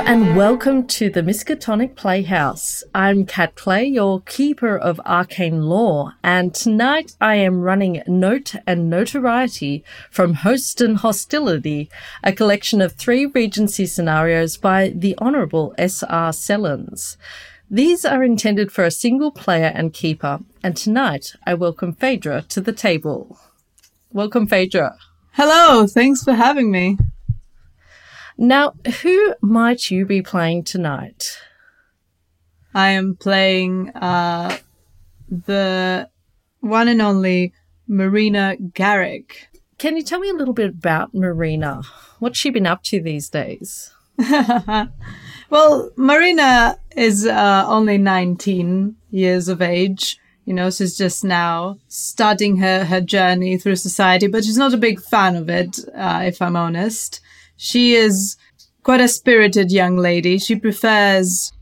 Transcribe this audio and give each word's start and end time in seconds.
And 0.00 0.36
welcome 0.36 0.86
to 0.86 1.10
the 1.10 1.22
Miskatonic 1.22 1.94
Playhouse. 1.94 2.82
I'm 2.94 3.26
Kat 3.26 3.54
Clay, 3.56 3.84
your 3.84 4.20
keeper 4.22 4.76
of 4.78 5.00
arcane 5.04 5.64
lore, 5.64 6.14
and 6.22 6.54
tonight 6.54 7.16
I 7.20 7.34
am 7.34 7.60
running 7.60 8.02
Note 8.06 8.54
and 8.66 8.88
Notoriety 8.88 9.84
from 10.10 10.34
Host 10.34 10.80
and 10.80 10.96
Hostility, 10.98 11.90
a 12.22 12.32
collection 12.32 12.80
of 12.80 12.92
three 12.92 13.26
Regency 13.26 13.86
scenarios 13.86 14.56
by 14.56 14.92
the 14.94 15.16
Honourable 15.18 15.74
S.R. 15.76 16.32
Sellens. 16.32 17.16
These 17.70 18.04
are 18.04 18.22
intended 18.22 18.72
for 18.72 18.84
a 18.84 18.90
single 18.90 19.30
player 19.30 19.72
and 19.74 19.92
keeper, 19.92 20.40
and 20.62 20.76
tonight 20.76 21.34
I 21.44 21.54
welcome 21.54 21.92
Phaedra 21.92 22.42
to 22.48 22.60
the 22.60 22.72
table. 22.72 23.38
Welcome, 24.12 24.46
Phaedra. 24.46 24.96
Hello, 25.32 25.86
thanks 25.86 26.22
for 26.22 26.32
having 26.32 26.70
me. 26.70 26.96
Now, 28.40 28.74
who 29.02 29.34
might 29.42 29.90
you 29.90 30.06
be 30.06 30.22
playing 30.22 30.62
tonight? 30.62 31.38
I 32.72 32.90
am 32.90 33.16
playing 33.16 33.90
uh, 33.90 34.56
the 35.28 36.08
one 36.60 36.86
and 36.86 37.02
only 37.02 37.52
Marina 37.88 38.56
Garrick. 38.74 39.48
Can 39.76 39.96
you 39.96 40.04
tell 40.04 40.20
me 40.20 40.30
a 40.30 40.34
little 40.34 40.54
bit 40.54 40.70
about 40.70 41.12
Marina? 41.14 41.82
What's 42.20 42.38
she 42.38 42.50
been 42.50 42.66
up 42.66 42.84
to 42.84 43.00
these 43.00 43.28
days? 43.28 43.92
well, 45.50 45.90
Marina 45.96 46.78
is 46.96 47.26
uh, 47.26 47.64
only 47.66 47.98
19 47.98 48.94
years 49.10 49.48
of 49.48 49.60
age. 49.60 50.16
You 50.44 50.54
know, 50.54 50.70
she's 50.70 50.96
just 50.96 51.24
now 51.24 51.78
starting 51.88 52.58
her, 52.58 52.84
her 52.84 53.00
journey 53.00 53.58
through 53.58 53.76
society, 53.76 54.28
but 54.28 54.44
she's 54.44 54.56
not 54.56 54.74
a 54.74 54.78
big 54.78 55.00
fan 55.00 55.34
of 55.34 55.50
it, 55.50 55.78
uh, 55.94 56.22
if 56.24 56.40
I'm 56.40 56.56
honest. 56.56 57.20
She 57.58 57.94
is 57.94 58.36
quite 58.84 59.00
a 59.00 59.08
spirited 59.08 59.70
young 59.70 59.96
lady. 59.96 60.38
She 60.38 60.56
prefers 60.56 61.52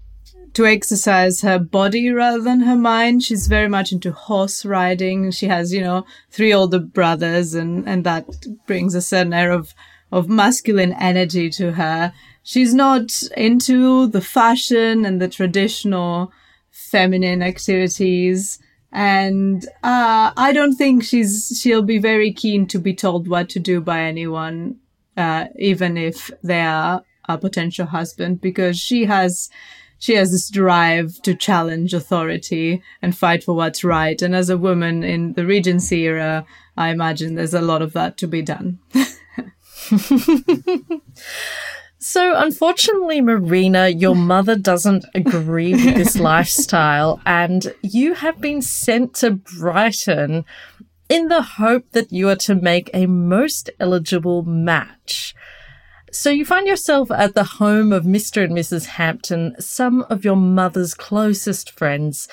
to 0.52 0.66
exercise 0.66 1.40
her 1.40 1.58
body 1.58 2.10
rather 2.10 2.40
than 2.40 2.60
her 2.60 2.76
mind. 2.76 3.22
She's 3.22 3.46
very 3.46 3.68
much 3.68 3.92
into 3.92 4.12
horse 4.12 4.64
riding. 4.64 5.30
She 5.30 5.46
has, 5.46 5.72
you 5.72 5.80
know, 5.80 6.04
three 6.30 6.52
older 6.52 6.78
brothers 6.78 7.54
and, 7.54 7.88
and 7.88 8.04
that 8.04 8.26
brings 8.66 8.94
a 8.94 9.02
certain 9.02 9.32
air 9.32 9.50
of, 9.50 9.74
of 10.12 10.28
masculine 10.28 10.92
energy 10.92 11.50
to 11.50 11.72
her. 11.72 12.12
She's 12.42 12.74
not 12.74 13.10
into 13.34 14.06
the 14.06 14.20
fashion 14.20 15.04
and 15.06 15.20
the 15.20 15.28
traditional 15.28 16.30
feminine 16.70 17.42
activities. 17.42 18.58
And 18.92 19.64
uh, 19.82 20.32
I 20.36 20.52
don't 20.52 20.76
think 20.76 21.04
she's 21.04 21.58
she'll 21.60 21.82
be 21.82 21.98
very 21.98 22.32
keen 22.32 22.66
to 22.68 22.78
be 22.78 22.94
told 22.94 23.28
what 23.28 23.48
to 23.50 23.58
do 23.58 23.80
by 23.80 24.02
anyone 24.02 24.76
uh, 25.16 25.46
even 25.58 25.96
if 25.96 26.30
they 26.42 26.60
are 26.60 27.02
a 27.28 27.38
potential 27.38 27.86
husband, 27.86 28.40
because 28.40 28.78
she 28.78 29.06
has 29.06 29.50
she 29.98 30.14
has 30.14 30.30
this 30.30 30.50
drive 30.50 31.22
to 31.22 31.34
challenge 31.34 31.94
authority 31.94 32.82
and 33.00 33.16
fight 33.16 33.42
for 33.42 33.54
what's 33.54 33.82
right. 33.82 34.20
And 34.20 34.36
as 34.36 34.50
a 34.50 34.58
woman 34.58 35.02
in 35.02 35.32
the 35.32 35.46
Regency 35.46 36.02
era, 36.02 36.44
I 36.76 36.90
imagine 36.90 37.34
there's 37.34 37.54
a 37.54 37.62
lot 37.62 37.80
of 37.80 37.94
that 37.94 38.18
to 38.18 38.26
be 38.26 38.42
done. 38.42 38.78
So, 42.08 42.36
unfortunately, 42.36 43.20
Marina, 43.20 43.88
your 43.88 44.14
mother 44.14 44.54
doesn't 44.54 45.04
agree 45.12 45.72
with 45.72 45.96
this 45.96 46.16
lifestyle, 46.20 47.20
and 47.26 47.74
you 47.82 48.14
have 48.14 48.40
been 48.40 48.62
sent 48.62 49.12
to 49.14 49.32
Brighton 49.32 50.44
in 51.08 51.28
the 51.28 51.42
hope 51.42 51.90
that 51.92 52.12
you 52.12 52.28
are 52.28 52.36
to 52.36 52.54
make 52.54 52.90
a 52.92 53.06
most 53.06 53.70
eligible 53.78 54.42
match. 54.42 55.34
So 56.10 56.30
you 56.30 56.44
find 56.44 56.66
yourself 56.66 57.10
at 57.10 57.34
the 57.34 57.44
home 57.44 57.92
of 57.92 58.04
Mr. 58.04 58.44
and 58.44 58.54
Mrs. 58.54 58.86
Hampton, 58.86 59.54
some 59.60 60.02
of 60.08 60.24
your 60.24 60.36
mother's 60.36 60.94
closest 60.94 61.70
friends. 61.70 62.28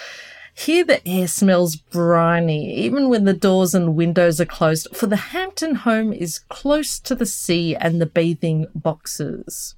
Here 0.53 0.83
the 0.83 1.05
air 1.07 1.27
smells 1.27 1.75
briny, 1.75 2.75
even 2.75 3.09
when 3.09 3.25
the 3.25 3.33
doors 3.33 3.73
and 3.73 3.95
windows 3.95 4.39
are 4.39 4.45
closed, 4.45 4.87
for 4.95 5.07
the 5.07 5.15
Hampton 5.15 5.75
home 5.75 6.13
is 6.13 6.39
close 6.39 6.99
to 6.99 7.15
the 7.15 7.25
sea 7.25 7.75
and 7.75 7.99
the 7.99 8.05
bathing 8.05 8.67
boxes. 8.75 9.75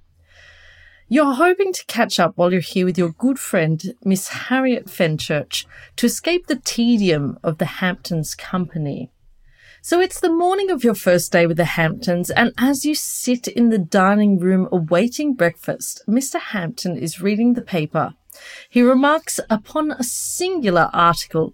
You're 1.07 1.35
hoping 1.35 1.71
to 1.71 1.85
catch 1.85 2.19
up 2.19 2.33
while 2.35 2.51
you're 2.51 2.61
here 2.61 2.85
with 2.85 2.97
your 2.97 3.11
good 3.11 3.37
friend, 3.37 3.93
Miss 4.03 4.27
Harriet 4.29 4.87
Fenchurch, 4.87 5.67
to 5.97 6.07
escape 6.07 6.47
the 6.47 6.55
tedium 6.55 7.37
of 7.43 7.59
the 7.59 7.65
Hamptons' 7.65 8.33
company. 8.33 9.11
So 9.83 9.99
it's 9.99 10.19
the 10.19 10.31
morning 10.31 10.71
of 10.71 10.83
your 10.83 10.95
first 10.95 11.31
day 11.31 11.45
with 11.45 11.57
the 11.57 11.65
Hamptons, 11.65 12.31
and 12.31 12.53
as 12.57 12.85
you 12.85 12.95
sit 12.95 13.47
in 13.47 13.69
the 13.69 13.77
dining 13.77 14.39
room 14.39 14.67
awaiting 14.71 15.35
breakfast, 15.35 16.01
Mr. 16.07 16.39
Hampton 16.39 16.97
is 16.97 17.21
reading 17.21 17.53
the 17.53 17.61
paper. 17.61 18.15
He 18.67 18.81
remarks 18.81 19.39
upon 19.47 19.91
a 19.91 20.03
singular 20.03 20.89
article. 20.91 21.53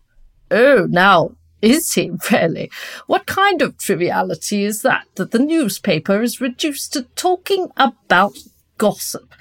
Oh, 0.50 0.88
now, 0.90 1.36
is 1.62 1.92
he 1.92 2.12
really? 2.32 2.72
What 3.06 3.26
kind 3.26 3.62
of 3.62 3.78
triviality 3.78 4.64
is 4.64 4.82
that 4.84 5.08
that 5.16 5.32
the 5.32 5.40
newspaper 5.40 6.22
is 6.22 6.40
reduced 6.40 6.94
to 6.94 7.04
talking 7.16 7.68
about 7.76 8.38
gossip. 8.82 9.36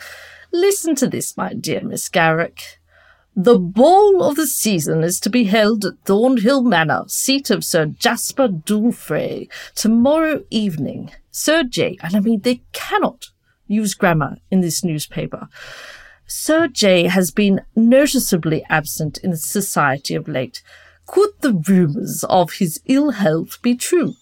Listen 0.52 0.94
to 0.96 1.08
this, 1.08 1.34
my 1.34 1.54
dear 1.54 1.80
Miss 1.80 2.10
Garrick. 2.10 2.78
The 3.34 3.58
ball 3.58 4.22
of 4.22 4.36
the 4.36 4.46
season 4.46 5.02
is 5.02 5.18
to 5.20 5.30
be 5.30 5.44
held 5.44 5.82
at 5.86 5.94
Thornhill 6.04 6.62
Manor, 6.62 7.04
seat 7.06 7.48
of 7.48 7.64
Sir 7.64 7.86
Jasper 7.86 8.48
d'Ulfrey, 8.48 9.48
tomorrow 9.74 10.44
evening. 10.50 11.12
Sir 11.30 11.62
J, 11.62 11.96
and 12.02 12.14
I 12.14 12.20
mean 12.20 12.40
they 12.42 12.60
cannot 12.72 13.28
use 13.66 13.94
grammar 13.94 14.36
in 14.50 14.60
this 14.60 14.84
newspaper. 14.84 15.48
Sir 16.26 16.68
J 16.68 17.04
has 17.04 17.30
been 17.30 17.62
noticeably 17.74 18.62
absent 18.68 19.16
in 19.24 19.34
society 19.36 20.14
of 20.14 20.28
late. 20.28 20.62
Could 21.06 21.30
the 21.40 21.54
rumours 21.54 22.24
of 22.28 22.52
his 22.52 22.78
ill 22.84 23.12
health 23.12 23.62
be 23.62 23.74
true? 23.74 24.16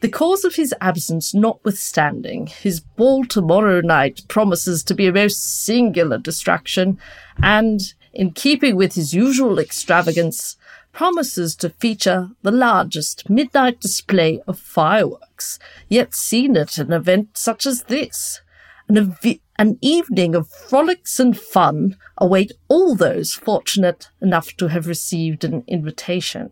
The 0.00 0.08
cause 0.10 0.44
of 0.44 0.56
his 0.56 0.74
absence 0.80 1.32
notwithstanding, 1.34 2.48
his 2.48 2.80
ball 2.80 3.24
tomorrow 3.24 3.80
night 3.80 4.22
promises 4.28 4.82
to 4.84 4.94
be 4.94 5.06
a 5.06 5.12
most 5.12 5.64
singular 5.64 6.18
distraction, 6.18 6.98
and, 7.42 7.80
in 8.12 8.32
keeping 8.32 8.76
with 8.76 8.94
his 8.94 9.14
usual 9.14 9.58
extravagance, 9.58 10.56
promises 10.92 11.56
to 11.56 11.70
feature 11.70 12.30
the 12.42 12.50
largest 12.50 13.28
midnight 13.28 13.80
display 13.80 14.40
of 14.46 14.58
fireworks 14.58 15.58
yet 15.88 16.14
seen 16.14 16.56
at 16.56 16.78
an 16.78 16.92
event 16.92 17.36
such 17.36 17.66
as 17.66 17.84
this. 17.84 18.40
An, 18.88 18.96
ev- 18.98 19.40
an 19.58 19.78
evening 19.80 20.34
of 20.34 20.48
frolics 20.48 21.18
and 21.18 21.38
fun 21.38 21.96
await 22.18 22.52
all 22.68 22.94
those 22.94 23.34
fortunate 23.34 24.08
enough 24.20 24.56
to 24.58 24.68
have 24.68 24.86
received 24.86 25.42
an 25.44 25.64
invitation. 25.66 26.50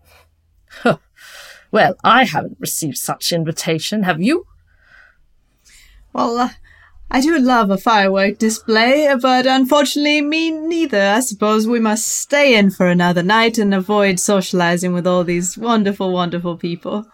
Well, 1.74 1.96
I 2.04 2.22
haven't 2.22 2.58
received 2.60 2.98
such 2.98 3.32
invitation, 3.32 4.04
have 4.04 4.22
you? 4.22 4.46
Well, 6.12 6.38
uh, 6.38 6.50
I 7.10 7.20
do 7.20 7.36
love 7.36 7.68
a 7.68 7.76
firework 7.76 8.38
display, 8.38 9.12
but 9.20 9.44
unfortunately, 9.44 10.20
me 10.20 10.52
neither. 10.52 11.02
I 11.02 11.18
suppose 11.18 11.66
we 11.66 11.80
must 11.80 12.06
stay 12.06 12.56
in 12.56 12.70
for 12.70 12.86
another 12.86 13.24
night 13.24 13.58
and 13.58 13.74
avoid 13.74 14.20
socializing 14.20 14.92
with 14.92 15.04
all 15.04 15.24
these 15.24 15.58
wonderful, 15.58 16.12
wonderful 16.12 16.56
people. 16.56 17.06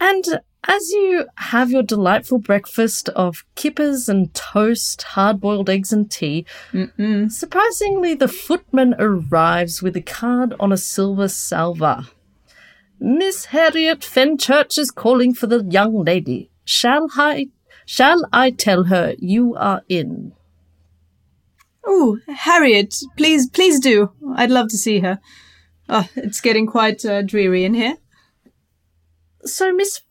And 0.00 0.24
as 0.66 0.90
you 0.92 1.26
have 1.36 1.70
your 1.70 1.82
delightful 1.82 2.38
breakfast 2.38 3.10
of 3.10 3.44
kippers 3.54 4.08
and 4.08 4.32
toast, 4.32 5.02
hard 5.02 5.42
boiled 5.42 5.68
eggs 5.68 5.92
and 5.92 6.10
tea, 6.10 6.46
Mm-mm. 6.72 7.30
surprisingly, 7.30 8.14
the 8.14 8.28
footman 8.28 8.94
arrives 8.98 9.82
with 9.82 9.94
a 9.94 10.00
card 10.00 10.54
on 10.58 10.72
a 10.72 10.78
silver 10.78 11.28
salver. 11.28 12.06
Miss 13.04 13.46
Harriet 13.46 14.02
Fenchurch 14.02 14.78
is 14.78 14.92
calling 14.92 15.34
for 15.34 15.48
the 15.48 15.64
young 15.64 16.04
lady. 16.04 16.50
Shall 16.64 17.08
I 17.16 17.48
shall 17.84 18.24
I 18.32 18.52
tell 18.52 18.84
her 18.84 19.16
you 19.18 19.56
are 19.56 19.82
in? 19.88 20.34
Oh, 21.84 22.20
Harriet, 22.28 22.94
please, 23.16 23.50
please 23.50 23.80
do. 23.80 24.12
I'd 24.36 24.52
love 24.52 24.68
to 24.68 24.78
see 24.78 25.00
her. 25.00 25.18
Oh, 25.88 26.08
it's 26.14 26.40
getting 26.40 26.68
quite 26.68 27.04
uh, 27.04 27.22
dreary 27.22 27.64
in 27.64 27.74
here. 27.74 27.96
So, 29.44 29.72
Miss 29.72 30.02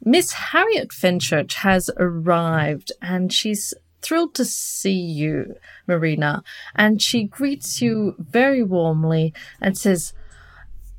Miss 0.00 0.30
Harriet 0.30 0.90
Fenchurch 0.90 1.54
has 1.54 1.90
arrived, 1.96 2.92
and 3.02 3.32
she's 3.32 3.74
thrilled 4.00 4.36
to 4.36 4.44
see 4.44 4.92
you, 4.92 5.56
Marina. 5.88 6.44
And 6.76 7.02
she 7.02 7.24
greets 7.24 7.82
you 7.82 8.14
very 8.16 8.62
warmly 8.62 9.34
and 9.60 9.76
says, 9.76 10.12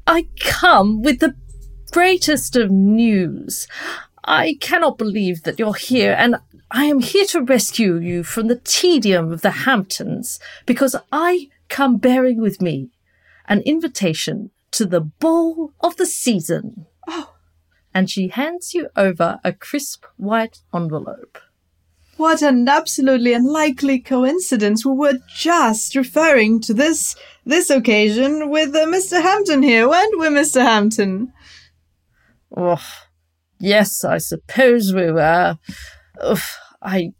I 0.06 0.28
come 0.40 1.02
with 1.02 1.20
the 1.20 1.36
greatest 1.92 2.56
of 2.56 2.70
news. 2.72 3.68
I 4.26 4.58
cannot 4.60 4.98
believe 4.98 5.44
that 5.44 5.60
you're 5.60 5.74
here, 5.74 6.16
and 6.18 6.36
I 6.72 6.86
am 6.86 7.00
here 7.00 7.26
to 7.28 7.42
rescue 7.42 7.98
you 7.98 8.24
from 8.24 8.48
the 8.48 8.60
tedium 8.64 9.32
of 9.32 9.42
the 9.42 9.52
Hamptons, 9.52 10.40
because 10.66 10.96
I 11.12 11.50
come 11.70 11.98
bearing 11.98 12.42
with 12.42 12.62
me 12.62 12.90
an 13.48 13.62
invitation 13.62 14.52
to 14.72 14.86
the 14.86 15.02
ball 15.02 15.74
of 15.82 15.98
the 15.98 16.06
season. 16.06 16.88
Oh, 17.08 17.36
and 17.94 18.10
she 18.10 18.30
hands 18.30 18.74
you 18.74 18.90
over 18.96 19.40
a 19.44 19.54
crisp 19.54 20.06
white 20.18 20.60
envelope. 20.74 21.38
What 22.18 22.42
an 22.44 22.68
absolutely 22.70 23.34
unlikely 23.34 24.00
coincidence. 24.00 24.86
We 24.86 24.94
were 24.94 25.20
just 25.28 25.96
referring 25.96 26.62
to 26.62 26.74
this 26.74 27.16
this 27.46 27.70
occasion 27.70 28.50
with 28.50 28.76
uh, 28.76 28.86
Mr. 28.86 29.22
Hampton 29.22 29.64
here, 29.64 29.90
weren't 29.90 30.20
we, 30.20 30.28
Mr. 30.28 30.62
Hampton? 30.62 31.34
Oh, 32.56 32.82
yes, 33.60 34.04
I 34.04 34.20
suppose 34.20 34.94
we 34.94 35.12
were. 35.12 35.58
Ugh, 36.22 36.40
I, 36.82 37.14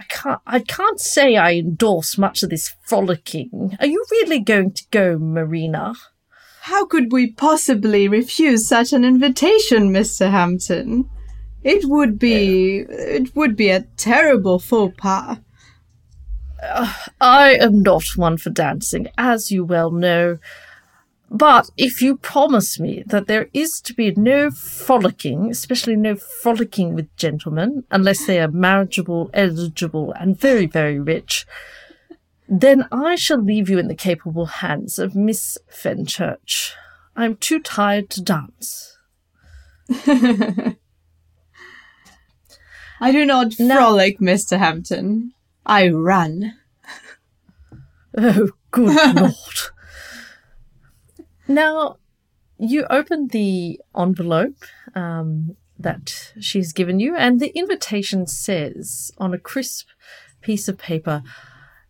I 0.00 0.04
can't. 0.08 0.40
I 0.46 0.58
can't 0.58 1.00
say 1.00 1.36
I 1.36 1.54
endorse 1.54 2.18
much 2.18 2.42
of 2.42 2.50
this 2.50 2.74
frolicking. 2.84 3.76
Are 3.78 3.86
you 3.86 4.04
really 4.10 4.40
going 4.40 4.72
to 4.72 4.84
go, 4.90 5.16
Marina? 5.18 5.94
How 6.62 6.86
could 6.86 7.12
we 7.12 7.32
possibly 7.32 8.08
refuse 8.08 8.68
such 8.68 8.92
an 8.92 9.04
invitation, 9.04 9.92
Mr. 9.92 10.30
Hampton? 10.30 11.08
It 11.64 11.84
would 11.84 12.18
be 12.18 12.80
it 12.88 13.34
would 13.36 13.56
be 13.56 13.70
a 13.70 13.82
terrible 13.96 14.58
faux 14.58 14.94
pas. 14.96 15.38
Uh, 16.62 16.92
I 17.20 17.54
am 17.54 17.82
not 17.82 18.04
one 18.16 18.36
for 18.36 18.50
dancing, 18.50 19.08
as 19.18 19.50
you 19.50 19.64
well 19.64 19.90
know. 19.90 20.38
But 21.30 21.70
if 21.78 22.02
you 22.02 22.18
promise 22.18 22.78
me 22.78 23.04
that 23.06 23.26
there 23.26 23.48
is 23.54 23.80
to 23.82 23.94
be 23.94 24.12
no 24.12 24.50
frolicking, 24.50 25.50
especially 25.50 25.96
no 25.96 26.14
frolicking 26.14 26.94
with 26.94 27.16
gentlemen, 27.16 27.84
unless 27.90 28.26
they 28.26 28.38
are 28.38 28.48
marriageable, 28.48 29.30
eligible, 29.32 30.12
and 30.12 30.38
very, 30.38 30.66
very 30.66 31.00
rich, 31.00 31.46
then 32.46 32.86
I 32.92 33.14
shall 33.14 33.42
leave 33.42 33.70
you 33.70 33.78
in 33.78 33.88
the 33.88 33.94
capable 33.94 34.44
hands 34.44 34.98
of 34.98 35.16
Miss 35.16 35.56
Fenchurch. 35.70 36.74
I'm 37.16 37.36
too 37.36 37.60
tired 37.60 38.10
to 38.10 38.22
dance. 38.22 38.98
I 43.02 43.10
do 43.10 43.26
not 43.26 43.54
frolic, 43.54 44.20
Mr. 44.20 44.56
Hampton. 44.56 45.34
I 45.66 45.88
run. 45.88 46.54
Oh, 48.16 48.50
good 48.70 49.16
lord. 49.16 49.34
Now, 51.48 51.96
you 52.58 52.86
open 52.88 53.26
the 53.26 53.80
envelope 53.98 54.64
um, 54.94 55.56
that 55.76 56.32
she's 56.38 56.72
given 56.72 57.00
you, 57.00 57.16
and 57.16 57.40
the 57.40 57.50
invitation 57.58 58.28
says 58.28 59.10
on 59.18 59.34
a 59.34 59.38
crisp 59.38 59.88
piece 60.40 60.68
of 60.68 60.78
paper, 60.78 61.24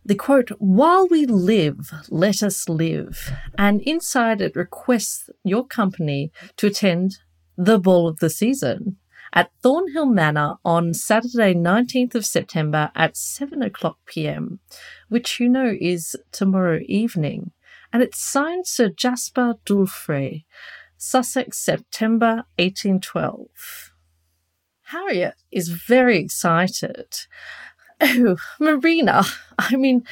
the 0.02 0.14
quote, 0.14 0.48
while 0.60 1.06
we 1.08 1.26
live, 1.26 1.92
let 2.08 2.42
us 2.42 2.70
live. 2.70 3.32
And 3.58 3.82
inside 3.82 4.40
it 4.40 4.56
requests 4.56 5.28
your 5.44 5.66
company 5.66 6.32
to 6.56 6.68
attend 6.68 7.18
the 7.58 7.78
ball 7.78 8.08
of 8.08 8.20
the 8.20 8.30
season 8.30 8.96
at 9.32 9.50
Thornhill 9.62 10.06
Manor 10.06 10.56
on 10.64 10.92
Saturday, 10.92 11.54
19th 11.54 12.14
of 12.14 12.26
September 12.26 12.90
at 12.94 13.16
7 13.16 13.62
o'clock 13.62 13.98
pm, 14.06 14.60
which 15.08 15.40
you 15.40 15.48
know 15.48 15.74
is 15.80 16.16
tomorrow 16.32 16.80
evening. 16.86 17.52
And 17.92 18.02
it's 18.02 18.20
signed 18.20 18.66
Sir 18.66 18.88
Jasper 18.88 19.54
d'Ulfrey, 19.64 20.44
Sussex, 20.96 21.58
September 21.58 22.44
1812. 22.58 23.92
Harriet 24.84 25.34
is 25.50 25.68
very 25.68 26.18
excited. 26.18 27.08
Oh, 28.04 28.36
Marina, 28.58 29.22
I 29.60 29.76
mean, 29.76 30.02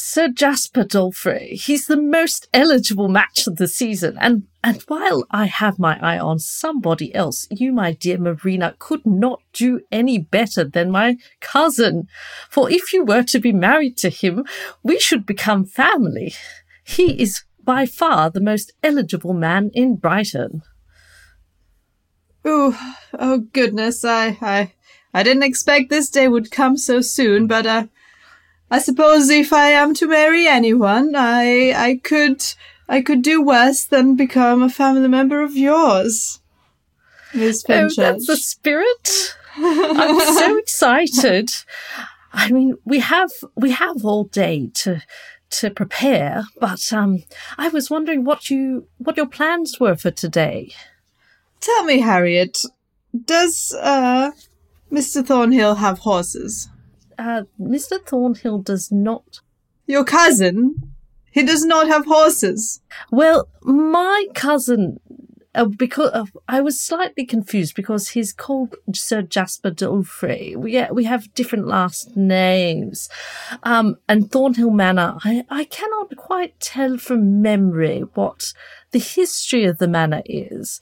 Sir 0.00 0.28
Jasper 0.28 0.84
d'Ulfrey, 0.84 1.56
he's 1.56 1.86
the 1.86 1.96
most 1.96 2.48
eligible 2.54 3.08
match 3.08 3.48
of 3.48 3.56
the 3.56 3.66
season. 3.66 4.16
And, 4.20 4.44
and 4.62 4.80
while 4.82 5.24
I 5.30 5.46
have 5.46 5.78
my 5.78 5.98
eye 6.00 6.20
on 6.20 6.38
somebody 6.38 7.12
else, 7.14 7.48
you, 7.50 7.72
my 7.72 7.92
dear 7.92 8.16
Marina, 8.16 8.76
could 8.78 9.04
not 9.04 9.42
do 9.52 9.80
any 9.90 10.18
better 10.18 10.64
than 10.64 10.92
my 10.92 11.16
cousin. 11.40 12.06
For 12.48 12.70
if 12.70 12.92
you 12.92 13.04
were 13.04 13.24
to 13.24 13.40
be 13.40 13.52
married 13.52 13.96
to 13.98 14.08
him, 14.08 14.44
we 14.84 15.00
should 15.00 15.26
become 15.26 15.64
family. 15.64 16.32
He 16.84 17.20
is 17.20 17.42
by 17.62 17.84
far 17.84 18.30
the 18.30 18.40
most 18.40 18.72
eligible 18.82 19.34
man 19.34 19.70
in 19.74 19.96
Brighton. 19.96 20.62
Oh, 22.44 22.96
oh 23.18 23.38
goodness, 23.52 24.04
I, 24.04 24.38
I, 24.40 24.72
I 25.12 25.22
didn't 25.24 25.42
expect 25.42 25.90
this 25.90 26.08
day 26.08 26.28
would 26.28 26.52
come 26.52 26.76
so 26.76 27.00
soon, 27.00 27.48
but, 27.48 27.66
uh, 27.66 27.86
I 28.70 28.78
suppose 28.78 29.30
if 29.30 29.52
I 29.52 29.70
am 29.70 29.94
to 29.94 30.06
marry 30.06 30.46
anyone, 30.46 31.14
I 31.16 31.72
I 31.72 32.00
could 32.02 32.44
I 32.88 33.02
could 33.02 33.22
do 33.22 33.42
worse 33.42 33.84
than 33.84 34.16
become 34.16 34.62
a 34.62 34.68
family 34.68 35.08
member 35.08 35.42
of 35.42 35.56
yours. 35.56 36.40
Miss 37.34 37.64
Oh, 37.68 37.88
that's 37.96 38.26
the 38.26 38.36
spirit. 38.36 39.36
I'm 39.56 40.20
so 40.34 40.58
excited. 40.64 41.50
I 42.32 42.50
mean, 42.50 42.76
we 42.84 43.00
have 43.00 43.30
we 43.56 43.70
have 43.72 44.04
all 44.04 44.24
day 44.24 44.70
to 44.74 45.02
to 45.50 45.70
prepare, 45.70 46.44
but 46.60 46.92
um, 46.92 47.24
I 47.56 47.68
was 47.68 47.90
wondering 47.90 48.24
what 48.24 48.50
you 48.50 48.86
what 48.98 49.16
your 49.16 49.26
plans 49.26 49.80
were 49.80 49.96
for 49.96 50.10
today. 50.10 50.74
Tell 51.60 51.84
me, 51.84 52.00
Harriet, 52.00 52.58
does 53.24 53.74
uh, 53.80 54.30
Mr. 54.92 55.26
Thornhill 55.26 55.76
have 55.76 56.00
horses? 56.00 56.68
Uh, 57.18 57.42
Mr. 57.60 58.00
Thornhill 58.04 58.58
does 58.58 58.92
not. 58.92 59.40
Your 59.86 60.04
cousin? 60.04 60.94
He 61.30 61.42
does 61.42 61.64
not 61.64 61.88
have 61.88 62.06
horses. 62.06 62.80
Well, 63.10 63.48
my 63.62 64.26
cousin, 64.34 65.00
uh, 65.54 65.66
because 65.66 66.10
uh, 66.12 66.26
I 66.46 66.60
was 66.60 66.80
slightly 66.80 67.24
confused 67.26 67.74
because 67.74 68.10
he's 68.10 68.32
called 68.32 68.76
Sir 68.94 69.22
Jasper 69.22 69.70
d'Ulfrey. 69.70 70.56
We 70.56 70.84
we 70.92 71.04
have 71.04 71.34
different 71.34 71.66
last 71.66 72.16
names, 72.16 73.08
um, 73.62 73.96
and 74.08 74.30
Thornhill 74.30 74.70
Manor. 74.70 75.16
I 75.24 75.44
I 75.50 75.64
cannot 75.64 76.16
quite 76.16 76.58
tell 76.60 76.96
from 76.98 77.42
memory 77.42 78.00
what 78.14 78.52
the 78.92 78.98
history 78.98 79.64
of 79.64 79.78
the 79.78 79.88
manor 79.88 80.22
is, 80.24 80.80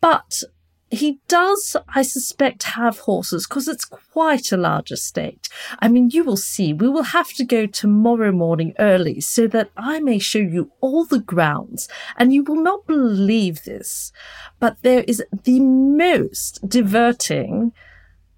but 0.00 0.42
he 0.92 1.20
does, 1.26 1.74
I 1.94 2.02
suspect, 2.02 2.64
have 2.64 2.98
horses 3.00 3.46
because 3.46 3.66
it's 3.66 3.86
quite 3.86 4.52
a 4.52 4.58
large 4.58 4.92
estate. 4.92 5.48
I 5.78 5.88
mean, 5.88 6.10
you 6.10 6.22
will 6.22 6.36
see, 6.36 6.74
we 6.74 6.88
will 6.88 7.02
have 7.02 7.32
to 7.34 7.44
go 7.44 7.64
tomorrow 7.64 8.30
morning 8.30 8.74
early 8.78 9.20
so 9.22 9.46
that 9.48 9.70
I 9.74 10.00
may 10.00 10.18
show 10.18 10.38
you 10.38 10.70
all 10.82 11.06
the 11.06 11.18
grounds. 11.18 11.88
And 12.18 12.34
you 12.34 12.42
will 12.42 12.62
not 12.62 12.86
believe 12.86 13.64
this, 13.64 14.12
but 14.60 14.82
there 14.82 15.02
is 15.08 15.24
the 15.44 15.60
most 15.60 16.68
diverting 16.68 17.72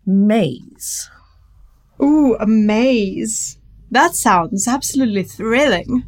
maze. 0.06 1.10
Ooh, 2.00 2.36
a 2.38 2.46
maze. 2.46 3.58
That 3.90 4.14
sounds 4.14 4.68
absolutely 4.68 5.24
thrilling. 5.24 6.04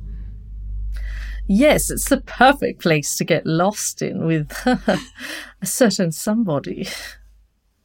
Yes, 1.48 1.90
it's 1.90 2.08
the 2.08 2.20
perfect 2.20 2.82
place 2.82 3.14
to 3.16 3.24
get 3.24 3.46
lost 3.46 4.02
in 4.02 4.26
with 4.26 4.52
a 5.66 5.68
certain 5.68 6.12
somebody. 6.12 6.86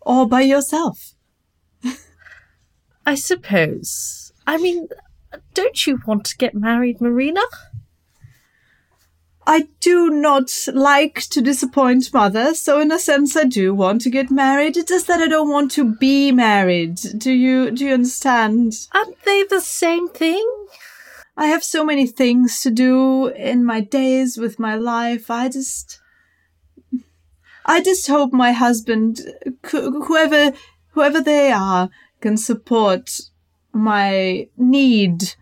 Or 0.02 0.28
by 0.28 0.42
yourself. 0.42 1.16
I 3.06 3.16
suppose. 3.16 4.32
I 4.46 4.58
mean, 4.58 4.88
don't 5.56 5.88
you 5.88 6.00
want 6.06 6.26
to 6.26 6.38
get 6.38 6.54
married, 6.54 7.02
Marina? 7.02 7.42
I 9.48 9.68
do 9.80 10.12
not 10.12 10.52
like 10.72 11.22
to 11.32 11.42
disappoint 11.42 12.14
mother, 12.14 12.54
so 12.54 12.80
in 12.80 12.92
a 12.92 13.00
sense 13.00 13.36
I 13.36 13.46
do 13.46 13.74
want 13.74 14.02
to 14.02 14.12
get 14.12 14.30
married. 14.30 14.78
It's 14.78 14.90
just 14.90 15.08
that 15.08 15.20
I 15.20 15.28
don't 15.28 15.50
want 15.50 15.72
to 15.72 15.96
be 15.96 16.32
married. 16.32 17.00
Do 17.18 17.32
you 17.32 17.72
do 17.72 17.86
you 17.86 17.96
understand? 17.96 18.74
Aren't 18.94 19.24
they 19.24 19.44
the 19.50 19.62
same 19.62 20.08
thing? 20.08 20.46
I 21.36 21.48
have 21.48 21.64
so 21.64 21.84
many 21.84 22.06
things 22.06 22.62
to 22.62 22.70
do 22.70 23.28
in 23.28 23.66
my 23.66 23.82
days 23.82 24.38
with 24.38 24.60
my 24.60 24.76
life. 24.76 25.32
I 25.32 25.50
just, 25.50 26.01
I 27.66 27.82
just 27.82 28.08
hope 28.08 28.34
my 28.34 28.52
husband, 28.52 29.20
whoever, 29.72 30.54
whoever 30.90 31.22
they 31.22 31.52
are, 31.52 31.90
can 32.20 32.38
support 32.38 33.20
my 33.74 34.48
need 34.58 35.36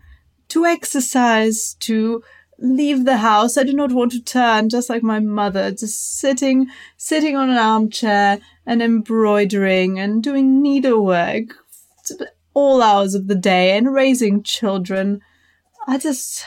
to 0.48 0.64
exercise, 0.64 1.74
to 1.80 2.22
leave 2.58 3.04
the 3.04 3.18
house. 3.18 3.56
I 3.56 3.64
do 3.64 3.72
not 3.72 3.92
want 3.92 4.12
to 4.12 4.22
turn 4.22 4.68
just 4.68 4.90
like 4.90 5.02
my 5.02 5.20
mother, 5.20 5.70
just 5.70 6.18
sitting, 6.18 6.68
sitting 6.96 7.36
on 7.36 7.50
an 7.50 7.56
armchair 7.56 8.40
and 8.66 8.82
embroidering 8.82 9.98
and 9.98 10.22
doing 10.22 10.62
needlework 10.62 11.54
all 12.54 12.82
hours 12.82 13.14
of 13.14 13.26
the 13.28 13.34
day 13.34 13.76
and 13.76 13.94
raising 13.94 14.42
children. 14.42 15.20
I 15.86 15.98
just, 15.98 16.44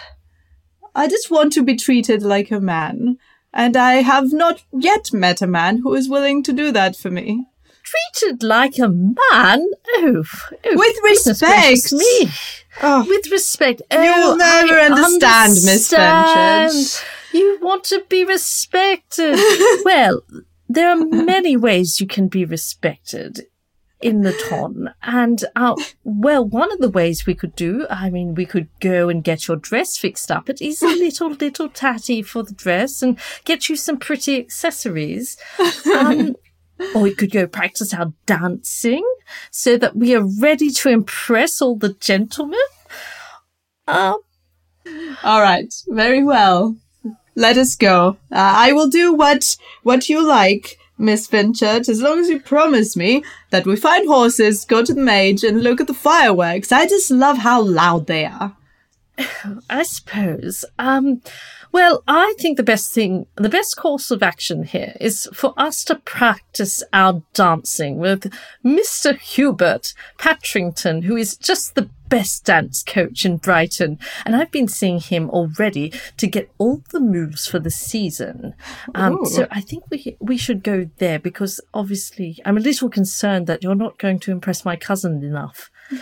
I 0.94 1.08
just 1.08 1.32
want 1.32 1.54
to 1.54 1.64
be 1.64 1.76
treated 1.76 2.22
like 2.22 2.52
a 2.52 2.60
man. 2.60 3.18
And 3.54 3.78
I 3.78 3.96
have 3.96 4.34
not 4.34 4.64
yet 4.72 5.14
met 5.14 5.42
a 5.42 5.48
man 5.48 5.80
who 5.80 5.94
is 5.94 6.10
willing 6.10 6.42
to 6.44 6.54
do 6.54 6.72
that 6.72 6.96
for 6.96 7.12
me. 7.12 7.48
Treated 7.84 8.42
like 8.42 8.80
a 8.80 8.88
man? 8.88 9.16
Oh, 9.32 10.24
oh 10.50 10.54
with 10.64 10.98
respect. 11.04 11.92
Me. 11.92 12.32
Oh, 12.82 13.06
with 13.08 13.30
respect. 13.30 13.82
Oh, 13.92 14.02
You'll 14.02 14.38
never 14.38 14.80
I 14.80 14.86
understand, 14.86 15.54
Miss 15.54 15.92
Fenchurch. 15.94 17.04
You 17.34 17.60
want 17.62 17.84
to 17.86 18.04
be 18.10 18.24
respected. 18.24 19.38
well, 19.86 20.24
there 20.70 20.90
are 20.90 21.06
many 21.06 21.56
ways 21.58 22.00
you 22.00 22.08
can 22.08 22.28
be 22.28 22.46
respected 22.46 23.48
in 24.04 24.22
the 24.22 24.34
ton. 24.50 24.94
And, 25.02 25.44
uh, 25.56 25.76
well, 26.04 26.46
one 26.46 26.72
of 26.72 26.80
the 26.80 26.90
ways 26.90 27.26
we 27.26 27.34
could 27.34 27.56
do, 27.56 27.88
I 27.90 28.10
mean, 28.10 28.36
we 28.36 28.46
could 28.46 28.68
go 28.80 29.10
and 29.10 29.24
get 29.24 29.48
your 29.48 29.58
dress 29.58 29.98
fixed 29.98 30.30
up. 30.30 30.50
It 30.50 30.62
is 30.62 30.82
a 30.82 30.88
little, 31.06 31.30
little 31.30 31.70
tatty 31.70 32.22
for 32.22 32.44
the 32.44 32.54
dress 32.54 33.02
and 33.02 33.18
get 33.46 33.70
you 33.70 33.76
some 33.76 33.98
pretty 33.98 34.38
accessories. 34.38 35.38
Um, 35.96 36.36
or 36.94 37.02
we 37.02 37.16
could 37.16 37.32
go 37.32 37.48
practice 37.48 37.94
our 37.94 38.14
dancing 38.26 39.06
so 39.52 39.78
that 39.78 39.96
we 39.96 40.16
are 40.16 40.26
ready 40.40 40.70
to 40.70 40.90
impress 40.90 41.62
all 41.62 41.78
the 41.78 41.94
gentlemen. 41.94 42.60
Um, 43.88 44.20
All 45.24 45.42
right, 45.42 45.74
very 45.88 46.24
well. 46.24 46.76
Let 47.36 47.58
us 47.58 47.76
go. 47.76 48.18
Uh, 48.32 48.54
I 48.56 48.74
will 48.74 48.90
do 48.90 49.14
what 49.14 49.58
what 49.84 50.10
you 50.10 50.26
like, 50.26 50.78
Miss 50.98 51.28
Fenchurch, 51.28 51.90
as 51.90 52.02
long 52.02 52.20
as 52.20 52.30
you 52.30 52.40
promise 52.40 52.96
me 52.96 53.24
that 53.50 53.66
we 53.66 53.76
find 53.76 54.08
horses, 54.08 54.66
go 54.66 54.84
to 54.84 54.94
the 54.94 55.02
mage, 55.02 55.44
and 55.44 55.64
look 55.64 55.82
at 55.82 55.88
the 55.88 55.94
fireworks. 55.94 56.72
I 56.72 56.88
just 56.88 57.10
love 57.12 57.40
how 57.40 57.62
loud 57.62 58.08
they 58.08 58.26
are. 58.26 58.56
I 59.70 59.84
suppose. 59.84 60.66
Um, 60.78 61.22
well, 61.72 62.04
I 62.08 62.36
think 62.38 62.58
the 62.58 62.64
best 62.64 62.94
thing, 62.94 63.26
the 63.36 63.50
best 63.50 63.76
course 63.78 64.12
of 64.12 64.22
action 64.22 64.64
here 64.64 64.96
is 65.02 65.28
for 65.34 65.56
us 65.58 65.84
to 65.86 65.96
practice 65.96 66.84
our 66.94 67.24
dancing 67.34 67.98
with 67.98 68.32
Mr. 68.64 69.18
Hubert 69.18 69.96
Patrington, 70.20 71.02
who 71.04 71.18
is 71.18 71.36
just 71.36 71.74
the 71.74 71.90
best 72.14 72.46
dance 72.46 72.84
coach 72.84 73.26
in 73.26 73.38
Brighton. 73.38 73.98
And 74.26 74.36
I've 74.36 74.52
been 74.52 74.68
seeing 74.68 75.00
him 75.00 75.30
already 75.32 75.92
to 76.18 76.28
get 76.28 76.52
all 76.60 76.84
the 76.92 77.00
moves 77.00 77.48
for 77.48 77.60
the 77.60 77.72
season. 77.72 78.54
Um, 78.94 79.26
so 79.26 79.48
I 79.50 79.62
think 79.62 79.86
we, 79.90 80.16
we 80.20 80.38
should 80.38 80.64
go 80.64 80.90
there 80.98 81.18
because 81.18 81.60
obviously 81.74 82.40
I'm 82.46 82.58
a 82.58 82.68
little 82.70 82.90
concerned 82.90 83.48
that 83.48 83.64
you're 83.64 83.74
not 83.74 83.98
going 83.98 84.20
to 84.20 84.32
impress 84.32 84.64
my 84.64 84.76
cousin 84.76 85.24
enough. 85.24 85.72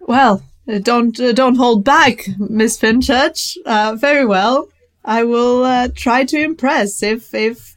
Well, 0.00 0.42
uh, 0.66 0.78
don't 0.78 1.20
uh, 1.20 1.32
don't 1.32 1.56
hold 1.56 1.84
back, 1.84 2.26
Miss 2.38 2.76
Fenchurch. 2.78 3.56
Uh, 3.64 3.94
very 3.94 4.24
well. 4.24 4.68
I 5.04 5.24
will 5.24 5.62
uh, 5.62 5.88
try 5.94 6.24
to 6.24 6.42
impress. 6.42 7.02
If 7.02 7.32
if 7.34 7.76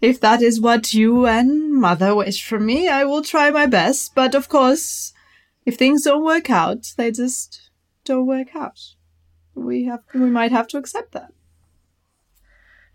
if 0.00 0.20
that 0.20 0.42
is 0.42 0.60
what 0.60 0.94
you 0.94 1.26
and 1.26 1.72
mother 1.72 2.14
wish 2.14 2.46
from 2.46 2.66
me, 2.66 2.88
I 2.88 3.04
will 3.04 3.22
try 3.22 3.50
my 3.50 3.66
best. 3.66 4.14
But 4.14 4.34
of 4.34 4.48
course, 4.48 5.12
if 5.66 5.76
things 5.76 6.04
don't 6.04 6.24
work 6.24 6.48
out, 6.48 6.94
they 6.96 7.10
just 7.10 7.70
don't 8.04 8.26
work 8.26 8.54
out. 8.54 8.80
We 9.54 9.84
have 9.84 10.00
we 10.14 10.30
might 10.30 10.52
have 10.52 10.68
to 10.68 10.78
accept 10.78 11.12
that. 11.12 11.32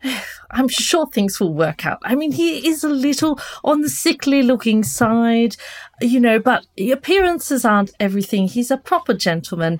I'm 0.51 0.67
sure 0.67 1.07
things 1.07 1.39
will 1.39 1.53
work 1.53 1.85
out. 1.85 1.99
I 2.03 2.15
mean, 2.15 2.31
he 2.31 2.67
is 2.67 2.83
a 2.83 2.89
little 2.89 3.39
on 3.63 3.81
the 3.81 3.89
sickly 3.89 4.41
looking 4.41 4.83
side, 4.83 5.55
you 6.01 6.19
know, 6.19 6.39
but 6.39 6.65
appearances 6.91 7.65
aren't 7.65 7.91
everything. 7.99 8.47
He's 8.47 8.71
a 8.71 8.77
proper 8.77 9.13
gentleman. 9.13 9.79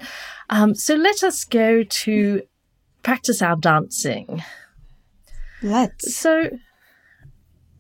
Um, 0.50 0.76
so 0.76 0.96
let 0.96 1.24
us 1.24 1.44
go 1.44 1.84
to 1.84 2.42
practice 3.04 3.42
our 3.42 3.56
dancing. 3.56 4.44
Let's. 5.62 6.16
So, 6.16 6.50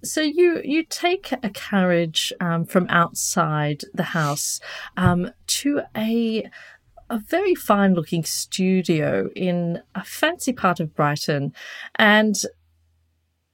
so 0.03 0.21
you 0.21 0.61
you 0.63 0.83
take 0.83 1.31
a 1.31 1.49
carriage 1.49 2.33
um, 2.39 2.65
from 2.65 2.87
outside 2.89 3.83
the 3.93 4.03
house 4.03 4.59
um, 4.97 5.31
to 5.47 5.81
a 5.95 6.49
a 7.09 7.17
very 7.19 7.55
fine 7.55 7.93
looking 7.93 8.23
studio 8.23 9.29
in 9.35 9.81
a 9.93 10.03
fancy 10.03 10.53
part 10.53 10.79
of 10.79 10.95
Brighton, 10.95 11.53
and 11.95 12.35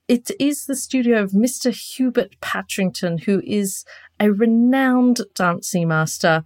it 0.06 0.30
is 0.40 0.66
the 0.66 0.76
studio 0.76 1.22
of 1.22 1.32
Mr. 1.32 1.70
Hubert 1.70 2.40
Patrington, 2.40 3.18
who 3.18 3.42
is 3.44 3.84
a 4.20 4.32
renowned 4.32 5.20
dancing 5.34 5.88
master. 5.88 6.44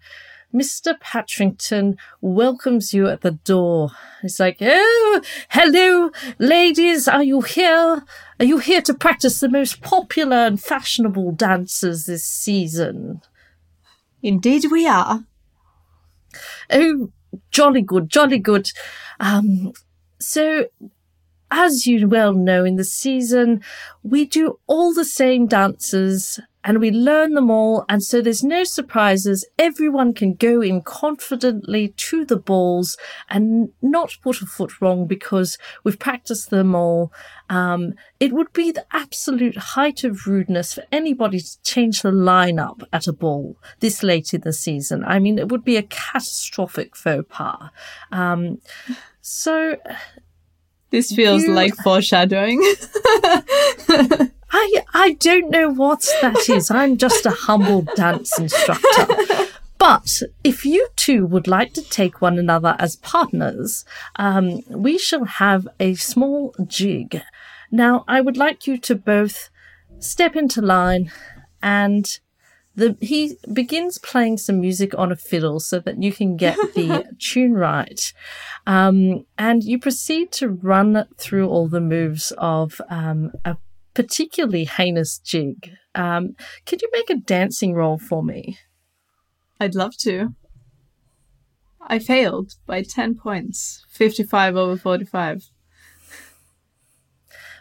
Mr. 0.55 0.99
Patrington 1.01 1.97
welcomes 2.21 2.93
you 2.93 3.09
at 3.09 3.23
the 3.23 3.31
door. 3.31 3.91
He's 4.21 4.39
like, 4.39 4.59
Oh, 4.61 5.23
hello, 5.51 6.11
ladies. 6.39 7.09
Are 7.09 7.23
you 7.23 7.41
here? 7.41 8.05
Are 8.39 8.45
you 8.45 8.59
here 8.59 8.83
to 8.83 8.95
practice 8.95 9.41
the 9.41 9.49
most 9.49 9.81
popular 9.81 10.37
and 10.37 10.63
fashionable 10.63 11.33
dances 11.33 12.07
this 12.07 12.25
season? 12.25 13.23
Indeed, 14.23 14.67
we 14.71 14.87
are. 14.87 15.25
Oh, 16.71 17.11
jolly 17.51 17.83
good, 17.83 18.11
jolly 18.11 18.39
good. 18.39 18.71
Um, 19.21 19.73
so, 20.19 20.67
as 21.53 21.87
you 21.87 22.09
well 22.09 22.33
know, 22.33 22.65
in 22.65 22.77
the 22.77 22.85
season, 22.85 23.61
we 24.03 24.25
do 24.25 24.59
all 24.67 24.95
the 24.95 25.05
same 25.05 25.47
dances 25.47 26.41
and 26.65 26.79
we 26.81 26.91
learn 26.91 27.35
them 27.35 27.51
all. 27.51 27.85
And 27.89 28.03
so 28.03 28.23
there's 28.23 28.43
no 28.43 28.65
surprises. 28.65 29.45
Everyone 29.59 30.15
can 30.15 30.35
go 30.35 30.63
in 30.63 30.81
confidently 30.81 31.89
to 31.89 32.25
the 32.25 32.39
balls 32.39 32.97
and 33.29 33.71
not 33.83 34.17
put 34.23 34.41
a 34.41 34.47
foot 34.47 34.81
wrong 34.81 35.07
because 35.07 35.59
we've 35.85 35.99
practiced 35.99 36.51
them 36.51 36.75
all. 36.75 37.13
Um, 37.51 37.95
it 38.19 38.33
would 38.33 38.53
be 38.53 38.71
the 38.71 38.87
absolute 38.93 39.57
height 39.57 40.05
of 40.05 40.27
rudeness 40.27 40.73
for 40.73 40.85
anybody 40.91 41.41
to 41.41 41.63
change 41.63 42.01
the 42.01 42.13
lineup 42.13 42.83
at 42.93 43.07
a 43.07 43.13
ball 43.13 43.59
this 43.81 44.03
late 44.03 44.33
in 44.33 44.41
the 44.41 44.53
season. 44.55 45.05
I 45.05 45.19
mean, 45.19 45.39
it 45.39 45.49
would 45.51 45.65
be 45.65 45.77
a 45.77 45.83
catastrophic 45.83 46.97
faux 46.97 47.27
pas. 47.29 47.71
Um, 48.11 48.61
so 49.21 49.77
This 50.93 51.11
feels 51.11 51.43
You- 51.43 51.53
like 51.55 51.75
foreshadowing. 51.83 52.61
I 54.55 54.83
I 54.95 55.17
don't 55.19 55.51
know 55.51 55.71
what 55.71 56.07
that 56.21 56.49
is. 56.49 56.71
I'm 56.71 56.97
just 56.99 57.25
a 57.27 57.31
humble 57.31 57.83
dance 57.97 58.39
instructor. 58.39 59.49
But 59.79 60.23
if 60.45 60.65
you 60.65 60.87
two 60.95 61.27
would 61.27 61.49
like 61.49 61.73
to 61.75 61.83
take 61.83 62.21
one 62.21 62.39
another 62.39 62.77
as 62.79 62.97
partners, 62.97 63.85
um, 64.17 64.61
we 64.69 64.97
shall 64.99 65.25
have 65.25 65.67
a 65.81 65.95
small 65.95 66.55
jig. 66.67 67.21
Now, 67.73 68.05
I 68.07 68.21
would 68.21 68.37
like 68.37 68.67
you 68.69 68.79
to 68.79 68.95
both 68.95 69.49
step 69.99 70.37
into 70.37 70.61
line 70.63 71.11
and 71.63 72.21
the, 72.75 72.97
he 73.01 73.37
begins 73.53 73.99
playing 73.99 74.39
some 74.39 74.61
music 74.61 74.97
on 74.97 75.13
a 75.13 75.17
fiddle 75.17 75.61
so 75.61 75.79
that 75.81 76.03
you 76.03 76.13
can 76.13 76.37
get 76.37 76.57
the 76.75 77.05
tune 77.19 77.55
right. 77.55 78.13
Um, 78.67 79.27
and 79.37 79.63
you 79.63 79.79
proceed 79.79 80.33
to 80.33 80.49
run 80.49 81.07
through 81.19 81.49
all 81.49 81.69
the 81.69 81.81
moves 81.81 82.33
of 82.39 82.81
um, 82.89 83.33
a 83.45 83.57
particularly 83.95 84.65
heinous 84.65 85.19
jig. 85.19 85.73
Um, 85.95 86.35
could 86.65 86.81
you 86.83 86.89
make 86.93 87.11
a 87.11 87.17
dancing 87.17 87.75
roll 87.75 87.99
for 87.99 88.23
me? 88.23 88.59
I'd 89.61 89.75
love 89.75 89.97
to. 89.99 90.35
I 91.87 91.99
failed 91.99 92.55
by 92.67 92.83
10 92.83 93.17
points. 93.17 93.85
55 93.91 94.57
over 94.57 94.77
45. 94.77 95.51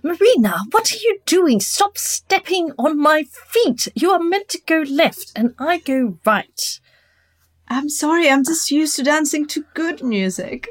Marina, 0.04 0.60
what 0.72 0.92
are 0.92 0.98
you 0.98 1.20
doing? 1.26 1.60
Stop 1.60 1.98
stepping 1.98 2.72
on 2.78 2.98
my 2.98 3.24
feet. 3.24 3.88
You 3.96 4.12
are 4.12 4.20
meant 4.20 4.50
to 4.50 4.62
go 4.66 4.84
left 4.90 5.32
and 5.36 5.54
I 5.60 5.80
go 5.80 6.18
right. 6.26 6.80
I'm 7.68 7.90
sorry, 7.90 8.30
I'm 8.30 8.44
just 8.44 8.72
used 8.72 8.96
to 8.98 9.04
dancing 9.04 9.48
to 9.48 9.66
good 9.74 10.04
music. 10.04 10.70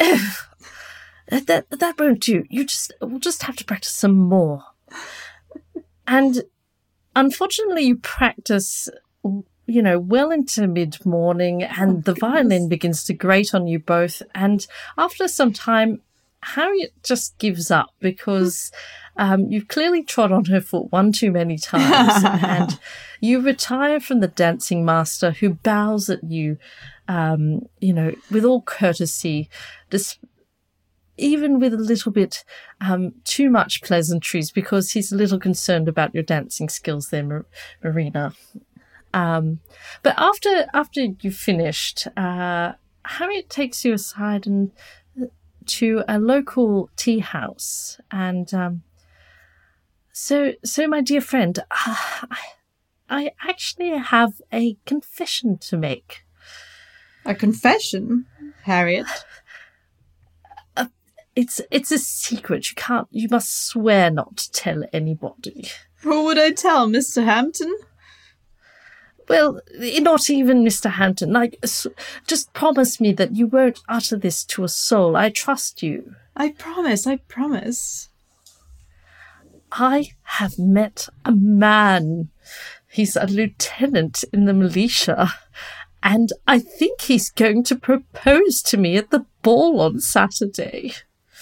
That, 1.28 1.70
that, 1.70 1.98
won't 1.98 2.20
do. 2.20 2.44
You 2.50 2.66
just, 2.66 2.92
we'll 3.00 3.18
just 3.18 3.44
have 3.44 3.56
to 3.56 3.64
practice 3.64 3.92
some 3.92 4.18
more. 4.18 4.64
And 6.06 6.42
unfortunately, 7.16 7.84
you 7.84 7.96
practice, 7.96 8.90
you 9.24 9.80
know, 9.80 9.98
well 9.98 10.30
into 10.30 10.66
mid 10.66 11.06
morning 11.06 11.62
and 11.62 12.04
the 12.04 12.12
oh, 12.12 12.16
violin 12.20 12.68
begins 12.68 13.02
to 13.04 13.14
grate 13.14 13.54
on 13.54 13.66
you 13.66 13.78
both. 13.78 14.20
And 14.34 14.66
after 14.98 15.26
some 15.26 15.54
time, 15.54 16.02
Harriet 16.42 16.92
just 17.02 17.38
gives 17.38 17.70
up 17.70 17.94
because 18.00 18.72
um, 19.16 19.50
you've 19.50 19.68
clearly 19.68 20.02
trod 20.02 20.32
on 20.32 20.46
her 20.46 20.60
foot 20.60 20.90
one 20.90 21.12
too 21.12 21.30
many 21.30 21.56
times. 21.56 22.24
and 22.42 22.78
you 23.20 23.40
retire 23.40 24.00
from 24.00 24.20
the 24.20 24.28
dancing 24.28 24.84
master 24.84 25.32
who 25.32 25.50
bows 25.54 26.10
at 26.10 26.24
you, 26.24 26.58
um, 27.08 27.60
you 27.80 27.92
know, 27.92 28.12
with 28.30 28.44
all 28.44 28.62
courtesy, 28.62 29.48
dis- 29.90 30.18
even 31.16 31.60
with 31.60 31.74
a 31.74 31.78
little 31.78 32.10
bit 32.10 32.44
um, 32.80 33.14
too 33.24 33.50
much 33.50 33.82
pleasantries 33.82 34.50
because 34.50 34.92
he's 34.92 35.12
a 35.12 35.16
little 35.16 35.38
concerned 35.38 35.88
about 35.88 36.14
your 36.14 36.24
dancing 36.24 36.68
skills 36.68 37.08
there, 37.08 37.22
Mar- 37.22 37.46
Marina. 37.82 38.32
Um, 39.14 39.60
but 40.02 40.14
after 40.16 40.66
after 40.72 41.02
you've 41.20 41.36
finished, 41.36 42.08
uh, 42.16 42.72
Harriet 43.04 43.50
takes 43.50 43.84
you 43.84 43.92
aside 43.92 44.46
and 44.46 44.72
to 45.66 46.02
a 46.08 46.18
local 46.18 46.90
tea 46.96 47.20
house, 47.20 48.00
and 48.10 48.52
um, 48.54 48.82
so 50.12 50.52
so 50.64 50.86
my 50.86 51.00
dear 51.00 51.20
friend, 51.20 51.58
uh, 51.58 51.64
I, 52.30 52.44
I 53.08 53.30
actually 53.48 53.90
have 53.90 54.40
a 54.52 54.76
confession 54.86 55.58
to 55.58 55.76
make. 55.76 56.24
A 57.24 57.34
confession, 57.34 58.26
Harriet. 58.64 59.06
it's 61.36 61.60
it's 61.70 61.92
a 61.92 61.98
secret. 61.98 62.70
You 62.70 62.74
can't. 62.76 63.08
You 63.10 63.28
must 63.30 63.66
swear 63.66 64.10
not 64.10 64.36
to 64.38 64.52
tell 64.52 64.84
anybody. 64.92 65.68
Who 66.02 66.24
would 66.24 66.38
I 66.38 66.50
tell, 66.50 66.88
Mr. 66.88 67.24
Hampton? 67.24 67.72
Well, 69.32 69.62
eh, 69.80 69.98
not 70.00 70.28
even 70.28 70.62
Mr. 70.62 70.90
Hampton. 70.90 71.32
Like, 71.32 71.58
just 72.26 72.52
promise 72.52 73.00
me 73.00 73.14
that 73.14 73.34
you 73.34 73.46
won't 73.46 73.80
utter 73.88 74.18
this 74.18 74.44
to 74.44 74.62
a 74.62 74.68
soul. 74.68 75.16
I 75.16 75.30
trust 75.30 75.82
you. 75.82 76.16
I 76.36 76.50
promise, 76.50 77.06
I 77.06 77.16
promise. 77.16 78.10
I 79.72 80.10
have 80.24 80.58
met 80.58 81.08
a 81.24 81.32
man. 81.32 82.28
He's 82.90 83.16
a 83.16 83.24
lieutenant 83.24 84.22
in 84.34 84.44
the 84.44 84.52
militia, 84.52 85.32
and 86.02 86.28
I 86.46 86.58
think 86.58 87.00
he's 87.00 87.30
going 87.30 87.64
to 87.64 87.76
propose 87.76 88.60
to 88.64 88.76
me 88.76 88.98
at 88.98 89.10
the 89.10 89.24
ball 89.40 89.80
on 89.80 90.00
Saturday. 90.00 90.92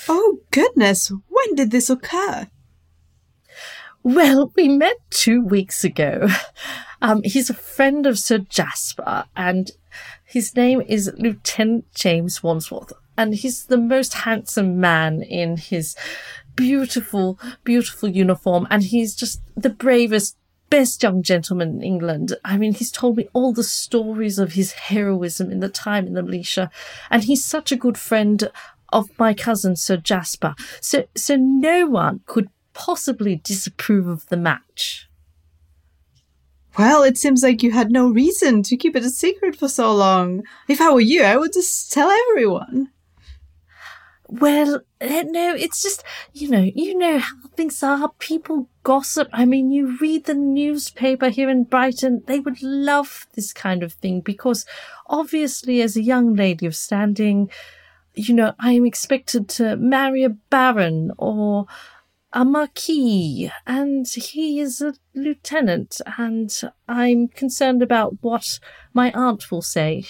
Oh, 0.09 0.38
goodness, 0.52 1.11
when 1.28 1.56
did 1.56 1.73
this 1.73 1.90
occur? 1.90 2.47
Well, 4.04 4.52
we 4.54 4.68
met 4.68 4.99
two 5.11 5.44
weeks 5.44 5.82
ago. 5.82 6.28
Um, 7.02 7.23
he's 7.25 7.50
a 7.50 7.54
friend 7.54 8.07
of 8.07 8.19
Sir 8.19 8.38
Jasper, 8.38 9.25
and 9.37 9.71
his 10.25 10.54
name 10.54 10.83
is 10.83 11.12
Lieutenant 11.16 11.92
James 11.95 12.42
Wansworth, 12.42 12.92
and 13.16 13.35
he's 13.35 13.66
the 13.66 13.78
most 13.78 14.14
handsome 14.14 14.78
man 14.80 15.23
in 15.23 15.57
his 15.57 15.97
beautiful, 16.57 17.38
beautiful 17.64 18.09
uniform, 18.09 18.66
and 18.71 18.83
he's 18.83 19.14
just 19.14 19.40
the 19.57 19.71
bravest, 19.71 20.37
best 20.69 21.02
young 21.02 21.23
gentleman 21.23 21.76
in 21.76 21.83
England. 21.83 22.37
I 22.45 22.59
mean, 22.59 22.75
he's 22.75 22.92
told 22.92 23.16
me 23.16 23.28
all 23.33 23.52
the 23.52 23.64
stories 23.64 24.38
of 24.38 24.52
his 24.52 24.73
heroism 24.73 25.50
in 25.50 25.61
the 25.61 25.69
time 25.69 26.07
in 26.07 26.14
the 26.14 26.23
militia, 26.23 26.71
and 27.11 27.25
he's 27.25 27.45
such 27.45 27.73
a 27.73 27.76
good 27.76 27.99
friend 27.99 28.50
of 28.92 29.09
my 29.19 29.35
cousin 29.35 29.76
Sir 29.76 29.97
Jasper. 29.97 30.54
So, 30.80 31.04
so 31.16 31.37
no 31.37 31.87
one 31.87 32.21
could 32.26 32.50
possibly 32.73 33.37
disapprove 33.37 34.07
of 34.07 34.26
the 34.28 34.37
match. 34.37 35.10
Well, 36.79 37.03
it 37.03 37.19
seems 37.19 37.43
like 37.43 37.62
you 37.62 37.73
had 37.73 37.91
no 37.91 38.09
reason 38.09 38.62
to 38.65 38.77
keep 38.77 38.95
it 38.97 39.05
a 39.05 39.11
secret 39.11 39.57
for 39.57 39.69
so 39.69 39.93
long. 39.95 40.45
If 40.69 40.81
I 40.81 40.93
were 40.93 41.00
you, 41.00 41.23
I 41.23 41.37
would 41.37 41.53
just 41.53 41.93
tell 41.93 42.11
everyone. 42.31 42.91
Well, 44.29 44.83
eh, 45.00 45.25
no, 45.27 45.55
it's 45.57 45.83
just, 45.83 46.05
you 46.33 46.49
know, 46.49 46.71
you 46.73 46.97
know 46.97 47.19
how 47.19 47.35
things 47.57 47.83
are. 47.83 48.12
People 48.21 48.69
gossip. 48.85 49.29
I 49.33 49.45
mean, 49.45 49.73
you 49.73 49.99
read 50.00 50.27
the 50.27 50.35
newspaper 50.35 51.31
here 51.31 51.50
in 51.50 51.65
Brighton. 51.65 52.23
They 52.27 52.39
would 52.39 52.62
love 52.62 53.27
this 53.35 53.53
kind 53.53 53.83
of 53.83 53.95
thing 53.95 54.21
because 54.21 54.65
obviously, 55.09 55.83
as 55.83 55.97
a 55.97 56.03
young 56.03 56.37
lady 56.37 56.67
of 56.67 56.77
standing, 56.77 57.50
you 58.15 58.33
know, 58.33 58.55
I 58.61 58.73
am 58.73 58.87
expected 58.87 59.49
to 59.50 59.77
marry 59.77 60.23
a 60.23 60.31
baron 60.31 61.11
or 61.19 61.67
a 62.32 62.44
marquis, 62.44 63.50
and 63.66 64.06
he 64.06 64.60
is 64.60 64.80
a 64.80 64.94
lieutenant, 65.14 66.00
and 66.18 66.52
I'm 66.88 67.28
concerned 67.28 67.82
about 67.82 68.18
what 68.20 68.60
my 68.94 69.10
aunt 69.12 69.50
will 69.50 69.62
say. 69.62 70.04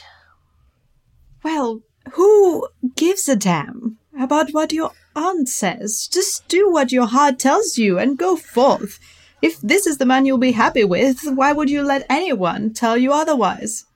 Well, 1.43 1.83
who 2.13 2.69
gives 2.97 3.29
a 3.29 3.37
damn 3.37 3.99
about 4.19 4.51
what 4.51 4.73
your 4.73 4.93
aunt 5.17 5.49
says? 5.49 6.09
Just 6.13 6.47
do 6.49 6.71
what 6.71 6.93
your 6.93 7.07
heart 7.07 7.39
tells 7.39 7.79
you 7.79 7.99
and 7.99 8.19
go 8.19 8.37
forth. 8.37 8.99
If 9.43 9.61
this 9.63 9.87
is 9.87 9.97
the 9.97 10.07
man 10.07 10.27
you'll 10.27 10.39
be 10.39 10.53
happy 10.53 10.85
with, 10.85 11.21
why 11.25 11.53
would 11.53 11.71
you 11.71 11.83
let 11.83 12.05
anyone 12.11 12.75
tell 12.75 12.99
you 12.99 13.13
otherwise? 13.13 13.87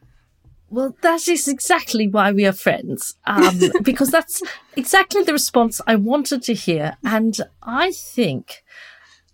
Well, 0.74 0.96
that 1.02 1.28
is 1.28 1.46
exactly 1.46 2.08
why 2.08 2.32
we 2.32 2.44
are 2.46 2.52
friends, 2.52 3.14
um, 3.26 3.60
because 3.82 4.10
that's 4.10 4.42
exactly 4.74 5.22
the 5.22 5.32
response 5.32 5.80
I 5.86 5.94
wanted 5.94 6.42
to 6.42 6.52
hear. 6.52 6.96
And 7.04 7.40
I 7.62 7.92
think 7.92 8.64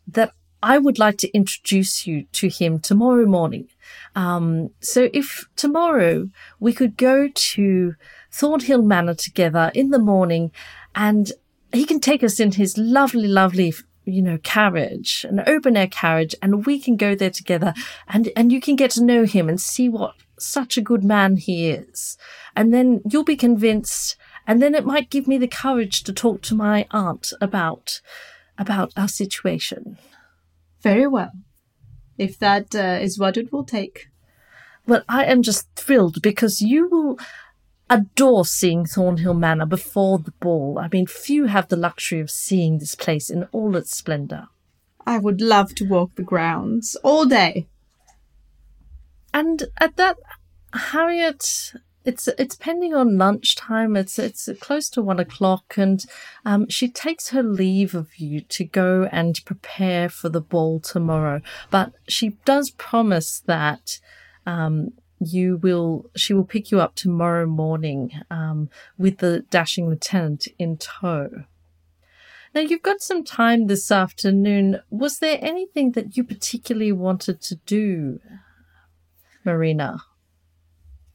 that 0.07 0.35
I 0.62 0.76
would 0.76 0.98
like 0.98 1.16
to 1.18 1.35
introduce 1.35 2.07
you 2.07 2.24
to 2.33 2.50
him 2.50 2.79
tomorrow 2.79 3.24
morning. 3.24 3.68
Um, 4.14 4.72
so 4.81 5.09
if 5.14 5.46
tomorrow 5.57 6.29
we 6.59 6.74
could 6.74 6.98
go 6.98 7.29
to 7.29 7.94
Thornhill 8.31 8.83
Manor 8.83 9.14
together 9.14 9.72
in 9.74 9.88
the 9.88 9.98
morning 9.98 10.53
and 10.94 11.33
he 11.72 11.87
can 11.87 12.00
take 12.00 12.22
us 12.22 12.38
in 12.38 12.53
his 12.53 12.76
lovely, 12.76 13.29
lovely 13.29 13.72
you 14.05 14.20
know, 14.20 14.37
carriage, 14.42 15.24
an 15.29 15.42
open 15.46 15.76
air 15.76 15.87
carriage, 15.87 16.35
and 16.42 16.66
we 16.66 16.79
can 16.79 16.96
go 16.96 17.14
there 17.14 17.31
together 17.31 17.72
and, 18.09 18.31
and 18.37 18.53
you 18.53 18.61
can 18.61 18.76
get 18.76 18.90
to 18.90 19.05
know 19.05 19.24
him 19.24 19.48
and 19.48 19.59
see 19.59 19.88
what 19.88 20.14
such 20.42 20.76
a 20.76 20.83
good 20.83 21.05
man 21.05 21.37
he 21.37 21.70
is. 21.70 22.16
And 22.57 22.72
then 22.72 23.00
you'll 23.09 23.24
be 23.24 23.37
convinced, 23.37 24.16
and 24.46 24.62
then 24.62 24.74
it 24.74 24.85
might 24.85 25.11
give 25.11 25.29
me 25.29 25.38
the 25.38 25.48
courage 25.48 26.03
to 26.05 26.12
talk 26.12 26.42
to 26.42 26.55
my 26.55 26.87
aunt 26.90 27.33
about, 27.40 28.00
about 28.59 28.92
our 28.96 29.09
situation. 29.09 29.98
Very 30.83 31.07
well. 31.07 31.33
If 32.18 32.38
that 32.38 32.74
uh, 32.74 32.98
is 33.00 33.18
what 33.18 33.37
it 33.37 33.53
will 33.53 33.64
take. 33.64 34.09
Well, 34.87 35.03
I 35.09 35.24
am 35.24 35.42
just 35.42 35.68
thrilled 35.76 36.20
because 36.22 36.61
you 36.61 36.88
will 36.88 37.18
adore 37.88 38.44
seeing 38.44 38.87
Thornhill 38.87 39.35
Manor 39.35 39.66
before 39.66 40.18
the 40.18 40.33
ball. 40.40 40.79
I 40.79 40.88
mean, 40.92 41.07
few 41.07 41.46
have 41.46 41.68
the 41.68 41.76
luxury 41.76 42.20
of 42.20 42.31
seeing 42.31 42.79
this 42.79 42.94
place 42.94 43.31
in 43.31 43.44
all 43.53 43.76
its 43.76 43.96
splendour. 43.96 44.48
I 45.07 45.18
would 45.18 45.40
love 45.40 45.74
to 45.76 45.85
walk 45.85 46.14
the 46.14 46.22
grounds 46.22 46.96
all 47.03 47.24
day. 47.24 47.66
And 49.33 49.64
at 49.79 49.97
that, 49.97 50.16
Harriet, 50.73 51.73
it's 52.05 52.29
it's 52.29 52.57
pending 52.57 52.95
on 52.95 53.19
lunchtime. 53.19 53.97
It's 53.97 54.19
it's 54.19 54.49
close 54.61 54.88
to 54.90 55.03
one 55.03 55.21
o'clock, 55.21 55.75
and 55.77 56.05
um, 56.45 56.69
she 56.69 56.88
takes 56.88 57.29
her 57.31 57.43
leave 57.43 57.95
of 57.95 58.16
you 58.16 58.40
to 58.40 58.64
go 58.64 59.09
and 59.12 59.38
prepare 59.45 60.09
for 60.09 60.29
the 60.29 60.40
ball 60.40 60.81
tomorrow. 60.81 61.40
But 61.71 61.93
she 62.09 62.31
does 62.45 62.71
promise 62.71 63.40
that 63.47 64.01
um, 64.47 64.93
you 65.21 65.59
will 65.59 66.11
she 66.16 66.33
will 66.33 66.45
pick 66.45 66.71
you 66.71 66.81
up 66.81 66.95
tomorrow 66.95 67.47
morning 67.47 68.12
um, 68.31 68.71
with 68.97 69.19
the 69.19 69.40
dashing 69.51 69.88
lieutenant 69.88 70.49
in 70.59 70.79
tow. 70.79 71.45
Now 72.55 72.62
you've 72.62 72.83
got 72.83 73.01
some 73.01 73.23
time 73.23 73.66
this 73.66 73.93
afternoon. 73.93 74.81
Was 74.90 75.19
there 75.19 75.38
anything 75.40 75.93
that 75.93 76.16
you 76.16 76.25
particularly 76.25 76.93
wanted 76.93 77.40
to 77.43 77.57
do, 77.57 78.21
Marina? 79.44 80.03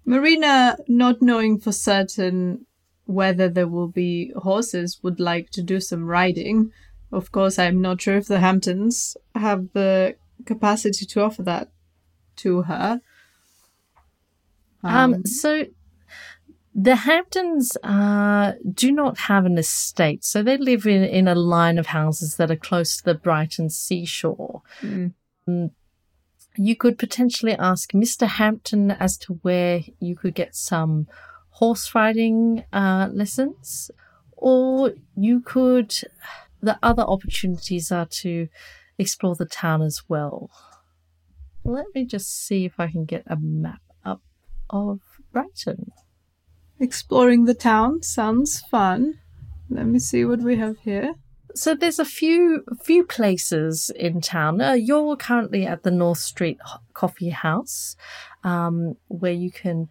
Marina, 0.06 0.78
not 0.88 1.22
knowing 1.22 1.60
for 1.60 1.72
certain 1.72 2.66
whether 3.06 3.50
there 3.50 3.68
will 3.68 3.88
be 3.88 4.32
horses, 4.36 5.00
would 5.04 5.20
like 5.20 5.50
to 5.52 5.62
do 5.62 5.80
some 5.80 6.06
riding. 6.06 6.72
Of 7.12 7.32
course, 7.32 7.60
I'm 7.60 7.82
not 7.82 8.02
sure 8.02 8.18
if 8.18 8.28
the 8.28 8.40
Hamptons 8.40 9.16
have 9.36 9.72
the 9.74 10.16
capacity 10.46 11.06
to 11.06 11.22
offer 11.22 11.44
that 11.44 11.70
to 12.38 12.64
her. 12.64 13.02
Um, 14.84 15.26
so 15.26 15.66
the 16.74 16.96
Hamptons 16.96 17.76
uh, 17.84 18.54
do 18.72 18.92
not 18.92 19.18
have 19.18 19.46
an 19.46 19.58
estate, 19.58 20.24
so 20.24 20.44
they 20.44 20.58
live 20.58 20.86
in, 20.86 21.04
in 21.04 21.28
a 21.28 21.36
line 21.36 21.78
of 21.78 21.88
houses 21.88 22.36
that 22.36 22.52
are 22.52 22.56
close 22.56 22.98
to 22.98 23.04
the 23.06 23.16
Brighton 23.16 23.70
seashore. 23.70 24.62
Mm. 24.82 25.14
You 26.58 26.76
could 26.76 26.98
potentially 26.98 27.54
ask 27.54 27.92
Mr. 27.92 28.28
Hampton 28.28 28.92
as 28.92 29.18
to 29.20 29.34
where 29.42 29.82
you 30.00 30.16
could 30.16 30.36
get 30.36 30.56
some 30.56 31.08
horse 31.50 31.94
riding 31.96 32.64
uh, 32.72 33.10
lessons, 33.12 33.92
or 34.34 34.94
you 35.16 35.42
could. 35.42 35.94
The 36.62 36.80
other 36.82 37.04
opportunities 37.04 37.92
are 37.92 38.08
to 38.22 38.48
explore 38.98 39.36
the 39.36 39.46
town 39.46 39.82
as 39.82 40.04
well. 40.08 40.50
Let 41.64 41.86
me 41.94 42.06
just 42.06 42.46
see 42.46 42.66
if 42.66 42.80
I 42.80 42.88
can 42.88 43.06
get 43.06 43.24
a 43.28 43.36
map 43.36 43.82
up 44.04 44.22
of 44.70 45.00
Brighton. 45.32 45.92
Exploring 46.80 47.46
the 47.46 47.54
town 47.54 48.04
sounds 48.04 48.60
fun. 48.60 49.20
Let 49.70 49.88
me 49.88 50.00
see 50.00 50.26
what 50.26 50.40
we 50.40 50.58
have 50.58 50.78
here. 50.80 51.16
So 51.56 51.74
there's 51.74 52.00
a 52.00 52.06
few 52.06 52.64
few 52.84 53.06
places 53.06 53.90
in 53.96 54.22
town. 54.22 54.62
Uh, 54.62 54.74
you're 54.74 55.16
currently 55.16 55.66
at 55.66 55.84
the 55.84 55.92
North 55.92 56.18
Street 56.20 56.60
Coffee 56.94 57.30
House, 57.30 57.96
um, 58.44 58.98
where 59.08 59.32
you 59.32 59.52
can 59.52 59.90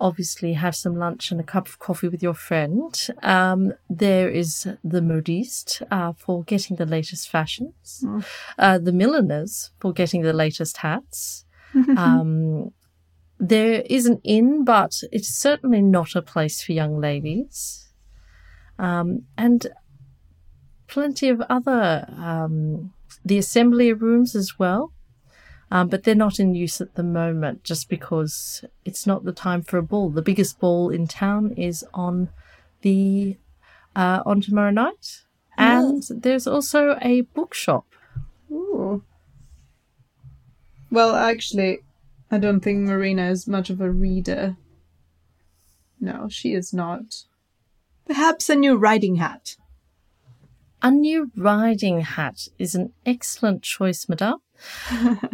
obviously 0.00 0.52
have 0.52 0.76
some 0.76 0.94
lunch 0.96 1.32
and 1.32 1.40
a 1.40 1.44
cup 1.44 1.66
of 1.66 1.78
coffee 1.78 2.08
with 2.08 2.22
your 2.22 2.34
friend. 2.34 3.08
Um, 3.22 3.72
there 3.90 4.28
is 4.30 4.68
the 4.84 5.02
modiste 5.02 5.82
uh, 5.90 6.12
for 6.16 6.44
getting 6.44 6.76
the 6.76 6.86
latest 6.86 7.28
fashions, 7.28 8.04
Mm. 8.04 8.24
uh, 8.58 8.78
the 8.78 8.92
milliners 8.92 9.70
for 9.80 9.92
getting 9.92 10.22
the 10.22 10.32
latest 10.32 10.76
hats. 10.78 11.44
um, 11.96 12.72
there 13.40 13.82
is 13.90 14.06
an 14.06 14.20
inn, 14.24 14.64
but 14.64 15.02
it's 15.10 15.28
certainly 15.28 15.80
not 15.82 16.14
a 16.14 16.22
place 16.22 16.62
for 16.62 16.72
young 16.72 17.00
ladies. 17.00 17.88
Um, 18.78 19.24
and 19.36 19.66
plenty 20.88 21.28
of 21.28 21.40
other 21.42 22.06
um, 22.16 22.92
the 23.24 23.38
assembly 23.38 23.92
rooms 23.92 24.34
as 24.34 24.58
well, 24.58 24.92
um, 25.70 25.88
but 25.88 26.02
they're 26.02 26.14
not 26.14 26.40
in 26.40 26.54
use 26.54 26.80
at 26.80 26.94
the 26.94 27.02
moment 27.02 27.62
just 27.62 27.88
because 27.88 28.64
it's 28.84 29.06
not 29.06 29.24
the 29.24 29.32
time 29.32 29.62
for 29.62 29.78
a 29.78 29.82
ball. 29.82 30.10
The 30.10 30.22
biggest 30.22 30.58
ball 30.58 30.90
in 30.90 31.06
town 31.06 31.52
is 31.52 31.84
on 31.94 32.30
the 32.82 33.36
uh, 33.94 34.22
on 34.24 34.40
tomorrow 34.40 34.70
night. 34.70 35.22
And 35.58 36.04
there's 36.08 36.46
also 36.46 36.96
a 37.02 37.22
bookshop. 37.22 37.84
Ooh. 38.50 39.02
Well, 40.88 41.16
actually, 41.16 41.80
I 42.30 42.38
don't 42.38 42.60
think 42.60 42.86
Marina 42.86 43.28
is 43.28 43.48
much 43.48 43.68
of 43.68 43.80
a 43.80 43.90
reader. 43.90 44.56
No, 46.00 46.28
she 46.28 46.54
is 46.54 46.72
not. 46.72 47.24
Perhaps 48.06 48.48
a 48.48 48.54
new 48.54 48.76
riding 48.76 49.16
hat. 49.16 49.56
A 50.82 50.90
new 50.90 51.30
riding 51.36 52.00
hat 52.00 52.48
is 52.58 52.74
an 52.74 52.92
excellent 53.04 53.62
choice, 53.62 54.08
madame. 54.08 54.38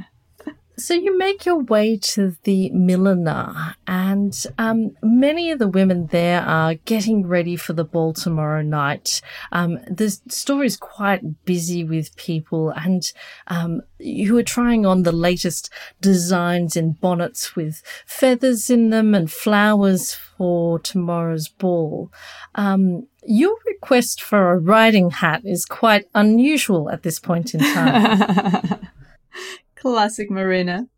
So 0.77 0.93
you 0.93 1.17
make 1.17 1.47
your 1.47 1.61
way 1.61 1.97
to 1.99 2.37
the 2.43 2.69
milliner, 2.71 3.77
and 3.87 4.37
um, 4.59 4.97
many 5.03 5.53
of 5.53 5.61
the 5.61 5.69
women 5.69 6.09
there 6.09 6.41
are 6.41 6.75
getting 6.75 7.29
ready 7.29 7.55
for 7.55 7.75
the 7.75 7.85
ball 7.85 8.13
tomorrow 8.13 8.61
night. 8.61 9.21
Um, 9.53 9.79
the 9.89 10.11
store 10.11 10.65
is 10.65 10.77
quite 10.77 11.45
busy 11.45 11.85
with 11.85 12.17
people, 12.17 12.71
and 12.71 13.05
um, 13.47 13.83
who 14.01 14.37
are 14.37 14.43
trying 14.43 14.85
on 14.85 15.05
the 15.05 15.13
latest 15.13 15.71
designs 16.01 16.77
in 16.77 16.93
bonnets 16.95 17.55
with 17.55 17.81
feathers 18.05 18.69
in 18.69 18.91
them 18.91 19.15
and 19.15 19.31
flowers 19.31 20.13
for 20.37 20.81
tomorrow's 20.81 21.47
ball. 21.47 22.11
Um, 22.57 23.07
your 23.27 23.57
request 23.67 24.23
for 24.23 24.53
a 24.53 24.59
riding 24.59 25.11
hat 25.11 25.43
is 25.45 25.65
quite 25.65 26.07
unusual 26.15 26.91
at 26.91 27.03
this 27.03 27.19
point 27.19 27.55
in 27.55 27.61
time. 27.61 28.89
Classic 29.75 30.31
Marina. 30.31 30.89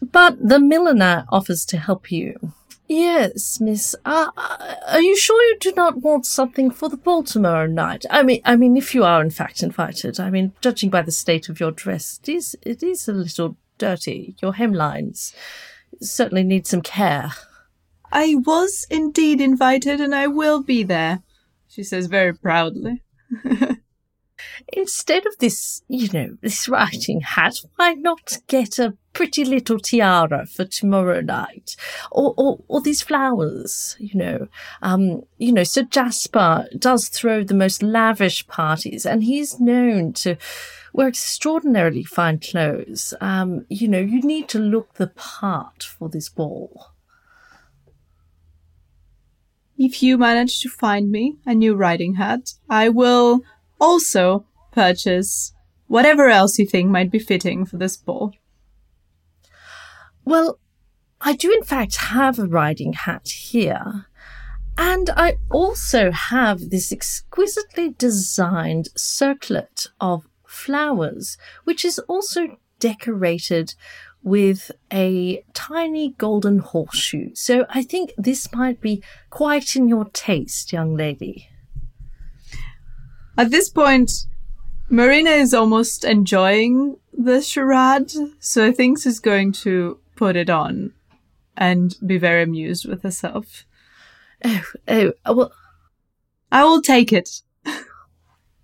But 0.00 0.36
the 0.46 0.58
milliner 0.58 1.24
offers 1.30 1.64
to 1.66 1.78
help 1.78 2.12
you. 2.12 2.52
Yes, 2.88 3.60
miss. 3.60 3.96
Uh, 4.04 4.30
are 4.86 5.00
you 5.00 5.16
sure 5.16 5.42
you 5.42 5.58
do 5.58 5.72
not 5.74 6.02
want 6.02 6.24
something 6.24 6.70
for 6.70 6.88
the 6.88 6.96
ball 6.96 7.24
tomorrow 7.24 7.66
night? 7.66 8.04
I 8.10 8.22
mean, 8.22 8.40
I 8.44 8.54
mean, 8.54 8.76
if 8.76 8.94
you 8.94 9.02
are 9.02 9.20
in 9.20 9.30
fact 9.30 9.62
invited. 9.62 10.20
I 10.20 10.30
mean, 10.30 10.52
judging 10.60 10.90
by 10.90 11.02
the 11.02 11.10
state 11.10 11.48
of 11.48 11.58
your 11.58 11.72
dress, 11.72 12.20
it 12.22 12.28
is 12.28 12.56
it 12.62 12.82
is 12.82 13.08
a 13.08 13.12
little 13.12 13.56
dirty. 13.78 14.36
Your 14.40 14.52
hemlines 14.52 15.34
certainly 16.00 16.44
need 16.44 16.66
some 16.66 16.82
care. 16.82 17.32
I 18.12 18.36
was 18.36 18.86
indeed 18.88 19.40
invited, 19.40 20.00
and 20.00 20.14
I 20.14 20.28
will 20.28 20.62
be 20.62 20.84
there. 20.84 21.22
She 21.76 21.82
says 21.82 22.06
very 22.06 22.32
proudly. 22.32 23.02
Instead 24.72 25.26
of 25.26 25.36
this, 25.40 25.82
you 25.88 26.08
know, 26.10 26.38
this 26.40 26.70
riding 26.70 27.20
hat, 27.20 27.56
why 27.74 27.92
not 27.92 28.38
get 28.46 28.78
a 28.78 28.96
pretty 29.12 29.44
little 29.44 29.78
tiara 29.78 30.46
for 30.46 30.64
tomorrow 30.64 31.20
night? 31.20 31.76
Or, 32.10 32.32
or, 32.38 32.64
or 32.66 32.80
these 32.80 33.02
flowers, 33.02 33.94
you 33.98 34.14
know. 34.14 34.48
Um, 34.80 35.24
you 35.36 35.52
know, 35.52 35.64
Sir 35.64 35.82
Jasper 35.82 36.66
does 36.78 37.10
throw 37.10 37.44
the 37.44 37.52
most 37.52 37.82
lavish 37.82 38.46
parties 38.46 39.04
and 39.04 39.22
he's 39.22 39.60
known 39.60 40.14
to 40.14 40.36
wear 40.94 41.08
extraordinarily 41.08 42.04
fine 42.04 42.38
clothes. 42.38 43.12
Um, 43.20 43.66
you 43.68 43.86
know, 43.86 44.00
you 44.00 44.22
need 44.22 44.48
to 44.48 44.58
look 44.58 44.94
the 44.94 45.08
part 45.08 45.82
for 45.82 46.08
this 46.08 46.30
ball. 46.30 46.95
If 49.78 50.02
you 50.02 50.16
manage 50.16 50.60
to 50.60 50.68
find 50.68 51.10
me 51.10 51.36
a 51.44 51.54
new 51.54 51.74
riding 51.74 52.14
hat, 52.14 52.54
I 52.68 52.88
will 52.88 53.42
also 53.80 54.46
purchase 54.72 55.52
whatever 55.86 56.28
else 56.28 56.58
you 56.58 56.66
think 56.66 56.90
might 56.90 57.10
be 57.10 57.18
fitting 57.18 57.64
for 57.64 57.76
this 57.76 57.96
ball. 57.96 58.32
Well, 60.24 60.58
I 61.20 61.34
do 61.34 61.52
in 61.52 61.62
fact 61.62 61.96
have 61.96 62.38
a 62.38 62.46
riding 62.46 62.94
hat 62.94 63.28
here. 63.28 64.06
And 64.78 65.08
I 65.10 65.38
also 65.50 66.10
have 66.10 66.70
this 66.70 66.92
exquisitely 66.92 67.90
designed 67.90 68.88
circlet 68.94 69.86
of 70.00 70.26
flowers, 70.44 71.38
which 71.64 71.84
is 71.84 71.98
also 72.00 72.58
decorated 72.78 73.74
with 74.22 74.70
a 74.92 75.44
tiny 75.54 76.14
golden 76.18 76.58
horseshoe. 76.58 77.30
So 77.34 77.66
I 77.70 77.82
think 77.82 78.12
this 78.18 78.52
might 78.52 78.80
be 78.80 79.02
quite 79.30 79.76
in 79.76 79.88
your 79.88 80.06
taste, 80.06 80.72
young 80.72 80.96
lady. 80.96 81.48
At 83.38 83.50
this 83.50 83.68
point, 83.68 84.10
Marina 84.88 85.30
is 85.30 85.52
almost 85.52 86.04
enjoying 86.04 86.96
the 87.12 87.40
charade, 87.42 88.12
so 88.40 88.66
I 88.66 88.72
think 88.72 89.00
she's 89.00 89.20
going 89.20 89.52
to 89.52 89.98
put 90.16 90.36
it 90.36 90.48
on 90.48 90.92
and 91.56 91.96
be 92.04 92.18
very 92.18 92.42
amused 92.42 92.88
with 92.88 93.02
herself. 93.02 93.64
Oh, 94.44 94.62
oh, 94.88 95.12
well, 95.34 95.52
I 96.52 96.64
will 96.64 96.82
take 96.82 97.12
it. 97.12 97.42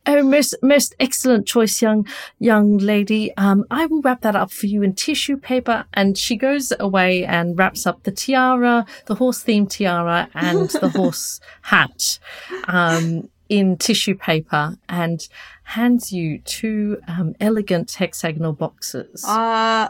Oh, 0.04 0.22
most 0.22 0.54
most 0.62 0.94
excellent 0.98 1.46
choice, 1.46 1.80
young 1.80 2.06
young 2.38 2.78
lady. 2.78 3.32
Um, 3.36 3.64
I 3.70 3.86
will 3.86 4.02
wrap 4.02 4.22
that 4.22 4.34
up 4.34 4.50
for 4.50 4.66
you 4.66 4.82
in 4.82 4.94
tissue 4.94 5.36
paper. 5.36 5.84
And 5.94 6.18
she 6.18 6.36
goes 6.36 6.72
away 6.80 7.24
and 7.24 7.56
wraps 7.56 7.86
up 7.86 8.02
the 8.02 8.10
tiara, 8.10 8.84
the 9.06 9.14
horse 9.14 9.44
themed 9.44 9.70
tiara, 9.70 10.28
and 10.34 10.68
the 10.70 10.88
horse 10.96 11.40
hat. 11.62 12.18
Um, 12.66 13.28
in 13.48 13.76
tissue 13.76 14.14
paper 14.14 14.78
and 14.88 15.28
hands 15.64 16.10
you 16.10 16.38
two 16.38 16.98
um, 17.06 17.34
elegant 17.38 17.92
hexagonal 17.92 18.54
boxes. 18.54 19.22
Uh, 19.26 19.88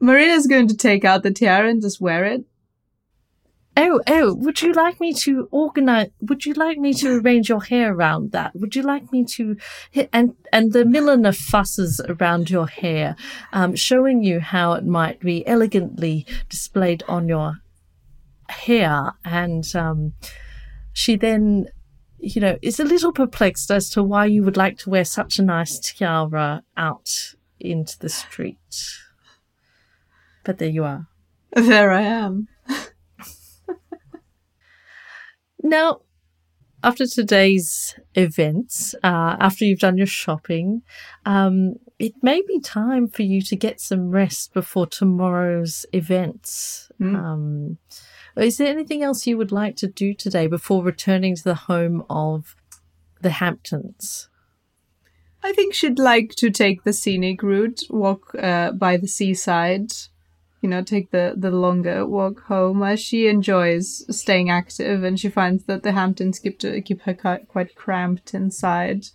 Marina's 0.00 0.46
going 0.46 0.68
to 0.68 0.76
take 0.76 1.04
out 1.04 1.22
the 1.22 1.30
tiara 1.30 1.68
and 1.68 1.82
just 1.82 2.00
wear 2.00 2.24
it. 2.24 2.44
Oh, 3.80 4.00
oh, 4.08 4.34
would 4.34 4.60
you 4.60 4.72
like 4.72 4.98
me 4.98 5.12
to 5.12 5.46
organize, 5.52 6.10
would 6.20 6.44
you 6.44 6.52
like 6.54 6.78
me 6.78 6.92
to 6.94 7.20
arrange 7.20 7.48
your 7.48 7.62
hair 7.62 7.94
around 7.94 8.32
that? 8.32 8.56
Would 8.56 8.74
you 8.74 8.82
like 8.82 9.12
me 9.12 9.24
to 9.36 9.56
and, 10.12 10.34
and 10.52 10.72
the 10.72 10.84
milliner 10.84 11.30
fusses 11.30 12.00
around 12.08 12.50
your 12.50 12.66
hair, 12.66 13.14
um, 13.52 13.76
showing 13.76 14.24
you 14.24 14.40
how 14.40 14.72
it 14.72 14.84
might 14.84 15.20
be 15.20 15.46
elegantly 15.46 16.26
displayed 16.48 17.04
on 17.06 17.28
your 17.28 17.60
hair. 18.48 19.12
And, 19.24 19.64
um, 19.76 20.14
she 20.92 21.14
then 21.14 21.68
you 22.18 22.40
know, 22.40 22.58
is 22.62 22.80
a 22.80 22.84
little 22.84 23.12
perplexed 23.12 23.70
as 23.70 23.88
to 23.90 24.02
why 24.02 24.26
you 24.26 24.42
would 24.42 24.56
like 24.56 24.78
to 24.78 24.90
wear 24.90 25.04
such 25.04 25.38
a 25.38 25.42
nice 25.42 25.78
tiara 25.78 26.64
out 26.76 27.34
into 27.60 27.96
the 28.00 28.08
street. 28.08 28.58
But 30.42 30.58
there 30.58 30.68
you 30.68 30.82
are. 30.82 31.06
There 31.52 31.92
I 31.92 32.02
am. 32.02 32.48
Now, 35.68 36.00
after 36.82 37.06
today's 37.06 37.98
events, 38.14 38.94
uh, 39.02 39.36
after 39.40 39.64
you've 39.64 39.80
done 39.80 39.98
your 39.98 40.06
shopping, 40.06 40.82
um, 41.26 41.74
it 41.98 42.14
may 42.22 42.42
be 42.46 42.60
time 42.60 43.08
for 43.08 43.22
you 43.22 43.42
to 43.42 43.56
get 43.56 43.80
some 43.80 44.10
rest 44.10 44.54
before 44.54 44.86
tomorrow's 44.86 45.84
events. 45.92 46.90
Mm. 47.00 47.16
Um, 47.16 47.78
is 48.36 48.58
there 48.58 48.68
anything 48.68 49.02
else 49.02 49.26
you 49.26 49.36
would 49.36 49.50
like 49.50 49.74
to 49.76 49.88
do 49.88 50.14
today 50.14 50.46
before 50.46 50.84
returning 50.84 51.34
to 51.34 51.42
the 51.42 51.54
home 51.54 52.04
of 52.08 52.54
the 53.20 53.30
Hamptons? 53.30 54.28
I 55.42 55.52
think 55.52 55.74
she'd 55.74 55.98
like 55.98 56.34
to 56.36 56.50
take 56.50 56.84
the 56.84 56.92
scenic 56.92 57.42
route, 57.42 57.82
walk 57.90 58.34
uh, 58.36 58.72
by 58.72 58.96
the 58.96 59.08
seaside, 59.08 59.92
you 60.60 60.68
know, 60.68 60.82
take 60.82 61.10
the, 61.10 61.34
the 61.36 61.50
longer 61.50 62.06
walk 62.06 62.44
home 62.44 62.82
as 62.82 63.00
she 63.00 63.28
enjoys 63.28 64.04
staying 64.14 64.50
active 64.50 65.04
and 65.04 65.18
she 65.18 65.28
finds 65.28 65.64
that 65.64 65.82
the 65.82 65.92
Hamptons 65.92 66.38
keep, 66.38 66.58
to, 66.60 66.80
keep 66.80 67.02
her 67.02 67.14
quite 67.14 67.74
cramped 67.74 68.34
inside. 68.34 69.06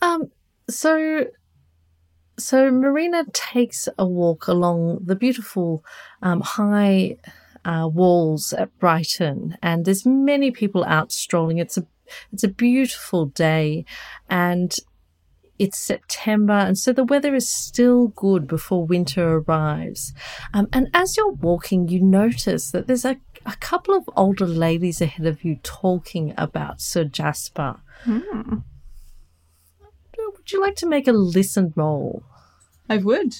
Um, 0.00 0.32
so 0.68 1.26
so 2.38 2.70
Marina 2.70 3.24
takes 3.32 3.88
a 3.98 4.06
walk 4.06 4.48
along 4.48 5.00
the 5.04 5.14
beautiful 5.14 5.84
um, 6.22 6.40
high 6.40 7.16
uh, 7.64 7.88
walls 7.92 8.52
at 8.52 8.76
Brighton, 8.78 9.56
and 9.62 9.84
there's 9.84 10.04
many 10.04 10.50
people 10.50 10.84
out 10.84 11.12
strolling. 11.12 11.58
It's 11.58 11.78
a 11.78 11.86
it's 12.32 12.42
a 12.42 12.48
beautiful 12.48 13.26
day, 13.26 13.84
and 14.28 14.74
it's 15.58 15.78
September, 15.78 16.54
and 16.54 16.78
so 16.78 16.92
the 16.92 17.04
weather 17.04 17.34
is 17.34 17.48
still 17.48 18.08
good 18.08 18.46
before 18.46 18.86
winter 18.86 19.36
arrives. 19.38 20.12
Um, 20.52 20.68
and 20.72 20.88
as 20.94 21.16
you're 21.16 21.32
walking, 21.32 21.88
you 21.88 22.00
notice 22.00 22.70
that 22.70 22.86
there's 22.86 23.04
a, 23.04 23.18
a 23.46 23.56
couple 23.60 23.94
of 23.94 24.08
older 24.16 24.46
ladies 24.46 25.00
ahead 25.00 25.26
of 25.26 25.44
you 25.44 25.56
talking 25.62 26.34
about 26.36 26.80
Sir 26.80 27.04
Jasper. 27.04 27.76
Hmm. 28.04 28.58
Would 30.18 30.50
you 30.50 30.60
like 30.60 30.74
to 30.76 30.88
make 30.88 31.06
a 31.06 31.12
listen 31.12 31.72
roll? 31.76 32.24
I 32.88 32.96
would. 32.96 33.34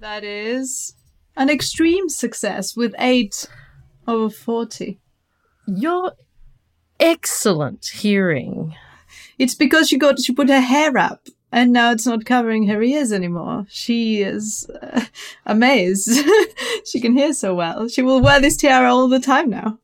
That 0.00 0.24
is 0.24 0.96
an 1.36 1.48
extreme 1.48 2.08
success 2.08 2.76
with 2.76 2.94
eight 2.98 3.46
over 4.08 4.28
40. 4.28 4.98
You're 5.68 6.12
excellent 6.98 7.86
hearing. 7.86 8.74
It's 9.38 9.54
because 9.54 9.88
she 9.88 9.98
got 9.98 10.20
she 10.20 10.32
put 10.32 10.48
her 10.48 10.60
hair 10.60 10.98
up 10.98 11.28
and 11.52 11.72
now 11.72 11.92
it's 11.92 12.06
not 12.06 12.24
covering 12.24 12.66
her 12.66 12.82
ears 12.82 13.12
anymore. 13.12 13.66
She 13.68 14.22
is 14.22 14.68
uh, 14.80 15.04
amazed. 15.46 16.10
she 16.86 17.00
can 17.00 17.16
hear 17.16 17.32
so 17.34 17.54
well. 17.54 17.88
She 17.88 18.02
will 18.02 18.20
wear 18.20 18.40
this 18.40 18.56
tiara 18.56 18.92
all 18.92 19.08
the 19.08 19.20
time 19.20 19.50
now. 19.50 19.78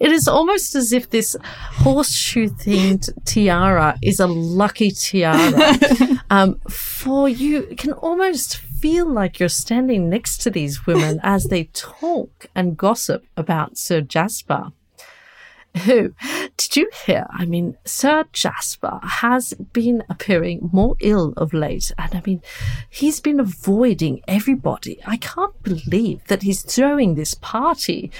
It 0.00 0.12
is 0.12 0.28
almost 0.28 0.74
as 0.74 0.92
if 0.92 1.10
this 1.10 1.36
horseshoe 1.42 2.48
themed 2.48 3.08
tiara 3.24 3.98
is 4.02 4.20
a 4.20 4.26
lucky 4.26 4.90
tiara. 4.90 5.76
um, 6.30 6.60
for 6.68 7.28
you 7.28 7.62
can 7.76 7.92
almost 7.92 8.56
feel 8.56 9.10
like 9.10 9.40
you're 9.40 9.48
standing 9.48 10.08
next 10.08 10.38
to 10.38 10.50
these 10.50 10.86
women 10.86 11.18
as 11.22 11.44
they 11.44 11.64
talk 11.72 12.46
and 12.54 12.76
gossip 12.76 13.26
about 13.36 13.76
Sir 13.76 14.00
Jasper. 14.00 14.72
Who, 15.84 16.14
did 16.56 16.76
you 16.76 16.90
hear? 17.04 17.26
I 17.30 17.44
mean, 17.44 17.76
Sir 17.84 18.24
Jasper 18.32 18.98
has 19.02 19.54
been 19.72 20.02
appearing 20.08 20.70
more 20.72 20.96
ill 21.00 21.32
of 21.36 21.52
late, 21.52 21.92
and 21.98 22.14
I 22.14 22.22
mean, 22.24 22.42
he's 22.88 23.20
been 23.20 23.40
avoiding 23.40 24.22
everybody. 24.26 25.00
I 25.06 25.16
can't 25.18 25.62
believe 25.62 26.24
that 26.28 26.42
he's 26.42 26.62
throwing 26.62 27.14
this 27.14 27.34
party. 27.34 28.10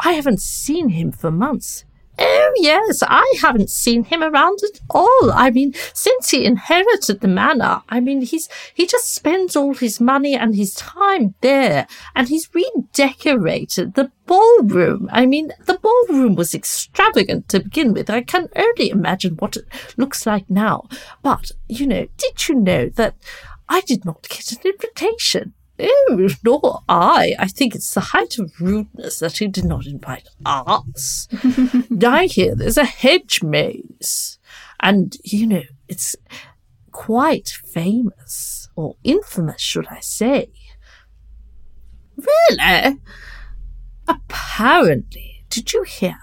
I 0.00 0.12
haven't 0.12 0.40
seen 0.40 0.90
him 0.90 1.12
for 1.12 1.30
months. 1.30 1.84
Oh, 2.16 2.52
yes, 2.56 3.02
I 3.02 3.34
haven't 3.40 3.70
seen 3.70 4.04
him 4.04 4.22
around 4.22 4.60
at 4.62 4.80
all. 4.90 5.32
I 5.32 5.50
mean, 5.50 5.74
since 5.92 6.30
he 6.30 6.44
inherited 6.44 7.20
the 7.20 7.28
manor, 7.28 7.82
I 7.88 8.00
mean, 8.00 8.22
he's, 8.22 8.48
he 8.72 8.86
just 8.86 9.12
spends 9.12 9.56
all 9.56 9.74
his 9.74 10.00
money 10.00 10.34
and 10.34 10.54
his 10.54 10.74
time 10.74 11.34
there 11.40 11.86
and 12.14 12.28
he's 12.28 12.48
redecorated 12.54 13.94
the 13.94 14.12
ballroom. 14.26 15.08
I 15.12 15.26
mean, 15.26 15.52
the 15.66 15.78
ballroom 15.78 16.36
was 16.36 16.54
extravagant 16.54 17.48
to 17.48 17.60
begin 17.60 17.92
with. 17.92 18.08
I 18.08 18.22
can 18.22 18.48
only 18.54 18.90
imagine 18.90 19.34
what 19.36 19.56
it 19.56 19.64
looks 19.96 20.24
like 20.24 20.48
now. 20.48 20.88
But, 21.22 21.50
you 21.68 21.86
know, 21.86 22.06
did 22.16 22.48
you 22.48 22.54
know 22.54 22.88
that 22.90 23.16
I 23.68 23.80
did 23.80 24.04
not 24.04 24.28
get 24.28 24.52
an 24.52 24.58
invitation? 24.64 25.54
Oh, 25.78 26.28
nor 26.44 26.82
I. 26.88 27.34
I 27.38 27.48
think 27.48 27.74
it's 27.74 27.94
the 27.94 28.00
height 28.00 28.38
of 28.38 28.52
rudeness 28.60 29.18
that 29.18 29.38
he 29.38 29.48
did 29.48 29.64
not 29.64 29.86
invite 29.86 30.28
us. 30.46 31.26
I 32.06 32.26
hear 32.26 32.54
there's 32.54 32.76
a 32.76 32.84
hedge 32.84 33.42
maze. 33.42 34.38
And, 34.80 35.16
you 35.24 35.46
know, 35.46 35.62
it's 35.88 36.14
quite 36.92 37.48
famous, 37.48 38.68
or 38.76 38.96
infamous, 39.02 39.60
should 39.60 39.88
I 39.88 40.00
say. 40.00 40.50
Really? 42.16 43.00
Apparently, 44.06 45.44
did 45.50 45.72
you 45.72 45.82
hear 45.82 46.18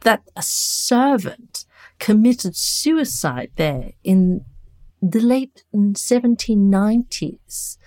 that 0.00 0.22
a 0.34 0.42
servant 0.42 1.66
committed 1.98 2.56
suicide 2.56 3.50
there 3.56 3.92
in 4.02 4.44
the 5.00 5.20
late 5.20 5.62
1790s? 5.74 7.77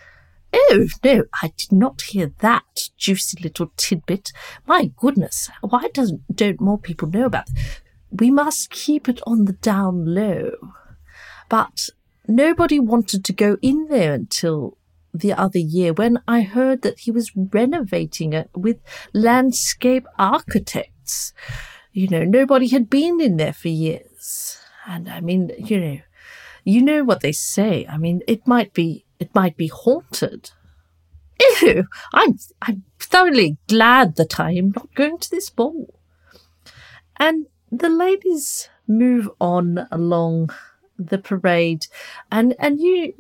Oh, 0.54 0.88
no, 1.04 1.24
I 1.42 1.54
did 1.56 1.72
not 1.72 2.02
hear 2.02 2.34
that 2.40 2.90
juicy 2.98 3.42
little 3.42 3.72
tidbit. 3.78 4.32
My 4.66 4.92
goodness, 4.98 5.50
why 5.62 5.88
doesn't, 5.94 6.36
don't 6.36 6.60
more 6.60 6.78
people 6.78 7.08
know 7.08 7.26
about 7.26 7.50
it? 7.50 7.82
We 8.12 8.32
must 8.32 8.70
keep 8.70 9.08
it 9.08 9.22
on 9.26 9.46
the 9.46 9.54
down 9.54 10.14
low. 10.14 10.52
But 11.48 11.90
nobody 12.28 12.80
wanted 12.80 13.24
to 13.26 13.34
go 13.34 13.58
in 13.62 13.88
there 13.88 14.14
until 14.14 14.78
the 15.14 15.34
other 15.34 15.60
year 15.60 15.94
when 15.94 16.20
I 16.28 16.42
heard 16.42 16.82
that 16.82 17.00
he 17.00 17.12
was 17.12 17.32
renovating 17.36 18.34
it 18.34 18.50
with 18.56 18.80
landscape 19.14 20.08
architects. 20.18 21.34
You 21.92 22.08
know, 22.08 22.24
nobody 22.24 22.68
had 22.68 22.90
been 22.90 23.20
in 23.20 23.38
there 23.38 23.54
for 23.54 23.68
years. 23.68 24.58
And 24.88 25.10
I 25.10 25.20
mean, 25.20 25.52
you 25.58 25.80
know, 25.80 26.00
you 26.64 26.82
know 26.82 27.04
what 27.04 27.22
they 27.22 27.32
say. 27.32 27.86
I 27.90 27.98
mean, 27.98 28.22
it 28.28 28.48
might 28.48 28.74
be 28.74 29.06
it 29.22 29.34
might 29.36 29.56
be 29.56 29.68
haunted. 29.68 30.50
Ew, 31.62 31.86
I'm, 32.12 32.38
I'm 32.62 32.84
thoroughly 33.00 33.58
glad 33.70 34.16
that 34.16 34.40
I 34.40 34.54
am 34.54 34.74
not 34.76 34.94
going 34.96 35.20
to 35.20 35.30
this 35.30 35.50
ball. 35.50 35.94
And 37.18 37.46
the 37.72 37.90
ladies 37.90 38.68
move 38.88 39.30
on 39.40 39.88
along 39.92 40.50
the 40.98 41.20
parade 41.20 41.86
and, 42.32 42.56
and 42.60 42.80
you, 42.80 43.14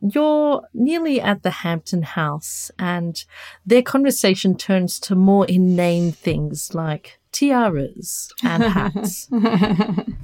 you're 0.00 0.62
nearly 0.72 1.20
at 1.20 1.42
the 1.42 1.50
Hampton 1.50 2.02
house 2.02 2.70
and 2.78 3.22
their 3.64 3.82
conversation 3.82 4.56
turns 4.56 4.98
to 5.00 5.14
more 5.14 5.46
inane 5.46 6.12
things 6.12 6.74
like 6.74 7.20
tiaras 7.30 8.32
and 8.42 8.62
hats. 8.62 9.28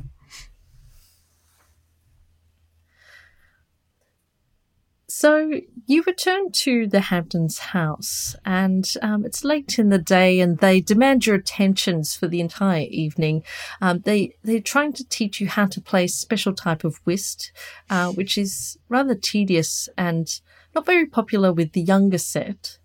So 5.18 5.50
you 5.86 6.04
return 6.06 6.52
to 6.52 6.86
the 6.86 7.00
Hamptons' 7.00 7.58
house, 7.58 8.36
and 8.44 8.88
um, 9.02 9.24
it's 9.24 9.42
late 9.42 9.76
in 9.76 9.88
the 9.88 9.98
day, 9.98 10.38
and 10.38 10.58
they 10.58 10.80
demand 10.80 11.26
your 11.26 11.34
attentions 11.34 12.14
for 12.14 12.28
the 12.28 12.38
entire 12.38 12.86
evening. 12.88 13.42
Um, 13.80 13.98
they 14.04 14.36
they're 14.44 14.60
trying 14.60 14.92
to 14.92 15.04
teach 15.04 15.40
you 15.40 15.48
how 15.48 15.66
to 15.66 15.80
play 15.80 16.04
a 16.04 16.08
special 16.08 16.54
type 16.54 16.84
of 16.84 17.00
whist, 17.02 17.50
uh, 17.90 18.12
which 18.12 18.38
is 18.38 18.78
rather 18.88 19.16
tedious 19.16 19.88
and 19.98 20.40
not 20.72 20.86
very 20.86 21.06
popular 21.06 21.52
with 21.52 21.72
the 21.72 21.82
younger 21.82 22.18
set. 22.18 22.78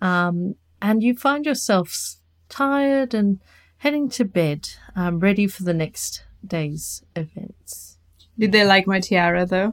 Um, 0.00 0.54
and 0.80 1.02
you 1.02 1.16
find 1.16 1.44
yourself 1.44 2.18
tired 2.48 3.14
and 3.14 3.40
heading 3.78 4.08
to 4.10 4.24
bed, 4.24 4.68
um, 4.94 5.18
ready 5.18 5.48
for 5.48 5.64
the 5.64 5.74
next 5.74 6.22
day's 6.46 7.02
events. 7.16 7.98
Did 8.38 8.52
they 8.52 8.64
like 8.64 8.86
my 8.86 9.00
tiara 9.00 9.44
though? 9.44 9.72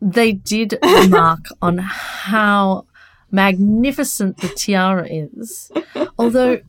They 0.00 0.32
did 0.32 0.78
remark 0.82 1.40
on 1.62 1.78
how 1.78 2.86
magnificent 3.30 4.38
the 4.38 4.48
tiara 4.48 5.06
is, 5.08 5.70
although 6.18 6.60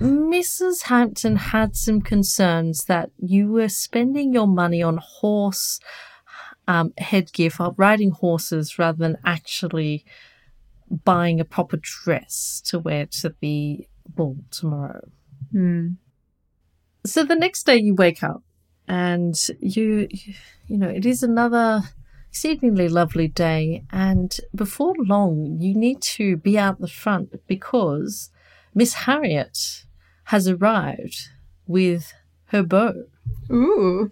Mrs. 0.00 0.84
Hampton 0.84 1.36
had 1.36 1.76
some 1.76 2.00
concerns 2.00 2.84
that 2.84 3.10
you 3.18 3.50
were 3.50 3.68
spending 3.68 4.32
your 4.32 4.46
money 4.46 4.82
on 4.82 4.98
horse 4.98 5.80
um, 6.68 6.92
headgear 6.98 7.50
for 7.50 7.74
riding 7.76 8.10
horses 8.10 8.78
rather 8.78 8.98
than 8.98 9.16
actually 9.24 10.04
buying 11.04 11.40
a 11.40 11.44
proper 11.44 11.78
dress 11.80 12.62
to 12.66 12.78
wear 12.78 13.06
to 13.06 13.34
the 13.40 13.86
ball 14.06 14.36
tomorrow. 14.50 15.08
Hmm. 15.50 15.92
So 17.04 17.24
the 17.24 17.34
next 17.34 17.64
day 17.64 17.76
you 17.76 17.94
wake 17.94 18.22
up 18.22 18.42
and 18.86 19.34
you, 19.60 20.08
you 20.66 20.78
know, 20.78 20.88
it 20.88 21.06
is 21.06 21.22
another 21.22 21.82
exceedingly 22.28 22.88
lovely 22.88 23.28
day. 23.28 23.84
And 23.90 24.36
before 24.54 24.94
long, 24.98 25.58
you 25.60 25.74
need 25.74 26.00
to 26.02 26.36
be 26.36 26.58
out 26.58 26.80
the 26.80 26.88
front 26.88 27.34
because 27.46 28.30
Miss 28.74 28.94
Harriet 28.94 29.84
has 30.24 30.46
arrived 30.46 31.28
with 31.66 32.12
her 32.46 32.62
beau. 32.62 33.04
Ooh. 33.50 34.10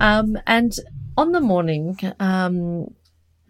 Um, 0.00 0.38
and 0.46 0.72
on 1.16 1.32
the 1.32 1.40
morning 1.40 1.98
um, 2.20 2.94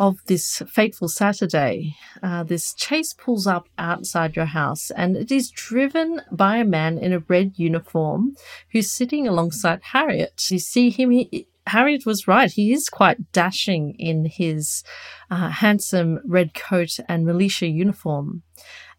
of 0.01 0.25
this 0.27 0.63
fateful 0.67 1.09
Saturday, 1.09 1.95
uh, 2.23 2.45
this 2.45 2.73
chase 2.73 3.13
pulls 3.13 3.47
up 3.47 3.69
outside 3.77 4.35
your 4.35 4.47
house 4.47 4.91
and 4.91 5.17
it 5.17 5.31
is 5.31 5.51
driven 5.51 6.23
by 6.33 6.57
a 6.57 6.65
man 6.65 6.97
in 6.99 7.13
a 7.13 7.19
red 7.29 7.53
uniform 7.57 8.35
who's 8.73 8.91
sitting 8.91 9.29
alongside 9.29 9.81
Harriet. 9.93 10.51
You 10.51 10.59
see 10.59 10.89
him, 10.89 11.11
he, 11.11 11.49
Harriet 11.69 12.05
was 12.05 12.29
right. 12.29 12.51
He 12.51 12.73
is 12.73 12.89
quite 12.89 13.33
dashing 13.33 13.95
in 13.99 14.25
his 14.27 14.83
uh, 15.31 15.49
handsome 15.49 16.21
red 16.25 16.55
coat 16.55 16.99
and 17.09 17.25
militia 17.25 17.67
uniform. 17.67 18.43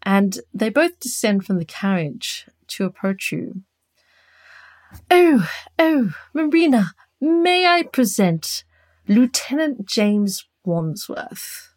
And 0.02 0.38
they 0.54 0.70
both 0.70 0.98
descend 1.00 1.44
from 1.44 1.58
the 1.58 1.64
carriage 1.64 2.46
to 2.68 2.84
approach 2.84 3.32
you. 3.32 3.62
Oh, 5.10 5.48
oh, 5.78 6.14
Marina, 6.34 6.92
may 7.20 7.66
I 7.66 7.82
present 7.82 8.64
Lieutenant 9.06 9.86
James 9.86 10.44
Wandsworth? 10.64 11.74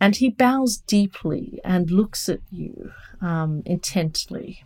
And 0.00 0.16
he 0.16 0.30
bows 0.30 0.76
deeply 0.76 1.60
and 1.64 1.90
looks 1.90 2.28
at 2.28 2.40
you 2.50 2.92
um, 3.20 3.62
intently. 3.66 4.62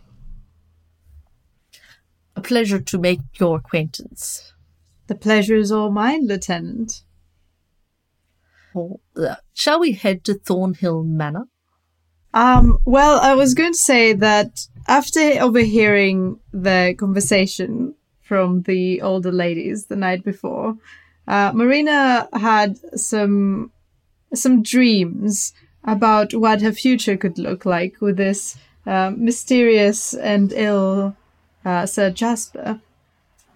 A 2.36 2.40
pleasure 2.40 2.80
to 2.80 2.98
make 2.98 3.20
your 3.38 3.56
acquaintance. 3.56 4.52
The 5.06 5.14
pleasure 5.14 5.56
is 5.56 5.72
all 5.72 5.90
mine, 5.90 6.26
Lieutenant. 6.26 7.02
Uh, 8.74 9.36
shall 9.52 9.80
we 9.80 9.92
head 9.92 10.24
to 10.24 10.34
Thornhill 10.34 11.02
Manor? 11.04 11.48
Um, 12.34 12.78
well, 12.86 13.20
I 13.20 13.34
was 13.34 13.54
going 13.54 13.72
to 13.72 13.78
say 13.78 14.14
that 14.14 14.66
after 14.88 15.20
overhearing 15.20 16.40
the 16.52 16.94
conversation 16.98 17.94
from 18.22 18.62
the 18.62 19.02
older 19.02 19.32
ladies 19.32 19.86
the 19.86 19.96
night 19.96 20.24
before, 20.24 20.76
uh, 21.28 21.52
Marina 21.54 22.28
had 22.32 22.78
some 22.98 23.70
some 24.34 24.62
dreams 24.62 25.52
about 25.84 26.32
what 26.32 26.62
her 26.62 26.72
future 26.72 27.18
could 27.18 27.38
look 27.38 27.66
like 27.66 28.00
with 28.00 28.16
this 28.16 28.56
uh, 28.86 29.12
mysterious 29.14 30.14
and 30.14 30.52
ill 30.54 31.14
uh, 31.64 31.84
Sir 31.84 32.10
Jasper, 32.10 32.80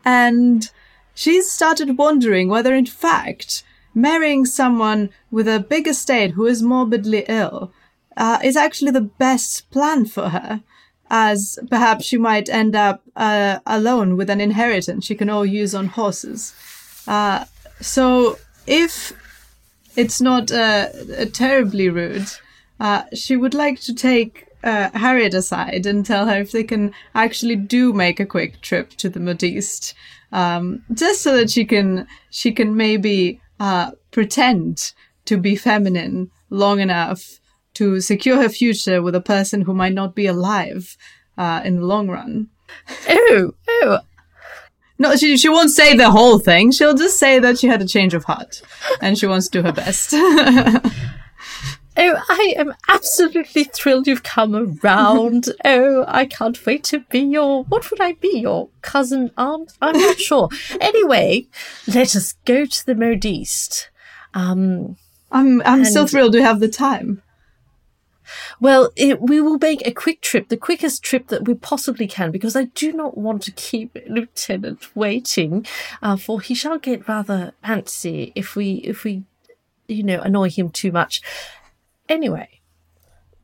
and 0.04 0.70
she's 1.16 1.50
started 1.50 1.98
wondering 1.98 2.48
whether, 2.48 2.72
in 2.72 2.86
fact, 2.86 3.64
marrying 3.92 4.44
someone 4.44 5.10
with 5.32 5.48
a 5.48 5.58
big 5.58 5.88
estate 5.88 6.32
who 6.32 6.46
is 6.46 6.62
morbidly 6.62 7.24
ill 7.26 7.72
uh, 8.16 8.38
is 8.44 8.56
actually 8.56 8.92
the 8.92 9.00
best 9.00 9.68
plan 9.72 10.06
for 10.06 10.28
her. 10.28 10.62
as 11.10 11.58
perhaps 11.70 12.04
she 12.04 12.18
might 12.18 12.48
end 12.48 12.74
up 12.74 13.02
uh, 13.16 13.58
alone 13.66 14.16
with 14.16 14.28
an 14.30 14.40
inheritance 14.40 15.04
she 15.04 15.14
can 15.14 15.30
all 15.30 15.46
use 15.46 15.74
on 15.74 15.86
horses. 15.86 16.54
Uh, 17.06 17.44
so 17.80 18.38
if 18.66 19.12
it's 19.94 20.20
not 20.20 20.50
uh, 20.50 20.88
terribly 21.32 21.88
rude, 21.88 22.28
uh, 22.80 23.02
she 23.14 23.36
would 23.36 23.54
like 23.54 23.80
to 23.80 23.94
take 23.94 24.46
uh, 24.64 24.90
Harriet 24.94 25.34
aside 25.34 25.86
and 25.86 26.04
tell 26.04 26.26
her 26.26 26.40
if 26.40 26.50
they 26.50 26.64
can 26.64 26.92
actually 27.14 27.56
do 27.56 27.92
make 27.92 28.18
a 28.18 28.26
quick 28.26 28.60
trip 28.60 28.90
to 28.90 29.08
the 29.08 29.20
Modiste, 29.20 29.94
um, 30.32 30.84
just 30.92 31.22
so 31.22 31.36
that 31.36 31.50
she 31.50 31.64
can 31.64 32.06
she 32.30 32.52
can 32.52 32.76
maybe 32.76 33.40
uh, 33.60 33.92
pretend 34.10 34.92
to 35.24 35.36
be 35.36 35.56
feminine 35.56 36.30
long 36.50 36.80
enough 36.80 37.40
to 37.74 38.00
secure 38.00 38.40
her 38.40 38.48
future 38.48 39.02
with 39.02 39.14
a 39.14 39.20
person 39.20 39.62
who 39.62 39.74
might 39.74 39.92
not 39.92 40.14
be 40.14 40.26
alive 40.26 40.96
uh, 41.36 41.60
in 41.64 41.76
the 41.76 41.86
long 41.86 42.08
run. 42.08 42.48
Ew, 43.08 43.54
ew. 43.68 43.98
No, 44.98 45.14
she 45.14 45.36
she 45.36 45.48
won't 45.48 45.70
say 45.70 45.94
the 45.94 46.10
whole 46.10 46.38
thing. 46.38 46.70
She'll 46.70 46.94
just 46.94 47.18
say 47.18 47.38
that 47.38 47.58
she 47.58 47.66
had 47.66 47.82
a 47.82 47.86
change 47.86 48.14
of 48.14 48.24
heart 48.24 48.62
and 49.00 49.18
she 49.18 49.26
wants 49.26 49.48
to 49.48 49.58
do 49.58 49.62
her 49.62 49.72
best. 49.72 50.14
Oh, 51.98 52.22
I 52.28 52.54
am 52.56 52.74
absolutely 52.88 53.64
thrilled 53.64 54.06
you've 54.06 54.22
come 54.22 54.54
around. 54.54 55.46
oh, 55.64 56.04
I 56.06 56.26
can't 56.26 56.64
wait 56.66 56.84
to 56.84 57.00
be 57.00 57.20
your. 57.20 57.64
What 57.64 57.90
would 57.90 58.00
I 58.00 58.12
be? 58.12 58.40
Your 58.40 58.68
cousin 58.82 59.30
aunt? 59.36 59.72
I'm 59.80 59.98
not 59.98 60.18
sure. 60.28 60.48
Anyway, 60.80 61.46
let 61.86 62.14
us 62.14 62.34
go 62.44 62.66
to 62.66 62.86
the 62.86 62.94
Modiste. 62.94 63.90
Um, 64.34 64.96
I'm 65.32 65.62
I'm 65.62 65.80
And- 65.80 65.88
so 65.88 66.06
thrilled 66.06 66.34
we 66.34 66.42
have 66.42 66.60
the 66.60 66.68
time. 66.68 67.22
well, 68.60 68.90
it, 68.96 69.20
we 69.22 69.40
will 69.40 69.58
make 69.58 69.86
a 69.86 69.92
quick 69.92 70.20
trip, 70.20 70.48
the 70.48 70.56
quickest 70.56 71.02
trip 71.02 71.28
that 71.28 71.46
we 71.46 71.54
possibly 71.54 72.06
can, 72.06 72.30
because 72.30 72.56
I 72.56 72.64
do 72.64 72.92
not 72.92 73.16
want 73.16 73.42
to 73.42 73.52
keep 73.52 73.96
Lieutenant 74.08 74.94
waiting, 74.96 75.64
uh, 76.02 76.16
for 76.16 76.40
he 76.40 76.54
shall 76.54 76.78
get 76.78 77.06
rather 77.08 77.52
antsy 77.64 78.32
if 78.34 78.56
we, 78.56 78.74
if 78.84 79.04
we, 79.04 79.22
you 79.88 80.02
know, 80.02 80.20
annoy 80.20 80.50
him 80.50 80.70
too 80.70 80.90
much. 80.92 81.22
Anyway, 82.08 82.60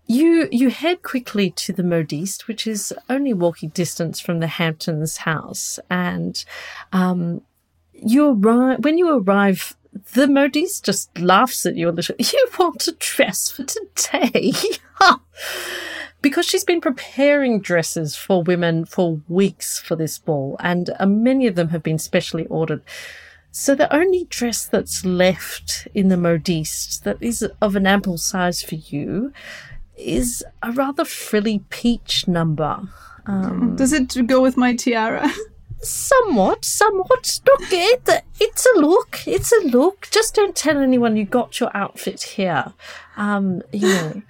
you 0.07 0.48
you 0.51 0.70
head 0.70 1.03
quickly 1.03 1.51
to 1.51 1.72
the 1.72 1.83
Modiste, 1.83 2.48
which 2.48 2.66
is 2.66 2.92
only 3.09 3.33
walking 3.33 3.70
distance 3.70 4.20
from 4.20 4.40
the 4.40 4.46
Hamptons 4.46 5.18
house, 5.18 5.79
and 5.90 6.44
um, 6.92 7.42
you 7.92 8.31
arrive 8.31 8.85
when 8.85 8.98
you 8.98 9.18
arrive. 9.18 9.77
The 10.14 10.27
Modiste 10.27 10.87
just 10.87 11.18
laughs 11.18 11.66
at 11.66 11.77
you 11.77 11.88
a 11.88 11.92
little. 11.92 12.14
You 12.18 12.48
want 12.59 12.87
a 12.88 12.92
dress 12.92 13.51
for 13.51 13.64
today? 13.64 14.53
because 16.22 16.46
she's 16.46 16.64
been 16.64 16.81
preparing 16.81 17.61
dresses 17.61 18.16
for 18.16 18.42
women 18.42 18.85
for 18.85 19.20
weeks 19.29 19.81
for 19.81 19.96
this 19.96 20.18
ball, 20.18 20.57
and 20.61 20.90
uh, 20.98 21.07
many 21.07 21.46
of 21.46 21.57
them 21.57 21.68
have 21.70 21.83
been 21.83 21.98
specially 21.98 22.46
ordered. 22.46 22.83
So 23.54 23.74
the 23.74 23.94
only 23.94 24.24
dress 24.30 24.64
that's 24.64 25.04
left 25.04 25.86
in 25.94 26.08
the 26.08 26.16
modiste 26.16 27.04
that 27.04 27.18
is 27.20 27.46
of 27.60 27.76
an 27.76 27.86
ample 27.86 28.16
size 28.16 28.62
for 28.62 28.76
you 28.76 29.32
is 29.94 30.42
a 30.62 30.72
rather 30.72 31.04
frilly 31.04 31.62
peach 31.68 32.26
number. 32.26 32.88
Does 33.76 33.92
it 33.92 34.26
go 34.26 34.40
with 34.40 34.56
my 34.56 34.74
tiara? 34.74 35.30
Somewhat, 35.82 36.64
somewhat. 36.64 37.40
Look, 37.44 37.72
it, 37.72 38.24
it's 38.40 38.66
a 38.74 38.78
look. 38.78 39.18
It's 39.26 39.52
a 39.52 39.66
look. 39.66 40.08
Just 40.12 40.34
don't 40.34 40.54
tell 40.54 40.78
anyone 40.78 41.16
you 41.16 41.24
got 41.24 41.58
your 41.58 41.76
outfit 41.76 42.22
here. 42.22 42.72
Um, 43.16 43.62
you 43.72 43.88
know. 43.88 44.22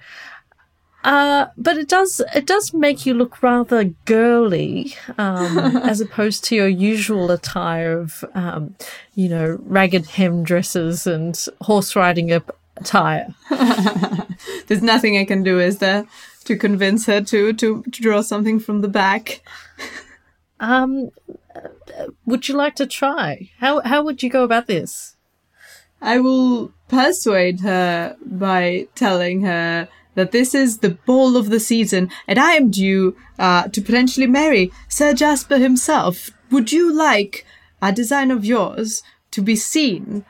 Uh, 1.03 1.47
but 1.57 1.77
it 1.77 1.89
does 1.89 2.21
it 2.33 2.45
does 2.45 2.73
make 2.73 3.05
you 3.05 3.13
look 3.13 3.43
rather 3.43 3.83
girly, 4.05 4.95
um, 5.17 5.57
as 5.83 5.99
opposed 5.99 6.43
to 6.45 6.55
your 6.55 6.67
usual 6.67 7.29
attire 7.29 7.99
of, 7.99 8.23
um, 8.33 8.75
you 9.13 9.27
know, 9.27 9.57
ragged 9.63 10.05
hem 10.05 10.43
dresses 10.43 11.05
and 11.05 11.45
horse 11.61 11.95
riding 11.95 12.31
attire. 12.31 13.33
There's 14.67 14.81
nothing 14.81 15.17
I 15.17 15.25
can 15.25 15.43
do, 15.43 15.59
is 15.59 15.79
there, 15.79 16.05
to 16.45 16.55
convince 16.55 17.05
her 17.07 17.19
to 17.21 17.51
to, 17.51 17.83
to 17.83 18.01
draw 18.01 18.21
something 18.21 18.59
from 18.59 18.81
the 18.81 18.89
back? 18.89 19.41
Um, 20.59 21.09
would 22.25 22.47
you 22.47 22.55
like 22.55 22.75
to 22.75 22.85
try? 22.85 23.49
How 23.59 23.81
how 23.81 24.01
would 24.03 24.23
you 24.23 24.29
go 24.29 24.45
about 24.45 24.67
this? 24.67 25.17
I 26.01 26.19
will 26.19 26.71
persuade 26.87 27.59
her 27.61 28.15
by 28.25 28.87
telling 28.95 29.41
her 29.41 29.89
that 30.15 30.31
this 30.31 30.53
is 30.53 30.79
the 30.79 30.91
ball 31.05 31.35
of 31.37 31.49
the 31.49 31.59
season 31.59 32.09
and 32.27 32.39
I 32.39 32.53
am 32.53 32.69
due 32.71 33.15
uh, 33.39 33.67
to 33.69 33.81
potentially 33.81 34.27
marry 34.27 34.71
Sir 34.87 35.13
Jasper 35.13 35.57
himself. 35.57 36.29
Would 36.51 36.71
you 36.71 36.93
like 36.93 37.45
a 37.81 37.91
design 37.91 38.31
of 38.31 38.45
yours 38.45 39.03
to 39.31 39.41
be 39.41 39.55
seen 39.55 40.25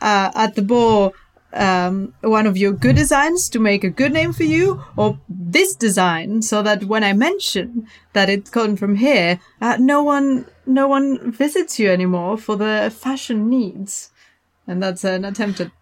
uh, 0.00 0.30
at 0.34 0.54
the 0.54 0.62
ball? 0.62 1.14
Um, 1.52 2.14
one 2.20 2.46
of 2.46 2.56
your 2.56 2.70
good 2.70 2.94
designs 2.94 3.48
to 3.48 3.58
make 3.58 3.82
a 3.82 3.90
good 3.90 4.12
name 4.12 4.32
for 4.32 4.44
you, 4.44 4.84
or 4.96 5.18
this 5.28 5.74
design 5.74 6.42
so 6.42 6.62
that 6.62 6.84
when 6.84 7.02
I 7.02 7.12
mention 7.12 7.88
that 8.12 8.30
it's 8.30 8.50
come 8.50 8.76
from 8.76 8.94
here, 8.94 9.40
uh, 9.60 9.76
no 9.80 10.00
one, 10.00 10.46
no 10.64 10.86
one 10.86 11.32
visits 11.32 11.76
you 11.80 11.90
anymore 11.90 12.38
for 12.38 12.54
the 12.54 12.94
fashion 12.96 13.50
needs. 13.50 14.12
And 14.68 14.80
that's 14.80 15.02
an 15.02 15.24
attempt 15.24 15.60
at 15.60 15.72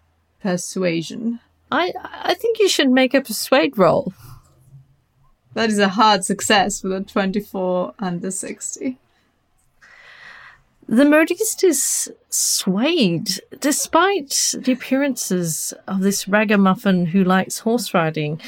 persuasion. 0.41 1.39
I 1.71 1.93
I 2.03 2.33
think 2.33 2.59
you 2.59 2.69
should 2.69 2.89
make 2.89 3.13
a 3.13 3.21
persuade 3.21 3.77
roll. 3.77 4.13
That 5.53 5.69
is 5.69 5.79
a 5.79 5.89
hard 5.89 6.23
success 6.23 6.83
with 6.83 6.93
a 6.93 7.01
24 7.01 7.93
under 7.99 8.31
60. 8.31 8.97
The 10.87 11.05
modiste 11.05 11.63
is 11.63 12.11
swayed, 12.29 13.29
despite 13.59 14.55
the 14.57 14.71
appearances 14.71 15.73
of 15.87 16.01
this 16.01 16.27
ragamuffin 16.27 17.07
who 17.07 17.23
likes 17.23 17.59
horse 17.59 17.93
riding. 17.93 18.41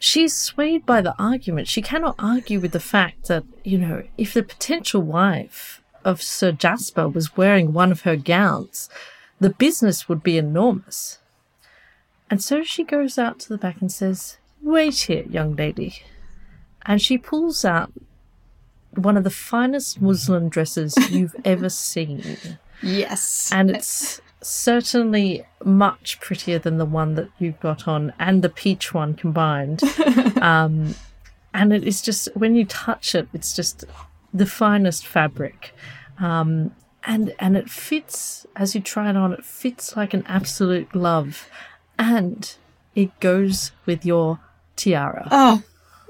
She's 0.00 0.34
swayed 0.34 0.84
by 0.84 1.00
the 1.00 1.14
argument. 1.16 1.68
She 1.68 1.82
cannot 1.82 2.16
argue 2.18 2.58
with 2.58 2.72
the 2.72 2.80
fact 2.80 3.28
that, 3.28 3.44
you 3.62 3.78
know, 3.78 4.02
if 4.16 4.34
the 4.34 4.42
potential 4.42 5.02
wife 5.02 5.80
of 6.04 6.22
Sir 6.22 6.50
Jasper 6.52 7.08
was 7.08 7.36
wearing 7.36 7.72
one 7.72 7.92
of 7.92 8.02
her 8.02 8.16
gowns, 8.16 8.88
the 9.38 9.50
business 9.50 10.08
would 10.08 10.22
be 10.24 10.38
enormous. 10.38 11.18
And 12.30 12.42
so 12.42 12.62
she 12.62 12.84
goes 12.84 13.18
out 13.18 13.38
to 13.40 13.48
the 13.48 13.58
back 13.58 13.80
and 13.80 13.90
says, 13.90 14.38
Wait 14.62 14.96
here, 15.02 15.24
young 15.28 15.56
lady. 15.56 16.02
And 16.82 17.00
she 17.00 17.18
pulls 17.18 17.64
out 17.64 17.92
one 18.94 19.16
of 19.16 19.24
the 19.24 19.30
finest 19.30 20.00
muslin 20.00 20.48
dresses 20.48 20.94
you've 21.10 21.36
ever 21.44 21.68
seen. 21.68 22.58
Yes. 22.82 23.50
And 23.52 23.70
it's 23.70 24.20
certainly 24.40 25.44
much 25.64 26.20
prettier 26.20 26.58
than 26.58 26.78
the 26.78 26.84
one 26.84 27.14
that 27.14 27.28
you've 27.38 27.60
got 27.60 27.88
on 27.88 28.12
and 28.18 28.42
the 28.42 28.48
peach 28.48 28.94
one 28.94 29.14
combined. 29.14 29.82
um, 30.40 30.94
and 31.54 31.72
it 31.72 31.84
is 31.84 32.02
just, 32.02 32.28
when 32.34 32.54
you 32.54 32.64
touch 32.64 33.14
it, 33.14 33.28
it's 33.32 33.54
just 33.54 33.84
the 34.32 34.46
finest 34.46 35.06
fabric. 35.06 35.74
Um, 36.18 36.74
and, 37.04 37.34
and 37.38 37.56
it 37.56 37.70
fits, 37.70 38.46
as 38.54 38.74
you 38.74 38.80
try 38.80 39.10
it 39.10 39.16
on, 39.16 39.32
it 39.32 39.44
fits 39.44 39.96
like 39.96 40.14
an 40.14 40.24
absolute 40.26 40.90
glove. 40.90 41.48
And 41.98 42.54
it 42.94 43.18
goes 43.20 43.72
with 43.86 44.04
your 44.06 44.40
tiara. 44.76 45.28
oh, 45.30 45.62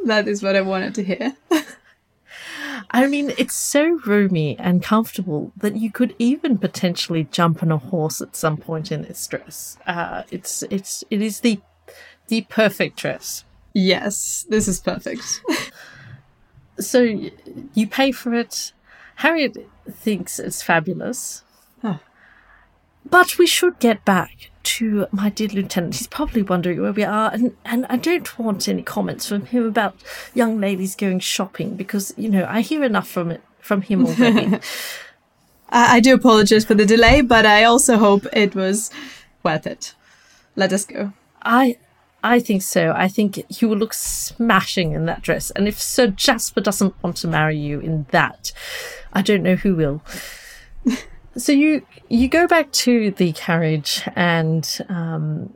that 0.05 0.29
is 0.29 0.43
what 0.43 0.57
I 0.57 0.61
wanted 0.61 0.95
to 0.97 1.05
hear. 1.05 1.37
I 2.91 3.07
mean, 3.07 3.33
it's 3.37 3.55
so 3.55 3.99
roomy 4.07 4.57
and 4.59 4.83
comfortable 4.83 5.53
that 5.57 5.77
you 5.77 5.91
could 5.91 6.15
even 6.19 6.57
potentially 6.59 7.29
jump 7.31 7.63
on 7.63 7.71
a 7.71 7.77
horse 7.77 8.21
at 8.21 8.37
some 8.37 8.57
point 8.57 8.91
in 8.91 9.03
this 9.03 9.27
dress. 9.27 9.77
Uh, 9.87 10.23
it's 10.31 10.63
it's 10.71 11.05
it 11.11 11.21
is 11.21 11.41
the 11.41 11.61
the 12.29 12.43
perfect 12.43 12.97
dress. 12.97 13.45
yes, 13.75 14.47
this 14.49 14.69
is 14.69 14.81
perfect. 14.81 15.43
So 16.81 17.01
you 17.75 17.89
pay 17.89 18.13
for 18.13 18.33
it. 18.35 18.73
Harriet 19.17 19.57
thinks 19.91 20.39
it's 20.39 20.63
fabulous. 20.63 21.43
Oh. 21.83 21.99
But 23.05 23.37
we 23.37 23.49
should 23.49 23.81
get 23.81 24.05
back 24.05 24.51
to 24.69 25.07
my 25.13 25.31
dear 25.31 25.49
lieutenant. 25.49 25.95
He's 25.95 26.07
probably 26.07 26.43
wondering 26.43 26.83
where 26.83 26.93
we 26.93 27.03
are, 27.03 27.33
and, 27.33 27.57
and 27.65 27.87
I 27.89 27.97
don't 27.97 28.39
want 28.39 28.69
any 28.69 28.83
comments 28.83 29.27
from 29.27 29.47
him 29.47 29.65
about 29.65 29.97
young 30.35 30.61
ladies 30.61 30.95
going 30.95 31.21
shopping 31.21 31.75
because 31.75 32.13
you 32.19 32.29
know 32.29 32.47
I 32.47 32.61
hear 32.61 32.85
enough 32.85 33.09
from 33.09 33.31
it 33.31 33.43
from 33.61 33.81
him 33.81 34.07
already. 34.07 34.59
I, 35.71 35.97
I 35.97 36.01
do 36.01 36.15
apologize 36.15 36.67
for 36.67 36.75
the 36.75 36.85
delay, 36.85 37.23
but 37.23 37.47
I 37.47 37.65
also 37.65 37.97
hope 37.97 38.27
it 38.35 38.55
was 38.55 38.91
worth 39.43 39.67
it. 39.67 39.95
Let 40.55 40.75
us 40.75 40.85
go. 40.85 41.15
I 41.43 41.79
I 42.23 42.39
think 42.39 42.61
so. 42.61 42.93
I 42.95 43.09
think 43.09 43.43
you 43.61 43.71
will 43.71 43.79
look 43.79 43.95
smashing 43.95 44.93
in 44.93 45.07
that 45.07 45.23
dress. 45.23 45.51
And 45.53 45.67
if 45.67 45.81
Sir 45.81 46.09
Jasper 46.09 46.61
doesn't 46.61 47.03
want 47.03 47.17
to 47.19 47.29
marry 47.29 47.57
you 47.57 47.81
in 47.81 48.05
that, 48.11 48.53
I 49.15 49.23
don't 49.23 49.43
know 49.43 49.57
who 49.57 49.75
will. 49.75 50.03
so 51.39 51.53
you 51.53 51.87
you 52.09 52.29
go 52.29 52.47
back 52.47 52.71
to 52.73 53.11
the 53.13 53.33
carriage 53.33 54.03
and 54.15 54.81
um 54.89 55.53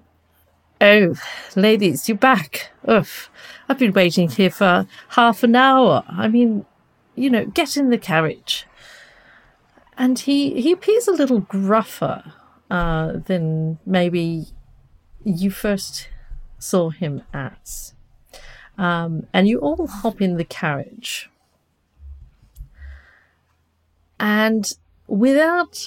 Oh, 0.84 1.14
ladies, 1.54 2.08
you're 2.08 2.18
back. 2.18 2.72
Oof. 2.90 3.30
I've 3.68 3.78
been 3.78 3.92
waiting 3.92 4.28
here 4.28 4.50
for 4.50 4.88
half 5.10 5.44
an 5.44 5.54
hour. 5.54 6.02
I 6.08 6.26
mean, 6.26 6.66
you 7.14 7.30
know, 7.30 7.46
get 7.46 7.76
in 7.76 7.90
the 7.90 7.98
carriage. 7.98 8.66
And 9.96 10.18
he, 10.18 10.60
he 10.60 10.72
appears 10.72 11.06
a 11.06 11.12
little 11.12 11.40
gruffer 11.40 12.32
uh, 12.68 13.12
than 13.26 13.78
maybe 13.86 14.46
you 15.22 15.52
first 15.52 16.08
saw 16.58 16.90
him 16.90 17.22
at. 17.32 17.92
Um, 18.76 19.28
and 19.32 19.46
you 19.46 19.60
all 19.60 19.86
hop 19.86 20.20
in 20.20 20.36
the 20.36 20.44
carriage. 20.44 21.30
And 24.18 24.74
without 25.12 25.86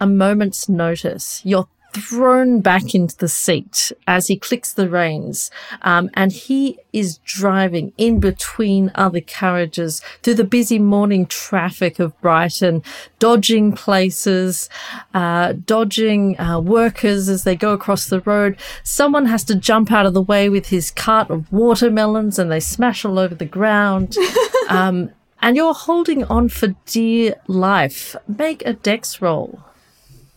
a 0.00 0.06
moment's 0.06 0.68
notice, 0.68 1.40
you're 1.44 1.66
thrown 1.94 2.60
back 2.60 2.94
into 2.94 3.16
the 3.16 3.28
seat 3.28 3.90
as 4.06 4.26
he 4.26 4.36
clicks 4.36 4.72
the 4.72 4.88
reins. 4.88 5.50
Um, 5.82 6.10
and 6.14 6.30
he 6.32 6.78
is 6.92 7.18
driving 7.18 7.92
in 7.96 8.20
between 8.20 8.90
other 8.96 9.20
carriages 9.20 10.02
through 10.22 10.34
the 10.34 10.44
busy 10.44 10.78
morning 10.78 11.24
traffic 11.24 11.98
of 11.98 12.20
Brighton, 12.20 12.82
dodging 13.18 13.72
places, 13.72 14.68
uh, 15.14 15.54
dodging 15.64 16.38
uh, 16.38 16.60
workers 16.60 17.28
as 17.28 17.44
they 17.44 17.56
go 17.56 17.72
across 17.72 18.06
the 18.06 18.20
road. 18.20 18.58
Someone 18.82 19.26
has 19.26 19.44
to 19.44 19.54
jump 19.54 19.90
out 19.90 20.04
of 20.04 20.12
the 20.12 20.20
way 20.20 20.50
with 20.50 20.66
his 20.66 20.90
cart 20.90 21.30
of 21.30 21.50
watermelons 21.50 22.38
and 22.38 22.50
they 22.50 22.60
smash 22.60 23.04
all 23.04 23.18
over 23.18 23.34
the 23.34 23.46
ground. 23.46 24.16
um, 24.68 25.10
and 25.44 25.56
you're 25.56 25.74
holding 25.74 26.24
on 26.24 26.48
for 26.48 26.68
dear 26.86 27.34
life. 27.46 28.16
Make 28.26 28.64
a 28.64 28.72
dex 28.72 29.20
roll. 29.20 29.60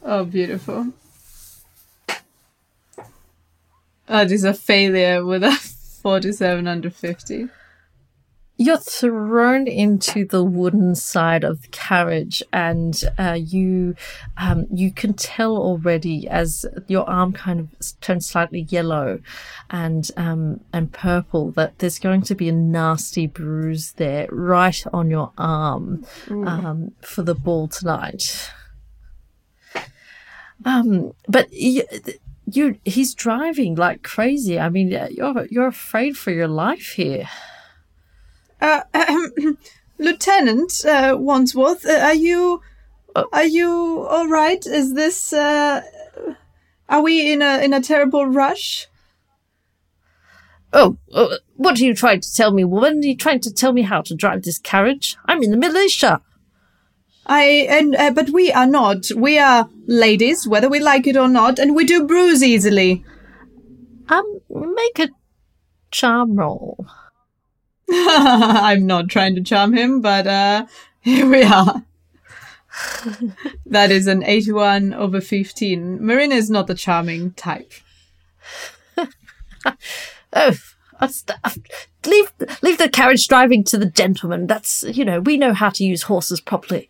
Oh, 0.03 0.25
beautiful. 0.25 0.91
Oh, 2.09 2.17
that 4.09 4.31
is 4.33 4.43
a 4.43 4.53
failure 4.53 5.23
with 5.23 5.43
a 5.45 5.51
47 6.01 6.67
under 6.67 6.89
50. 6.89 7.47
You're 8.59 8.77
thrown 8.77 9.67
into 9.67 10.25
the 10.25 10.43
wooden 10.43 10.95
side 10.95 11.43
of 11.43 11.61
the 11.61 11.67
carriage, 11.67 12.41
and 12.51 12.99
uh, 13.19 13.37
you 13.39 13.95
um, 14.35 14.65
you 14.73 14.91
can 14.91 15.13
tell 15.13 15.55
already 15.55 16.27
as 16.27 16.65
your 16.87 17.07
arm 17.07 17.33
kind 17.33 17.59
of 17.59 18.01
turns 18.01 18.27
slightly 18.27 18.61
yellow 18.61 19.19
and 19.69 20.09
um, 20.17 20.61
and 20.73 20.91
purple 20.91 21.51
that 21.51 21.77
there's 21.77 21.99
going 21.99 22.23
to 22.23 22.33
be 22.33 22.49
a 22.49 22.51
nasty 22.51 23.27
bruise 23.27 23.91
there 23.93 24.27
right 24.31 24.83
on 24.91 25.11
your 25.11 25.31
arm 25.37 26.03
um, 26.29 26.93
for 27.01 27.21
the 27.21 27.35
ball 27.35 27.67
tonight. 27.67 28.49
Um, 30.65 31.13
but 31.27 31.53
you, 31.53 31.83
you, 32.51 32.79
he's 32.83 33.13
driving 33.13 33.75
like 33.75 34.01
crazy. 34.01 34.59
I 34.59 34.69
mean, 34.69 34.89
you're 35.11 35.45
you're 35.51 35.67
afraid 35.67 36.17
for 36.17 36.31
your 36.31 36.47
life 36.47 36.93
here. 36.93 37.29
Uh, 38.59 38.81
Lieutenant 39.99 40.85
uh, 40.85 41.15
Wandsworth, 41.17 41.85
uh, 41.85 41.99
are 41.99 42.13
you 42.13 42.61
are 43.33 43.45
you 43.45 44.05
all 44.09 44.27
right? 44.27 44.63
Is 44.65 44.93
this 44.93 45.33
uh, 45.33 45.81
are 46.89 47.01
we 47.01 47.31
in 47.31 47.41
a 47.41 47.63
in 47.63 47.73
a 47.73 47.81
terrible 47.81 48.25
rush? 48.25 48.87
Oh, 50.73 50.97
uh, 51.13 51.37
what 51.55 51.79
are 51.79 51.83
you 51.83 51.95
trying 51.95 52.21
to 52.21 52.33
tell 52.33 52.51
me, 52.51 52.63
woman? 52.63 52.99
Are 52.99 53.07
you 53.07 53.15
trying 53.15 53.39
to 53.41 53.53
tell 53.53 53.73
me 53.73 53.83
how 53.83 54.01
to 54.01 54.13
drive 54.13 54.43
this 54.43 54.59
carriage? 54.59 55.17
I'm 55.25 55.41
in 55.41 55.51
the 55.51 55.57
militia. 55.57 56.21
I 57.25 57.43
and 57.69 57.95
uh, 57.95 58.11
but 58.11 58.29
we 58.29 58.51
are 58.51 58.67
not. 58.67 59.07
We 59.15 59.39
are 59.39 59.69
ladies, 59.85 60.47
whether 60.47 60.69
we 60.69 60.79
like 60.79 61.07
it 61.07 61.17
or 61.17 61.27
not, 61.27 61.59
and 61.59 61.75
we 61.75 61.85
do 61.85 62.05
bruise 62.05 62.43
easily. 62.43 63.03
Um, 64.09 64.41
make 64.49 64.99
a 64.99 65.09
charm 65.91 66.35
roll. 66.35 66.85
I'm 67.91 68.85
not 68.85 69.09
trying 69.09 69.35
to 69.35 69.43
charm 69.43 69.73
him, 69.75 70.01
but 70.01 70.27
uh, 70.27 70.65
here 71.01 71.29
we 71.29 71.43
are. 71.43 71.83
that 73.65 73.91
is 73.91 74.07
an 74.07 74.23
81 74.23 74.93
over 74.93 75.21
15. 75.21 76.05
Marina 76.05 76.35
is 76.35 76.49
not 76.49 76.67
the 76.67 76.75
charming 76.75 77.31
type. 77.31 77.73
Oh, 80.33 80.53
leave 82.05 82.31
leave 82.61 82.77
the 82.77 82.89
carriage 82.91 83.27
driving 83.27 83.63
to 83.65 83.77
the 83.77 83.85
gentleman. 83.85 84.47
That's 84.47 84.83
you 84.83 85.05
know 85.05 85.19
we 85.19 85.37
know 85.37 85.53
how 85.53 85.69
to 85.69 85.83
use 85.83 86.03
horses 86.03 86.41
properly. 86.41 86.89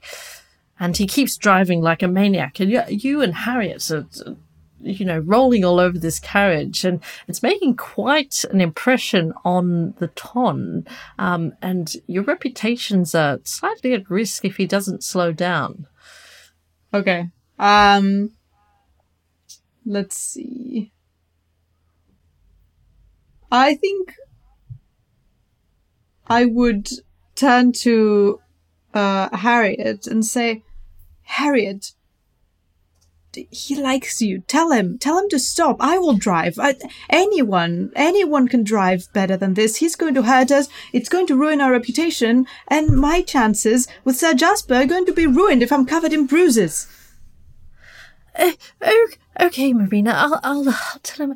And 0.80 0.96
he 0.96 1.08
keeps 1.08 1.38
driving 1.38 1.82
like 1.82 2.04
a 2.04 2.08
maniac, 2.08 2.60
and 2.60 2.70
you, 2.70 2.84
you 2.88 3.22
and 3.22 3.34
Harriet 3.34 3.90
are, 3.90 4.06
you 4.82 5.06
know, 5.06 5.20
rolling 5.20 5.66
all 5.66 5.80
over 5.80 5.98
this 5.98 6.20
carriage, 6.20 6.86
and 6.86 7.02
it's 7.28 7.44
making 7.44 7.76
quite 7.76 8.44
an 8.52 8.62
impression 8.62 9.34
on 9.44 9.94
the 10.00 10.08
Ton. 10.10 10.86
Um, 11.18 11.54
and 11.62 11.94
your 12.08 12.24
reputations 12.24 13.16
are 13.16 13.40
slightly 13.44 13.94
at 13.94 14.10
risk 14.10 14.46
if 14.46 14.58
he 14.58 14.66
doesn't 14.66 15.04
slow 15.04 15.32
down. 15.32 15.88
Okay. 16.94 17.30
Um 17.60 18.32
let's 19.86 20.16
see. 20.16 20.92
I 23.52 23.76
think 23.76 24.14
I 26.28 26.46
would 26.46 26.90
turn 27.36 27.72
to 27.72 28.42
uh, 28.94 29.36
Harriet 29.36 30.08
and 30.08 30.26
say, 30.26 30.64
Harriet, 31.22 31.94
he 33.52 33.76
likes 33.76 34.22
you. 34.22 34.40
Tell 34.42 34.72
him. 34.72 34.98
Tell 34.98 35.18
him 35.20 35.30
to 35.30 35.40
stop. 35.40 35.78
I 35.80 35.98
will 35.98 36.16
drive. 36.16 36.58
I, 36.60 36.76
anyone, 37.10 37.92
anyone 37.96 38.48
can 38.48 38.64
drive 38.64 39.12
better 39.14 39.38
than 39.38 39.54
this. 39.54 39.78
He's 39.78 39.96
going 39.96 40.14
to 40.16 40.24
hurt 40.24 40.52
us. 40.52 40.68
It's 40.94 41.10
going 41.10 41.28
to 41.28 41.36
ruin 41.36 41.62
our 41.62 41.72
reputation. 41.72 42.48
And 42.68 42.98
my 42.98 43.22
chances 43.22 43.88
with 44.04 44.18
Sir 44.18 44.34
Jasper 44.34 44.76
are 44.76 44.86
going 44.86 45.06
to 45.06 45.14
be 45.14 45.28
ruined 45.28 45.62
if 45.64 45.72
I'm 45.72 45.86
covered 45.86 46.14
in 46.14 46.28
bruises. 46.28 46.88
Uh, 48.36 48.52
okay, 49.40 49.74
Marina, 49.74 50.12
I'll, 50.12 50.40
I'll, 50.44 50.70
I'll 50.70 51.00
tell 51.04 51.28
him. 51.28 51.36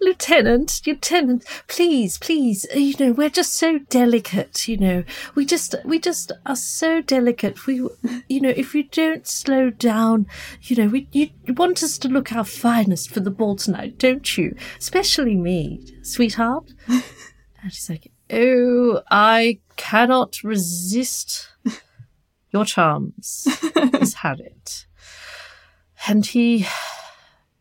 Lieutenant, 0.00 0.80
Lieutenant, 0.86 1.44
please, 1.66 2.18
please, 2.18 2.66
uh, 2.74 2.78
you 2.78 2.94
know, 2.98 3.12
we're 3.12 3.30
just 3.30 3.54
so 3.54 3.78
delicate, 3.78 4.68
you 4.68 4.76
know. 4.76 5.04
We 5.34 5.44
just, 5.44 5.74
we 5.84 5.98
just 5.98 6.32
are 6.46 6.56
so 6.56 7.00
delicate. 7.00 7.66
We, 7.66 7.88
you 8.28 8.40
know, 8.40 8.52
if 8.54 8.74
you 8.74 8.84
don't 8.84 9.26
slow 9.26 9.70
down, 9.70 10.26
you 10.62 10.76
know, 10.76 10.88
we, 10.88 11.08
you 11.12 11.30
want 11.54 11.82
us 11.82 11.98
to 11.98 12.08
look 12.08 12.32
our 12.32 12.44
finest 12.44 13.10
for 13.10 13.20
the 13.20 13.30
ball 13.30 13.56
tonight, 13.56 13.98
don't 13.98 14.36
you? 14.36 14.56
Especially 14.78 15.34
me, 15.34 15.84
sweetheart. 16.02 16.72
and 16.88 17.02
she's 17.70 17.90
like, 17.90 18.12
oh, 18.30 19.02
I 19.10 19.60
cannot 19.76 20.42
resist 20.44 21.48
your 22.52 22.64
charms, 22.64 23.46
Miss 23.92 24.14
Harriet. 24.14 24.86
And 26.06 26.24
he 26.24 26.66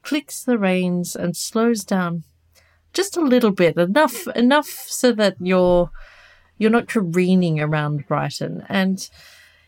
clicks 0.03 0.43
the 0.43 0.57
reins 0.57 1.15
and 1.15 1.35
slows 1.35 1.83
down 1.83 2.23
just 2.97 3.15
a 3.15 3.21
little 3.21 3.51
bit, 3.51 3.77
enough 3.77 4.27
enough 4.35 4.67
so 4.67 5.11
that 5.13 5.35
you're 5.39 5.91
you're 6.57 6.71
not 6.71 6.87
careening 6.87 7.61
around 7.61 8.07
Brighton, 8.07 8.65
and 8.67 9.07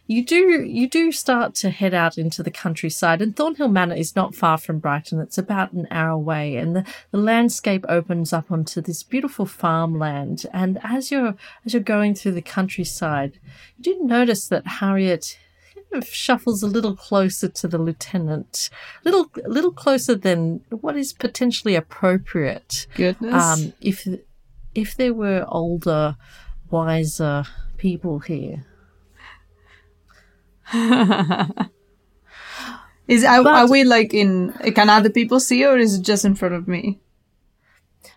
you 0.08 0.26
do 0.26 0.64
you 0.64 0.90
do 0.90 1.12
start 1.12 1.54
to 1.62 1.70
head 1.70 1.94
out 1.94 2.18
into 2.18 2.42
the 2.42 2.50
countryside. 2.50 3.22
And 3.22 3.36
Thornhill 3.36 3.68
Manor 3.68 3.94
is 3.94 4.16
not 4.16 4.34
far 4.34 4.58
from 4.58 4.80
Brighton; 4.80 5.20
it's 5.20 5.38
about 5.38 5.72
an 5.74 5.88
hour 5.92 6.10
away, 6.10 6.56
and 6.56 6.76
the, 6.76 6.84
the 7.12 7.20
landscape 7.20 7.86
opens 7.88 8.34
up 8.34 8.52
onto 8.52 8.82
this 8.82 9.04
beautiful 9.04 9.46
farmland. 9.46 10.48
And 10.52 10.80
as 10.84 11.12
you're 11.12 11.36
as 11.64 11.76
you're 11.76 11.84
going 11.84 12.16
through 12.16 12.32
the 12.32 12.42
countryside, 12.42 13.40
you 13.78 13.84
do 13.94 14.04
notice 14.04 14.48
that 14.48 14.66
Harriet 14.66 15.38
of 15.94 16.08
shuffles 16.08 16.64
a 16.64 16.68
little 16.68 16.96
closer 16.96 17.48
to 17.48 17.68
the 17.68 17.78
lieutenant, 17.78 18.70
little 19.04 19.32
a 19.44 19.50
little 19.50 19.72
closer 19.72 20.16
than 20.16 20.62
what 20.70 20.96
is 20.96 21.14
potentially 21.14 21.76
appropriate. 21.76 22.88
Goodness. 22.96 23.34
Um, 23.44 23.74
if 23.82 24.08
if 24.76 24.96
there 24.96 25.14
were 25.14 25.46
older, 25.48 26.16
wiser 26.70 27.44
people 27.78 28.20
here. 28.20 28.66
is 33.08 33.24
are, 33.24 33.44
but- 33.44 33.54
are 33.54 33.70
we 33.70 33.84
like 33.84 34.14
in? 34.14 34.54
Can 34.76 34.90
other 34.90 35.10
people 35.10 35.40
see, 35.40 35.66
or 35.66 35.78
is 35.78 35.96
it 35.96 36.02
just 36.04 36.26
in 36.26 36.36
front 36.36 36.54
of 36.56 36.68
me? 36.68 37.00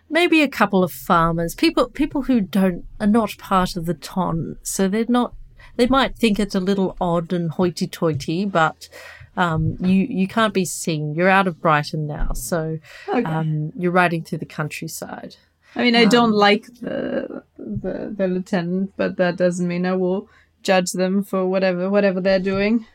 Maybe 0.09 0.41
a 0.41 0.47
couple 0.47 0.83
of 0.83 0.91
farmers, 0.91 1.55
people 1.55 1.89
people 1.89 2.23
who 2.23 2.41
don't 2.41 2.85
are 2.99 3.07
not 3.07 3.37
part 3.39 3.75
of 3.75 3.85
the 3.85 3.95
ton, 3.95 4.57
so 4.61 4.87
they're 4.87 5.05
not. 5.07 5.33
They 5.75 5.87
might 5.87 6.15
think 6.15 6.39
it's 6.39 6.55
a 6.55 6.59
little 6.59 6.95
odd 7.01 7.33
and 7.33 7.51
hoity-toity, 7.51 8.45
but 8.45 8.89
um, 9.35 9.77
you 9.79 10.05
you 10.09 10.27
can't 10.27 10.53
be 10.53 10.65
seen. 10.65 11.15
You're 11.15 11.29
out 11.29 11.47
of 11.47 11.59
Brighton 11.61 12.05
now, 12.07 12.33
so 12.33 12.77
Okay. 13.09 13.23
um, 13.23 13.71
you're 13.75 13.91
riding 13.91 14.23
through 14.23 14.37
the 14.39 14.45
countryside. 14.45 15.35
I 15.75 15.81
mean, 15.81 15.95
I 15.95 16.05
don't 16.05 16.33
like 16.33 16.65
the, 16.81 17.43
the 17.57 18.13
the 18.15 18.27
lieutenant, 18.27 18.93
but 18.95 19.17
that 19.17 19.35
doesn't 19.37 19.67
mean 19.67 19.85
I 19.87 19.95
will 19.95 20.29
judge 20.61 20.91
them 20.91 21.23
for 21.23 21.47
whatever 21.47 21.89
whatever 21.89 22.21
they're 22.21 22.39
doing. 22.39 22.85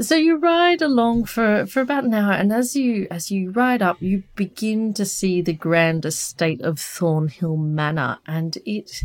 So 0.00 0.16
you 0.16 0.36
ride 0.38 0.82
along 0.82 1.26
for, 1.26 1.66
for 1.66 1.80
about 1.80 2.02
an 2.04 2.14
hour, 2.14 2.32
and 2.32 2.52
as 2.52 2.74
you 2.74 3.06
as 3.12 3.30
you 3.30 3.52
ride 3.52 3.80
up, 3.80 4.02
you 4.02 4.24
begin 4.34 4.92
to 4.94 5.04
see 5.04 5.40
the 5.40 5.52
grand 5.52 6.04
estate 6.04 6.60
of 6.62 6.80
Thornhill 6.80 7.56
Manor, 7.56 8.18
and 8.26 8.58
it 8.66 9.04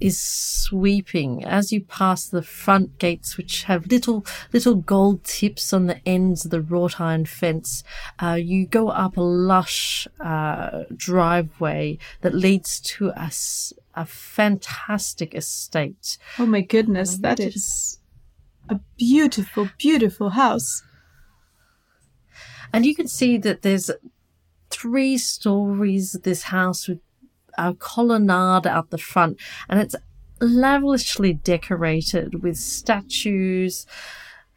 is 0.00 0.20
sweeping 0.20 1.44
as 1.44 1.72
you 1.72 1.80
pass 1.82 2.26
the 2.26 2.42
front 2.42 2.98
gates, 2.98 3.36
which 3.36 3.64
have 3.64 3.86
little 3.86 4.24
little 4.52 4.74
gold 4.74 5.24
tips 5.24 5.72
on 5.72 5.86
the 5.86 6.00
ends 6.08 6.44
of 6.44 6.50
the 6.50 6.60
wrought 6.60 7.00
iron 7.00 7.26
fence. 7.26 7.84
Uh, 8.18 8.38
you 8.40 8.66
go 8.66 8.88
up 8.88 9.16
a 9.16 9.22
lush 9.22 10.08
uh, 10.20 10.84
driveway 10.96 11.98
that 12.22 12.34
leads 12.34 12.80
to 12.80 13.10
a, 13.10 13.30
a 13.94 14.06
fantastic 14.06 15.34
estate. 15.34 16.18
Oh 16.38 16.46
my 16.46 16.60
goodness, 16.60 17.18
that 17.18 17.40
is 17.40 17.98
a 18.68 18.80
beautiful, 18.96 19.68
beautiful 19.78 20.30
house. 20.30 20.82
And 22.72 22.86
you 22.86 22.94
can 22.94 23.08
see 23.08 23.36
that 23.38 23.62
there's 23.62 23.90
three 24.70 25.18
stories 25.18 26.14
of 26.14 26.22
this 26.22 26.44
house 26.44 26.86
with 26.88 27.00
a 27.68 27.74
colonnade 27.74 28.66
out 28.66 28.90
the 28.90 28.98
front, 28.98 29.38
and 29.68 29.80
it's 29.80 29.94
lavishly 30.40 31.32
decorated 31.32 32.42
with 32.42 32.56
statues. 32.56 33.86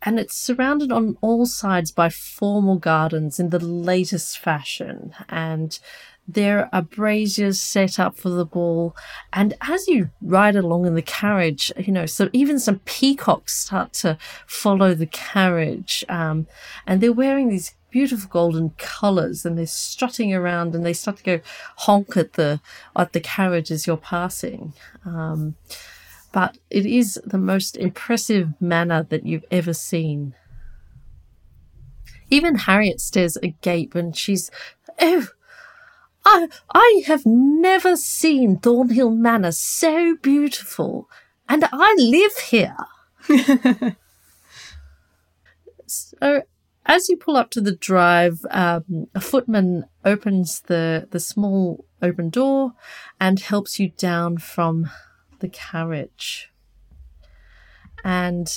And 0.06 0.20
it's 0.20 0.36
surrounded 0.36 0.92
on 0.92 1.18
all 1.22 1.46
sides 1.46 1.90
by 1.90 2.10
formal 2.10 2.78
gardens 2.78 3.40
in 3.40 3.52
the 3.52 3.60
latest 3.60 4.38
fashion. 4.38 5.14
And 5.30 5.80
there 6.28 6.70
are 6.74 6.82
braziers 6.82 7.62
set 7.62 8.00
up 8.00 8.18
for 8.18 8.30
the 8.30 8.46
ball. 8.46 8.96
And 9.32 9.54
as 9.62 9.88
you 9.88 10.10
ride 10.22 10.56
along 10.58 10.86
in 10.86 10.96
the 10.96 11.02
carriage, 11.02 11.72
you 11.78 11.94
know, 11.94 12.06
so 12.06 12.30
even 12.34 12.60
some 12.60 12.80
peacocks 12.80 13.58
start 13.58 13.94
to 13.94 14.18
follow 14.46 14.94
the 14.94 15.08
carriage. 15.08 16.04
Um, 16.10 16.48
and 16.86 17.00
they're 17.00 17.14
wearing 17.14 17.50
these 17.50 17.74
beautiful 17.94 18.28
golden 18.28 18.72
colors 18.72 19.46
and 19.46 19.56
they're 19.56 19.68
strutting 19.68 20.34
around 20.34 20.74
and 20.74 20.84
they 20.84 20.94
start 20.94 21.18
to 21.18 21.24
go 21.24 21.40
honk 21.78 22.18
at 22.18 22.34
the, 22.34 22.60
at 22.96 23.14
the 23.14 23.20
carriage 23.20 23.70
as 23.70 23.86
you're 23.86 23.96
passing. 23.98 24.74
Um, 25.06 25.56
but 26.32 26.58
it 26.72 26.88
is 26.88 27.22
the 27.24 27.38
most 27.38 27.78
impressive 27.78 28.60
manner 28.60 29.04
that 29.04 29.28
you've 29.28 29.46
ever 29.52 29.76
seen. 29.76 30.34
Even 32.32 32.56
Harriet 32.56 33.00
stares 33.00 33.38
agape 33.38 33.94
and 33.94 34.18
she's, 34.18 34.50
oh, 35.00 35.28
I, 36.26 36.48
I 36.74 37.04
have 37.06 37.28
never 37.28 37.96
seen 37.96 38.58
Thornhill 38.58 39.12
Manor 39.12 39.52
so 39.52 40.16
beautiful, 40.16 41.08
and 41.48 41.66
I 41.72 41.94
live 42.00 42.38
here. 42.50 42.78
so, 45.86 46.44
as 46.86 47.10
you 47.10 47.18
pull 47.18 47.38
up 47.38 47.50
to 47.52 47.62
the 47.62 47.76
drive, 47.76 48.40
um, 48.52 49.08
a 49.16 49.22
footman 49.22 49.86
opens 50.04 50.62
the, 50.62 51.08
the 51.12 51.20
small 51.20 51.86
open 52.02 52.30
door 52.30 52.74
and 53.20 53.40
helps 53.40 53.80
you 53.80 53.90
down 53.90 54.38
from 54.38 54.90
the 55.40 55.48
carriage. 55.50 56.52
And 58.04 58.54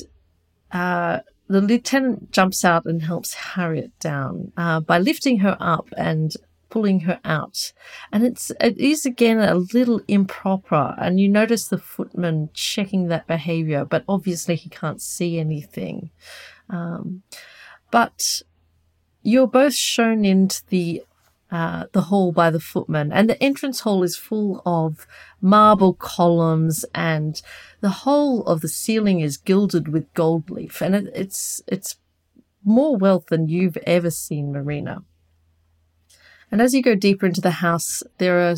uh, 0.73 1.21
the 1.49 1.61
lieutenant 1.61 2.33
jumps 2.33 2.65
out 2.65 2.85
and 2.87 3.03
helps 3.03 3.35
Harriet 3.35 3.97
down 4.01 4.53
uh, 4.57 4.81
by 4.81 4.99
lifting 4.99 5.39
her 5.41 5.57
up 5.61 5.89
and 5.97 6.33
pulling 6.69 7.01
her 7.01 7.21
out. 7.25 7.73
And 8.13 8.25
it's 8.25 8.51
it 8.61 8.77
is 8.79 9.07
again 9.07 9.39
a 9.39 9.55
little 9.55 10.01
improper. 10.09 10.97
And 10.99 11.21
you 11.21 11.29
notice 11.29 11.69
the 11.69 11.79
footman 11.79 12.51
checking 12.53 13.07
that 13.09 13.29
behavior, 13.29 13.85
but 13.85 14.05
obviously 14.09 14.57
he 14.57 14.69
can't 14.69 15.01
see 15.01 15.39
anything. 15.39 16.11
Um, 16.69 17.23
but 17.91 18.43
you're 19.23 19.47
both 19.47 19.75
shown 19.75 20.25
into 20.25 20.63
the 20.69 21.03
uh, 21.51 21.87
the 21.93 22.03
hall 22.03 22.33
by 22.33 22.51
the 22.51 22.61
footman, 22.61 23.13
and 23.13 23.31
the 23.31 23.41
entrance 23.43 23.81
hall 23.81 24.03
is 24.03 24.17
full 24.17 24.63
of 24.67 25.07
marble 25.41 25.95
columns, 25.95 26.85
and 26.95 27.41
the 27.81 27.91
whole 27.91 28.43
of 28.47 28.61
the 28.61 28.69
ceiling 28.69 29.21
is 29.21 29.37
gilded 29.37 29.89
with 29.89 30.13
gold 30.15 30.51
leaf, 30.51 30.81
and 30.81 30.95
it, 30.95 31.11
it's 31.15 31.63
it's 31.69 31.97
more 32.65 32.97
wealth 32.97 33.27
than 33.27 33.49
you've 33.49 33.79
ever 33.87 34.11
seen, 34.11 34.53
Marina. 34.53 35.05
And 36.51 36.61
as 36.61 36.75
you 36.75 36.83
go 36.83 36.95
deeper 36.97 37.27
into 37.27 37.41
the 37.41 37.63
house, 37.63 38.03
there 38.19 38.41
are 38.41 38.57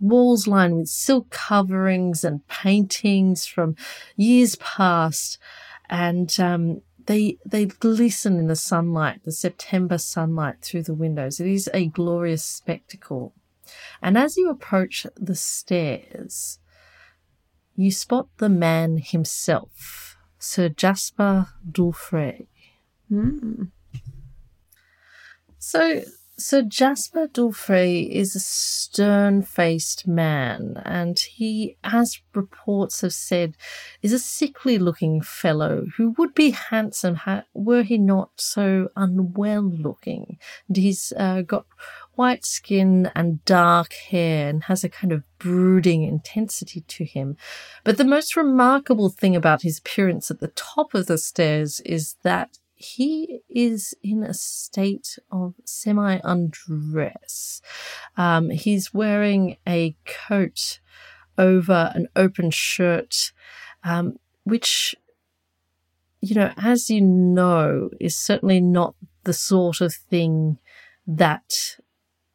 walls 0.00 0.46
lined 0.46 0.76
with 0.76 0.88
silk 0.88 1.30
coverings 1.30 2.24
and 2.24 2.46
paintings 2.46 3.46
from 3.46 3.76
years 4.16 4.54
past, 4.56 5.38
and 5.90 6.38
um, 6.38 6.82
they 7.06 7.38
they 7.44 7.66
glisten 7.66 8.38
in 8.38 8.46
the 8.46 8.56
sunlight, 8.56 9.24
the 9.24 9.32
September 9.32 9.98
sunlight 9.98 10.62
through 10.62 10.84
the 10.84 10.94
windows. 10.94 11.40
It 11.40 11.46
is 11.46 11.70
a 11.72 11.86
glorious 11.86 12.44
spectacle. 12.44 13.34
And 14.02 14.18
as 14.18 14.36
you 14.36 14.50
approach 14.50 15.06
the 15.16 15.36
stairs, 15.36 16.58
you 17.74 17.90
spot 17.90 18.28
the 18.38 18.48
man 18.48 18.98
himself, 18.98 20.16
Sir 20.38 20.68
Jasper 20.68 21.48
d'Ulfrey. 21.70 22.48
Hmm. 23.08 23.64
So 25.58 26.02
Sir 26.42 26.62
Jasper 26.62 27.28
d'Ulfrey 27.28 28.12
is 28.12 28.34
a 28.34 28.40
stern 28.40 29.42
faced 29.42 30.08
man, 30.08 30.82
and 30.84 31.16
he, 31.16 31.76
as 31.84 32.20
reports 32.34 33.02
have 33.02 33.12
said, 33.12 33.56
is 34.02 34.12
a 34.12 34.18
sickly 34.18 34.76
looking 34.76 35.22
fellow 35.22 35.86
who 35.96 36.10
would 36.18 36.34
be 36.34 36.50
handsome 36.50 37.14
ha- 37.14 37.44
were 37.54 37.84
he 37.84 37.96
not 37.96 38.30
so 38.38 38.88
unwell 38.96 39.62
looking. 39.62 40.36
And 40.66 40.76
he's 40.76 41.12
uh, 41.16 41.42
got 41.42 41.64
white 42.14 42.44
skin 42.44 43.08
and 43.14 43.44
dark 43.44 43.92
hair 43.92 44.48
and 44.48 44.64
has 44.64 44.82
a 44.82 44.88
kind 44.88 45.12
of 45.12 45.22
brooding 45.38 46.02
intensity 46.02 46.80
to 46.80 47.04
him. 47.04 47.36
But 47.84 47.98
the 47.98 48.04
most 48.04 48.34
remarkable 48.34 49.10
thing 49.10 49.36
about 49.36 49.62
his 49.62 49.78
appearance 49.78 50.28
at 50.28 50.40
the 50.40 50.48
top 50.48 50.92
of 50.92 51.06
the 51.06 51.18
stairs 51.18 51.78
is 51.86 52.16
that 52.24 52.58
he 52.82 53.40
is 53.48 53.94
in 54.02 54.22
a 54.22 54.34
state 54.34 55.18
of 55.30 55.54
semi 55.64 56.20
undress. 56.24 57.62
Um, 58.16 58.50
he's 58.50 58.92
wearing 58.92 59.56
a 59.66 59.96
coat 60.04 60.80
over 61.38 61.92
an 61.94 62.08
open 62.16 62.50
shirt, 62.50 63.32
um, 63.84 64.18
which, 64.44 64.94
you 66.20 66.34
know, 66.34 66.52
as 66.56 66.90
you 66.90 67.00
know, 67.00 67.90
is 68.00 68.16
certainly 68.16 68.60
not 68.60 68.94
the 69.24 69.32
sort 69.32 69.80
of 69.80 69.94
thing 69.94 70.58
that 71.06 71.76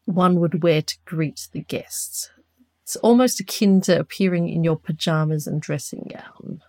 one 0.06 0.40
would 0.40 0.64
wear 0.64 0.82
to 0.82 0.98
greet 1.06 1.48
the 1.52 1.62
guests. 1.62 2.32
It's 2.84 2.96
almost 2.98 3.40
akin 3.42 3.82
to 3.82 4.00
appearing 4.00 4.48
in 4.48 4.64
your 4.64 4.78
pajamas 4.78 5.46
and 5.46 5.62
dressing 5.62 6.10
gown. 6.10 6.62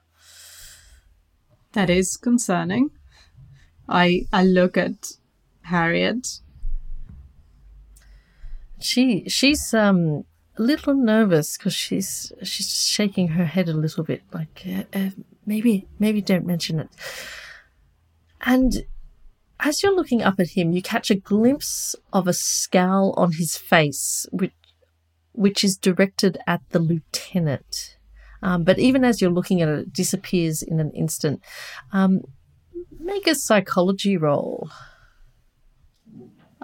That 1.72 1.90
is 1.90 2.16
concerning. 2.16 2.90
I 3.88 4.26
I 4.32 4.44
look 4.44 4.76
at 4.76 5.12
Harriet. 5.62 6.40
She 8.80 9.28
she's 9.28 9.74
um 9.74 10.24
a 10.58 10.62
little 10.62 10.94
nervous 10.94 11.56
because 11.56 11.74
she's 11.74 12.32
she's 12.42 12.84
shaking 12.84 13.28
her 13.28 13.44
head 13.44 13.68
a 13.68 13.74
little 13.74 14.04
bit, 14.04 14.22
like 14.32 14.64
uh, 14.66 14.82
uh, 14.92 15.10
maybe 15.46 15.86
maybe 15.98 16.20
don't 16.20 16.46
mention 16.46 16.80
it. 16.80 16.88
And 18.40 18.86
as 19.60 19.82
you're 19.82 19.94
looking 19.94 20.22
up 20.22 20.38
at 20.38 20.50
him, 20.50 20.72
you 20.72 20.82
catch 20.82 21.10
a 21.10 21.16
glimpse 21.16 21.96
of 22.12 22.28
a 22.28 22.32
scowl 22.32 23.14
on 23.16 23.32
his 23.32 23.56
face, 23.56 24.26
which 24.30 24.52
which 25.32 25.62
is 25.62 25.76
directed 25.76 26.38
at 26.46 26.62
the 26.70 26.80
lieutenant. 26.80 27.96
Um, 28.42 28.64
but 28.64 28.78
even 28.78 29.04
as 29.04 29.20
you're 29.20 29.30
looking 29.30 29.62
at 29.62 29.68
it, 29.68 29.78
it 29.80 29.92
disappears 29.92 30.62
in 30.62 30.80
an 30.80 30.90
instant. 30.92 31.42
Um, 31.92 32.22
make 32.98 33.26
a 33.26 33.34
psychology 33.34 34.16
roll. 34.16 34.70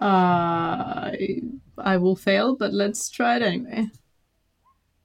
Uh, 0.01 0.05
I, 1.13 1.41
I 1.79 1.97
will 1.97 2.17
fail, 2.17 2.57
but 2.57 2.73
let's 2.73 3.09
try 3.09 3.37
it 3.37 3.43
anyway. 3.43 3.89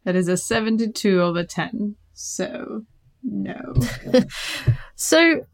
That 0.04 0.16
is 0.16 0.28
a 0.28 0.38
72 0.38 1.22
over 1.22 1.44
10. 1.44 1.96
So, 2.14 2.86
no. 3.24 3.76
So, 5.02 5.46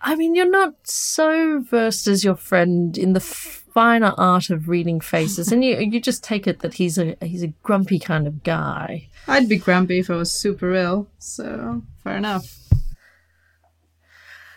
I 0.00 0.14
mean, 0.14 0.36
you're 0.36 0.48
not 0.48 0.74
so 0.84 1.58
versed 1.60 2.06
as 2.06 2.22
your 2.22 2.36
friend 2.36 2.96
in 2.96 3.14
the 3.14 3.20
finer 3.20 4.14
art 4.16 4.48
of 4.48 4.68
reading 4.68 5.00
faces, 5.00 5.50
and 5.50 5.64
you 5.64 5.76
you 5.78 6.00
just 6.00 6.22
take 6.22 6.46
it 6.46 6.60
that 6.60 6.74
he's 6.74 6.98
a 6.98 7.16
he's 7.20 7.42
a 7.42 7.48
grumpy 7.64 7.98
kind 7.98 8.28
of 8.28 8.44
guy. 8.44 9.08
I'd 9.26 9.48
be 9.48 9.58
grumpy 9.58 9.98
if 9.98 10.08
I 10.08 10.14
was 10.14 10.30
super 10.32 10.72
ill. 10.72 11.08
So, 11.18 11.82
fair 12.04 12.16
enough. 12.16 12.61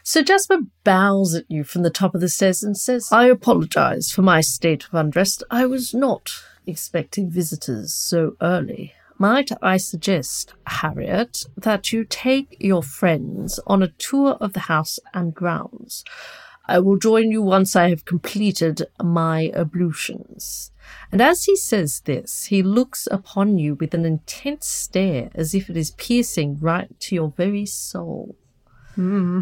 So 0.07 0.21
Jasper 0.21 0.59
bows 0.83 1.33
at 1.33 1.49
you 1.49 1.63
from 1.63 1.81
the 1.81 1.89
top 1.89 2.13
of 2.13 2.21
the 2.21 2.29
stairs 2.29 2.61
and 2.61 2.77
says, 2.77 3.09
I 3.11 3.25
apologize 3.25 4.11
for 4.11 4.21
my 4.21 4.39
state 4.39 4.85
of 4.85 4.93
undress. 4.93 5.41
I 5.49 5.65
was 5.65 5.95
not 5.95 6.29
expecting 6.67 7.31
visitors 7.31 7.91
so 7.91 8.37
early. 8.39 8.93
Might 9.17 9.49
I 9.63 9.77
suggest, 9.77 10.53
Harriet, 10.67 11.45
that 11.57 11.91
you 11.91 12.03
take 12.03 12.55
your 12.59 12.83
friends 12.83 13.59
on 13.65 13.81
a 13.81 13.87
tour 13.97 14.37
of 14.39 14.53
the 14.53 14.67
house 14.71 14.99
and 15.15 15.33
grounds? 15.33 16.03
I 16.67 16.77
will 16.77 16.99
join 16.99 17.31
you 17.31 17.41
once 17.41 17.75
I 17.75 17.89
have 17.89 18.05
completed 18.05 18.83
my 19.01 19.51
ablutions. 19.55 20.71
And 21.11 21.19
as 21.19 21.45
he 21.45 21.55
says 21.55 22.01
this, 22.05 22.45
he 22.45 22.61
looks 22.61 23.07
upon 23.09 23.57
you 23.57 23.73
with 23.73 23.95
an 23.95 24.05
intense 24.05 24.67
stare 24.67 25.31
as 25.33 25.55
if 25.55 25.67
it 25.67 25.75
is 25.75 25.95
piercing 25.97 26.59
right 26.59 26.91
to 26.99 27.15
your 27.15 27.33
very 27.35 27.65
soul. 27.65 28.35
Hmm. 28.93 29.41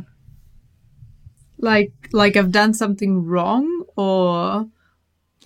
Like, 1.63 1.93
like 2.11 2.35
I've 2.35 2.51
done 2.51 2.73
something 2.73 3.23
wrong, 3.23 3.85
or 3.95 4.67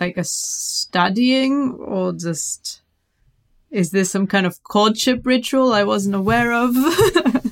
like 0.00 0.16
a 0.16 0.24
studying, 0.24 1.74
or 1.74 2.12
just 2.12 2.82
is 3.70 3.92
this 3.92 4.10
some 4.10 4.26
kind 4.26 4.44
of 4.44 4.64
courtship 4.64 5.24
ritual 5.24 5.72
I 5.72 5.84
wasn't 5.84 6.16
aware 6.16 6.52
of? 6.52 6.72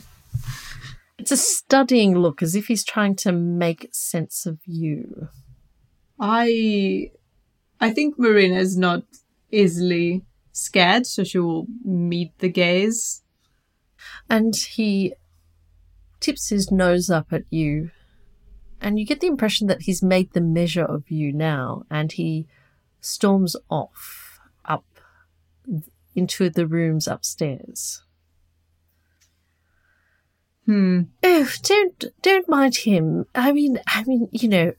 it's 1.17 1.31
a 1.31 1.37
studying 1.37 2.19
look, 2.19 2.43
as 2.43 2.57
if 2.57 2.67
he's 2.67 2.83
trying 2.83 3.15
to 3.17 3.31
make 3.31 3.89
sense 3.93 4.47
of 4.47 4.59
you. 4.65 5.29
I, 6.19 7.13
I 7.81 7.93
think 7.93 8.19
Marina 8.19 8.57
is 8.57 8.77
not 8.77 9.05
easily 9.53 10.23
scared, 10.51 11.07
so 11.07 11.23
she 11.23 11.39
will 11.39 11.69
meet 11.85 12.37
the 12.41 12.49
gaze. 12.49 13.23
And 14.29 14.57
he 14.57 15.15
tips 16.19 16.49
his 16.49 16.73
nose 16.73 17.09
up 17.11 17.33
at 17.33 17.45
you 17.49 17.93
and 18.81 18.99
you 18.99 19.07
get 19.07 19.21
the 19.21 19.27
impression 19.27 19.67
that 19.69 19.83
he's 19.83 20.03
made 20.03 20.33
the 20.33 20.41
measure 20.41 20.85
of 20.85 21.11
you 21.11 21.33
now 21.33 21.85
and 21.91 22.13
he 22.13 22.47
storms 23.01 23.57
off 23.71 24.41
up 24.65 24.85
into 26.15 26.51
the 26.51 26.67
rooms 26.67 27.07
upstairs. 27.07 28.03
Hmm. 30.67 31.03
Oh, 31.23 31.49
don't 31.63 32.05
don't 32.23 32.49
mind 32.49 32.77
him. 32.79 33.27
I 33.35 33.53
mean, 33.53 33.79
I 33.87 34.03
mean, 34.05 34.29
you 34.33 34.49
know, 34.49 34.73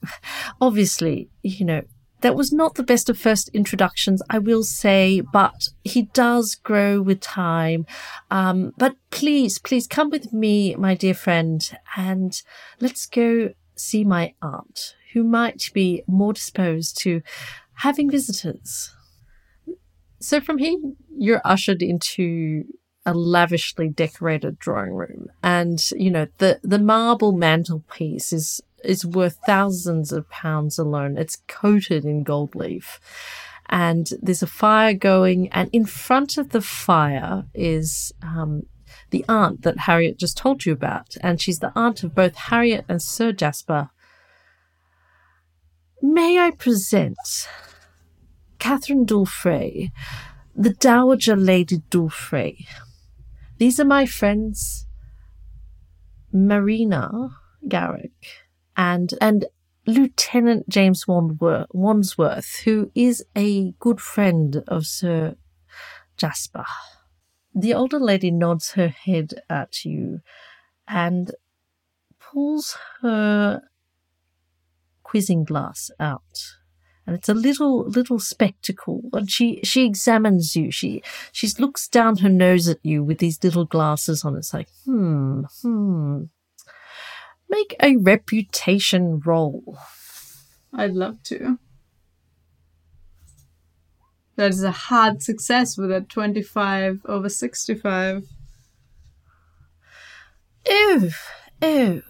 obviously, 0.60 1.30
you 1.42 1.64
know, 1.64 1.82
that 2.20 2.34
was 2.34 2.52
not 2.52 2.74
the 2.74 2.82
best 2.82 3.08
of 3.08 3.18
first 3.18 3.48
introductions, 3.54 4.22
I 4.28 4.38
will 4.38 4.64
say, 4.64 5.22
but 5.32 5.68
he 5.84 6.02
does 6.02 6.56
grow 6.56 7.00
with 7.00 7.20
time. 7.20 7.86
Um, 8.30 8.74
but 8.76 8.96
please, 9.10 9.58
please 9.58 9.86
come 9.86 10.10
with 10.10 10.32
me, 10.32 10.74
my 10.74 10.94
dear 10.94 11.14
friend, 11.14 11.70
and 11.96 12.40
let's 12.80 13.06
go 13.06 13.50
see 13.80 14.04
my 14.04 14.34
aunt, 14.42 14.94
who 15.12 15.24
might 15.24 15.70
be 15.72 16.02
more 16.06 16.32
disposed 16.32 16.98
to 17.02 17.22
having 17.74 18.10
visitors. 18.10 18.92
So 20.20 20.40
from 20.40 20.58
here, 20.58 20.76
you're 21.16 21.40
ushered 21.44 21.82
into 21.82 22.64
a 23.06 23.14
lavishly 23.14 23.88
decorated 23.88 24.58
drawing 24.58 24.92
room, 24.92 25.28
and 25.42 25.80
you 25.92 26.10
know 26.10 26.26
the 26.38 26.60
the 26.62 26.78
marble 26.78 27.32
mantelpiece 27.32 28.32
is 28.32 28.60
is 28.84 29.04
worth 29.04 29.38
thousands 29.46 30.12
of 30.12 30.28
pounds 30.28 30.78
alone. 30.78 31.16
It's 31.16 31.42
coated 31.48 32.04
in 32.04 32.22
gold 32.22 32.54
leaf. 32.54 33.00
And 33.70 34.08
there's 34.22 34.42
a 34.42 34.46
fire 34.46 34.94
going, 34.94 35.48
and 35.50 35.68
in 35.72 35.84
front 35.84 36.38
of 36.38 36.50
the 36.50 36.62
fire 36.62 37.44
is 37.52 38.12
um, 38.22 38.62
the 39.10 39.24
aunt 39.28 39.62
that 39.62 39.80
Harriet 39.80 40.18
just 40.18 40.36
told 40.36 40.66
you 40.66 40.72
about, 40.72 41.16
and 41.22 41.40
she's 41.40 41.58
the 41.58 41.72
aunt 41.74 42.02
of 42.02 42.14
both 42.14 42.34
Harriet 42.36 42.84
and 42.88 43.02
Sir 43.02 43.32
Jasper. 43.32 43.90
May 46.02 46.38
I 46.38 46.50
present 46.52 47.48
Catherine 48.58 49.04
d'Ulfrey, 49.04 49.92
the 50.54 50.74
Dowager 50.74 51.36
Lady 51.36 51.82
d'Ulfrey. 51.90 52.66
These 53.58 53.80
are 53.80 53.84
my 53.84 54.06
friends, 54.06 54.86
Marina 56.32 57.30
Garrick 57.66 58.46
and 58.76 59.14
and 59.20 59.46
Lieutenant 59.86 60.68
James 60.68 61.06
Wandsworth, 61.08 62.60
who 62.64 62.90
is 62.94 63.24
a 63.34 63.72
good 63.80 64.00
friend 64.00 64.62
of 64.68 64.86
Sir 64.86 65.36
Jasper. 66.18 66.66
The 67.58 67.74
older 67.74 67.98
lady 67.98 68.30
nods 68.30 68.72
her 68.72 68.86
head 68.86 69.42
at 69.50 69.84
you 69.84 70.20
and 70.86 71.32
pulls 72.20 72.78
her 73.02 73.62
quizzing 75.02 75.42
glass 75.42 75.90
out. 75.98 76.54
And 77.04 77.16
it's 77.16 77.28
a 77.28 77.34
little 77.34 77.88
little 77.88 78.20
spectacle. 78.20 79.02
And 79.12 79.28
she 79.28 79.58
she 79.64 79.84
examines 79.84 80.54
you. 80.54 80.70
She 80.70 81.02
she 81.32 81.48
looks 81.58 81.88
down 81.88 82.18
her 82.18 82.28
nose 82.28 82.68
at 82.68 82.78
you 82.84 83.02
with 83.02 83.18
these 83.18 83.42
little 83.42 83.64
glasses 83.64 84.24
on. 84.24 84.36
It's 84.36 84.54
like, 84.54 84.68
hmm, 84.84 85.42
hmm. 85.60 86.24
Make 87.48 87.74
a 87.82 87.96
reputation 87.96 89.18
roll. 89.18 89.78
I'd 90.72 90.92
love 90.92 91.24
to. 91.24 91.58
That 94.38 94.50
is 94.50 94.62
a 94.62 94.70
hard 94.70 95.20
success 95.20 95.76
with 95.76 95.90
a 95.90 96.00
25 96.00 97.00
over 97.06 97.28
65. 97.28 98.24
Oh, 100.68 101.10
oh. 101.60 102.02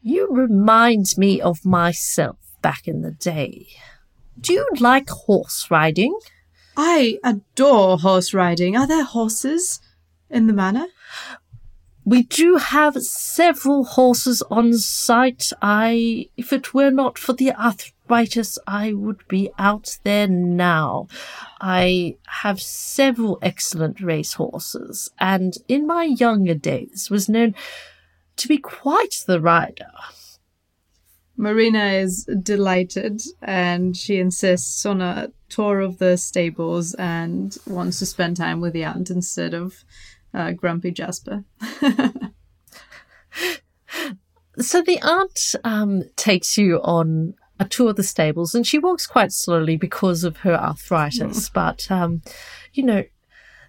You 0.00 0.28
remind 0.30 1.18
me 1.18 1.42
of 1.42 1.62
myself 1.62 2.38
back 2.62 2.88
in 2.88 3.02
the 3.02 3.10
day. 3.10 3.66
Do 4.40 4.54
you 4.54 4.66
like 4.80 5.10
horse 5.10 5.66
riding? 5.70 6.18
I 6.74 7.18
adore 7.22 7.98
horse 7.98 8.32
riding. 8.32 8.78
Are 8.78 8.86
there 8.86 9.04
horses 9.04 9.78
in 10.30 10.46
the 10.46 10.54
manor? 10.54 10.86
We 12.08 12.22
do 12.22 12.56
have 12.56 13.02
several 13.02 13.84
horses 13.84 14.42
on 14.50 14.72
site. 14.78 15.52
I, 15.60 16.30
if 16.38 16.54
it 16.54 16.72
were 16.72 16.90
not 16.90 17.18
for 17.18 17.34
the 17.34 17.52
arthritis, 17.52 18.58
I 18.66 18.94
would 18.94 19.28
be 19.28 19.50
out 19.58 19.98
there 20.04 20.26
now. 20.26 21.08
I 21.60 22.16
have 22.40 22.62
several 22.62 23.38
excellent 23.42 24.00
race 24.00 24.32
horses, 24.32 25.10
and 25.18 25.52
in 25.68 25.86
my 25.86 26.04
younger 26.04 26.54
days 26.54 27.10
was 27.10 27.28
known 27.28 27.54
to 28.36 28.48
be 28.48 28.56
quite 28.56 29.24
the 29.26 29.38
rider. 29.38 29.92
Marina 31.36 31.88
is 31.88 32.24
delighted 32.42 33.20
and 33.42 33.96
she 33.96 34.16
insists 34.18 34.84
on 34.86 35.02
a 35.02 35.30
tour 35.50 35.80
of 35.80 35.98
the 35.98 36.16
stables 36.16 36.94
and 36.94 37.58
wants 37.66 37.98
to 37.98 38.06
spend 38.06 38.36
time 38.38 38.60
with 38.60 38.72
the 38.72 38.84
aunt 38.84 39.10
instead 39.10 39.54
of 39.54 39.84
uh, 40.38 40.52
grumpy 40.52 40.92
Jasper. 40.92 41.44
so 44.58 44.80
the 44.82 45.00
aunt 45.02 45.54
um, 45.64 46.04
takes 46.16 46.56
you 46.56 46.80
on 46.82 47.34
a 47.58 47.64
tour 47.64 47.90
of 47.90 47.96
the 47.96 48.04
stables, 48.04 48.54
and 48.54 48.66
she 48.66 48.78
walks 48.78 49.06
quite 49.06 49.32
slowly 49.32 49.76
because 49.76 50.22
of 50.22 50.38
her 50.38 50.54
arthritis. 50.54 51.50
Mm. 51.50 51.52
But 51.58 51.90
um, 51.90 52.22
you 52.72 52.84
know, 52.84 53.04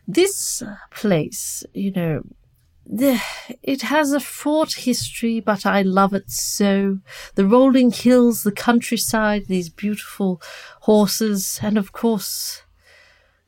this 0.07 0.61
place, 0.91 1.63
you 1.74 1.91
know, 1.91 2.22
the, 2.86 3.22
it 3.61 3.84
has 3.84 4.13
a 4.13 4.20
fraught 4.20 4.74
history, 4.74 5.39
but 5.39 5.65
I 5.65 5.82
love 5.82 6.13
it 6.13 6.30
so. 6.30 6.99
The 7.36 7.45
rolling 7.45 7.91
hills, 7.91 8.43
the 8.43 8.51
countryside, 8.51 9.47
these 9.47 9.70
beautiful 9.70 10.41
horses, 10.82 11.59
and 11.61 11.78
of 11.78 11.91
course, 11.91 12.63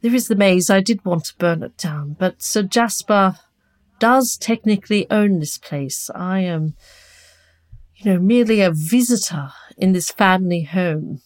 there 0.02 0.16
is 0.16 0.28
the 0.28 0.36
maze. 0.36 0.70
I 0.70 0.82
did 0.82 1.06
want 1.06 1.26
to 1.26 1.36
burn 1.38 1.64
it 1.64 1.78
down, 1.78 2.16
but 2.18 2.42
Sir 2.42 2.64
Jasper 2.64 3.38
does 4.00 4.36
technically 4.36 5.10
own 5.12 5.40
this 5.40 5.58
place. 5.58 6.10
I 6.16 6.40
am, 6.40 6.76
you 7.96 8.12
know, 8.12 8.20
merely 8.20 8.62
a 8.62 8.72
visitor 8.72 9.52
in 9.78 9.94
this 9.94 10.12
family 10.12 10.64
home. 10.64 11.22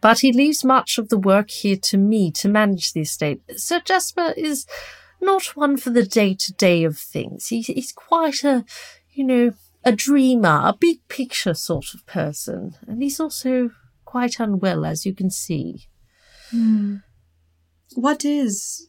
But 0.00 0.20
he 0.20 0.32
leaves 0.32 0.64
much 0.64 0.98
of 0.98 1.10
the 1.10 1.18
work 1.18 1.50
here 1.50 1.76
to 1.76 1.98
me 1.98 2.32
to 2.32 2.48
manage 2.48 2.92
the 2.92 3.02
estate. 3.02 3.42
Sir 3.56 3.80
Jasper 3.84 4.34
is 4.36 4.66
not 5.20 5.56
one 5.56 5.76
for 5.76 5.90
the 5.90 6.04
day 6.04 6.34
to 6.34 6.52
day 6.54 6.84
of 6.84 6.98
things. 6.98 7.48
He's, 7.48 7.66
he's 7.66 7.92
quite 7.92 8.42
a, 8.42 8.64
you 9.12 9.24
know, 9.24 9.52
a 9.84 9.92
dreamer, 9.92 10.62
a 10.64 10.76
big 10.78 11.06
picture 11.08 11.54
sort 11.54 11.94
of 11.94 12.06
person. 12.06 12.76
And 12.86 13.02
he's 13.02 13.20
also 13.20 13.70
quite 14.04 14.40
unwell, 14.40 14.84
as 14.84 15.06
you 15.06 15.14
can 15.14 15.30
see. 15.30 15.86
Hmm. 16.50 16.96
What 17.94 18.24
is 18.24 18.88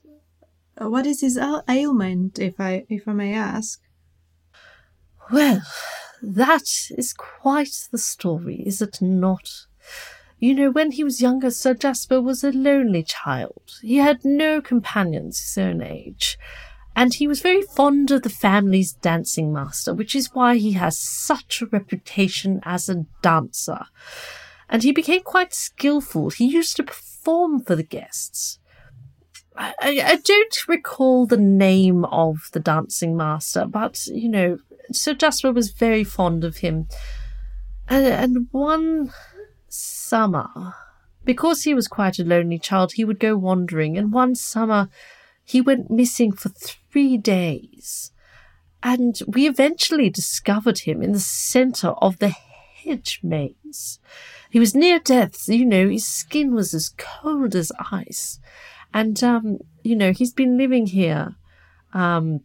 what 0.77 1.05
is 1.05 1.21
his 1.21 1.37
ailment, 1.37 2.39
if 2.39 2.59
I 2.59 2.85
if 2.89 3.07
I 3.07 3.13
may 3.13 3.33
ask? 3.33 3.81
Well, 5.31 5.61
that 6.21 6.69
is 6.91 7.13
quite 7.13 7.87
the 7.91 7.97
story, 7.97 8.63
is 8.65 8.81
it 8.81 9.01
not? 9.01 9.49
You 10.39 10.55
know, 10.55 10.71
when 10.71 10.91
he 10.91 11.03
was 11.03 11.21
younger, 11.21 11.51
Sir 11.51 11.73
Jasper 11.73 12.19
was 12.19 12.43
a 12.43 12.51
lonely 12.51 13.03
child. 13.03 13.79
He 13.81 13.97
had 13.97 14.25
no 14.25 14.59
companions 14.59 15.39
his 15.39 15.57
own 15.57 15.81
age, 15.81 16.37
and 16.95 17.13
he 17.13 17.27
was 17.27 17.41
very 17.41 17.61
fond 17.61 18.11
of 18.11 18.23
the 18.23 18.29
family's 18.29 18.93
dancing 18.93 19.53
master, 19.53 19.93
which 19.93 20.15
is 20.15 20.33
why 20.33 20.57
he 20.57 20.73
has 20.73 20.97
such 20.97 21.61
a 21.61 21.67
reputation 21.67 22.59
as 22.63 22.89
a 22.89 23.05
dancer. 23.21 23.85
And 24.67 24.83
he 24.83 24.91
became 24.91 25.21
quite 25.21 25.53
skillful. 25.53 26.29
He 26.29 26.45
used 26.45 26.75
to 26.77 26.83
perform 26.83 27.63
for 27.63 27.75
the 27.75 27.83
guests. 27.83 28.57
I, 29.55 29.73
I 29.81 30.15
don't 30.23 30.67
recall 30.67 31.25
the 31.25 31.37
name 31.37 32.05
of 32.05 32.49
the 32.53 32.59
dancing 32.59 33.17
master, 33.17 33.65
but 33.65 34.05
you 34.07 34.29
know, 34.29 34.57
Sir 34.91 35.13
Jasper 35.13 35.51
was 35.51 35.71
very 35.71 36.03
fond 36.03 36.43
of 36.43 36.57
him. 36.57 36.87
And, 37.87 38.05
and 38.05 38.47
one 38.51 39.13
summer, 39.67 40.73
because 41.25 41.63
he 41.63 41.73
was 41.73 41.87
quite 41.87 42.19
a 42.19 42.23
lonely 42.23 42.59
child, 42.59 42.93
he 42.93 43.05
would 43.05 43.19
go 43.19 43.35
wandering. 43.35 43.97
And 43.97 44.13
one 44.13 44.35
summer, 44.35 44.89
he 45.43 45.61
went 45.61 45.91
missing 45.91 46.31
for 46.31 46.49
three 46.49 47.17
days. 47.17 48.11
And 48.83 49.19
we 49.27 49.47
eventually 49.47 50.09
discovered 50.09 50.79
him 50.79 51.03
in 51.03 51.11
the 51.11 51.19
center 51.19 51.89
of 51.89 52.19
the 52.19 52.29
hedge 52.29 53.19
maze. 53.21 53.99
He 54.49 54.59
was 54.59 54.73
near 54.73 54.99
death, 54.99 55.47
you 55.47 55.65
know, 55.65 55.87
his 55.89 56.07
skin 56.07 56.53
was 56.53 56.73
as 56.73 56.93
cold 56.97 57.55
as 57.55 57.71
ice. 57.91 58.39
And, 58.93 59.23
um, 59.23 59.59
you 59.83 59.95
know, 59.95 60.11
he's 60.11 60.33
been 60.33 60.57
living 60.57 60.87
here, 60.87 61.35
um, 61.93 62.41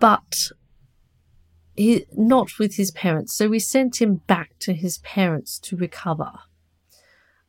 but 0.00 0.50
he, 1.76 2.06
not 2.12 2.58
with 2.58 2.76
his 2.76 2.90
parents. 2.90 3.32
So 3.34 3.48
we 3.48 3.58
sent 3.58 4.00
him 4.00 4.16
back 4.26 4.58
to 4.60 4.72
his 4.72 4.98
parents 4.98 5.58
to 5.60 5.76
recover. 5.76 6.32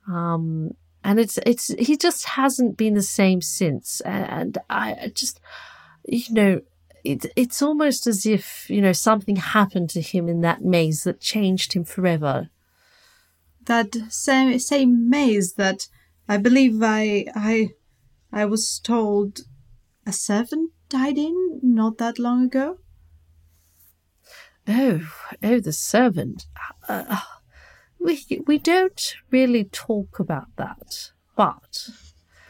Um, 0.07 0.72
and 1.03 1.20
it's, 1.20 1.38
it's, 1.45 1.67
he 1.80 1.95
just 1.95 2.26
hasn't 2.26 2.76
been 2.78 2.95
the 2.95 3.01
same 3.01 3.41
since. 3.41 4.01
And 4.01 4.57
I 4.70 5.11
just, 5.13 5.39
you 6.07 6.34
know, 6.34 6.61
it, 7.03 7.28
it's 7.36 7.61
almost 7.61 8.07
as 8.07 8.26
if, 8.26 8.70
you 8.70 8.82
know, 8.82 8.91
something 8.91 9.38
happened 9.38 9.89
to 9.91 10.01
him 10.01 10.28
in 10.28 10.41
that 10.41 10.63
maze 10.63 11.03
that 11.03 11.22
changed 11.22 11.74
him 11.74 11.84
forever. 11.84 12.49
That 13.65 13.95
same, 14.09 14.57
same 14.59 15.09
maze 15.09 15.53
that 15.53 15.88
I 16.30 16.38
believe 16.38 16.84
I, 16.84 17.25
I, 17.34 17.69
I 18.32 18.45
was 18.45 18.80
told 18.80 19.39
a 20.05 20.13
servant 20.13 20.71
died 20.88 21.17
in 21.17 21.59
not 21.63 21.97
that 21.97 22.19
long 22.19 22.45
ago. 22.45 22.77
Oh, 24.67 25.11
oh, 25.41 25.59
the 25.59 25.73
servant. 25.73 26.45
Uh, 26.88 27.21
we 27.99 28.23
we 28.45 28.59
don't 28.59 29.15
really 29.32 29.63
talk 29.63 30.19
about 30.19 30.55
that, 30.57 31.11
but 31.36 31.89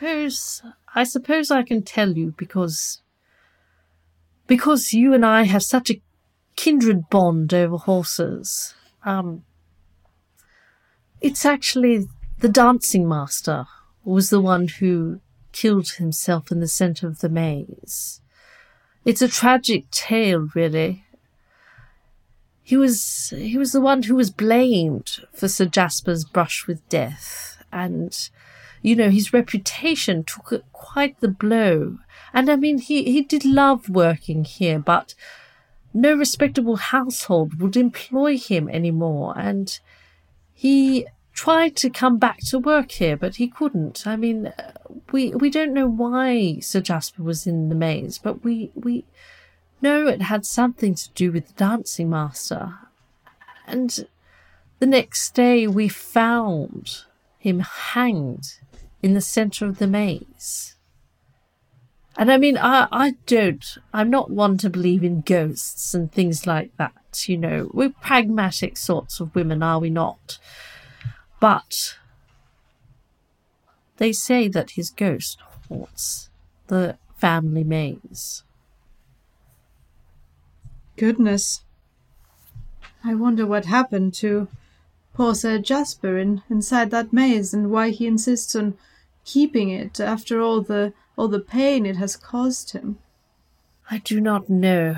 I 0.01 1.03
suppose 1.05 1.49
I 1.49 1.63
can 1.63 1.81
tell 1.81 2.17
you 2.17 2.33
because 2.37 3.01
because 4.47 4.91
you 4.91 5.13
and 5.13 5.25
I 5.25 5.43
have 5.43 5.63
such 5.63 5.89
a 5.89 6.01
kindred 6.57 7.09
bond 7.09 7.53
over 7.53 7.77
horses. 7.77 8.73
Um, 9.05 9.43
it's 11.21 11.45
actually 11.45 12.07
the 12.39 12.49
dancing 12.49 13.07
master 13.07 13.67
was 14.03 14.29
the 14.29 14.41
one 14.41 14.67
who 14.67 15.19
killed 15.51 15.91
himself 15.91 16.51
in 16.51 16.59
the 16.59 16.67
center 16.67 17.07
of 17.07 17.19
the 17.19 17.29
maze. 17.29 18.21
It's 19.05 19.21
a 19.21 19.27
tragic 19.27 19.89
tale, 19.91 20.49
really. 20.53 21.05
He 22.63 22.77
was 22.77 23.33
he 23.35 23.57
was 23.57 23.71
the 23.71 23.81
one 23.81 24.03
who 24.03 24.15
was 24.15 24.29
blamed 24.29 25.25
for 25.33 25.47
Sir 25.47 25.65
Jasper's 25.65 26.23
brush 26.23 26.67
with 26.67 26.87
death, 26.87 27.57
and 27.71 28.29
you 28.81 28.95
know 28.95 29.09
his 29.09 29.33
reputation 29.33 30.23
took 30.23 30.63
quite 30.71 31.19
the 31.19 31.27
blow 31.27 31.97
and 32.33 32.49
I 32.49 32.55
mean, 32.55 32.77
he, 32.77 33.03
he 33.03 33.21
did 33.21 33.45
love 33.45 33.89
working 33.89 34.43
here, 34.43 34.79
but 34.79 35.15
no 35.93 36.13
respectable 36.13 36.75
household 36.75 37.59
would 37.59 37.75
employ 37.75 38.37
him 38.37 38.69
anymore. 38.69 39.33
And 39.37 39.79
he 40.53 41.07
tried 41.39 41.73
to 41.73 41.89
come 41.89 42.17
back 42.17 42.39
to 42.39 42.59
work 42.59 42.91
here, 42.91 43.15
but 43.15 43.37
he 43.37 43.47
couldn't. 43.47 44.05
I 44.05 44.17
mean, 44.17 44.47
uh, 44.47 44.73
we 45.13 45.29
we 45.29 45.49
don't 45.49 45.73
know 45.73 45.87
why 45.87 46.59
Sir 46.59 46.81
Jasper 46.81 47.23
was 47.23 47.47
in 47.47 47.69
the 47.69 47.75
maze, 47.75 48.17
but 48.17 48.43
we 48.43 48.71
we 48.75 49.05
know 49.81 50.05
it 50.05 50.23
had 50.23 50.45
something 50.45 50.93
to 50.95 51.09
do 51.11 51.31
with 51.31 51.47
the 51.47 51.53
dancing 51.53 52.09
master. 52.09 52.73
And 53.65 54.05
the 54.79 54.85
next 54.85 55.33
day 55.33 55.65
we 55.65 55.87
found 55.87 57.05
him 57.37 57.61
hanged 57.61 58.59
in 59.01 59.13
the 59.13 59.21
center 59.21 59.65
of 59.65 59.79
the 59.79 59.87
maze. 59.87 60.75
And 62.17 62.29
I 62.29 62.35
mean, 62.35 62.57
I, 62.57 62.89
I 62.91 63.15
don't, 63.27 63.77
I'm 63.93 64.09
not 64.09 64.29
one 64.29 64.57
to 64.57 64.69
believe 64.69 65.05
in 65.05 65.21
ghosts 65.21 65.93
and 65.93 66.11
things 66.11 66.45
like 66.45 66.75
that. 66.75 67.29
You 67.29 67.37
know, 67.37 67.71
we're 67.73 67.93
pragmatic 68.01 68.75
sorts 68.75 69.21
of 69.21 69.33
women, 69.33 69.63
are 69.63 69.79
we 69.79 69.89
not? 69.89 70.37
But 71.39 71.97
they 73.97 74.11
say 74.11 74.47
that 74.47 74.71
his 74.71 74.89
ghost 74.89 75.39
haunts 75.67 76.29
the 76.67 76.97
family 77.15 77.63
maze. 77.63 78.43
Goodness. 80.97 81.61
I 83.03 83.13
wonder 83.15 83.45
what 83.45 83.65
happened 83.65 84.13
to 84.15 84.47
poor 85.13 85.33
Sir 85.33 85.59
Jasper 85.59 86.17
in, 86.17 86.41
inside 86.49 86.91
that 86.91 87.13
maze 87.13 87.53
and 87.53 87.71
why 87.71 87.89
he 87.89 88.05
insists 88.07 88.55
on 88.55 88.77
keeping 89.25 89.69
it 89.69 89.99
after 89.99 90.41
all 90.41 90.61
the 90.61 90.93
all 91.17 91.27
the 91.27 91.39
pain 91.39 91.85
it 91.85 91.97
has 91.97 92.15
caused 92.15 92.71
him? 92.71 92.97
I 93.91 93.97
do 93.97 94.21
not 94.21 94.49
know. 94.49 94.95